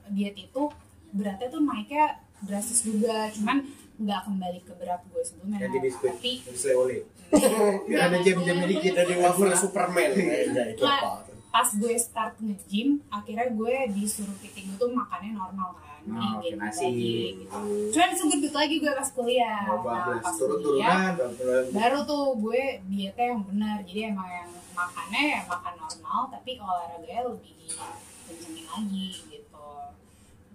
diet 0.07 0.35
itu 0.37 0.63
beratnya 1.09 1.47
tuh 1.49 1.61
naiknya 1.61 2.05
drastis 2.39 2.79
juga 2.83 3.17
cuman 3.31 3.57
nggak 3.97 4.21
kembali 4.23 4.59
ke 4.61 4.73
berat 4.75 5.01
gue 5.03 5.21
sebelumnya 5.21 5.57
Ganti 5.59 5.77
biskuit, 5.81 6.13
tapi 6.13 6.31
selai 6.53 6.75
oli. 6.75 6.97
Biar 7.89 8.01
ada 8.05 8.17
jam-jamnya 8.21 8.67
dikit. 8.69 8.93
Jadi 8.93 9.13
wafer 9.17 9.51
Superman 9.53 10.09
kayaknya 10.13 10.63
itu 10.69 10.79
Nggak, 10.79 11.01
apa? 11.01 11.25
pas 11.49 11.69
gue 11.73 11.93
start 11.97 12.35
nge-gym 12.37 13.01
akhirnya 13.09 13.49
gue 13.49 13.73
disuruh 13.91 14.37
titik 14.37 14.63
gue 14.63 14.77
tuh 14.77 14.93
makannya 14.93 15.33
normal 15.33 15.73
kan 15.75 15.96
Oh, 16.07 16.39
Gain 16.39 16.55
oke, 16.55 16.55
nasi. 16.57 16.87
gitu. 17.35 17.59
Cuman 17.91 18.09
sebut 18.11 18.53
lagi 18.53 18.75
gue 18.77 18.89
pas 18.89 19.09
kuliah. 19.11 19.59
Oh, 19.67 19.83
nah 19.83 20.17
pas 20.17 20.31
kuliah 20.31 20.39
Turun-turunan, 20.39 21.11
bablas. 21.13 21.65
baru 21.69 21.99
tuh 22.03 22.23
gue 22.39 22.61
dietnya 22.87 23.25
yang 23.27 23.41
benar. 23.43 23.77
Jadi 23.83 24.01
emang 24.07 24.25
yang 24.25 24.47
makannya 24.71 25.21
ya 25.27 25.39
makan 25.45 25.73
normal 25.75 26.21
tapi 26.29 26.51
olahraganya 26.55 27.21
lebih 27.27 27.53
kencengin 28.23 28.65
lagi 28.65 29.05
gitu. 29.27 29.67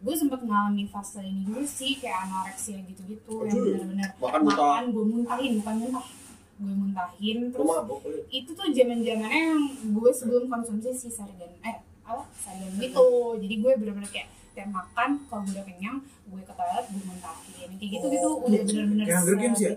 Gue 0.01 0.15
sempet 0.17 0.41
ngalamin 0.41 0.89
fase 0.89 1.21
ini 1.21 1.45
dulu 1.45 1.63
sih 1.63 1.95
kayak 1.97 2.27
anoreksia 2.27 2.81
gitu-gitu 2.83 3.35
yang 3.45 3.55
benar-benar 3.55 4.11
makan 4.17 4.41
makan 4.43 4.83
gue 4.89 5.05
muntahin 5.07 5.53
bukan 5.61 5.75
muntah. 5.79 6.07
Gue 6.55 6.73
muntahin 6.73 7.39
terus 7.51 7.67
mabok 7.67 8.01
itu 8.27 8.51
tuh 8.51 8.67
zaman 8.69 8.99
zamannya 9.01 9.41
yang 9.47 9.63
gue 9.93 10.11
sebelum 10.11 10.47
konsumsi 10.47 10.91
si 10.93 11.09
sargan 11.09 11.53
eh 11.61 11.77
apa? 12.03 12.25
Sargan 12.35 12.73
gitu. 12.79 13.05
Jadi 13.37 13.55
gue 13.59 13.73
bener-bener 13.77 14.09
kayak 14.09 14.29
tiap 14.53 14.69
makan 14.69 15.09
kalau 15.27 15.41
gue 15.49 15.53
udah 15.57 15.65
kenyang 15.65 15.97
gue 16.03 16.43
ke 16.45 16.53
toilet 16.55 16.87
gue 16.89 17.03
muntahin 17.09 17.71
kayak 17.77 17.91
gitu 17.99 18.07
gitu 18.13 18.29
udah 18.41 18.61
bener-bener 18.69 19.05
Kayak 19.05 19.19
Hunger 19.25 19.37
Games 19.41 19.61
ya? 19.61 19.71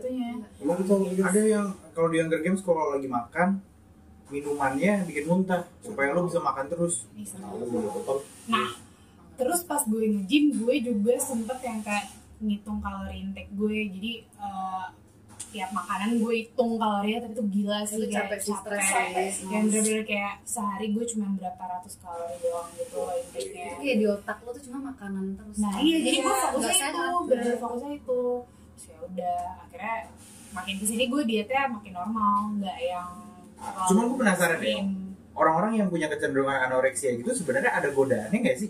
Emang 0.61 0.77
itu 0.79 0.91
Hunger 0.91 1.13
Games? 1.15 1.27
Ada 1.31 1.41
yang 1.43 1.65
kalau 1.95 2.07
di 2.11 2.17
Hunger 2.19 2.41
Games 2.43 2.61
kalau 2.63 2.83
lagi 2.95 3.07
makan 3.07 3.49
minumannya 4.25 4.93
bikin 5.05 5.25
muntah 5.29 5.61
supaya 5.85 6.09
lo 6.11 6.25
bisa 6.25 6.41
makan 6.41 6.65
terus. 6.65 7.05
Nonton. 7.13 8.17
Nah, 8.49 8.69
terus 9.37 9.61
pas 9.61 9.81
gue 9.85 10.01
nge-gym, 10.01 10.65
gue 10.65 10.75
juga 10.81 11.13
sempet 11.21 11.61
yang 11.61 11.79
kayak 11.85 12.09
ngitung 12.41 12.81
kalori 12.81 13.21
intake 13.21 13.53
gue. 13.53 13.77
Jadi 13.93 14.11
eh, 14.25 14.85
tiap 15.49 15.69
makanan 15.71 16.09
gue 16.17 16.33
hitung 16.35 16.75
kalorinya, 16.75 17.19
tapi 17.21 17.33
tuh 17.33 17.47
gila 17.47 17.79
sih 17.81 17.95
Itu 17.95 18.05
kayak 18.05 18.17
capek 18.25 18.39
sih, 18.39 18.53
stres 18.55 18.83
capek. 18.83 19.27
sih. 19.29 19.45
Yang 19.47 19.63
bener-bener 19.65 20.03
kayak 20.03 20.33
sehari 20.43 20.87
gue 20.89 21.05
cuma 21.09 21.25
berapa 21.33 21.63
ratus 21.67 21.93
kalori 21.99 22.35
doang 22.39 22.69
gitu 22.73 22.97
loh 22.97 23.15
intake-nya. 23.15 23.65
Itu 23.65 23.79
kayak 23.79 23.97
di 23.97 24.05
otak 24.07 24.37
lo 24.41 24.49
tuh 24.51 24.63
cuma 24.63 24.79
makanan 24.89 25.25
terus. 25.33 25.55
Nah 25.57 25.73
iya, 25.77 25.97
jadi 25.99 26.17
gue 26.19 26.25
Iya, 26.25 26.43
fokusnya 26.45 26.87
itu, 26.87 27.03
bener-bener 27.25 27.57
fokusnya 27.57 27.91
itu. 27.93 28.21
Terus 28.75 28.83
ya 28.85 28.97
udah, 29.01 29.39
akhirnya 29.65 29.95
makin 30.51 30.75
ke 30.79 30.85
sini 30.85 31.03
gue 31.05 31.21
dietnya 31.23 31.61
makin 31.67 31.91
normal, 31.91 32.35
nggak 32.55 32.77
yang 32.81 33.09
Cuman 33.89 34.03
gue 34.07 34.17
penasaran 34.19 34.59
deh. 34.59 34.77
Orang-orang 35.35 35.73
yang 35.75 35.87
punya 35.89 36.07
kecenderungan 36.07 36.63
anoreksia 36.63 37.11
gitu 37.15 37.31
sebenarnya 37.31 37.71
ada 37.71 37.91
godaannya 37.91 38.39
nggak 38.39 38.57
sih? 38.57 38.69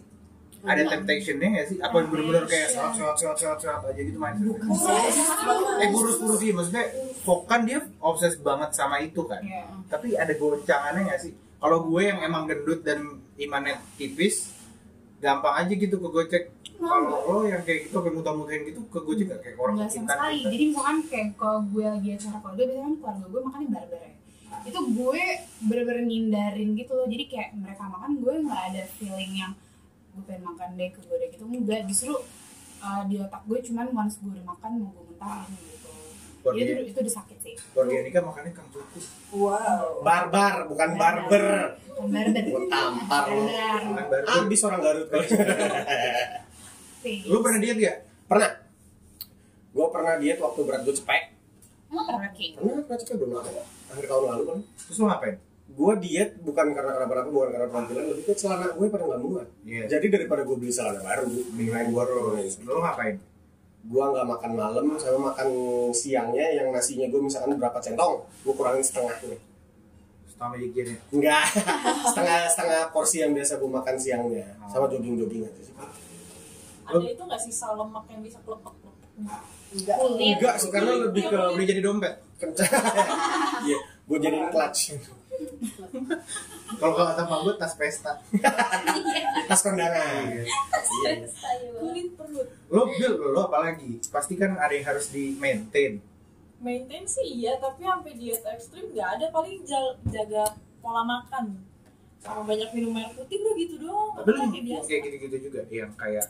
Ada 0.65 0.83
temptationnya 0.89 1.47
nggak 1.53 1.67
sih? 1.69 1.77
Apa 1.77 1.95
bener-bener 2.09 2.45
kayak 2.49 2.69
sehat 2.73 2.91
sehat 2.97 3.15
sehat 3.15 3.37
sehat 3.37 3.57
sehat 3.61 3.81
aja 3.85 4.01
gitu 4.01 4.17
main? 4.17 4.35
Eh 5.79 5.87
kurus-kurus 5.93 6.39
sih 6.41 6.51
maksudnya 6.51 6.83
kok 7.21 7.39
kan 7.45 7.65
dia 7.65 7.79
obses 8.01 8.35
banget 8.41 8.69
sama 8.73 9.01
itu 9.01 9.21
kan. 9.25 9.41
Iya. 9.41 9.65
Tapi 9.87 10.17
ada 10.17 10.33
goncangannya 10.33 11.01
nggak 11.05 11.21
sih? 11.21 11.31
Kalau 11.55 11.81
gue 11.87 12.01
yang 12.01 12.19
emang 12.21 12.45
gendut 12.45 12.85
dan 12.85 13.17
imannya 13.37 13.81
tipis, 13.97 14.53
gampang 15.17 15.65
aja 15.65 15.73
gitu 15.73 15.97
kegocek. 15.97 16.53
Kalau 16.75 17.23
lo 17.25 17.47
yang 17.47 17.63
kayak 17.63 17.87
gitu, 17.89 17.97
kayak 18.03 18.13
muntah-muntahin 18.13 18.61
gitu, 18.67 18.83
kegocek 18.91 19.25
nggak 19.31 19.41
kayak 19.41 19.57
orang 19.57 19.73
Enggak 19.79 19.89
sama 19.95 20.05
sekali. 20.13 20.35
gitu. 20.37 20.49
Jadi 20.53 20.63
misalkan 20.69 20.97
kayak 21.09 21.27
kalau 21.39 21.59
gue 21.65 21.85
lagi 21.87 22.09
acara 22.13 22.37
keluarga, 22.43 22.61
biasanya 22.61 22.83
kan 22.83 22.95
keluarga 22.99 23.25
gue 23.25 23.41
makannya 23.41 23.69
barbar 23.71 24.01
ya. 24.03 24.11
Itu 24.65 24.79
gue 24.93 25.23
bener-bener 25.65 26.03
ngindarin 26.05 26.69
gitu 26.77 26.91
loh. 26.93 27.07
Jadi 27.09 27.23
kayak 27.25 27.49
mereka 27.57 27.83
makan, 27.89 28.11
gue 28.21 28.33
nggak 28.45 28.61
ada 28.69 28.83
feeling 28.99 29.33
yang 29.33 29.51
gue 30.15 30.23
pengen 30.23 30.43
makan 30.47 30.69
deh 30.79 30.89
ke 30.95 30.99
gue 31.03 31.17
deh 31.19 31.29
gitu. 31.35 31.43
Enggak, 31.43 31.83
justru 31.91 32.15
uh, 32.79 33.03
di 33.05 33.15
otak 33.19 33.43
gue 33.43 33.59
cuman 33.71 33.85
once 33.91 34.15
gue 34.23 34.31
udah 34.31 34.45
makan 34.47 34.71
mau 34.79 34.89
gue 34.95 35.03
muntahin 35.11 35.51
gitu. 35.59 35.91
Keluarga, 36.45 36.61
itu 36.61 36.93
itu 36.93 36.99
udah 37.01 37.15
sakit 37.17 37.37
sih 37.41 37.55
keluarga 37.73 38.05
Nika 38.05 38.21
makannya 38.21 38.51
kang 38.53 38.69
cukup. 38.69 39.03
wow 39.33 40.05
Barbar, 40.05 40.69
bukan 40.69 40.89
barber. 40.93 41.45
barber 41.73 42.43
Gue 42.45 42.63
tampar. 42.69 43.25
Abis 44.45 44.61
orang 44.67 44.81
Garut. 44.83 45.07
Lu 47.25 47.37
pernah 47.41 47.59
diet 47.63 47.77
gak? 47.81 47.97
pernah. 48.25 48.51
Gue 49.75 49.87
pernah 49.91 50.13
diet 50.21 50.39
waktu 50.41 50.59
berat 50.65 50.81
gue 50.85 50.95
cepek. 50.95 51.23
Oke. 51.95 52.45
Pernah 52.59 52.83
pernah 52.85 52.99
cepek 52.99 53.15
belum 53.19 53.31
lama? 53.41 53.63
Akhir 53.95 54.05
tahun 54.09 54.23
lalu 54.27 54.43
kan. 54.49 54.59
Terus 54.85 54.97
lu 55.01 55.05
ngapain? 55.07 55.35
Gue 55.65 55.93
diet 55.97 56.37
bukan 56.45 56.71
karena 56.71 56.91
kenapa-napa, 56.93 57.29
bukan 57.33 57.49
karena 57.49 57.67
penampilan, 57.67 58.05
lebih 58.13 58.23
ke 58.29 58.33
celana 58.37 58.69
gue 58.71 58.85
pada 58.85 59.03
nggak 59.09 59.21
muat. 59.21 59.47
Iya. 59.65 59.83
Jadi 59.89 60.05
daripada 60.13 60.45
gue 60.45 60.55
beli 60.55 60.69
celana 60.69 61.01
baru, 61.01 61.25
mendingan 61.25 61.89
gue 61.89 62.03
turunin. 62.05 62.47
Lu 62.63 62.79
ngapain? 62.79 63.15
Gue 63.85 64.05
nggak 64.05 64.25
makan 64.29 64.51
malam, 64.53 64.85
sama 64.97 65.33
makan 65.33 65.49
siangnya 65.89 66.45
yang 66.53 66.69
nasinya 66.69 67.09
gue 67.09 67.17
misalkan 67.17 67.57
berapa 67.57 67.77
centong, 67.81 68.23
gue 68.45 68.53
kurangin 68.53 68.85
setengah 68.85 69.17
nih. 69.25 69.41
Setengah 70.29 70.49
magic 70.53 70.69
jar 70.73 70.85
ya? 70.85 70.97
Enggak, 71.11 71.45
setengah 72.13 72.39
setengah 72.45 72.81
porsi 72.93 73.17
yang 73.25 73.31
biasa 73.33 73.53
gue 73.57 73.69
makan 73.69 73.95
siangnya, 73.97 74.45
sama 74.69 74.85
jogging 74.85 75.15
jogging 75.17 75.43
aja 75.43 75.61
sih. 75.65 75.75
Ada 76.85 77.07
itu 77.09 77.21
nggak 77.25 77.41
sisa 77.41 77.73
lemak 77.73 78.05
yang 78.13 78.21
bisa 78.21 78.37
kelepek-kelepek? 78.45 78.93
enggak. 79.75 79.97
Enggak 79.97 80.55
sih, 80.61 80.69
karena 80.69 80.91
lebih 81.09 81.23
ke 81.25 81.37
Udah 81.51 81.65
jadi 81.65 81.81
dompet. 81.81 82.13
kencang. 82.37 82.69
Iya, 83.65 83.77
gue 83.81 84.17
jadiin 84.19 84.47
clutch. 84.53 84.93
Kalau 86.75 86.93
kata 86.97 87.23
Pak 87.23 87.39
gue 87.45 87.53
tas 87.55 87.73
pesta. 87.77 88.13
Tas 89.49 89.61
kondangan. 89.61 90.25
Kulit 91.79 92.07
perut. 92.17 92.47
Lo 92.73 92.89
bil 92.89 93.13
lo 93.31 93.45
apalagi? 93.45 94.01
Pasti 94.09 94.33
kan 94.35 94.57
ada 94.57 94.73
yang 94.73 94.85
harus 94.89 95.13
di 95.13 95.37
maintain. 95.37 96.01
Maintain 96.59 97.05
sih 97.05 97.45
iya, 97.45 97.61
tapi 97.61 97.85
sampai 97.85 98.17
diet 98.17 98.41
ekstrim 98.41 98.89
nggak 98.89 99.09
ada 99.19 99.25
paling 99.29 99.61
jaga 100.09 100.43
pola 100.81 101.05
makan. 101.05 101.61
Sama 102.17 102.41
banyak 102.41 102.73
minum 102.73 102.97
air 102.97 103.13
putih 103.13 103.37
udah 103.37 103.53
gitu 103.53 103.75
doang. 103.85 104.11
Tapi 104.17 104.65
lu 104.65 104.81
kayak 104.81 105.01
gitu-gitu 105.05 105.37
juga 105.51 105.61
yang 105.69 105.93
kayak 105.93 106.25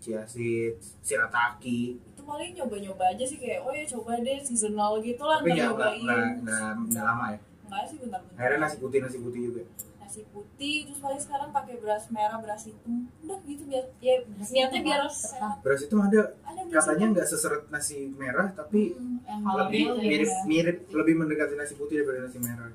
chia 0.00 0.24
seed, 0.28 0.76
shirataki. 1.04 1.96
Itu 1.96 2.22
paling 2.24 2.56
nyoba-nyoba 2.56 3.16
aja 3.16 3.24
sih 3.24 3.40
kayak 3.40 3.64
oh 3.64 3.72
ya 3.72 3.84
coba 3.88 4.20
deh 4.20 4.40
seasonal 4.40 5.00
gitu 5.00 5.24
lah 5.24 5.40
Tapi 5.40 5.56
nggak 5.56 7.04
lama 7.04 7.26
ya. 7.36 7.40
Enggak 7.70 7.86
sih 7.86 7.96
bentar-bentar. 8.02 8.34
Akhirnya 8.34 8.58
nasi 8.66 8.76
putih 8.82 8.98
nasi 8.98 9.18
putih 9.22 9.40
juga. 9.46 9.62
nasi 10.02 10.26
putih 10.34 10.76
terus 10.90 10.98
paling 10.98 11.22
sekarang 11.22 11.48
pakai 11.54 11.78
beras 11.78 12.10
merah 12.10 12.38
beras 12.42 12.66
hitam. 12.66 13.06
Udah 13.22 13.38
gitu 13.46 13.62
biar 13.62 13.84
ya 14.02 14.14
niatnya 14.26 14.80
biar 14.82 15.00
sehat. 15.06 15.62
Beras 15.62 15.86
itu 15.86 15.94
ada. 15.94 16.34
Ada 16.42 16.60
katanya 16.66 17.06
nggak 17.14 17.26
seseret 17.30 17.62
nasi 17.70 18.10
merah 18.18 18.50
tapi 18.50 18.98
yang 19.22 19.46
lebih 19.46 19.84
mirip 20.02 20.26
ya. 20.26 20.42
mirip 20.50 20.76
lebih 20.90 21.14
mendekati 21.14 21.54
nasi 21.54 21.78
putih 21.78 22.02
daripada 22.02 22.26
nasi 22.26 22.38
merah. 22.42 22.74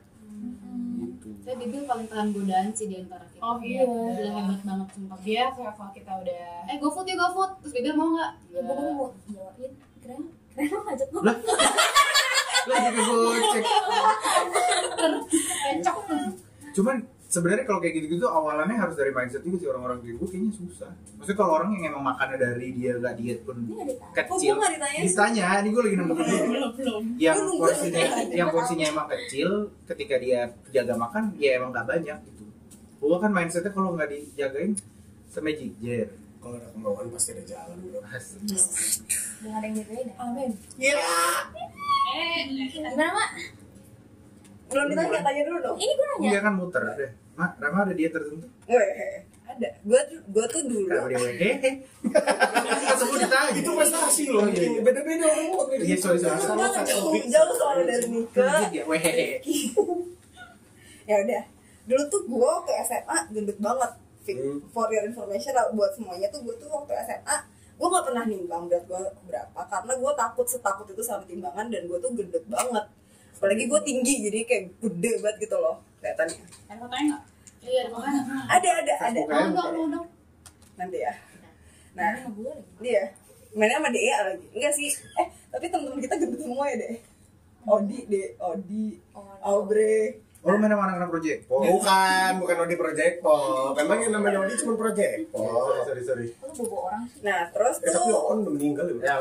Gitu. 0.95 1.27
saya 1.43 1.55
bibil 1.59 1.83
paling 1.83 2.07
tahan 2.07 2.27
godaan 2.31 2.67
sih 2.71 2.87
di 2.87 2.95
antara 3.03 3.25
kita. 3.27 3.43
Oh, 3.43 3.59
iya. 3.59 3.83
Gila 3.83 4.31
hebat 4.31 4.61
banget 4.63 4.87
sumpah. 4.95 5.17
Dia 5.21 5.43
kayak 5.51 5.73
kalau 5.75 5.91
kita 5.91 6.11
udah 6.23 6.43
eh 6.71 6.77
gofood 6.79 7.05
ya 7.05 7.15
gofood 7.19 7.51
terus 7.59 7.73
bibil 7.75 7.93
mau 7.99 8.09
nggak? 8.15 8.31
Gue 8.49 8.63
mau 8.63 9.11
bawain 9.11 9.71
keren 9.99 10.21
keren 10.55 10.81
ngajak 10.87 11.07
gue 11.11 11.21
Lah, 11.21 11.37
Lah 12.65 12.77
juga 12.95 13.13
gocek. 13.27 13.63
Cuman 16.75 17.07
sebenarnya 17.31 17.65
kalau 17.65 17.79
kayak 17.79 17.95
gitu-gitu 17.97 18.27
awalannya 18.27 18.77
harus 18.77 18.95
dari 18.99 19.11
mindset 19.15 19.41
juga 19.41 19.57
sih 19.63 19.67
orang-orang 19.71 19.97
kayak 20.03 20.15
gue 20.19 20.27
kayaknya 20.27 20.51
susah. 20.53 20.91
Maksudnya 21.17 21.37
kalau 21.39 21.51
orang 21.57 21.69
yang 21.75 21.83
emang 21.95 22.03
makannya 22.03 22.37
dari 22.37 22.67
dia 22.75 22.91
nggak 22.99 23.15
diet 23.15 23.39
pun 23.47 23.55
Ini 23.63 23.95
kecil. 24.11 24.53
gue 24.53 24.59
nggak 24.59 24.73
ditanya 25.07 25.47
ini 25.63 25.69
gue 25.71 25.83
lagi 25.87 25.95
belum 25.95 27.03
Yang 27.17 27.37
porsinya 27.57 28.03
yang 28.29 28.49
porsinya 28.51 28.85
emang 28.91 29.07
kecil, 29.07 29.49
ketika 29.87 30.15
dia 30.19 30.39
jaga 30.75 30.93
makan 30.99 31.33
ya 31.39 31.57
emang 31.57 31.71
nggak 31.71 31.87
banyak 31.87 32.17
gitu. 32.27 32.43
Gue 32.99 33.17
kan 33.23 33.31
mindsetnya 33.31 33.71
kalau 33.71 33.95
nggak 33.95 34.11
dijagain 34.11 34.75
semeji 35.31 35.71
jar. 35.79 36.11
Kalau 36.43 36.61
ada 36.61 36.69
kemauan 36.77 37.09
pasti 37.09 37.33
ada 37.33 37.43
jalan 37.47 37.77
bro. 37.89 37.99
Dengan 38.05 39.55
ada 39.57 39.65
yang 39.65 39.75
dibedain 39.81 40.07
ya. 40.07 40.15
Amin. 40.21 40.49
Gila. 40.77 41.17
Eh 42.15 42.39
gimana 42.69 43.05
mak 43.17 43.31
belum 44.75 44.85
ditanya 44.91 45.19
tanya 45.23 45.41
dulu 45.47 45.57
dong 45.63 45.77
ini 45.79 45.93
gue 45.95 46.07
nanya 46.11 46.27
Iya 46.27 46.39
kan 46.43 46.53
muter 46.59 46.83
deh. 46.83 47.11
Mak, 47.35 47.51
Rama 47.59 47.77
ada 47.83 47.93
diet 47.95 48.11
tertentu? 48.11 48.47
Weh, 48.67 48.91
ada 49.47 49.67
gue 49.71 49.99
tuh 50.11 50.19
gue 50.35 50.45
tuh 50.51 50.61
dulu 50.67 50.87
Kenapa 50.91 51.07
dia 51.07 51.19
wehehe? 51.23 51.71
Kan 52.85 52.95
semua 52.95 53.17
ditanya. 53.19 53.51
Itu 53.55 53.71
prestasi 53.75 54.23
loh, 54.31 54.43
Oh, 54.43 54.47
iya, 54.51 54.67
iya. 54.67 54.79
beda-beda 54.83 55.23
orang 55.27 55.47
mau 55.51 55.63
Iya, 55.71 55.95
sorry, 55.95 56.19
sorry. 56.19 56.39
Kan 56.43 56.83
jauh 56.83 57.15
jauh 57.15 57.53
soalnya 57.55 57.83
dari 57.95 58.07
Nika 58.11 58.47
Ya, 58.71 58.83
ya 61.09 61.15
udah 61.21 61.43
dulu 61.85 62.01
tuh 62.09 62.21
gue 62.25 62.41
waktu 62.41 62.71
SMA 62.83 63.17
gendut 63.31 63.59
banget. 63.61 63.91
Hmm. 64.25 64.57
for 64.73 64.89
your 64.89 65.05
information 65.05 65.53
buat 65.77 65.93
semuanya 65.93 66.25
tuh 66.33 66.41
gue 66.41 66.57
tuh 66.57 66.65
waktu 66.65 66.97
SMA 67.05 67.37
gue 67.77 67.87
nggak 67.93 68.05
pernah 68.09 68.25
nimbang 68.25 68.65
berat 68.65 68.81
gue 68.89 68.97
berapa 69.29 69.59
karena 69.69 69.93
gue 69.93 70.11
takut 70.17 70.49
setakut 70.49 70.89
itu 70.89 70.97
sama 71.05 71.21
timbangan 71.29 71.69
dan 71.69 71.85
gue 71.85 71.93
tuh 72.01 72.09
gendut 72.09 72.41
banget 72.49 72.89
apalagi 73.35 73.63
gue 73.65 73.79
tinggi 73.83 74.13
jadi 74.25 74.39
kayak 74.43 74.63
gede 74.79 75.11
banget 75.19 75.37
gitu 75.43 75.57
loh 75.59 75.75
kelihatannya. 75.99 76.39
Ada 76.65 76.79
fotonya 76.79 77.03
nggak? 77.05 77.21
Iya 77.65 77.81
ada 77.89 78.09
ada 78.45 78.69
ada 78.77 78.93
ada. 79.01 79.21
mau 79.25 79.49
dong 79.51 79.69
mau 79.73 79.85
dong. 79.91 80.07
Nanti 80.75 80.97
ya. 80.99 81.13
Nah 81.93 82.11
sama 82.15 82.29
gue 82.33 82.51
lagi. 82.51 82.63
dia 82.79 83.03
mainnya 83.51 83.77
sama 83.77 83.89
Dea 83.89 84.17
lagi. 84.23 84.45
Enggak 84.51 84.73
sih. 84.73 84.89
Eh 85.15 85.27
tapi 85.49 85.65
temen-temen 85.67 85.99
kita 85.99 86.15
gendut 86.15 86.39
semua 86.39 86.67
ya 86.67 86.75
deh 86.77 86.95
Odi 87.65 87.99
deh 88.05 88.27
Odi 88.37 88.85
Aubrey. 89.41 90.21
Oh, 90.45 90.53
lu 90.53 90.61
main 90.61 90.69
sama 90.69 90.85
anak-anak 90.85 91.09
project? 91.09 91.39
Oh, 91.49 91.57
Bukan, 91.57 92.31
bukan 92.37 92.55
Odi 92.61 92.77
Project 92.77 93.15
Pop. 93.25 93.73
Memang 93.73 93.97
yang 93.97 94.13
namanya 94.13 94.45
Odi 94.45 94.53
cuma 94.53 94.77
Project 94.77 95.33
Pop. 95.33 95.81
sorry, 95.81 96.05
sorry. 96.05 96.27
lu 96.37 96.53
bobo 96.53 96.85
orang 96.85 97.01
sih. 97.09 97.25
Nah 97.25 97.49
terus 97.49 97.81
Eh, 97.81 97.89
tapi 97.89 98.05
tuh 98.05 98.21
On 98.21 98.37
udah 98.45 98.53
meninggal 98.53 98.85
ya. 98.93 98.93
Ya, 99.01 99.15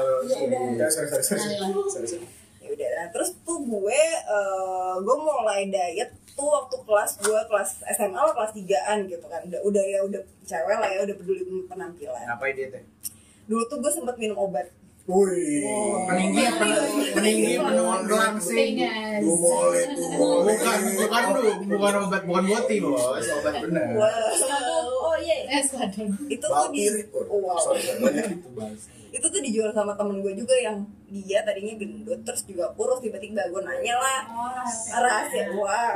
Ya, 0.76 0.86
sorry, 0.92 1.08
sorry, 1.08 1.24
sorry. 1.24 1.40
Sorry, 1.88 2.08
sorry. 2.12 2.28
Ya 2.64 2.68
udah 2.72 2.88
nah, 2.96 3.08
terus 3.12 3.30
tuh 3.44 3.60
gue 3.60 4.00
eh, 4.24 4.94
gue 5.04 5.16
mulai 5.20 5.68
diet 5.68 6.10
tuh 6.32 6.48
waktu 6.48 6.76
kelas 6.88 7.12
gue 7.20 7.40
kelas 7.52 7.70
SMA 7.92 8.16
lah 8.16 8.32
kelas 8.32 8.52
3an 8.56 8.98
gitu 9.06 9.26
kan 9.28 9.40
udah 9.44 9.60
udah 9.68 9.84
ya 9.84 10.00
udah 10.08 10.20
cewek 10.48 10.76
lah 10.80 10.88
ya 10.88 11.00
udah 11.04 11.14
peduli 11.14 11.42
penampilan 11.68 12.24
ngapain 12.24 12.56
dia 12.56 12.68
teh? 12.72 12.82
dulu 13.44 13.62
tuh 13.68 13.78
gue 13.84 13.92
sempet 13.92 14.16
minum 14.16 14.40
obat 14.40 14.66
Wih. 15.04 15.60
Peninggi, 16.08 16.48
peninggi, 17.12 17.60
penuh 17.60 18.08
langsing. 18.08 18.56
Pengen. 18.56 19.20
Dumol 19.20 19.76
itu. 19.76 20.00
Bukan, 20.16 20.78
bukan 20.96 21.24
lu, 21.36 21.50
bukan 21.76 21.92
obat, 22.08 22.22
bukan 22.24 22.44
boti 22.48 22.76
bos, 22.80 23.26
obat 23.36 23.54
bener. 23.60 24.00
Wah, 24.00 24.08
oh 25.04 25.16
iya 25.20 25.60
sadar 25.60 26.08
itu 26.08 26.40
tuh 26.40 26.68
di 26.72 26.88
oh, 27.12 27.36
wow. 27.36 27.60
Itu 29.12 29.26
tuh 29.28 29.40
dijual 29.44 29.70
sama 29.76 29.92
temen 29.94 30.24
gue 30.24 30.32
juga 30.34 30.56
yang 30.56 30.82
dia 31.14 31.46
tadinya 31.46 31.78
gendut 31.78 32.26
terus 32.26 32.42
juga 32.42 32.66
kurus 32.74 32.98
tiba-tiba 32.98 33.46
gue 33.46 33.62
nanya 33.62 33.94
lah. 33.94 34.20
Rahasia. 34.98 35.54
Wow 35.54 35.94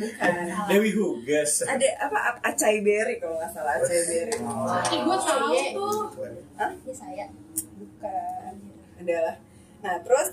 bukan. 0.00 0.34
Dewi 0.72 0.90
Hugas. 0.96 1.68
ada 1.68 1.84
apa 2.00 2.40
acai 2.40 2.80
berry 2.80 3.20
kalau 3.20 3.36
nggak 3.36 3.52
salah 3.52 3.76
acai 3.76 4.00
berry. 4.08 4.32
Ih 4.88 5.00
gue 5.04 5.16
tahu 5.20 5.52
tuh. 5.76 6.00
Hah? 6.56 6.72
ya 6.72 6.94
saya. 6.96 7.26
Bukan. 7.76 8.52
Adalah. 9.04 9.36
Nah 9.84 9.94
terus 10.00 10.28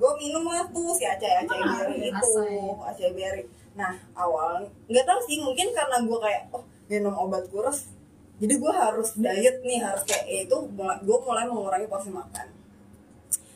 gue 0.00 0.12
minum 0.16 0.48
lah 0.48 0.64
tuh 0.72 0.96
si 0.96 1.04
acai 1.04 1.44
acai 1.44 1.60
berry 1.60 2.08
itu 2.08 2.28
Acai. 2.40 2.88
acai 2.88 3.10
berry. 3.12 3.44
Nah 3.76 3.92
awal 4.16 4.64
nggak 4.88 5.04
tahu 5.04 5.20
sih 5.28 5.44
mungkin 5.44 5.76
karena 5.76 6.00
gue 6.00 6.18
kayak 6.24 6.48
oh 6.56 6.64
minum 6.88 7.12
obat 7.12 7.44
kurus 7.52 7.92
jadi 8.40 8.54
gue 8.58 8.72
harus 8.72 9.14
diet 9.14 9.62
nih 9.62 9.78
harus 9.78 10.02
kayak 10.08 10.24
ya 10.26 10.40
itu 10.44 10.56
gue 10.76 11.18
mulai 11.22 11.46
mengurangi 11.46 11.86
porsi 11.86 12.10
makan 12.10 12.53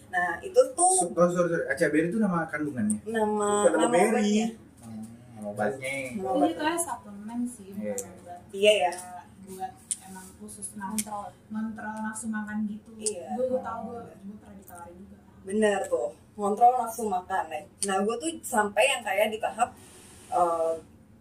nah 0.09 0.41
itu 0.41 0.61
tuh 0.73 0.95
Oh, 1.07 1.29
sorry, 1.29 1.49
sorry. 1.51 1.65
ACBR 1.69 2.05
itu 2.07 2.19
nama 2.19 2.47
kandungannya? 2.47 2.99
nama 3.05 3.49
Bukan 3.63 3.79
nama 3.79 3.97
obatnya 4.09 4.47
Nama 5.31 5.47
obatnya. 5.47 5.93
nama 6.15 6.19
Ini 6.19 6.23
obat 6.25 6.53
kayak 6.55 6.79
suplemen 6.79 7.41
sih, 7.45 7.69
Iya. 7.71 7.95
obat. 7.95 8.41
iya 8.51 8.73
ya 8.83 8.93
buat 9.45 9.73
emang 10.03 10.27
khusus 10.37 10.69
kontrol 10.71 11.29
ngontrol 11.47 11.97
nafsu 12.03 12.27
makan 12.27 12.65
gitu. 12.67 12.91
Iya. 12.97 13.33
Gue 13.35 13.45
gue 13.49 13.61
tau 13.61 13.81
gue 13.87 14.01
gue 14.03 14.37
pernah 14.37 14.57
ditawarin 14.57 14.97
juga. 14.99 15.17
bener 15.41 15.81
tuh 15.87 16.09
ngontrol 16.35 16.73
nafsu 16.77 17.03
makan 17.05 17.45
nih 17.47 17.65
nah 17.83 17.97
gue 17.99 18.15
tuh 18.17 18.31
sampai 18.43 18.85
yang 18.87 19.01
kayak 19.01 19.29
di 19.29 19.39
tahap 19.39 19.73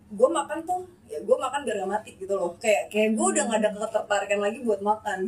gue 0.07 0.29
makan 0.29 0.59
tuh 0.63 0.81
ya 1.05 1.19
gue 1.19 1.37
makan 1.37 1.59
biar 1.61 1.75
gak 1.77 1.91
mati 1.91 2.11
gitu 2.15 2.31
loh 2.31 2.51
kayak 2.57 2.87
kayak 2.87 3.09
gue 3.13 3.25
udah 3.25 3.43
gak 3.45 3.59
ada 3.61 3.69
ketertarikan 3.73 4.39
lagi 4.41 4.59
buat 4.61 4.79
makan 4.81 5.19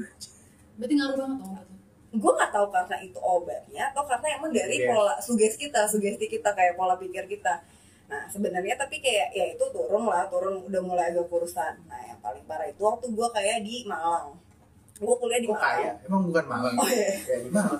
berarti 0.75 0.93
ngaruh 0.93 1.15
banget 1.17 1.37
dong 1.37 1.51
obatnya 1.51 1.68
gue 2.09 2.31
nggak 2.33 2.49
tahu 2.49 2.67
karena 2.69 2.95
itu 2.99 3.19
obatnya 3.19 3.83
atau 3.89 4.01
karena 4.03 4.27
emang 4.33 4.49
dari 4.49 4.81
Yes. 4.81 4.89
pola 4.89 5.13
sugesti 5.19 5.69
kita 5.69 5.85
sugesti 5.85 6.25
kita 6.25 6.49
kayak 6.51 6.73
pola 6.73 6.97
pikir 6.97 7.25
kita 7.25 7.61
nah 8.09 8.25
sebenarnya 8.25 8.73
tapi 8.73 8.97
kayak 8.97 9.29
ya 9.31 9.45
itu 9.53 9.61
turun 9.69 10.09
lah 10.09 10.25
turun 10.25 10.65
udah 10.65 10.81
mulai 10.81 11.13
agak 11.13 11.29
kurusan 11.29 11.77
nah 11.85 12.01
yang 12.01 12.17
paling 12.17 12.41
parah 12.43 12.65
itu 12.65 12.81
waktu 12.81 13.05
gue 13.07 13.27
kayak 13.29 13.61
di 13.61 13.85
Malang 13.85 14.33
gue 14.99 15.15
kuliah 15.15 15.39
di 15.39 15.47
Kok 15.47 15.55
Malang 15.55 15.79
kaya? 15.79 15.91
Emang 16.03 16.21
bukan 16.27 16.43
Malang. 16.43 16.75
Oh, 16.75 16.83
iya. 16.83 17.07
Ya 17.23 17.37
di 17.39 17.47
Malang. 17.47 17.79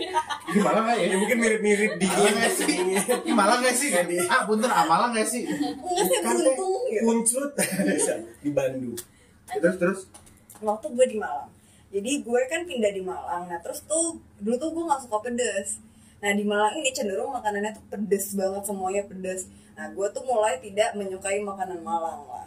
Di 0.56 0.60
Malang 0.64 0.84
ya? 0.96 1.12
Mungkin 1.12 1.36
mirip-mirip 1.36 1.92
di 2.00 2.06
Malang 2.08 2.34
nggak 2.40 2.52
sih? 2.56 2.72
Di 3.20 3.32
Malang 3.36 3.58
nggak 3.60 3.76
sih? 3.76 3.88
Ah, 4.24 4.48
punten, 4.48 4.72
ah 4.72 4.88
Malang 4.88 5.12
nggak 5.12 5.28
sih? 5.28 5.44
enggak 5.44 6.04
sih 6.08 6.18
beruntung 6.24 6.72
gitu 6.88 7.04
Kuncut 7.04 7.50
di 8.44 8.48
Bandung. 8.48 8.96
Terus 9.44 9.76
terus. 9.76 10.00
waktu 10.58 10.86
gue 10.88 11.04
di 11.04 11.18
Malang 11.20 11.52
jadi 11.94 12.10
gue 12.20 12.40
kan 12.44 12.66
pindah 12.66 12.90
di 12.90 13.00
Malang. 13.00 13.46
Nah 13.46 13.58
terus 13.60 13.80
tuh 13.84 14.06
dulu 14.36 14.58
tuh 14.58 14.70
gue 14.70 14.82
nggak 14.82 15.00
suka 15.00 15.18
pedes. 15.22 15.78
Nah 16.18 16.34
di 16.34 16.42
Malang 16.42 16.74
ini 16.74 16.90
cenderung 16.90 17.30
makanannya 17.30 17.70
tuh 17.70 17.84
pedes 17.86 18.34
banget 18.34 18.62
semuanya 18.64 19.02
pedes. 19.04 19.46
Nah 19.72 19.86
gue 19.88 20.06
tuh 20.10 20.22
mulai 20.24 20.58
tidak 20.58 20.92
menyukai 20.92 21.38
makanan 21.40 21.78
Malang 21.80 22.26
lah. 22.26 22.46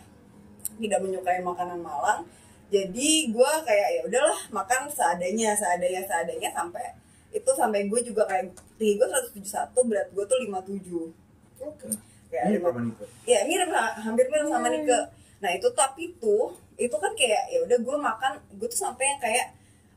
Tidak 0.69 0.99
menyukai 0.99 1.39
makanan 1.39 1.79
Malang. 1.79 2.27
Jadi 2.67 3.31
gue 3.31 3.51
kayak 3.63 3.89
ya 3.89 4.01
udahlah 4.03 4.39
makan 4.51 4.91
seadanya 4.91 5.55
seadanya 5.55 6.03
seadanya 6.03 6.51
sampai 6.51 6.83
itu 7.29 7.47
sampai 7.53 7.87
gue 7.87 7.99
juga 8.03 8.27
kayak 8.27 8.51
tinggi 8.75 8.99
gue 8.99 9.07
171 9.07 9.71
berat 9.85 10.07
gue 10.11 10.23
tuh 10.25 10.37
57 10.43 11.63
Oke. 11.63 11.87
kayak 12.27 12.43
Ini 12.45 12.55
lima- 12.59 12.67
apa 12.67 12.79
nih? 12.81 12.93
Kak? 12.93 13.07
ya 13.23 13.39
mirip 13.43 13.69
hampir 13.71 14.25
mirip 14.27 14.47
sama 14.47 14.67
Nike. 14.67 14.99
Nah 15.37 15.51
itu 15.53 15.67
tapi 15.71 16.03
tuh 16.17 16.55
itu 16.77 16.93
kan 16.93 17.11
kayak 17.17 17.49
ya 17.49 17.59
udah 17.65 17.77
gue 17.81 17.97
makan 17.97 18.31
gue 18.57 18.67
tuh 18.69 18.79
sampai 18.85 19.03
yang 19.09 19.19
kayak 19.21 19.47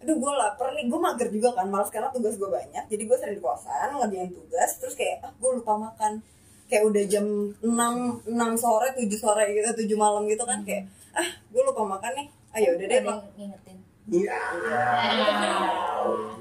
aduh 0.01 0.17
gue 0.17 0.33
lapar 0.33 0.73
nih. 0.73 0.89
Gue 0.89 1.01
mager 1.01 1.29
juga 1.29 1.53
kan 1.53 1.69
malas 1.69 1.93
karena 1.93 2.09
tugas 2.09 2.41
gue 2.41 2.49
banyak 2.49 2.85
jadi 2.89 3.03
gue 3.05 3.17
sering 3.21 3.37
di 3.37 3.43
kosan 3.45 3.89
ngerjain 4.01 4.33
tugas 4.33 4.71
terus 4.81 4.95
kayak 4.97 5.21
ah 5.23 5.33
gue 5.37 5.51
lupa 5.61 5.77
makan. 5.77 6.25
Kayak 6.71 6.83
udah 6.87 7.03
jam 7.11 7.27
6 7.61 8.31
6 8.31 8.63
sore 8.63 8.89
7 8.95 9.11
sore 9.19 9.45
gitu 9.53 9.69
7 9.85 9.99
malam 9.99 10.25
gitu 10.25 10.45
kan 10.49 10.65
kayak 10.65 10.89
ah 11.13 11.29
gue 11.53 11.63
lupa 11.63 11.85
makan 11.85 12.13
nih. 12.17 12.27
Ayo 12.51 12.75
udah 12.75 12.87
deh 12.89 12.99
Ada 12.99 13.07
mak 13.07 13.17
yang 13.23 13.35
ngingetin. 13.39 13.77
Iya. 14.11 14.39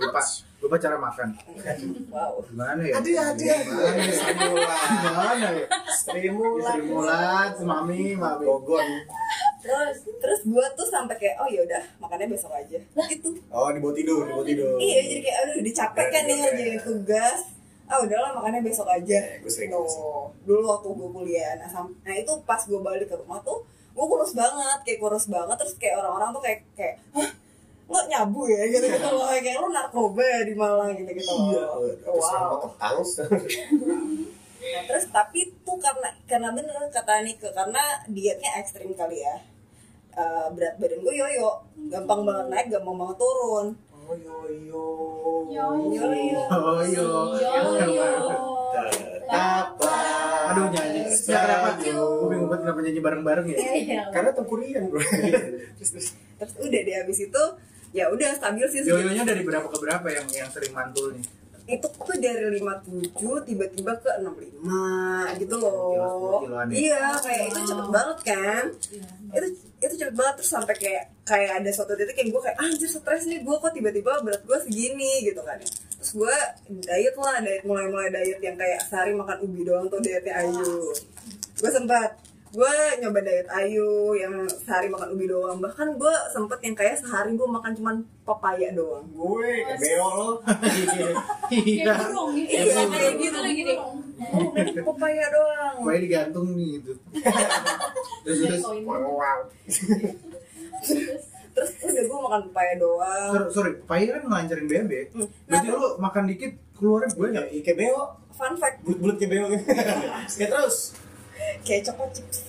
Lupa, 0.02 0.22
lupa 0.60 0.76
cara 0.76 0.96
makan. 0.96 1.30
wow 2.10 2.36
Gimana 2.44 2.82
ya? 2.82 2.94
Aduh, 2.96 3.16
aduh. 3.16 3.48
Gimana 3.64 4.02
ya? 4.04 4.28
Gimana 4.94 5.48
ya? 5.54 5.66
Stimulan. 5.90 6.74
Sri 6.74 6.82
Mulat, 6.86 7.54
Mami, 7.62 8.04
Mami. 8.14 8.44
Gogon. 8.44 8.88
terus 9.60 9.98
terus 10.18 10.40
gue 10.46 10.66
tuh 10.74 10.88
sampai 10.88 11.16
kayak 11.16 11.36
oh 11.38 11.48
ya 11.48 11.60
udah 11.62 11.84
makannya 12.00 12.32
besok 12.32 12.48
aja 12.50 12.80
gitu 13.06 13.28
Oh, 13.50 13.68
dibawa 13.70 13.92
tidur, 13.92 14.24
dibawa 14.24 14.40
tidur. 14.42 14.80
Iya 14.80 15.00
jadi 15.06 15.20
kayak 15.22 15.38
aduh 15.42 15.58
dicapek 15.62 16.08
kan 16.08 16.24
nih 16.24 16.36
ngerjain 16.38 16.80
tugas 16.80 17.40
Ah 17.84 18.00
udahlah 18.00 18.32
makannya 18.32 18.64
besok 18.64 18.88
aja 18.88 19.18
Eh, 19.20 19.38
gue 19.38 19.50
sering 19.50 19.68
Tuh, 19.70 20.32
Dulu 20.44 20.64
waktu 20.64 20.88
gue 20.88 21.10
kuliah 21.12 21.58
nah, 21.58 21.68
sam- 21.68 21.92
nah 22.00 22.14
itu 22.14 22.32
pas 22.46 22.62
gue 22.62 22.80
balik 22.80 23.08
ke 23.08 23.18
rumah 23.18 23.42
tuh 23.42 23.60
Gue 23.92 24.06
kurus 24.06 24.32
banget 24.32 24.80
Kayak 24.86 25.00
kurus 25.02 25.26
banget 25.28 25.56
Terus 25.58 25.74
kayak 25.76 25.96
orang-orang 25.98 26.30
tuh 26.32 26.42
kayak 26.42 26.60
kayak 26.72 26.96
Hah? 27.12 27.30
Nggak 27.90 28.06
nyabu 28.06 28.42
ya 28.46 28.62
gitu 28.70 28.86
gitu 28.86 29.08
loh 29.10 29.28
Kayak 29.34 29.58
lu 29.60 29.68
narkoba 29.74 30.22
ya 30.22 30.42
di 30.46 30.54
Malang 30.54 30.94
gitu 30.94 31.12
gitu 31.12 31.34
Iya. 31.50 31.66
Terus 32.06 32.26
Wow 32.30 32.54
ketang. 32.62 32.98
Nah, 34.60 34.82
terus 34.86 35.06
tapi 35.10 35.40
tuh 35.66 35.78
karena 35.82 36.10
karena 36.30 36.50
bener 36.54 36.78
kata 36.94 37.26
Nike 37.26 37.50
karena 37.50 37.82
dietnya 38.06 38.52
ekstrim 38.62 38.94
kali 38.94 39.20
ya 39.20 39.36
Eh, 40.10 40.48
berat 40.52 40.76
badan 40.76 41.00
gue 41.00 41.16
yoyo 41.16 41.64
gampang 41.88 42.28
banget 42.28 42.46
naik 42.52 42.68
gampang 42.68 42.98
banget 42.98 43.18
turun 43.18 43.68
Oh, 44.10 44.18
yo, 44.18 44.36
yo. 44.50 44.86
yoyo 45.48 46.42
Oh, 46.50 46.82
yo. 46.82 47.08
Apa? 49.30 49.94
Aduh 50.50 50.66
nyanyi. 50.74 51.06
Ya 51.30 51.38
kenapa? 51.46 51.78
Gue 51.78 52.28
bingung 52.28 52.50
banget 52.50 52.66
kenapa 52.66 52.80
nyanyi 52.82 53.02
bareng-bareng 53.06 53.46
ya. 53.54 53.58
Iya. 53.62 54.02
Karena 54.10 54.34
tempurian, 54.34 54.90
bro. 54.90 54.98
Terus, 55.78 55.90
terus. 55.94 56.08
terus 56.42 56.54
udah 56.58 56.82
deh 56.82 56.96
habis 56.98 57.22
itu 57.22 57.44
ya 57.92 58.06
udah 58.08 58.30
stabil 58.34 58.66
sih. 58.68 58.80
Yoyonya 58.84 59.24
dari 59.24 59.42
berapa 59.42 59.66
ke 59.66 59.78
berapa 59.78 60.08
yang 60.08 60.28
yang 60.30 60.50
sering 60.50 60.72
mantul 60.72 61.14
nih? 61.14 61.26
itu 61.70 61.86
tuh 61.86 62.18
dari 62.18 62.58
57 62.58 63.14
tiba-tiba 63.46 63.94
ke 64.02 64.10
65 64.26 64.66
gitu 65.38 65.54
Kilo, 65.54 65.70
loh 65.70 66.42
ya? 66.42 66.66
iya 66.74 67.14
kayak 67.14 67.44
itu 67.48 67.60
cepet 67.62 67.88
banget 67.88 68.20
kan? 68.26 68.64
Itu 69.30 69.48
itu 69.78 69.94
cepet 69.96 70.16
banget 70.18 70.34
terus 70.42 70.50
sampai 70.50 70.74
kayak 70.74 71.04
kayak 71.22 71.62
ada 71.62 71.70
suatu 71.70 71.94
titik 71.94 72.18
yang 72.18 72.34
gue 72.34 72.42
kayak 72.42 72.58
"Ah, 72.58 72.66
anjir 72.66 72.90
stres 72.90 73.30
nih 73.30 73.46
gue 73.46 73.54
kok 73.54 73.70
tiba-tiba 73.70 74.18
berat 74.18 74.42
gue 74.42 74.58
segini 74.66 75.22
gitu 75.22 75.46
kan. 75.46 75.62
Ya 75.62 75.70
terus 75.70 76.12
gue 76.18 76.36
diet 76.82 77.14
lah 77.14 77.38
diet 77.38 77.62
mulai-mulai 77.62 78.10
diet 78.10 78.42
yang 78.42 78.58
kayak 78.58 78.82
sehari 78.90 79.14
makan 79.14 79.38
ubi 79.40 79.62
doang 79.62 79.86
tuh 79.86 80.02
dietnya 80.02 80.42
Ayu. 80.42 80.90
Gue 81.54 81.70
sempat 81.70 82.18
gue 82.50 82.74
nyoba 82.98 83.20
diet 83.22 83.46
Ayu 83.46 84.18
yang 84.18 84.34
sehari 84.50 84.90
makan 84.90 85.14
ubi 85.14 85.30
doang 85.30 85.62
bahkan 85.62 85.94
gue 85.94 86.16
sempet 86.34 86.58
yang 86.66 86.74
kayak 86.74 86.98
sehari 86.98 87.38
gue 87.38 87.46
makan 87.46 87.78
cuman 87.78 87.96
papaya 88.26 88.74
doang 88.74 89.06
Gue, 89.14 89.66
kayak 89.66 89.78
beo 89.78 90.08
lo. 90.10 90.30
Iya. 91.50 91.94
iya 92.34 92.84
kayak 92.90 93.14
gitu 93.18 93.38
lagi 93.38 93.62
deh. 93.66 93.78
Oh, 93.78 94.50
papaya 94.94 95.26
doang 95.30 95.76
Pokoknya 95.86 96.02
digantung 96.02 96.48
nih 96.54 96.82
gitu. 96.82 96.94
Terus 98.26 98.38
terus. 98.42 98.62
Wow. 98.86 99.38
terus 101.50 101.70
udah 101.84 102.04
gue 102.06 102.20
makan 102.24 102.42
papaya 102.50 102.74
doang 102.78 103.30
Sorry, 103.30 103.48
sorry, 103.54 103.72
paya 103.86 104.06
kan 104.18 104.24
ngelancarin 104.26 104.66
BAB. 104.66 104.92
Berarti 105.46 105.68
lu 105.70 105.82
makan 105.98 106.24
dikit 106.26 106.52
keluarnya 106.74 107.14
banyak. 107.14 107.44
Ya, 107.54 107.62
kayak 107.62 107.78
beo. 107.78 108.04
fun 108.30 108.56
fact 108.56 108.82
Bulat-bulat 108.82 109.16
kayak 109.20 109.32
beo. 109.36 109.46
Kayak 110.34 110.50
terus. 110.58 110.78
Kayak 111.64 111.82
coklat 111.88 112.10
chips. 112.16 112.40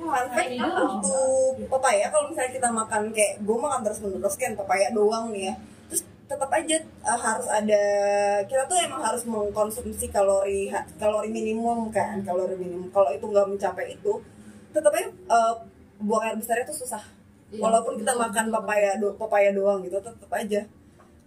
Fun 0.00 0.26
fact 0.32 0.56
untuk 0.56 1.68
papaya 1.68 2.08
kalau 2.08 2.32
misalnya 2.32 2.52
kita 2.56 2.68
makan 2.72 3.12
kayak 3.12 3.44
gue 3.44 3.56
makan 3.60 3.80
terus 3.84 4.00
menerus 4.00 4.36
kan 4.40 4.56
papaya 4.56 4.88
doang 4.96 5.28
nih 5.28 5.52
ya. 5.52 5.54
Terus 5.92 6.02
tetap 6.24 6.50
aja 6.50 6.76
uh, 7.04 7.20
harus 7.20 7.48
ada 7.50 7.82
kita 8.48 8.62
tuh 8.64 8.78
emang 8.80 9.02
harus 9.04 9.28
mengkonsumsi 9.28 10.08
kalori 10.08 10.72
kalori 10.96 11.28
minimum 11.28 11.92
kan 11.92 12.22
kalori 12.24 12.56
minimum 12.56 12.88
kalau 12.94 13.12
itu 13.12 13.26
nggak 13.26 13.46
mencapai 13.50 13.92
itu 13.92 14.22
tetap 14.70 14.94
aja 14.94 15.10
uh, 15.28 15.54
buang 16.00 16.22
air 16.24 16.36
besarnya 16.38 16.64
tuh 16.64 16.80
susah. 16.80 17.02
Iya, 17.50 17.66
walaupun 17.66 17.98
kita 17.98 18.14
makan 18.14 18.54
papaya 18.54 18.94
do, 18.96 19.10
papaya 19.18 19.50
doang 19.50 19.82
gitu 19.82 19.98
tetap 19.98 20.30
aja. 20.30 20.62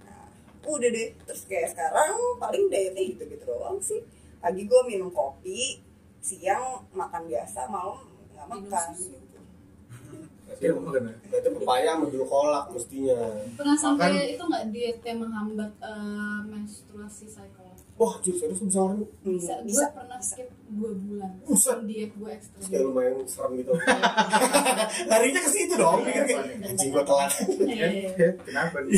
Nah, 0.08 0.32
udah 0.64 0.89
deh. 0.89 1.12
Terus 1.28 1.41
kayak 1.52 1.76
sekarang 1.76 2.16
paling 2.39 2.72
dietnya 2.72 3.04
gitu 3.04 3.28
gitu 3.28 3.44
doang 3.44 3.78
sih. 3.84 4.00
Pagi 4.39 4.64
gue 4.64 4.82
minum 4.88 5.12
kopi 5.12 5.83
siang 6.24 6.63
makan 6.91 7.28
biasa 7.28 7.67
malam 7.67 7.99
nggak 8.32 8.47
makan 8.47 8.88
gitu. 8.95 9.19
Iya, 10.53 10.69
makan. 10.71 11.09
Berarti 11.28 11.49
pepaya 11.51 11.91
sama 11.91 12.05
dulu 12.07 12.26
kolak 12.26 12.65
mestinya. 12.71 13.17
Pernah 13.53 13.76
sampai 13.76 14.07
Makan. 14.07 14.32
itu 14.32 14.43
nggak 14.45 14.65
diet 14.69 14.99
yang 15.01 15.17
menghambat 15.19 15.71
eh, 15.76 16.39
menstruasi 16.45 17.26
cycle? 17.28 17.67
Wah, 17.93 18.17
cuy, 18.17 18.34
serius 18.34 18.57
bisa 18.57 18.80
orang 18.82 19.05
Bisa, 19.21 19.53
Hmm, 19.53 19.65
bisa 19.65 19.86
gue 19.86 19.93
pernah 19.93 20.17
skip 20.17 20.49
2 20.71 20.82
bulan. 21.03 21.32
Buset. 21.43 21.78
Diet 21.84 22.11
gue 22.11 22.30
ekstrim. 22.32 22.65
kayak 22.65 22.84
lumayan 22.84 23.13
serem 23.24 23.51
gitu. 23.55 23.74
Larinya 25.09 25.41
ke 25.41 25.51
situ 25.51 25.74
dong, 25.76 26.01
pikir 26.01 26.24
kayak 26.24 26.43
anjing 26.63 26.89
gua 26.89 27.03
telat. 27.03 27.32
Iya, 27.59 27.86
iya. 27.89 28.30
Kenapa 28.39 28.78
nih? 28.82 28.97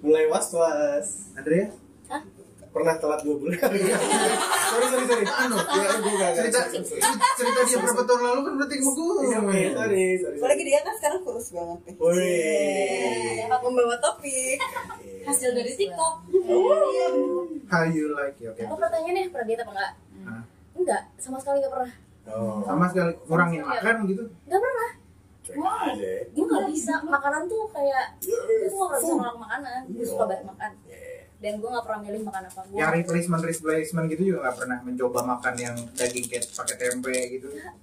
Mulai 0.00 0.24
was-was. 0.26 1.30
Andrea? 1.34 1.68
Pernah 2.74 2.94
telat 2.98 3.22
dua 3.22 3.38
bulan. 3.38 3.54
sorry, 3.54 3.78
sorry, 4.90 5.06
sorry. 5.06 5.24
Anu, 5.24 5.54
Ya, 5.54 5.94
gue 5.94 6.14
gak 6.18 6.32
cerita 6.34 6.60
cerita 7.38 7.60
dia 7.62 7.76
berapa 7.78 8.02
tahun 8.02 8.20
lalu 8.20 8.40
kan 8.42 8.52
berarti 8.58 8.76
gue. 8.76 8.90
Iya, 8.90 9.38
sorry, 9.38 9.62
sorry. 9.70 10.04
sorry. 10.18 10.36
Apalagi 10.42 10.62
dia 10.66 10.80
kan 10.82 10.94
sekarang 10.98 11.20
kurus 11.22 11.48
banget 11.54 11.78
nih. 11.86 11.94
Wih. 11.94 13.46
Ya, 13.46 13.56
membawa 13.62 13.96
topik. 14.02 14.58
Hasil 15.22 15.50
dari 15.54 15.72
TikTok. 15.72 16.14
How 17.70 17.84
you 17.86 18.10
like 18.12 18.42
it? 18.42 18.50
Oke. 18.50 18.66
Aku 18.66 18.74
pertanyaannya 18.74 19.30
pernah 19.30 19.46
diet 19.46 19.60
apa 19.62 19.72
enggak? 19.72 19.92
Enggak, 20.74 21.02
sama 21.16 21.38
sekali 21.38 21.62
enggak 21.62 21.72
pernah. 21.78 21.92
Oh, 22.24 22.58
Sama 22.66 22.84
sekali 22.90 23.12
kurangin 23.22 23.62
makan 23.62 23.96
gitu. 24.10 24.24
Enggak 24.50 24.60
pernah. 24.60 24.90
ya. 25.94 26.18
Gue 26.34 26.44
nggak 26.44 26.66
bisa. 26.74 26.94
Makanan 27.06 27.46
tuh 27.46 27.70
kayak 27.70 28.18
gue 28.18 28.66
pernah 28.66 28.98
bisa 28.98 29.12
nolak 29.14 29.38
makanan. 29.38 29.80
Gue 29.94 30.02
suka 30.02 30.24
banget 30.26 30.44
makan. 30.50 30.72
Dan 31.42 31.60
gue 31.60 31.68
nggak 31.68 31.84
pernah 31.84 32.00
milih 32.02 32.20
makan 32.26 32.42
apa. 32.48 32.60
Gue 32.68 32.78
Yang 32.80 32.92
replacement 33.02 33.42
replacement 33.44 34.06
gitu 34.10 34.22
juga 34.34 34.38
nggak 34.48 34.56
pernah 34.58 34.78
mencoba 34.82 35.20
makan 35.36 35.54
yang 35.60 35.76
daging 35.94 36.26
kayak 36.30 36.44
pakai 36.54 36.76
tempe 36.78 37.16
gitu. 37.38 37.46
nggak 37.50 37.74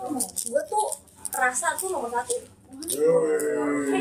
mau. 0.00 0.18
Gue 0.22 0.62
tuh 0.70 0.86
rasa 1.36 1.74
tuh 1.76 1.88
nomor 1.92 2.10
satu. 2.10 2.34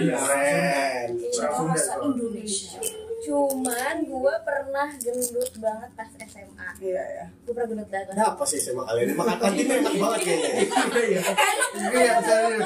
Keren. 0.06 1.08
Rasa 1.36 1.94
tuh. 2.00 2.12
Indonesia. 2.14 2.80
Cuman 3.26 3.96
gue 4.06 4.36
pernah 4.46 4.88
gendut 5.02 5.54
banget 5.58 5.90
pas 5.98 6.10
SMA. 6.14 6.68
Iya 6.78 7.04
ya. 7.04 7.26
Gue 7.42 7.54
pernah 7.58 7.70
gendut 7.74 7.90
banget. 7.90 8.14
Kenapa 8.14 8.44
sih 8.46 8.60
sama 8.62 8.86
kalian? 8.86 9.18
Makan 9.18 9.38
kantin 9.42 9.66
enak 9.66 9.94
banget 9.98 10.20
kayaknya. 10.22 10.52
Iya. 10.96 11.22
Iya, 11.76 12.14
saya. 12.24 12.58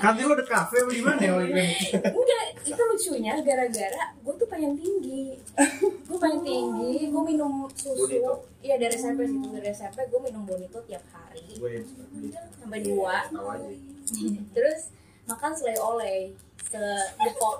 Kantin 0.00 0.24
lo 0.24 0.34
ada 0.38 0.46
kafe 0.46 0.80
apa 0.80 0.90
di 0.94 1.02
mana 1.04 1.20
ya? 1.20 1.32
Enggak, 1.36 2.44
itu 2.64 2.82
lucunya 2.82 3.34
gara-gara 3.42 4.04
gue 4.16 4.34
tuh 4.38 4.48
pengen 4.48 4.72
tinggi. 4.78 5.36
Gue 6.08 6.18
pengen 6.22 6.40
tinggi, 6.46 7.10
gue 7.10 7.22
minum 7.26 7.68
susu. 7.74 8.06
Iya 8.62 8.74
dari 8.80 8.94
SMP 8.96 9.26
sih, 9.28 9.38
dari 9.52 9.68
SMP 9.70 9.98
gue 10.08 10.20
minum 10.22 10.42
bonito 10.42 10.78
tiap 10.88 11.04
hari 11.12 11.42
Gue 11.58 11.82
sampai 12.58 12.80
dua. 12.80 13.28
Terus 14.54 14.80
makan 15.28 15.52
selai 15.52 15.76
oleh 15.76 16.32
ke 16.68 16.84
Depok 17.18 17.56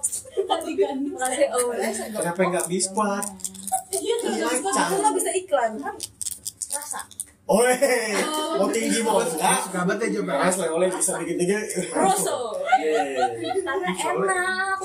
Hati 0.48 0.72
gandum. 0.76 1.16
makasih 1.16 1.48
oh 1.50 1.72
Kenapa 2.14 2.40
nggak 2.44 2.66
biskuat? 2.68 3.24
Iya 3.90 4.14
tuh. 4.20 4.30
Kacang. 4.62 4.88
Itu 4.88 4.94
nggak 5.00 5.14
bisa 5.16 5.30
iklan. 5.34 5.72
rasa 6.68 7.00
Oi, 7.48 7.72
mau 8.60 8.68
tinggi 8.68 9.00
mau 9.00 9.24
enggak? 9.24 9.64
Suka 9.64 9.80
banget 9.88 10.12
ya 10.12 10.20
coba. 10.20 10.32
Mas 10.44 10.60
oleh 10.60 10.88
bisa 10.92 11.16
bikin 11.16 11.36
tinggi. 11.40 11.56
Rosso. 11.88 12.60
Karena 13.64 13.88
enak 13.88 14.78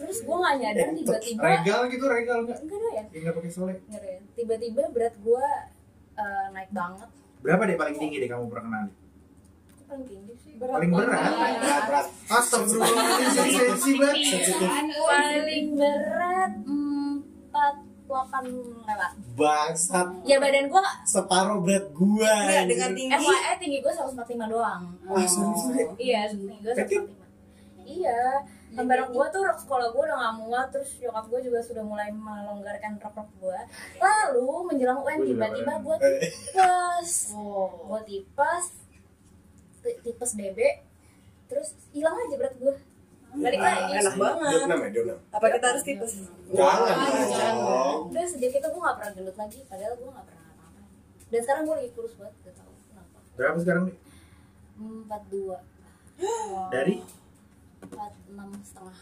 terus 0.00 0.18
gue 0.24 0.32
nggak 0.32 0.54
nyadar 0.56 0.88
tiba-tiba 0.96 1.44
Regal 1.44 1.80
gitu, 1.86 2.04
regal 2.08 2.38
enggak? 2.42 2.58
enggak 2.64 2.78
doyan 2.80 3.06
Ya 3.12 3.18
enggak 3.20 3.34
pakai 3.36 3.50
solek. 3.52 3.78
enggak 3.84 4.00
doyan 4.00 4.22
tiba-tiba 4.32 4.82
berat 4.90 5.14
gue 5.20 5.46
eh, 6.16 6.46
naik 6.56 6.70
banget 6.72 7.08
Berapa 7.40 7.62
deh 7.68 7.76
paling 7.76 7.96
tinggi 8.00 8.16
deh 8.16 8.28
kamu 8.28 8.48
pernah 8.48 8.64
kenali? 8.64 8.90
Paling 9.90 10.06
tinggi 10.06 10.34
sih 10.38 10.52
Paling 10.54 10.86
berat. 10.88 11.18
Berat, 11.58 11.82
berat. 11.84 12.06
Astagfirullahaladzim, 12.30 13.50
sensi 13.50 13.90
banget. 13.92 14.16
Sensitif. 14.22 14.70
paling 15.02 15.66
berat 15.74 16.52
empat 16.62 17.74
delapan 18.04 18.44
lewat 18.80 19.12
Bangsat. 19.32 20.08
ya 20.22 20.36
badan 20.36 20.66
gue 20.66 20.80
Separuh 21.04 21.58
berat 21.60 21.86
gua. 21.90 22.26
Iya, 22.40 22.58
anjir. 22.60 22.68
dengan 22.68 22.90
tinggi. 22.92 23.14
FYI 23.16 23.54
tinggi 23.56 23.78
gue 23.80 23.92
145 23.92 24.14
doang 24.46 24.82
Ah, 25.04 25.22
serius 25.24 25.34
lu, 25.60 25.72
Dek? 25.72 25.88
iya 25.96 26.20
tinggi 26.28 26.54
gue 26.56 26.72
Sakit? 26.72 27.02
145 27.02 27.88
iya 27.88 28.22
Gambaran 28.70 29.10
gue 29.10 29.26
tuh 29.28 29.42
rok 29.42 29.58
sekolah 29.58 29.86
gue 29.88 29.98
udah 30.00 30.14
gak 30.16 30.34
muat 30.38 30.66
Terus 30.70 30.90
nyokap 30.96 31.26
gue 31.26 31.40
juga 31.42 31.58
sudah 31.58 31.82
mulai 31.82 32.06
melonggarkan 32.08 32.92
rok-rok 32.96 33.26
gue 33.36 33.58
Lalu 33.96 34.46
menjelang 34.64 34.98
UN 35.00 35.18
Gua 35.18 35.26
tiba-tiba 35.26 35.72
gue 35.80 35.96
tipes 36.20 37.10
Oh. 37.32 37.66
Gue 37.88 38.00
tipes 38.04 38.64
ti- 38.70 38.79
Tipes 39.82 40.32
DB 40.36 40.58
Terus 41.50 41.68
hilang 41.90 42.14
aja 42.14 42.36
berat 42.36 42.54
gue 42.56 42.74
Balik 43.30 43.60
lagi 43.62 43.92
Enak 43.94 44.14
banget. 44.18 44.42
Dia 44.50 44.66
enam 44.66 44.78
ya, 44.82 44.88
dia 44.90 45.02
enam. 45.06 45.18
Apa 45.30 45.46
kita 45.54 45.66
harus 45.70 45.82
tipes? 45.86 46.12
Jangan. 46.50 46.96
Udah 48.10 48.24
sejak 48.26 48.52
itu 48.58 48.68
gue 48.68 48.82
gak 48.82 48.96
pernah 48.98 49.12
gendut 49.14 49.36
lagi 49.38 49.58
Padahal 49.70 49.92
gue 49.94 50.08
gak 50.10 50.26
pernah 50.26 50.44
apa-apa 50.50 50.80
Dan 51.30 51.40
sekarang 51.46 51.62
gue 51.66 51.76
lagi 51.78 51.90
kurus 51.94 52.14
banget 52.18 52.34
Gak 52.42 52.54
tau 52.58 52.72
kenapa 52.90 53.16
Berapa 53.38 53.58
sekarang 53.62 53.82
nih? 53.86 53.96
42 54.80 55.56
Dari? 56.74 56.96
46 57.80 58.68
setengah 58.68 58.98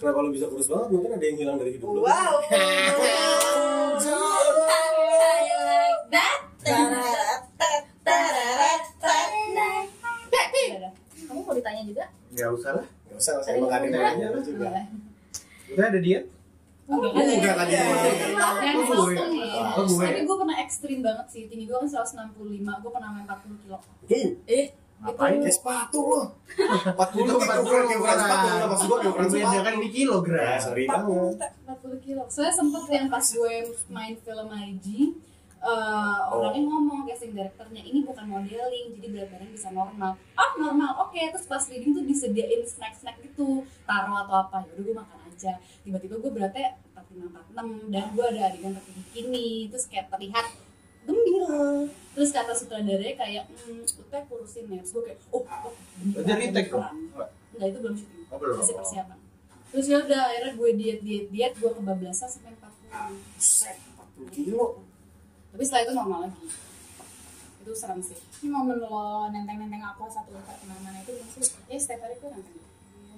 Kenapa 0.00 0.24
lu 0.24 0.32
bisa 0.32 0.48
kurus 0.48 0.64
banget? 0.64 0.88
Mungkin 0.96 1.10
ada 1.12 1.24
yang 1.28 1.36
hilang 1.36 1.56
dari 1.60 1.76
hidup 1.76 1.92
lu. 1.92 2.00
Wow. 2.00 2.40
I 4.00 4.88
like 5.60 6.08
that 6.10 6.40
Kamu 11.20 11.40
mau 11.44 11.54
ditanya 11.54 11.82
juga? 11.84 12.04
Enggak 12.30 12.48
usah 12.52 12.70
lah. 12.74 12.86
Gak 13.06 13.16
usah, 13.16 13.30
gak 13.32 13.42
usah. 13.42 13.52
Emang 13.54 13.70
ada 13.70 13.84
yang 13.84 13.94
nanya 13.94 14.26
lu 14.30 14.40
juga. 14.40 14.66
Udah 15.70 15.84
ada 15.86 15.98
diet? 15.98 16.24
Enggak 16.86 17.10
enggak 17.14 17.54
tadi. 17.56 17.72
Yang 17.72 17.88
Oh, 18.90 19.06
gue. 19.06 19.14
ya. 19.14 19.22
Oh, 19.72 19.84
gue. 19.86 20.02
Tapi 20.02 20.20
gue 20.22 20.36
pernah 20.36 20.56
ekstrim 20.58 20.98
banget 21.00 21.26
sih. 21.28 21.42
Tinggi 21.46 21.64
gue 21.64 21.76
kan 21.76 21.86
165, 21.86 22.34
gue 22.58 22.90
pernah 22.90 23.08
main 23.12 23.24
40 23.24 23.62
kilo. 23.62 23.78
Eh, 24.10 24.66
Ngapain? 25.00 25.38
kayak 25.38 25.54
sepatu 25.54 26.00
lo. 26.02 26.22
40 26.50 27.14
Itu 27.16 27.30
tuh 27.30 27.38
kayak 27.40 27.60
ukuran 27.62 27.84
kayak 27.86 28.00
ukuran 28.00 28.18
sepatu. 28.18 28.46
Lah, 28.48 28.66
Maksud 28.66 28.88
kayak 28.90 29.06
ukuran 29.08 29.28
sepatu. 29.30 29.60
kan 29.62 29.74
di 29.76 29.88
kilogram. 29.88 30.42
Ya, 30.42 30.58
sorry 30.58 30.84
banget. 30.84 31.34
40 31.62 31.98
kilo. 32.02 32.22
Soalnya 32.26 32.52
sempet 32.52 32.82
yang 32.90 33.06
pas 33.06 33.24
gue 33.24 33.54
main 33.88 34.14
film 34.16 34.46
IG, 34.50 34.86
eh, 35.60 36.20
orangnya 36.32 36.62
ngomong 36.64 37.04
casting 37.04 37.36
direkturnya 37.36 37.82
ini 37.84 38.00
bukan 38.04 38.24
modeling, 38.24 38.96
jadi 38.96 39.06
berat 39.12 39.28
badan 39.28 39.50
bisa 39.52 39.68
normal. 39.70 40.16
Oh 40.34 40.52
normal, 40.56 40.90
oke. 41.08 41.20
Terus 41.20 41.46
pas 41.46 41.62
reading 41.68 41.92
tuh 41.92 42.04
disediain 42.08 42.64
snack-snack 42.64 43.20
gitu, 43.20 43.68
taro 43.84 44.16
atau 44.24 44.34
apa. 44.40 44.64
Yaudah 44.72 44.82
gue 44.82 44.94
makan 44.96 45.18
aja. 45.28 45.52
Tiba-tiba 45.84 46.14
gue 46.16 46.30
beratnya 46.32 46.80
45-46 46.96 47.92
dan 47.92 48.04
gue 48.16 48.24
ada 48.24 48.40
adegan 48.48 48.72
pakai 48.76 48.92
bikini, 48.96 49.48
terus 49.68 49.84
kayak 49.86 50.08
terlihat 50.08 50.46
gembira. 51.04 51.88
Terus 52.16 52.30
kata 52.32 52.52
sutradaranya 52.56 53.14
kayak, 53.16 53.44
hmm, 53.48 53.84
udah 53.84 54.22
kurusin 54.28 54.64
ya. 54.72 54.80
Terus 54.80 54.92
gue 54.96 55.02
kayak, 55.12 55.20
oh, 55.32 55.44
oh 55.44 55.72
gembira. 56.00 56.24
Jadi 56.24 56.42
retake 56.48 56.70
dong? 56.72 56.84
Enggak, 57.56 57.66
itu 57.68 57.78
belum 57.84 57.94
syuting. 58.00 58.24
Oh, 58.32 58.36
belum. 58.40 58.56
Masih 58.60 58.76
persiapan. 58.76 59.18
Terus 59.70 59.86
ya 59.86 59.96
udah 60.02 60.22
akhirnya 60.34 60.52
gue 60.58 60.70
diet 60.74 61.00
diet 61.06 61.26
diet 61.30 61.54
gue 61.54 61.70
kebablasan 61.70 62.26
sampai 62.26 62.58
40. 62.58 63.38
Set, 63.38 63.78
40 64.18 64.34
kilo. 64.34 64.89
Tapi 65.50 65.62
setelah 65.66 65.82
itu 65.86 65.92
normal 65.94 66.18
lagi. 66.26 66.38
Itu 67.60 67.70
serem 67.76 68.00
sih. 68.00 68.18
Ini 68.40 68.48
momen 68.48 68.76
lo 68.80 69.28
nenteng-nenteng 69.28 69.82
aku 69.84 70.08
satu 70.08 70.32
liter 70.32 70.54
ke 70.56 70.64
mana-mana 70.64 70.98
itu 71.02 71.12
belum 71.12 71.28
sih? 71.36 71.44
Ya 71.68 71.76
setiap 71.76 72.06
hari 72.06 72.14
gue 72.16 72.30
nonton. 72.30 72.54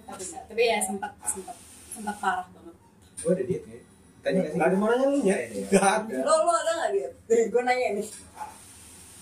Tapi 0.09 0.23
enggak. 0.27 0.43
Tapi 0.49 0.63
ya 0.67 0.79
sempat 0.83 1.13
sempat 1.29 1.57
sempat 1.93 2.17
parah 2.19 2.47
banget. 2.51 2.77
Gue 3.23 3.33
ada 3.37 3.45
diet 3.47 3.65
ya? 3.69 3.79
Tanya 4.23 4.39
nggak 4.43 4.53
sih? 4.55 4.59
Gak 4.59 4.69
ada 4.69 4.77
mananya 4.79 5.07
lu 5.07 5.19
nya. 5.23 5.37
Gak 5.71 5.87
ada. 5.87 6.17
Lo 6.27 6.33
lo 6.43 6.53
ada 6.57 6.73
nggak 6.79 6.91
dia? 6.97 7.09
Gue 7.53 7.63
nanya 7.63 7.89
nih. 8.01 8.09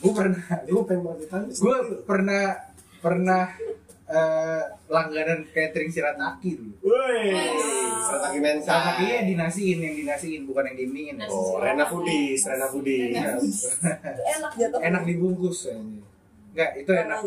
Gue 0.00 0.12
pernah. 0.16 0.44
Gue 0.64 0.82
pengen 0.88 1.02
banget 1.04 1.18
ditanya. 1.26 1.48
Gue 1.52 1.76
pernah 2.08 2.44
pernah 3.00 3.44
eh, 4.10 4.62
langganan 4.90 5.46
catering 5.54 5.90
sirataki 5.90 6.58
dulu. 6.58 6.74
Woi, 6.82 7.30
strategi 8.02 8.38
mental. 8.42 8.66
Siratakinya 8.66 9.18
dinasiin, 9.30 9.78
yang 9.78 9.94
dinasiin 9.94 10.42
bukan 10.50 10.66
yang 10.74 10.76
dimingin. 10.82 11.16
ya. 11.22 11.26
Oh, 11.30 11.62
Rena 11.62 11.86
Foodies, 11.86 12.42
Rena 12.42 12.66
Foodies. 12.66 13.14
Enak 14.02 14.52
jatuh. 14.58 14.80
enak 14.82 15.02
dibungkus 15.06 15.70
ini. 15.70 16.02
Enggak, 16.50 16.70
itu 16.82 16.90
enak. 16.90 17.18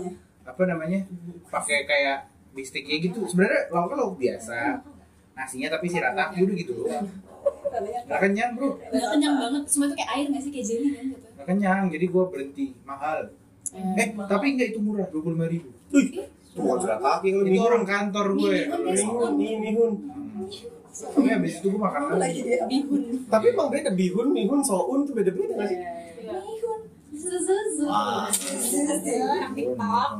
Apa 0.43 0.61
namanya? 0.67 0.99
Pakai 1.47 1.87
kayak 1.87 2.27
bistiknya 2.51 2.99
gitu. 2.99 3.23
Sebenarnya 3.25 3.71
lauknya 3.71 3.95
lauk 4.03 4.19
biasa. 4.19 4.83
Nasinya 5.33 5.71
tapi 5.73 5.87
sirataki 5.89 6.45
udah 6.45 6.55
gitu 6.59 6.71
doang. 6.83 7.07
Katanya 7.73 7.99
Nggak 8.05 8.19
kenyang 8.21 8.51
bro. 8.53 8.69
Udah 8.77 9.09
kenyang 9.17 9.35
banget. 9.39 9.63
Semua 9.65 9.85
itu 9.89 9.95
kayak 9.97 10.11
air 10.13 10.25
nggak 10.29 10.43
sih 10.45 10.51
kayak 10.53 10.65
jelly 10.67 10.89
kan 10.93 11.05
gitu. 11.09 11.25
Nggak 11.33 11.47
kenyang, 11.47 11.83
jadi 11.89 12.05
gue 12.05 12.23
berhenti 12.29 12.65
mahal. 12.85 13.19
Eh, 13.73 14.07
tapi 14.29 14.45
enggak 14.53 14.69
itu 14.75 14.79
murah, 14.83 15.09
dua 15.09 15.21
puluh 15.25 15.49
ribu. 15.49 15.73
Lu 16.53 17.41
Itu 17.49 17.61
orang 17.65 17.85
kantor 17.85 18.27
gue. 18.37 18.57
Mihun, 18.69 19.31
nih 19.41 19.53
mihun. 19.57 19.93
Tapi 20.93 21.27
habis 21.33 21.57
itu 21.57 21.67
gue 21.73 21.81
makan 21.81 22.21
lagi. 22.21 22.41
Bihun. 22.69 23.25
Tapi 23.25 23.45
emang 23.49 23.73
beda 23.73 23.89
bihun, 23.97 24.27
mihun, 24.29 24.61
soun 24.61 25.01
tuh 25.09 25.13
beda-beda 25.17 25.57
nggak 25.57 25.69
sih? 25.69 25.77
Bihun. 26.21 26.79
Zuzuzu. 27.13 27.85
TikTok 29.53 30.11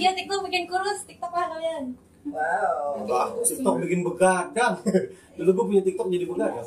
Iya 0.00 0.10
TikTok 0.16 0.40
bikin 0.48 0.64
kurus 0.64 1.04
TikTok 1.04 1.32
lah 1.32 1.48
kalian 1.52 1.96
Wow. 2.28 3.08
Wah, 3.08 3.28
TikTok 3.40 3.80
bikin 3.80 4.04
begadang. 4.04 4.74
Dulu 5.40 5.50
gue 5.54 5.64
punya 5.64 5.82
TikTok 5.84 6.12
jadi 6.12 6.28
begadang. 6.28 6.66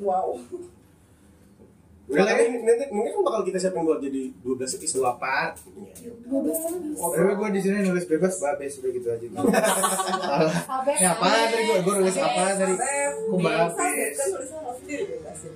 Wow. 0.00 0.40
Udah 2.12 2.24
ini- 2.36 2.60
nanti 2.60 2.84
nanti 2.86 3.08
kan 3.08 3.22
bakal 3.24 3.40
kita 3.42 3.56
siapin 3.56 3.82
buat 3.82 3.98
jadi 3.98 4.22
12 4.44 4.76
episode. 4.76 5.00
Dua 5.00 5.12
part. 5.16 5.56
Oh, 6.28 7.08
Tapi 7.10 7.32
gue 7.32 7.48
di 7.50 7.60
sini 7.60 7.76
nulis 7.82 8.04
bebas 8.04 8.36
babes 8.36 8.74
udah 8.78 8.90
gitu 8.92 9.08
aja. 9.08 9.26
Salah. 9.32 10.54
Ini 10.92 11.06
apa 11.08 11.24
tadi 11.24 11.62
gue 11.62 11.76
gue 11.80 11.94
nulis 11.98 12.16
apa 12.16 12.42
tadi? 12.54 12.74
Bebasin. 13.32 14.12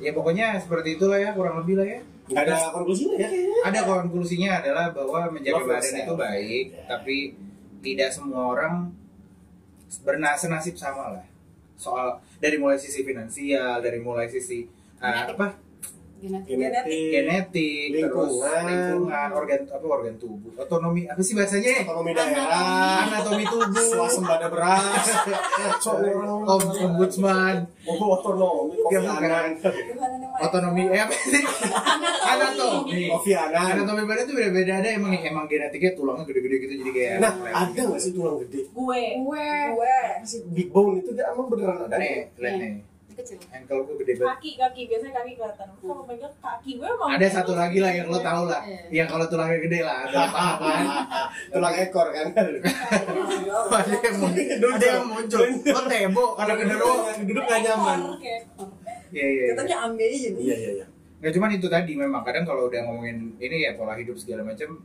Ya 0.00 0.10
pokoknya 0.12 0.46
seperti 0.58 0.96
itulah 0.96 1.18
ya 1.18 1.36
kurang 1.36 1.60
lebih 1.60 1.76
lah 1.76 1.86
ya. 1.86 2.00
Nggak 2.26 2.42
ada 2.42 2.56
konklusinya 2.72 3.16
ya. 3.20 3.28
Ada 3.62 3.80
konklusinya 3.84 4.50
adalah 4.58 4.86
bahwa 4.90 5.20
menjaga 5.30 5.62
badan 5.62 5.94
itu 5.94 6.14
baik, 6.16 6.64
tapi 6.88 7.16
tidak 7.84 8.10
semua 8.10 8.50
orang 8.50 8.90
bernasib 10.02 10.74
sama 10.74 11.14
lah. 11.14 11.26
Soal 11.76 12.18
dari 12.40 12.56
mulai 12.56 12.80
sisi 12.80 13.04
finansial, 13.04 13.78
dari 13.78 14.00
mulai 14.00 14.26
sisi 14.26 14.64
uh, 14.98 15.28
apa 15.28 15.65
Genetik. 16.16 16.48
Genetik, 16.48 17.06
genetik, 17.12 17.86
terus 17.92 18.08
Lingkungan. 18.32 18.62
lingkungan, 18.64 19.28
organ 19.30 19.60
apa 19.68 19.84
organ 19.86 20.14
tubuh, 20.16 20.48
otonomi 20.56 21.04
apa 21.04 21.20
sih 21.20 21.32
bahasanya? 21.32 21.84
ekonomi 21.84 22.10
daerah, 22.10 23.04
Anatomi 23.04 23.44
tubuh, 23.44 23.84
swasembada 23.86 24.48
beras, 24.48 25.04
Om- 25.86 26.72
ombudsman, 26.78 27.56
oh 27.84 28.08
otonomi, 28.12 28.74
kopi 28.78 28.92
Ya, 28.92 29.00
bukan. 29.02 29.22
anan, 29.22 29.46
Tuhan 29.56 29.76
yang 30.16 30.32
maha 30.32 30.46
otonomi 30.46 30.82
eh 30.86 31.00
apa 31.00 31.14
sih? 31.14 31.42
Anatomi. 32.26 33.02
kopi 33.08 33.30
anan. 33.32 33.68
Anatomi 33.76 34.02
badan 34.04 34.24
tuh 34.24 34.34
beda-beda 34.34 34.72
ada 34.74 34.88
emang 34.90 35.12
emang 35.14 35.44
genetiknya 35.46 35.92
tulangnya 35.92 36.24
gede-gede 36.24 36.56
gitu 36.58 36.74
jadi 36.80 36.90
kayak 36.90 37.14
Nah, 37.18 37.32
ada 37.44 37.80
nggak 37.82 38.00
sih 38.00 38.12
tulang 38.12 38.40
gede? 38.40 38.60
Gue. 38.68 39.00
Gue 39.16 39.44
gue. 39.70 39.96
Si 40.24 40.36
big 40.48 40.68
bone 40.70 40.98
itu 40.98 41.12
dia 41.12 41.28
emang 41.28 41.46
beneran 41.46 41.86
ada? 41.86 41.96
nih, 41.96 42.32
lihat 42.34 42.56
nih. 42.56 42.72
Kecil. 43.16 43.40
Ankle 43.48 43.80
gue 43.88 43.96
gede 44.04 44.12
banget. 44.20 44.28
Kaki 44.36 44.50
kaki 44.60 44.82
biasanya 44.92 45.12
kaki 45.16 45.32
kelihatan. 45.40 45.68
Kalau 45.72 46.04
megang 46.04 46.34
kaki 46.36 46.70
gue 46.76 46.88
emang. 46.88 47.08
Ada 47.16 47.26
satu 47.40 47.52
lagi 47.56 47.78
lah 47.80 47.92
yang 47.96 48.06
lo 48.12 48.20
tau 48.20 48.44
lah, 48.44 48.60
Iya. 48.60 48.80
yang 48.92 49.08
kalau 49.08 49.24
tulangnya 49.24 49.58
gede 49.64 49.80
lah, 49.80 49.96
ada 50.04 50.18
apa 50.28 50.44
kan? 50.60 50.84
Tulang 51.56 51.74
ekor 51.80 52.06
kan? 52.12 52.26
Ada 52.36 53.96
yang 54.04 54.16
muncul, 54.20 54.70
ada 54.76 54.86
yang 54.86 55.06
muncul. 55.08 55.44
Oh 55.48 55.84
tebo, 55.88 56.24
karena 56.36 56.52
genderuwo. 56.60 56.96
Duduk 57.24 57.44
nggak 57.48 57.60
nyaman. 57.64 57.98
Iya 58.20 59.26
iya. 59.26 59.42
iya. 59.48 59.52
Katanya 59.56 59.76
amazing. 59.88 60.34
Iya 60.36 60.56
iya 60.60 60.70
iya. 60.82 60.86
Nggak 61.16 61.32
cuman 61.32 61.50
itu 61.56 61.66
tadi 61.72 61.92
memang 61.96 62.20
kadang 62.20 62.44
kalau 62.44 62.68
udah 62.68 62.80
ngomongin 62.84 63.32
ini 63.40 63.64
ya 63.64 63.72
pola 63.72 63.96
hidup 63.96 64.20
segala 64.20 64.44
macam 64.44 64.76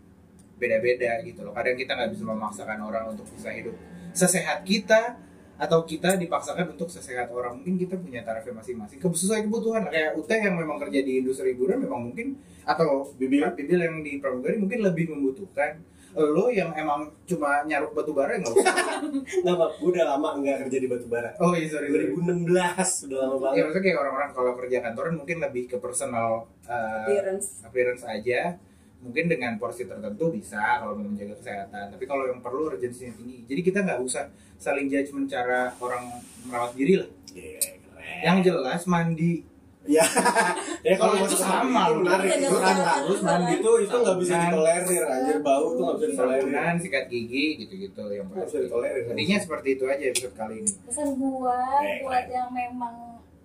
beda-beda 0.55 1.19
gitu 1.27 1.43
loh. 1.43 1.51
Kadang 1.51 1.75
kita 1.75 1.91
nggak 1.99 2.15
bisa 2.15 2.23
memaksakan 2.23 2.79
orang 2.79 3.11
untuk 3.11 3.27
bisa 3.27 3.51
hidup 3.51 3.75
sesehat 4.15 4.63
kita 4.63 5.19
atau 5.61 5.85
kita 5.85 6.17
dipaksakan 6.17 6.73
untuk 6.73 6.89
sesehat 6.89 7.29
orang. 7.29 7.61
Mungkin 7.61 7.77
kita 7.77 7.93
punya 7.95 8.25
tarifnya 8.25 8.57
masing-masing. 8.57 8.97
Ke- 8.97 9.13
sesuai 9.13 9.45
kebutuhan 9.45 9.85
kayak 9.85 10.17
Ute 10.17 10.33
yang 10.33 10.57
memang 10.57 10.81
kerja 10.81 10.99
di 10.99 11.21
industri 11.21 11.53
hiburan 11.53 11.77
memang 11.77 12.09
mungkin 12.09 12.33
atau 12.65 13.05
Bibil 13.13 13.45
Bibil 13.53 13.79
yang 13.79 14.01
di 14.01 14.17
pramugari 14.17 14.57
mungkin 14.57 14.81
lebih 14.81 15.13
membutuhkan. 15.13 15.77
Lo 16.11 16.51
yang 16.51 16.75
emang 16.75 17.07
cuma 17.23 17.63
nyaruk 17.63 17.95
batu 17.95 18.11
bara 18.11 18.35
nggak 18.35 18.51
usah. 18.51 18.75
Nggak 19.47 19.55
apa, 19.55 19.65
gue 19.79 19.89
udah 19.95 20.05
lama 20.11 20.29
nggak 20.43 20.57
kerja 20.67 20.77
di 20.83 20.87
batubara. 20.91 21.31
oh 21.39 21.55
iya 21.55 21.71
sorry 21.71 21.87
sorry. 21.87 22.11
2016 22.11 23.07
udah 23.07 23.17
lama 23.17 23.31
ya 23.31 23.39
banget. 23.39 23.61
maksudnya 23.63 23.83
kayak 23.87 23.97
orang-orang 23.97 24.31
kalau 24.35 24.51
kerja 24.59 24.77
kantoran 24.83 25.13
mungkin 25.15 25.37
lebih 25.39 25.63
ke 25.71 25.77
personal 25.79 26.51
uh, 26.67 27.07
Appearance. 27.07 27.63
appearance 27.63 28.03
aja 28.03 28.59
mungkin 29.01 29.25
dengan 29.25 29.57
porsi 29.57 29.83
tertentu 29.83 30.29
bisa 30.29 30.61
kalau 30.77 30.93
mau 30.93 31.05
menjaga 31.05 31.33
kesehatan 31.35 31.89
tapi 31.89 32.05
kalau 32.05 32.23
yang 32.23 32.37
perlu 32.37 32.69
urgensinya 32.69 33.11
tinggi 33.11 33.43
jadi 33.45 33.61
kita 33.61 33.79
nggak 33.81 33.99
usah 33.99 34.29
saling 34.55 34.85
judgement 34.85 35.25
cara 35.25 35.73
orang 35.75 36.05
merawat 36.43 36.73
diri 36.73 36.95
lah 36.95 37.09
Iya, 37.31 37.59
keren. 37.81 38.19
yang 38.21 38.37
jelas 38.41 38.85
mandi 38.85 39.47
Ya, 39.81 40.05
ya 40.85 40.93
Kalau 40.93 41.17
itu 41.17 41.33
sama. 41.33 41.89
Iya, 41.89 42.37
iya, 42.37 42.49
kan 42.53 42.77
iya. 42.77 42.85
harus 43.01 43.17
mandi 43.19 43.57
itu 43.57 43.71
itu 43.81 43.95
nggak 43.97 44.17
bisa 44.21 44.33
ditolerir. 44.39 45.03
Anjir 45.09 45.37
bau 45.41 45.73
tuh 45.73 45.81
nggak 45.81 45.97
bisa 45.97 46.09
ditolerir. 46.13 46.41
sabunan 46.45 46.75
sikat 46.77 47.05
gigi 47.09 47.45
gitu-gitu 47.57 48.03
yang 48.13 48.29
Nggak 48.29 48.45
bisa 48.45 48.59
ditolerir. 48.61 49.03
intinya 49.09 49.37
seperti 49.41 49.67
itu 49.73 49.83
aja 49.83 50.03
episode 50.05 50.35
kali 50.37 50.55
ini 50.61 50.69
pesan 50.85 51.09
gua 51.17 51.81
Eh, 51.81 51.97
buat 51.99 52.25
yang 52.29 52.53
memang 52.53 52.95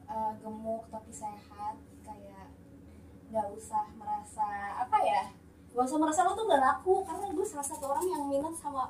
uh, 0.05 0.33
gemuk 0.37 0.85
tapi 0.87 1.09
sehat 1.09 1.75
kayak 2.05 2.53
nggak 3.27 3.47
usah 3.51 3.85
merasa 3.97 4.47
apa 4.77 4.97
ya 5.01 5.23
gak 5.77 5.85
usah 5.85 5.99
merasa 6.01 6.25
lo 6.25 6.33
tuh 6.33 6.49
nggak 6.49 6.63
laku 6.63 7.05
karena 7.05 7.29
gue 7.29 7.45
salah 7.45 7.67
satu 7.67 7.85
orang 7.87 8.07
yang 8.09 8.23
minat 8.27 8.55
sama 8.57 8.89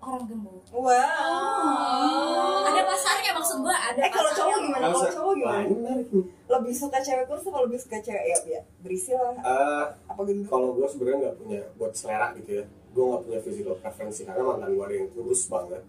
orang 0.00 0.24
gemuk 0.24 0.64
Wow. 0.72 2.64
ada 2.68 2.82
pasarnya 2.84 3.30
maksud 3.32 3.60
gua 3.60 3.74
ada 3.74 4.00
Eh 4.00 4.08
kalau 4.08 4.30
cowok 4.32 4.58
gimana? 4.60 4.84
Kalau 4.88 5.08
cowok 5.08 5.32
gimana? 5.34 5.60
ini 5.62 5.74
menarik 5.74 6.08
nih. 6.08 6.24
Lebih 6.46 6.74
suka 6.74 6.98
cewek 7.00 7.24
kurus 7.26 7.44
atau 7.44 7.62
lebih 7.64 7.78
suka 7.80 7.96
cewek 8.00 8.24
ya? 8.24 8.38
ya 8.48 8.60
berisi 8.80 9.12
lah. 9.12 9.34
Eh, 9.34 9.84
Apa 10.06 10.20
gendut? 10.22 10.46
kalau 10.48 10.72
gue 10.72 10.86
sebenarnya 10.86 11.18
nggak 11.26 11.36
punya 11.36 11.60
buat 11.74 11.92
selera 11.92 12.28
gitu 12.38 12.50
ya 12.60 12.64
gue 12.66 13.04
nggak 13.04 13.22
punya 13.24 13.38
physical 13.42 13.74
preference 13.76 14.16
karena 14.20 14.42
mantan 14.42 14.70
gue 14.72 14.84
ada 14.84 14.96
yang 14.96 15.08
kurus 15.12 15.42
banget 15.46 15.82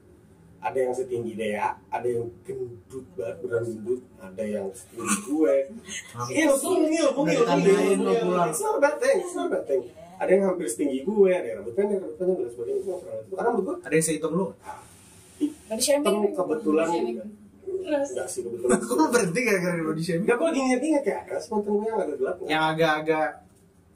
ada 0.57 0.77
yang 0.77 0.91
setinggi 0.91 1.31
Dea 1.37 1.69
ada 1.87 2.07
yang 2.07 2.25
gendut 2.43 3.05
banget 3.13 3.35
beneran 3.39 3.63
gendut 3.63 4.01
ada 4.17 4.43
yang 4.43 4.65
setinggi 4.73 5.17
gue 5.23 5.55
il 6.33 6.49
mungil 6.51 7.07
mungil 7.13 7.41
lo 8.01 8.13
pulang. 8.17 8.49
it's 8.49 8.59
not 8.59 8.75
a 8.75 8.81
bad 8.81 8.95
thing 8.97 9.17
it's 9.21 9.35
not 9.37 9.47
a 9.47 9.51
bad 9.53 9.63
thing 9.63 9.81
ada 10.17 10.29
yang 10.29 10.43
hampir 10.47 10.65
setinggi 10.65 10.97
gue 11.01 11.29
ada 11.29 11.45
yang 11.45 11.57
rambut 11.61 11.73
pendek 11.73 11.97
rambut 11.99 12.17
pendek 12.17 12.37
dan 12.37 12.49
sebagainya. 12.49 12.79
Itu 12.79 12.91
pernah 12.97 13.15
itu. 13.17 13.31
Karena 13.31 13.49
menurut 13.51 13.65
gue 13.65 13.75
ada 13.79 13.93
yang 13.93 14.05
sehitung 14.05 14.33
lu? 14.33 14.45
Body 15.67 15.83
shaming. 15.83 16.05
hitam 16.23 16.35
kebetulan 16.35 16.87
enggak 17.87 18.27
sih 18.27 18.41
kebetulan. 18.41 18.77
Kok 18.79 18.93
lu 18.93 19.05
berhenti 19.13 19.39
gara-gara 19.41 19.73
di 19.73 19.83
body 19.83 20.01
shaming. 20.01 20.23
Enggak, 20.23 20.35
gue 20.35 20.47
lagi 20.47 20.59
inget-inget 20.61 21.01
kayak 21.03 21.19
ada 21.23 21.35
sih 21.37 21.49
mantan 21.49 21.71
gue 21.71 21.85
yang 21.85 21.99
agak 21.99 22.17
gelap. 22.17 22.35
Yang 22.43 22.63
agak-agak 22.67 23.29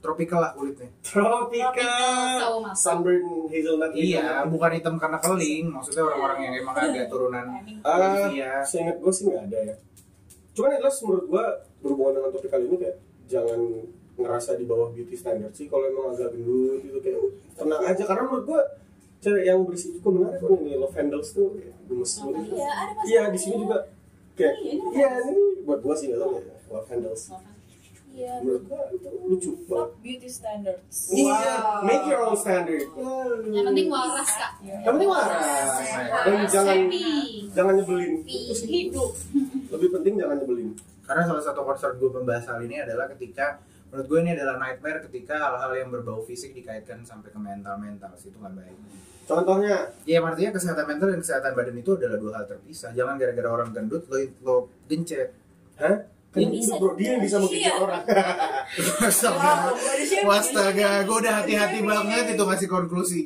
tropikal 0.01 0.39
lah 0.39 0.51
kulitnya. 0.51 0.89
Tropical. 1.01 2.39
Sunburn 2.73 3.21
hazelnut 3.47 3.91
Iya, 3.93 4.27
bukan 4.45 4.71
hitam 4.73 4.95
karena 4.95 5.17
keling. 5.17 5.65
Maksudnya 5.69 6.03
orang-orang 6.03 6.39
yang 6.41 6.53
emang 6.57 6.75
agak 6.75 7.05
turunan 7.07 7.45
Ah, 7.81 8.27
Iya. 8.27 8.61
seingat 8.61 8.97
gue 8.97 9.11
sih 9.11 9.27
nggak 9.27 9.43
ada 9.47 9.59
ya. 9.63 9.75
Cuman 10.51 10.69
yang 10.71 10.81
jelas 10.81 10.97
menurut 11.01 11.25
gue 11.27 11.45
berhubungan 11.79 12.13
dengan 12.17 12.29
topik 12.31 12.49
kali 12.49 12.65
ini 12.65 12.77
kayak 12.77 12.97
jangan 13.25 13.59
ngerasa 14.21 14.55
di 14.55 14.63
bawah 14.63 14.89
beauty 14.89 15.13
standard 15.13 15.51
sih 15.51 15.65
kalau 15.65 15.85
emang 15.85 16.11
agak 16.11 16.31
gendut 16.31 16.81
gitu 16.81 16.97
kayak 16.97 17.19
tenang 17.53 17.83
aja 17.83 18.03
karena 18.03 18.23
menurut 18.23 18.45
gue 18.45 18.61
cewek 19.19 19.43
yang 19.43 19.59
bersih 19.61 19.89
juga 19.93 20.09
menarik 20.11 20.39
kan 20.39 20.57
ini 20.57 20.73
love 20.75 20.95
handles 20.95 21.29
tuh 21.29 21.53
gemes 21.85 22.11
banget. 22.17 22.45
iya 22.51 22.69
ada 22.71 23.01
Iya 23.03 23.21
di 23.29 23.37
sini 23.37 23.55
juga 23.59 23.77
kayak 24.33 24.55
Iya, 24.55 24.71
ini 24.71 24.83
iya 24.91 25.09
ini 25.21 25.33
buat 25.61 25.79
gue 25.79 25.93
sih 25.93 26.05
nggak 26.07 26.19
tahu 26.19 26.31
ya 26.35 26.55
love 26.67 26.87
handles. 26.87 27.23
iya 28.11 28.33
Menurut 28.39 28.63
gue 28.65 28.81
itu 28.91 29.09
lucu 29.23 29.51
banget. 29.61 29.69
Fuck 29.71 29.91
beauty 29.99 30.27
standards. 30.27 30.97
Iya, 31.07 31.53
make 31.81 32.03
your 32.03 32.21
own 32.23 32.35
standard. 32.35 32.83
Yang 33.47 33.65
penting 33.67 33.87
waras 33.87 34.31
kak. 34.31 34.51
Yang 34.59 34.91
penting 34.91 35.09
waras. 35.09 35.69
Dan 36.19 36.33
jangan 36.45 36.77
happy. 36.81 37.05
jangan 37.51 37.73
nyebelin. 37.73 38.13
Hidup. 38.67 39.11
Lebih 39.69 39.89
penting 39.93 40.13
jangan 40.17 40.35
nyebelin. 40.37 40.69
Karena 41.01 41.21
salah 41.23 41.39
satu 41.41 41.61
concern 41.61 41.95
gue 41.95 42.09
membahas 42.09 42.43
hal 42.47 42.59
ini 42.61 42.75
adalah 42.79 43.07
ketika 43.07 43.63
menurut 43.91 44.07
gue 44.07 44.19
ini 44.23 44.31
adalah 44.33 44.55
nightmare 44.57 45.03
ketika 45.05 45.35
hal-hal 45.35 45.71
yang 45.75 45.89
berbau 45.91 46.23
fisik 46.23 46.55
dikaitkan 46.55 47.03
sampai 47.03 47.27
ke 47.27 47.37
mental-mental 47.37 48.15
sih 48.15 48.31
itu 48.31 48.39
nggak 48.39 48.55
baik. 48.55 48.77
Contohnya, 49.21 49.91
Ya 50.03 50.19
artinya 50.19 50.51
kesehatan 50.51 50.87
mental 50.87 51.07
dan 51.11 51.19
kesehatan 51.19 51.51
badan 51.53 51.75
itu 51.77 51.91
adalah 51.93 52.17
dua 52.17 52.31
hal 52.39 52.45
terpisah. 52.47 52.91
Jangan 52.91 53.15
gara-gara 53.15 53.47
orang 53.47 53.69
gendut 53.71 54.03
lo, 54.07 54.17
lo 54.41 54.55
gencet. 54.87 55.31
hah? 55.77 56.07
Kan 56.31 56.47
bisa 56.47 56.79
bro, 56.79 56.95
dia 56.95 57.19
yang 57.19 57.23
bisa 57.23 57.43
Iya. 57.43 57.75
orang. 57.75 58.03
Astaga. 59.03 59.75
shaming. 59.99 60.23
Wastaga, 60.23 60.89
gue 61.03 61.17
udah 61.19 61.33
hati-hati 61.43 61.79
banget 61.83 62.25
itu 62.31 62.43
ngasih 62.47 62.67
konklusi. 62.71 63.19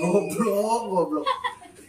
Goblok, 0.00 0.82
goblok. 0.88 1.26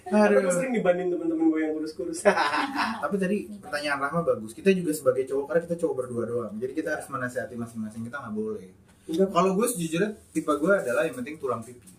Aduh. 0.06 0.54
sering 0.54 0.70
dibanding 0.72 1.10
temen-temen 1.10 1.46
gue 1.50 1.60
yang 1.60 1.74
kurus-kurus. 1.74 2.22
Tapi 3.04 3.16
tadi 3.18 3.38
pertanyaan 3.58 3.98
Rahma 4.00 4.22
bagus. 4.22 4.54
Kita 4.54 4.70
juga 4.70 4.94
sebagai 4.94 5.26
cowok 5.26 5.46
karena 5.48 5.62
kita 5.64 5.76
cowok 5.82 5.96
berdua 5.98 6.24
doang. 6.26 6.54
Jadi 6.56 6.74
kita 6.74 6.90
harus 6.94 7.08
menasihati 7.10 7.56
masing-masing. 7.56 8.06
Kita 8.06 8.22
nggak 8.22 8.34
boleh. 8.34 8.70
Enggak, 9.06 9.30
Kalau 9.30 9.52
gue 9.54 9.66
sejujurnya 9.68 10.14
tipe 10.30 10.52
gue 10.52 10.74
adalah 10.76 11.02
yang 11.04 11.16
penting 11.16 11.36
tulang 11.36 11.62
pipi. 11.62 11.90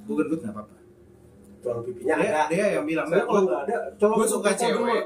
Gue 0.00 0.14
gendut 0.16 0.38
nggak 0.40 0.54
apa-apa. 0.54 0.74
tulang 1.60 1.82
pipinya 1.84 2.14
Dia, 2.14 2.24
ada. 2.24 2.42
dia 2.46 2.66
yang 2.72 2.84
bilang 2.84 3.04
Soalnya 3.04 3.26
kalau 3.26 3.42
nggak 3.44 3.60
ada, 3.64 3.76
cowok 3.94 4.14
gue 4.14 4.26
suka 4.28 4.50
cewek. 4.54 5.04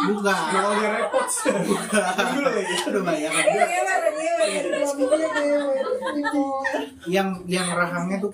Bukan. 0.00 0.38
Kalau 0.50 0.70
dia 0.72 0.88
repot, 0.90 1.26
Iya, 1.28 1.52
gue. 1.52 2.62
gimana, 2.90 3.16
gimana? 3.18 3.40
Yang 7.06 7.28
yang 7.46 7.68
rahangnya 7.70 8.16
tuh 8.20 8.32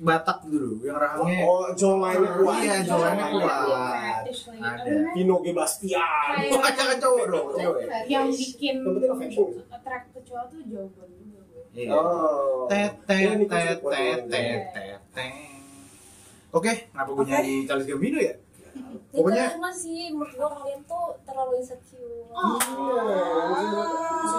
Batak 0.00 0.38
dulu. 0.44 0.80
Yang 0.80 0.96
rahangnya 0.96 1.44
Oh, 1.44 1.68
kuat. 2.40 2.56
Iya, 2.58 2.76
jawline-nya 2.82 3.26
kuat. 3.30 4.22
Fetish 4.24 4.42
lagi. 4.48 4.60
Ada. 4.64 4.92
Pino 5.12 5.36
Gebastian. 5.38 6.34
Bukan 6.48 6.72
jangan 6.72 6.96
cowok 6.98 7.24
dong, 7.28 7.46
cewek. 7.52 7.84
yang 8.06 8.26
bikin 8.26 8.74
Yang 8.80 9.12
affection. 9.12 9.46
attract 9.68 10.06
ke 10.10 10.20
cowok 10.24 10.44
tuh 10.48 10.60
jawaban 10.64 11.08
Iya. 11.70 11.90
Oh. 11.92 12.66
tet 12.66 12.92
Iya, 13.06 13.06
tet 13.06 13.30
ini 13.30 13.44
tet 13.46 13.78
kuat 13.78 13.92
tet 13.92 14.18
banget. 14.18 14.20
tet 14.26 14.60
tet 14.72 15.00
tet. 15.12 15.32
Oke, 16.50 16.72
kenapa 16.90 17.10
gue 17.12 17.24
nyanyi 17.24 17.54
Charles 17.62 17.86
Gambino 17.86 18.18
ya? 18.18 18.34
Pokoknya 19.10 19.46
karena 19.50 19.70
sih 19.72 20.10
menurut 20.10 20.34
gua 20.34 20.50
kalian 20.54 20.80
tuh 20.84 21.06
terlalu 21.22 21.52
insecure. 21.58 22.30
Iya. 22.30 23.02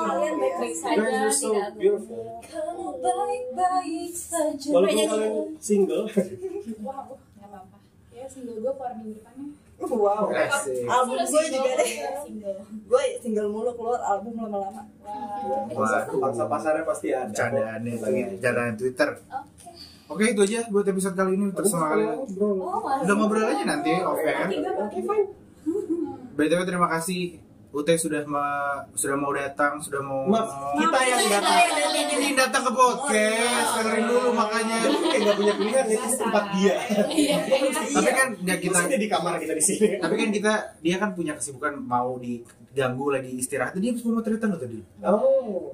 Kalian 0.01 0.35
baik-baik 0.37 0.75
saja, 0.75 1.19
so 1.29 1.49
tidak 1.51 1.71
beautiful. 1.75 2.23
Kamu 2.41 2.87
baik-baik 2.99 4.13
saja. 4.13 4.69
Walaupun 4.71 4.95
Nyanyi. 4.95 5.11
kalian 5.11 5.35
single, 5.57 6.05
wah 6.81 6.99
wah 7.05 7.19
nggak 7.37 7.47
apa-apa 7.47 7.77
ya 8.11 8.25
single 8.25 8.57
gue 8.57 8.71
keluar 8.71 8.93
minggu 8.95 9.13
depannya 9.17 9.47
Wow. 9.81 10.29
Album 10.29 11.17
gue 11.25 11.43
juga 11.49 11.71
deh. 11.73 11.89
single 12.21 12.61
Gue 12.85 13.03
single 13.17 13.49
mulu 13.49 13.73
keluar 13.73 13.97
album 14.05 14.37
lama-lama. 14.37 14.85
wah 15.01 15.65
Waduh, 15.73 16.21
pangsa 16.21 16.45
pasarnya 16.45 16.85
pasti 16.85 17.09
ada. 17.09 17.33
ya, 17.33 17.81
bercandaan 18.29 18.77
Twitter. 18.77 19.09
Oke. 19.25 19.60
Oke, 20.11 20.23
itu 20.27 20.41
aja 20.43 20.59
buat 20.67 20.85
episode 20.85 21.15
kali 21.15 21.31
ini. 21.33 21.45
Terus 21.51 21.71
kali 21.71 22.03
Oh, 22.03 22.27
masih. 22.77 23.03
Udah 23.03 23.15
ngobrol 23.15 23.45
aja 23.45 23.63
nanti 23.63 23.91
oke. 23.95 24.31
Oke, 24.81 24.99
fine. 24.99 25.27
BTW 26.33 26.61
terima 26.63 26.87
kasih 26.89 27.39
Ute 27.71 27.95
sudah 27.95 28.27
ma- 28.27 28.83
sudah 28.91 29.15
mau 29.15 29.31
datang, 29.31 29.79
sudah 29.79 30.03
mau 30.03 30.27
Maaf, 30.27 30.75
kita 30.75 30.99
yang 31.07 31.23
datang. 31.23 31.55
ini 32.11 32.35
datang 32.35 32.67
ke 32.67 32.71
podcast, 32.75 33.69
dengerin 33.79 34.05
dulu 34.05 34.29
makanya. 34.35 34.91
Kayak 34.91 35.19
nggak 35.23 35.35
punya 35.39 35.53
pilihan 35.55 35.85
ya, 35.87 35.97
ini 35.97 36.09
tempat 36.13 36.45
dia. 36.51 36.75
Tapi 37.87 38.09
kan 38.11 38.27
dia 38.37 38.55
kita 38.59 38.75
Kita 38.83 38.99
di 38.99 39.07
kamar 39.07 39.39
kita 39.39 39.53
di 39.55 39.63
sini. 39.63 39.87
tapi 39.97 40.13
kan 40.19 40.29
kita 40.29 40.53
dia 40.77 40.95
kan 40.97 41.15
punya 41.15 41.31
kesibukan 41.33 41.79
mau 41.79 42.19
diganggu 42.19 43.07
lagi 43.07 43.31
istirahat 43.33 43.71
dia 43.73 43.89
habis 43.89 44.03
pemotretan 44.03 44.51
loh 44.51 44.59
tadi 44.59 44.79
Oh. 45.01 45.71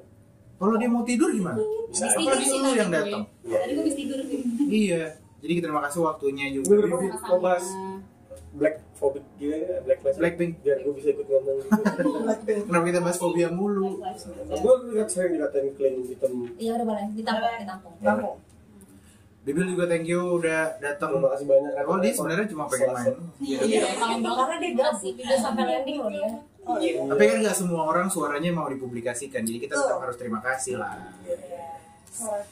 Kalau 0.58 0.74
dia 0.74 0.86
mau 0.86 1.02
tidur 1.02 1.30
gimana 1.30 1.62
Bisa. 1.88 2.04
apalagi 2.10 2.44
lu 2.52 2.70
yang 2.72 2.90
datang 2.90 3.22
Tadi 3.40 3.72
gue 3.72 3.80
habis 3.80 3.96
tidur. 3.96 4.18
iya 4.68 5.02
jadi 5.38 5.52
terima 5.62 5.80
kasih 5.80 6.00
waktunya 6.02 6.50
Gue 6.52 6.66
juga 6.76 6.86
lebih 6.90 7.10
mau 7.16 7.38
bahas 7.38 7.64
black 8.50 8.82
phobic 8.92 9.22
gitu 9.36 9.54
ya, 9.54 9.78
black 9.82 10.00
lives 10.02 10.18
Blackpink. 10.18 10.52
biar 10.60 10.78
gue 10.80 10.92
bisa 10.92 11.08
ikut 11.10 11.26
ngomong 11.26 11.56
gitu. 11.62 12.66
kenapa 12.66 12.84
kita 12.84 13.00
bahas 13.00 13.16
fobia 13.16 13.48
mulu 13.48 14.02
gue 14.48 14.74
lihat 14.92 15.08
sering 15.08 15.32
dikatain 15.34 15.68
clean 15.72 15.94
hitam. 16.02 16.32
Iya 16.56 16.70
udah 16.74 16.86
boleh 16.86 17.04
ditampung, 17.14 17.54
ditampung. 17.56 17.94
Kamu. 18.00 18.30
Bibil 19.38 19.64
juga 19.70 19.84
thank 19.86 20.04
you 20.04 20.20
udah 20.34 20.76
datang 20.76 21.14
Terima 21.14 21.30
kasih 21.32 21.46
banyak. 21.46 21.72
oh 21.82 21.96
dia 21.96 22.12
sebenarnya 22.12 22.46
cuma 22.50 22.64
pengen 22.66 22.88
main 22.90 23.14
Iya, 23.40 23.80
kangen 23.96 24.20
banget. 24.20 24.36
Karena 24.42 24.56
dia 24.58 24.72
gabut. 24.74 25.14
Udah 25.14 25.38
sampai 25.38 25.62
landing 25.64 25.96
loh 25.96 26.10
dia. 26.10 26.28
Oh 26.68 26.76
iya. 26.76 27.00
tapi 27.00 27.22
kan 27.24 27.36
nggak 27.40 27.56
semua 27.56 27.82
orang 27.88 28.06
suaranya 28.06 28.52
mau 28.52 28.68
dipublikasikan 28.68 29.40
jadi 29.40 29.58
kita 29.58 29.74
tetap 29.74 29.98
harus 29.98 30.16
terima 30.16 30.44
kasih 30.44 30.76
lah 30.76 30.92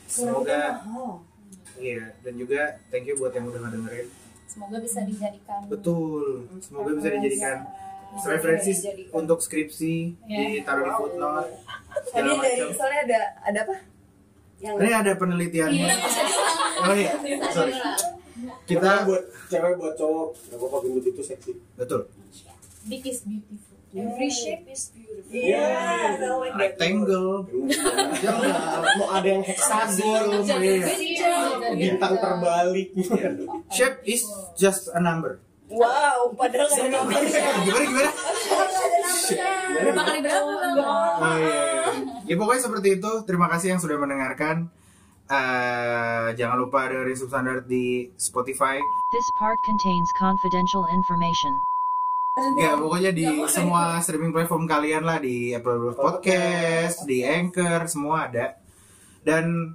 semoga 0.06 0.80
Oh. 0.86 1.20
Iya, 1.76 2.16
dan 2.24 2.40
juga 2.40 2.80
thank 2.88 3.04
you 3.04 3.12
buat 3.14 3.36
yang 3.36 3.44
udah 3.44 3.60
ngedengerin. 3.60 4.08
semoga 4.48 4.80
bisa 4.80 5.04
dijadikan 5.04 5.60
Betul. 5.68 6.48
Semoga 6.64 6.96
bisa 6.96 7.08
dijadikan 7.12 7.68
referensi 8.16 8.72
untuk 9.12 9.44
skripsi, 9.44 10.16
ditaruh 10.24 10.84
di 10.86 10.92
footnote. 10.94 11.50
Tadi 12.08 12.30
dari 12.32 12.72
soalnya 12.72 13.00
ada 13.04 13.20
ada 13.44 13.58
apa? 13.68 13.76
Yang 14.56 14.74
Ini 14.80 14.92
ada 14.94 15.12
penelitiannya. 15.12 15.88
Oh 16.78 16.94
iya, 16.94 17.12
sorry. 17.50 17.72
kita 18.64 19.04
buat 19.04 19.22
cewek 19.48 19.74
buat 19.76 19.94
cowok 19.96 20.28
nggak 20.32 20.56
apa-apa 20.56 20.76
gendut 20.80 21.04
itu 21.06 21.22
seksi 21.22 21.52
betul. 21.74 22.08
Big 22.86 23.02
is 23.02 23.20
beautiful. 23.20 23.65
Every 23.96 24.28
shape 24.28 24.68
is 24.68 24.92
beautiful. 24.92 25.32
Iya, 25.32 25.64
I 26.20 26.28
like. 26.28 26.52
Rectangle. 26.54 27.48
Jangan, 28.20 28.52
mau 29.00 29.08
ada 29.10 29.24
yang 29.26 29.40
heksagon 29.40 30.44
Iya. 30.44 30.84
bintang 31.72 32.14
terbalik 32.20 32.92
Shape 33.72 34.04
is 34.04 34.22
just 34.54 34.92
a 34.92 35.00
number. 35.00 35.40
Wow, 35.66 36.30
padahal 36.36 36.68
nggak 36.70 36.86
ada 36.86 36.94
nomor. 36.94 37.20
Gimana 37.66 37.84
gimana? 37.90 38.10
Berapa 39.82 40.02
kali 40.06 40.18
berapa? 40.22 40.52
Oh 41.18 41.36
iya. 41.40 41.58
Ya 42.22 42.34
pokoknya 42.38 42.62
seperti 42.62 42.88
itu. 43.00 43.12
Terima 43.26 43.50
kasih 43.50 43.74
yang 43.74 43.80
sudah 43.82 43.96
mendengarkan. 43.98 44.70
Eh, 45.26 46.26
jangan 46.38 46.54
lupa 46.54 46.86
dengerin 46.86 47.18
Substandard 47.18 47.66
di 47.66 48.06
Spotify. 48.14 48.78
This 49.10 49.26
part 49.34 49.58
contains 49.66 50.06
confidential 50.14 50.86
information. 50.86 51.50
Ya 52.36 52.76
pokoknya 52.76 53.16
di 53.16 53.24
semua 53.48 53.96
streaming 53.98 54.28
platform 54.28 54.68
kalian 54.68 55.02
lah 55.02 55.16
di 55.16 55.56
Apple 55.56 55.96
Podcast, 55.96 57.08
di 57.08 57.24
Anchor, 57.24 57.88
semua 57.88 58.28
ada. 58.28 58.60
Dan 59.24 59.72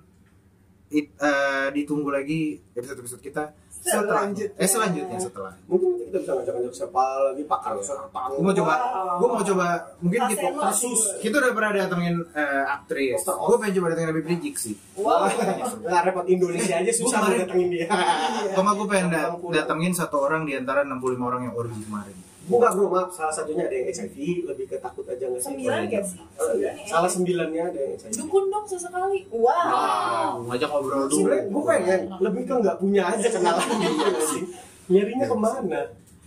it- 0.88 1.10
eh, 1.12 1.68
ditunggu 1.74 2.14
lagi 2.14 2.62
episode-episode 2.72 3.18
kita 3.20 3.44
setelah 3.74 4.30
Selanjutnya. 4.30 4.62
eh 4.62 4.70
selanjutnya 4.70 5.18
setelah. 5.18 5.54
mungkin 5.66 6.06
kita 6.06 6.22
bisa 6.22 6.32
ngajak-ngajak 6.38 6.74
siapa 6.78 7.02
lagi 7.26 7.44
pakar 7.50 7.74
setan 7.82 8.30
Gue 8.30 8.44
mau 8.46 8.54
coba, 8.54 8.74
gue 9.18 9.28
mau 9.28 9.42
coba 9.44 9.68
mungkin 9.98 10.22
kita 10.30 10.48
lo 10.54 10.70
sih. 10.70 10.94
kita 11.18 11.36
udah 11.42 11.52
pernah 11.52 11.72
datengin 11.76 12.16
eh, 12.30 12.64
aktris. 12.70 13.26
Gue 13.26 13.58
pengen 13.58 13.74
coba 13.82 13.88
datengin 13.90 14.10
Habib 14.14 14.26
Rizik 14.30 14.56
sih. 14.62 14.76
Wah, 15.02 15.26
nggak 15.82 16.02
repot 16.06 16.30
Indonesia 16.30 16.78
aja 16.78 16.92
susah 16.94 17.26
datengin 17.26 17.74
dia. 17.74 17.90
Atau 17.90 18.62
nggak 18.62 18.76
gue 18.78 18.88
pengen 18.88 19.08
datengin 19.50 19.94
satu 19.98 20.22
orang 20.22 20.46
di 20.46 20.54
antara 20.54 20.86
65 20.86 21.02
orang 21.18 21.42
yang 21.50 21.58
orgi 21.58 21.82
kemarin. 21.82 22.18
Bukan 22.50 22.70
bro, 22.74 22.88
maaf. 22.90 23.10
Salah 23.14 23.34
satunya 23.34 23.70
ada 23.70 23.76
yang 23.78 23.86
HIV, 23.94 24.50
lebih 24.50 24.66
ke 24.66 24.78
takut 24.82 25.06
aja 25.06 25.30
nggak 25.30 25.42
sih? 25.42 25.48
Sembilan 25.54 25.80
gak 25.94 26.04
sih? 26.10 26.20
Oh, 26.42 26.52
iya. 26.58 26.72
Salah 26.90 27.10
sembilannya 27.12 27.62
ada 27.70 27.80
yang 27.80 27.94
HIV. 28.02 28.12
Dukun 28.18 28.44
dong 28.50 28.66
sesekali. 28.66 29.20
Wow. 29.30 29.46
Wow, 29.46 30.34
ngajak 30.50 30.70
ngobrol 30.74 31.06
dulu. 31.06 31.14
Sebenarnya 31.22 31.44
gue 31.46 31.64
pengen 31.70 32.02
lebih 32.18 32.44
ke 32.50 32.54
nggak 32.66 32.78
punya 32.82 33.04
aja 33.14 33.28
kenalan 33.30 33.68
gitu 33.78 34.22
sih. 34.26 34.44
Nyarinya 34.90 35.26
ke 35.30 35.38
mana? 35.38 35.82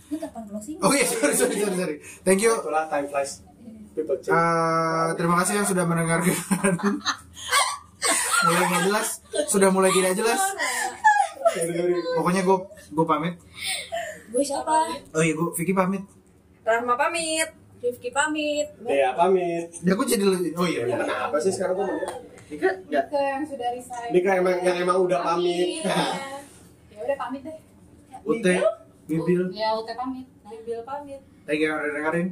ini 0.05 0.21
kapan 0.21 0.43
closing 0.45 0.77
Oh 0.85 0.93
iya, 0.93 1.05
sorry, 1.09 1.33
sorry, 1.33 1.55
sorry, 1.57 1.75
sorry. 1.75 1.95
Thank 2.21 2.45
you. 2.45 2.53
Itulah 2.53 2.85
time 2.87 3.09
flies. 3.09 3.41
People 3.97 4.17
change. 4.21 4.37
Eh, 4.37 5.07
terima 5.17 5.35
kasih 5.41 5.53
yang 5.63 5.67
sudah 5.67 5.83
mendengarkan. 5.87 6.35
mulai 8.45 8.63
nggak 8.69 8.83
jelas, 8.85 9.07
sudah 9.49 9.69
mulai 9.73 9.89
tidak 9.89 10.13
jelas. 10.13 10.37
Pokoknya 12.13 12.45
gue 12.45 12.57
gue 12.93 13.05
pamit. 13.07 13.35
Gue 14.35 14.43
siapa 14.43 14.91
Oh 15.15 15.23
iya, 15.23 15.31
gue 15.31 15.47
Vicky 15.55 15.71
pamit. 15.71 16.03
Rahma 16.67 16.99
pamit. 16.99 17.49
Rifki 17.85 18.09
pamit. 18.09 18.67
Ya 18.89 19.13
pamit. 19.13 19.69
Ya 19.85 19.93
gue 19.93 20.05
jadi 20.09 20.25
lebih. 20.25 20.51
Oh 20.57 20.65
iya. 20.65 20.89
iya. 20.89 20.97
Kenapa 21.05 21.37
sih 21.37 21.53
sekarang 21.53 21.75
gue 21.77 21.85
mau? 21.85 21.99
Dika 22.45 22.69
ke 23.09 23.17
yang 23.17 23.41
sudah 23.41 23.73
resign 23.73 24.09
Ini 24.13 24.19
kan 24.21 24.33
emang 24.37 24.57
yang 24.61 24.77
emang 24.81 24.97
udah 25.05 25.19
pamit. 25.21 25.81
ya 26.93 26.99
udah 27.01 27.17
pamit 27.17 27.41
deh 27.41 27.57
Ute, 28.25 28.55
Bibil. 29.05 29.53
Ya, 29.53 29.77
udah 29.77 29.93
pamit. 29.93 30.25
Bill 30.65 30.81
pamit. 30.81 31.21
Thank 31.45 31.61
you 31.61 31.69
yang 31.69 31.77
udah 31.77 31.93
dengerin. 31.93 32.27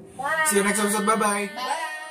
See 0.50 0.58
you 0.58 0.66
next 0.66 0.82
episode. 0.82 1.06
Bye 1.06 1.18
bye. 1.22 1.46
bye 1.54 2.03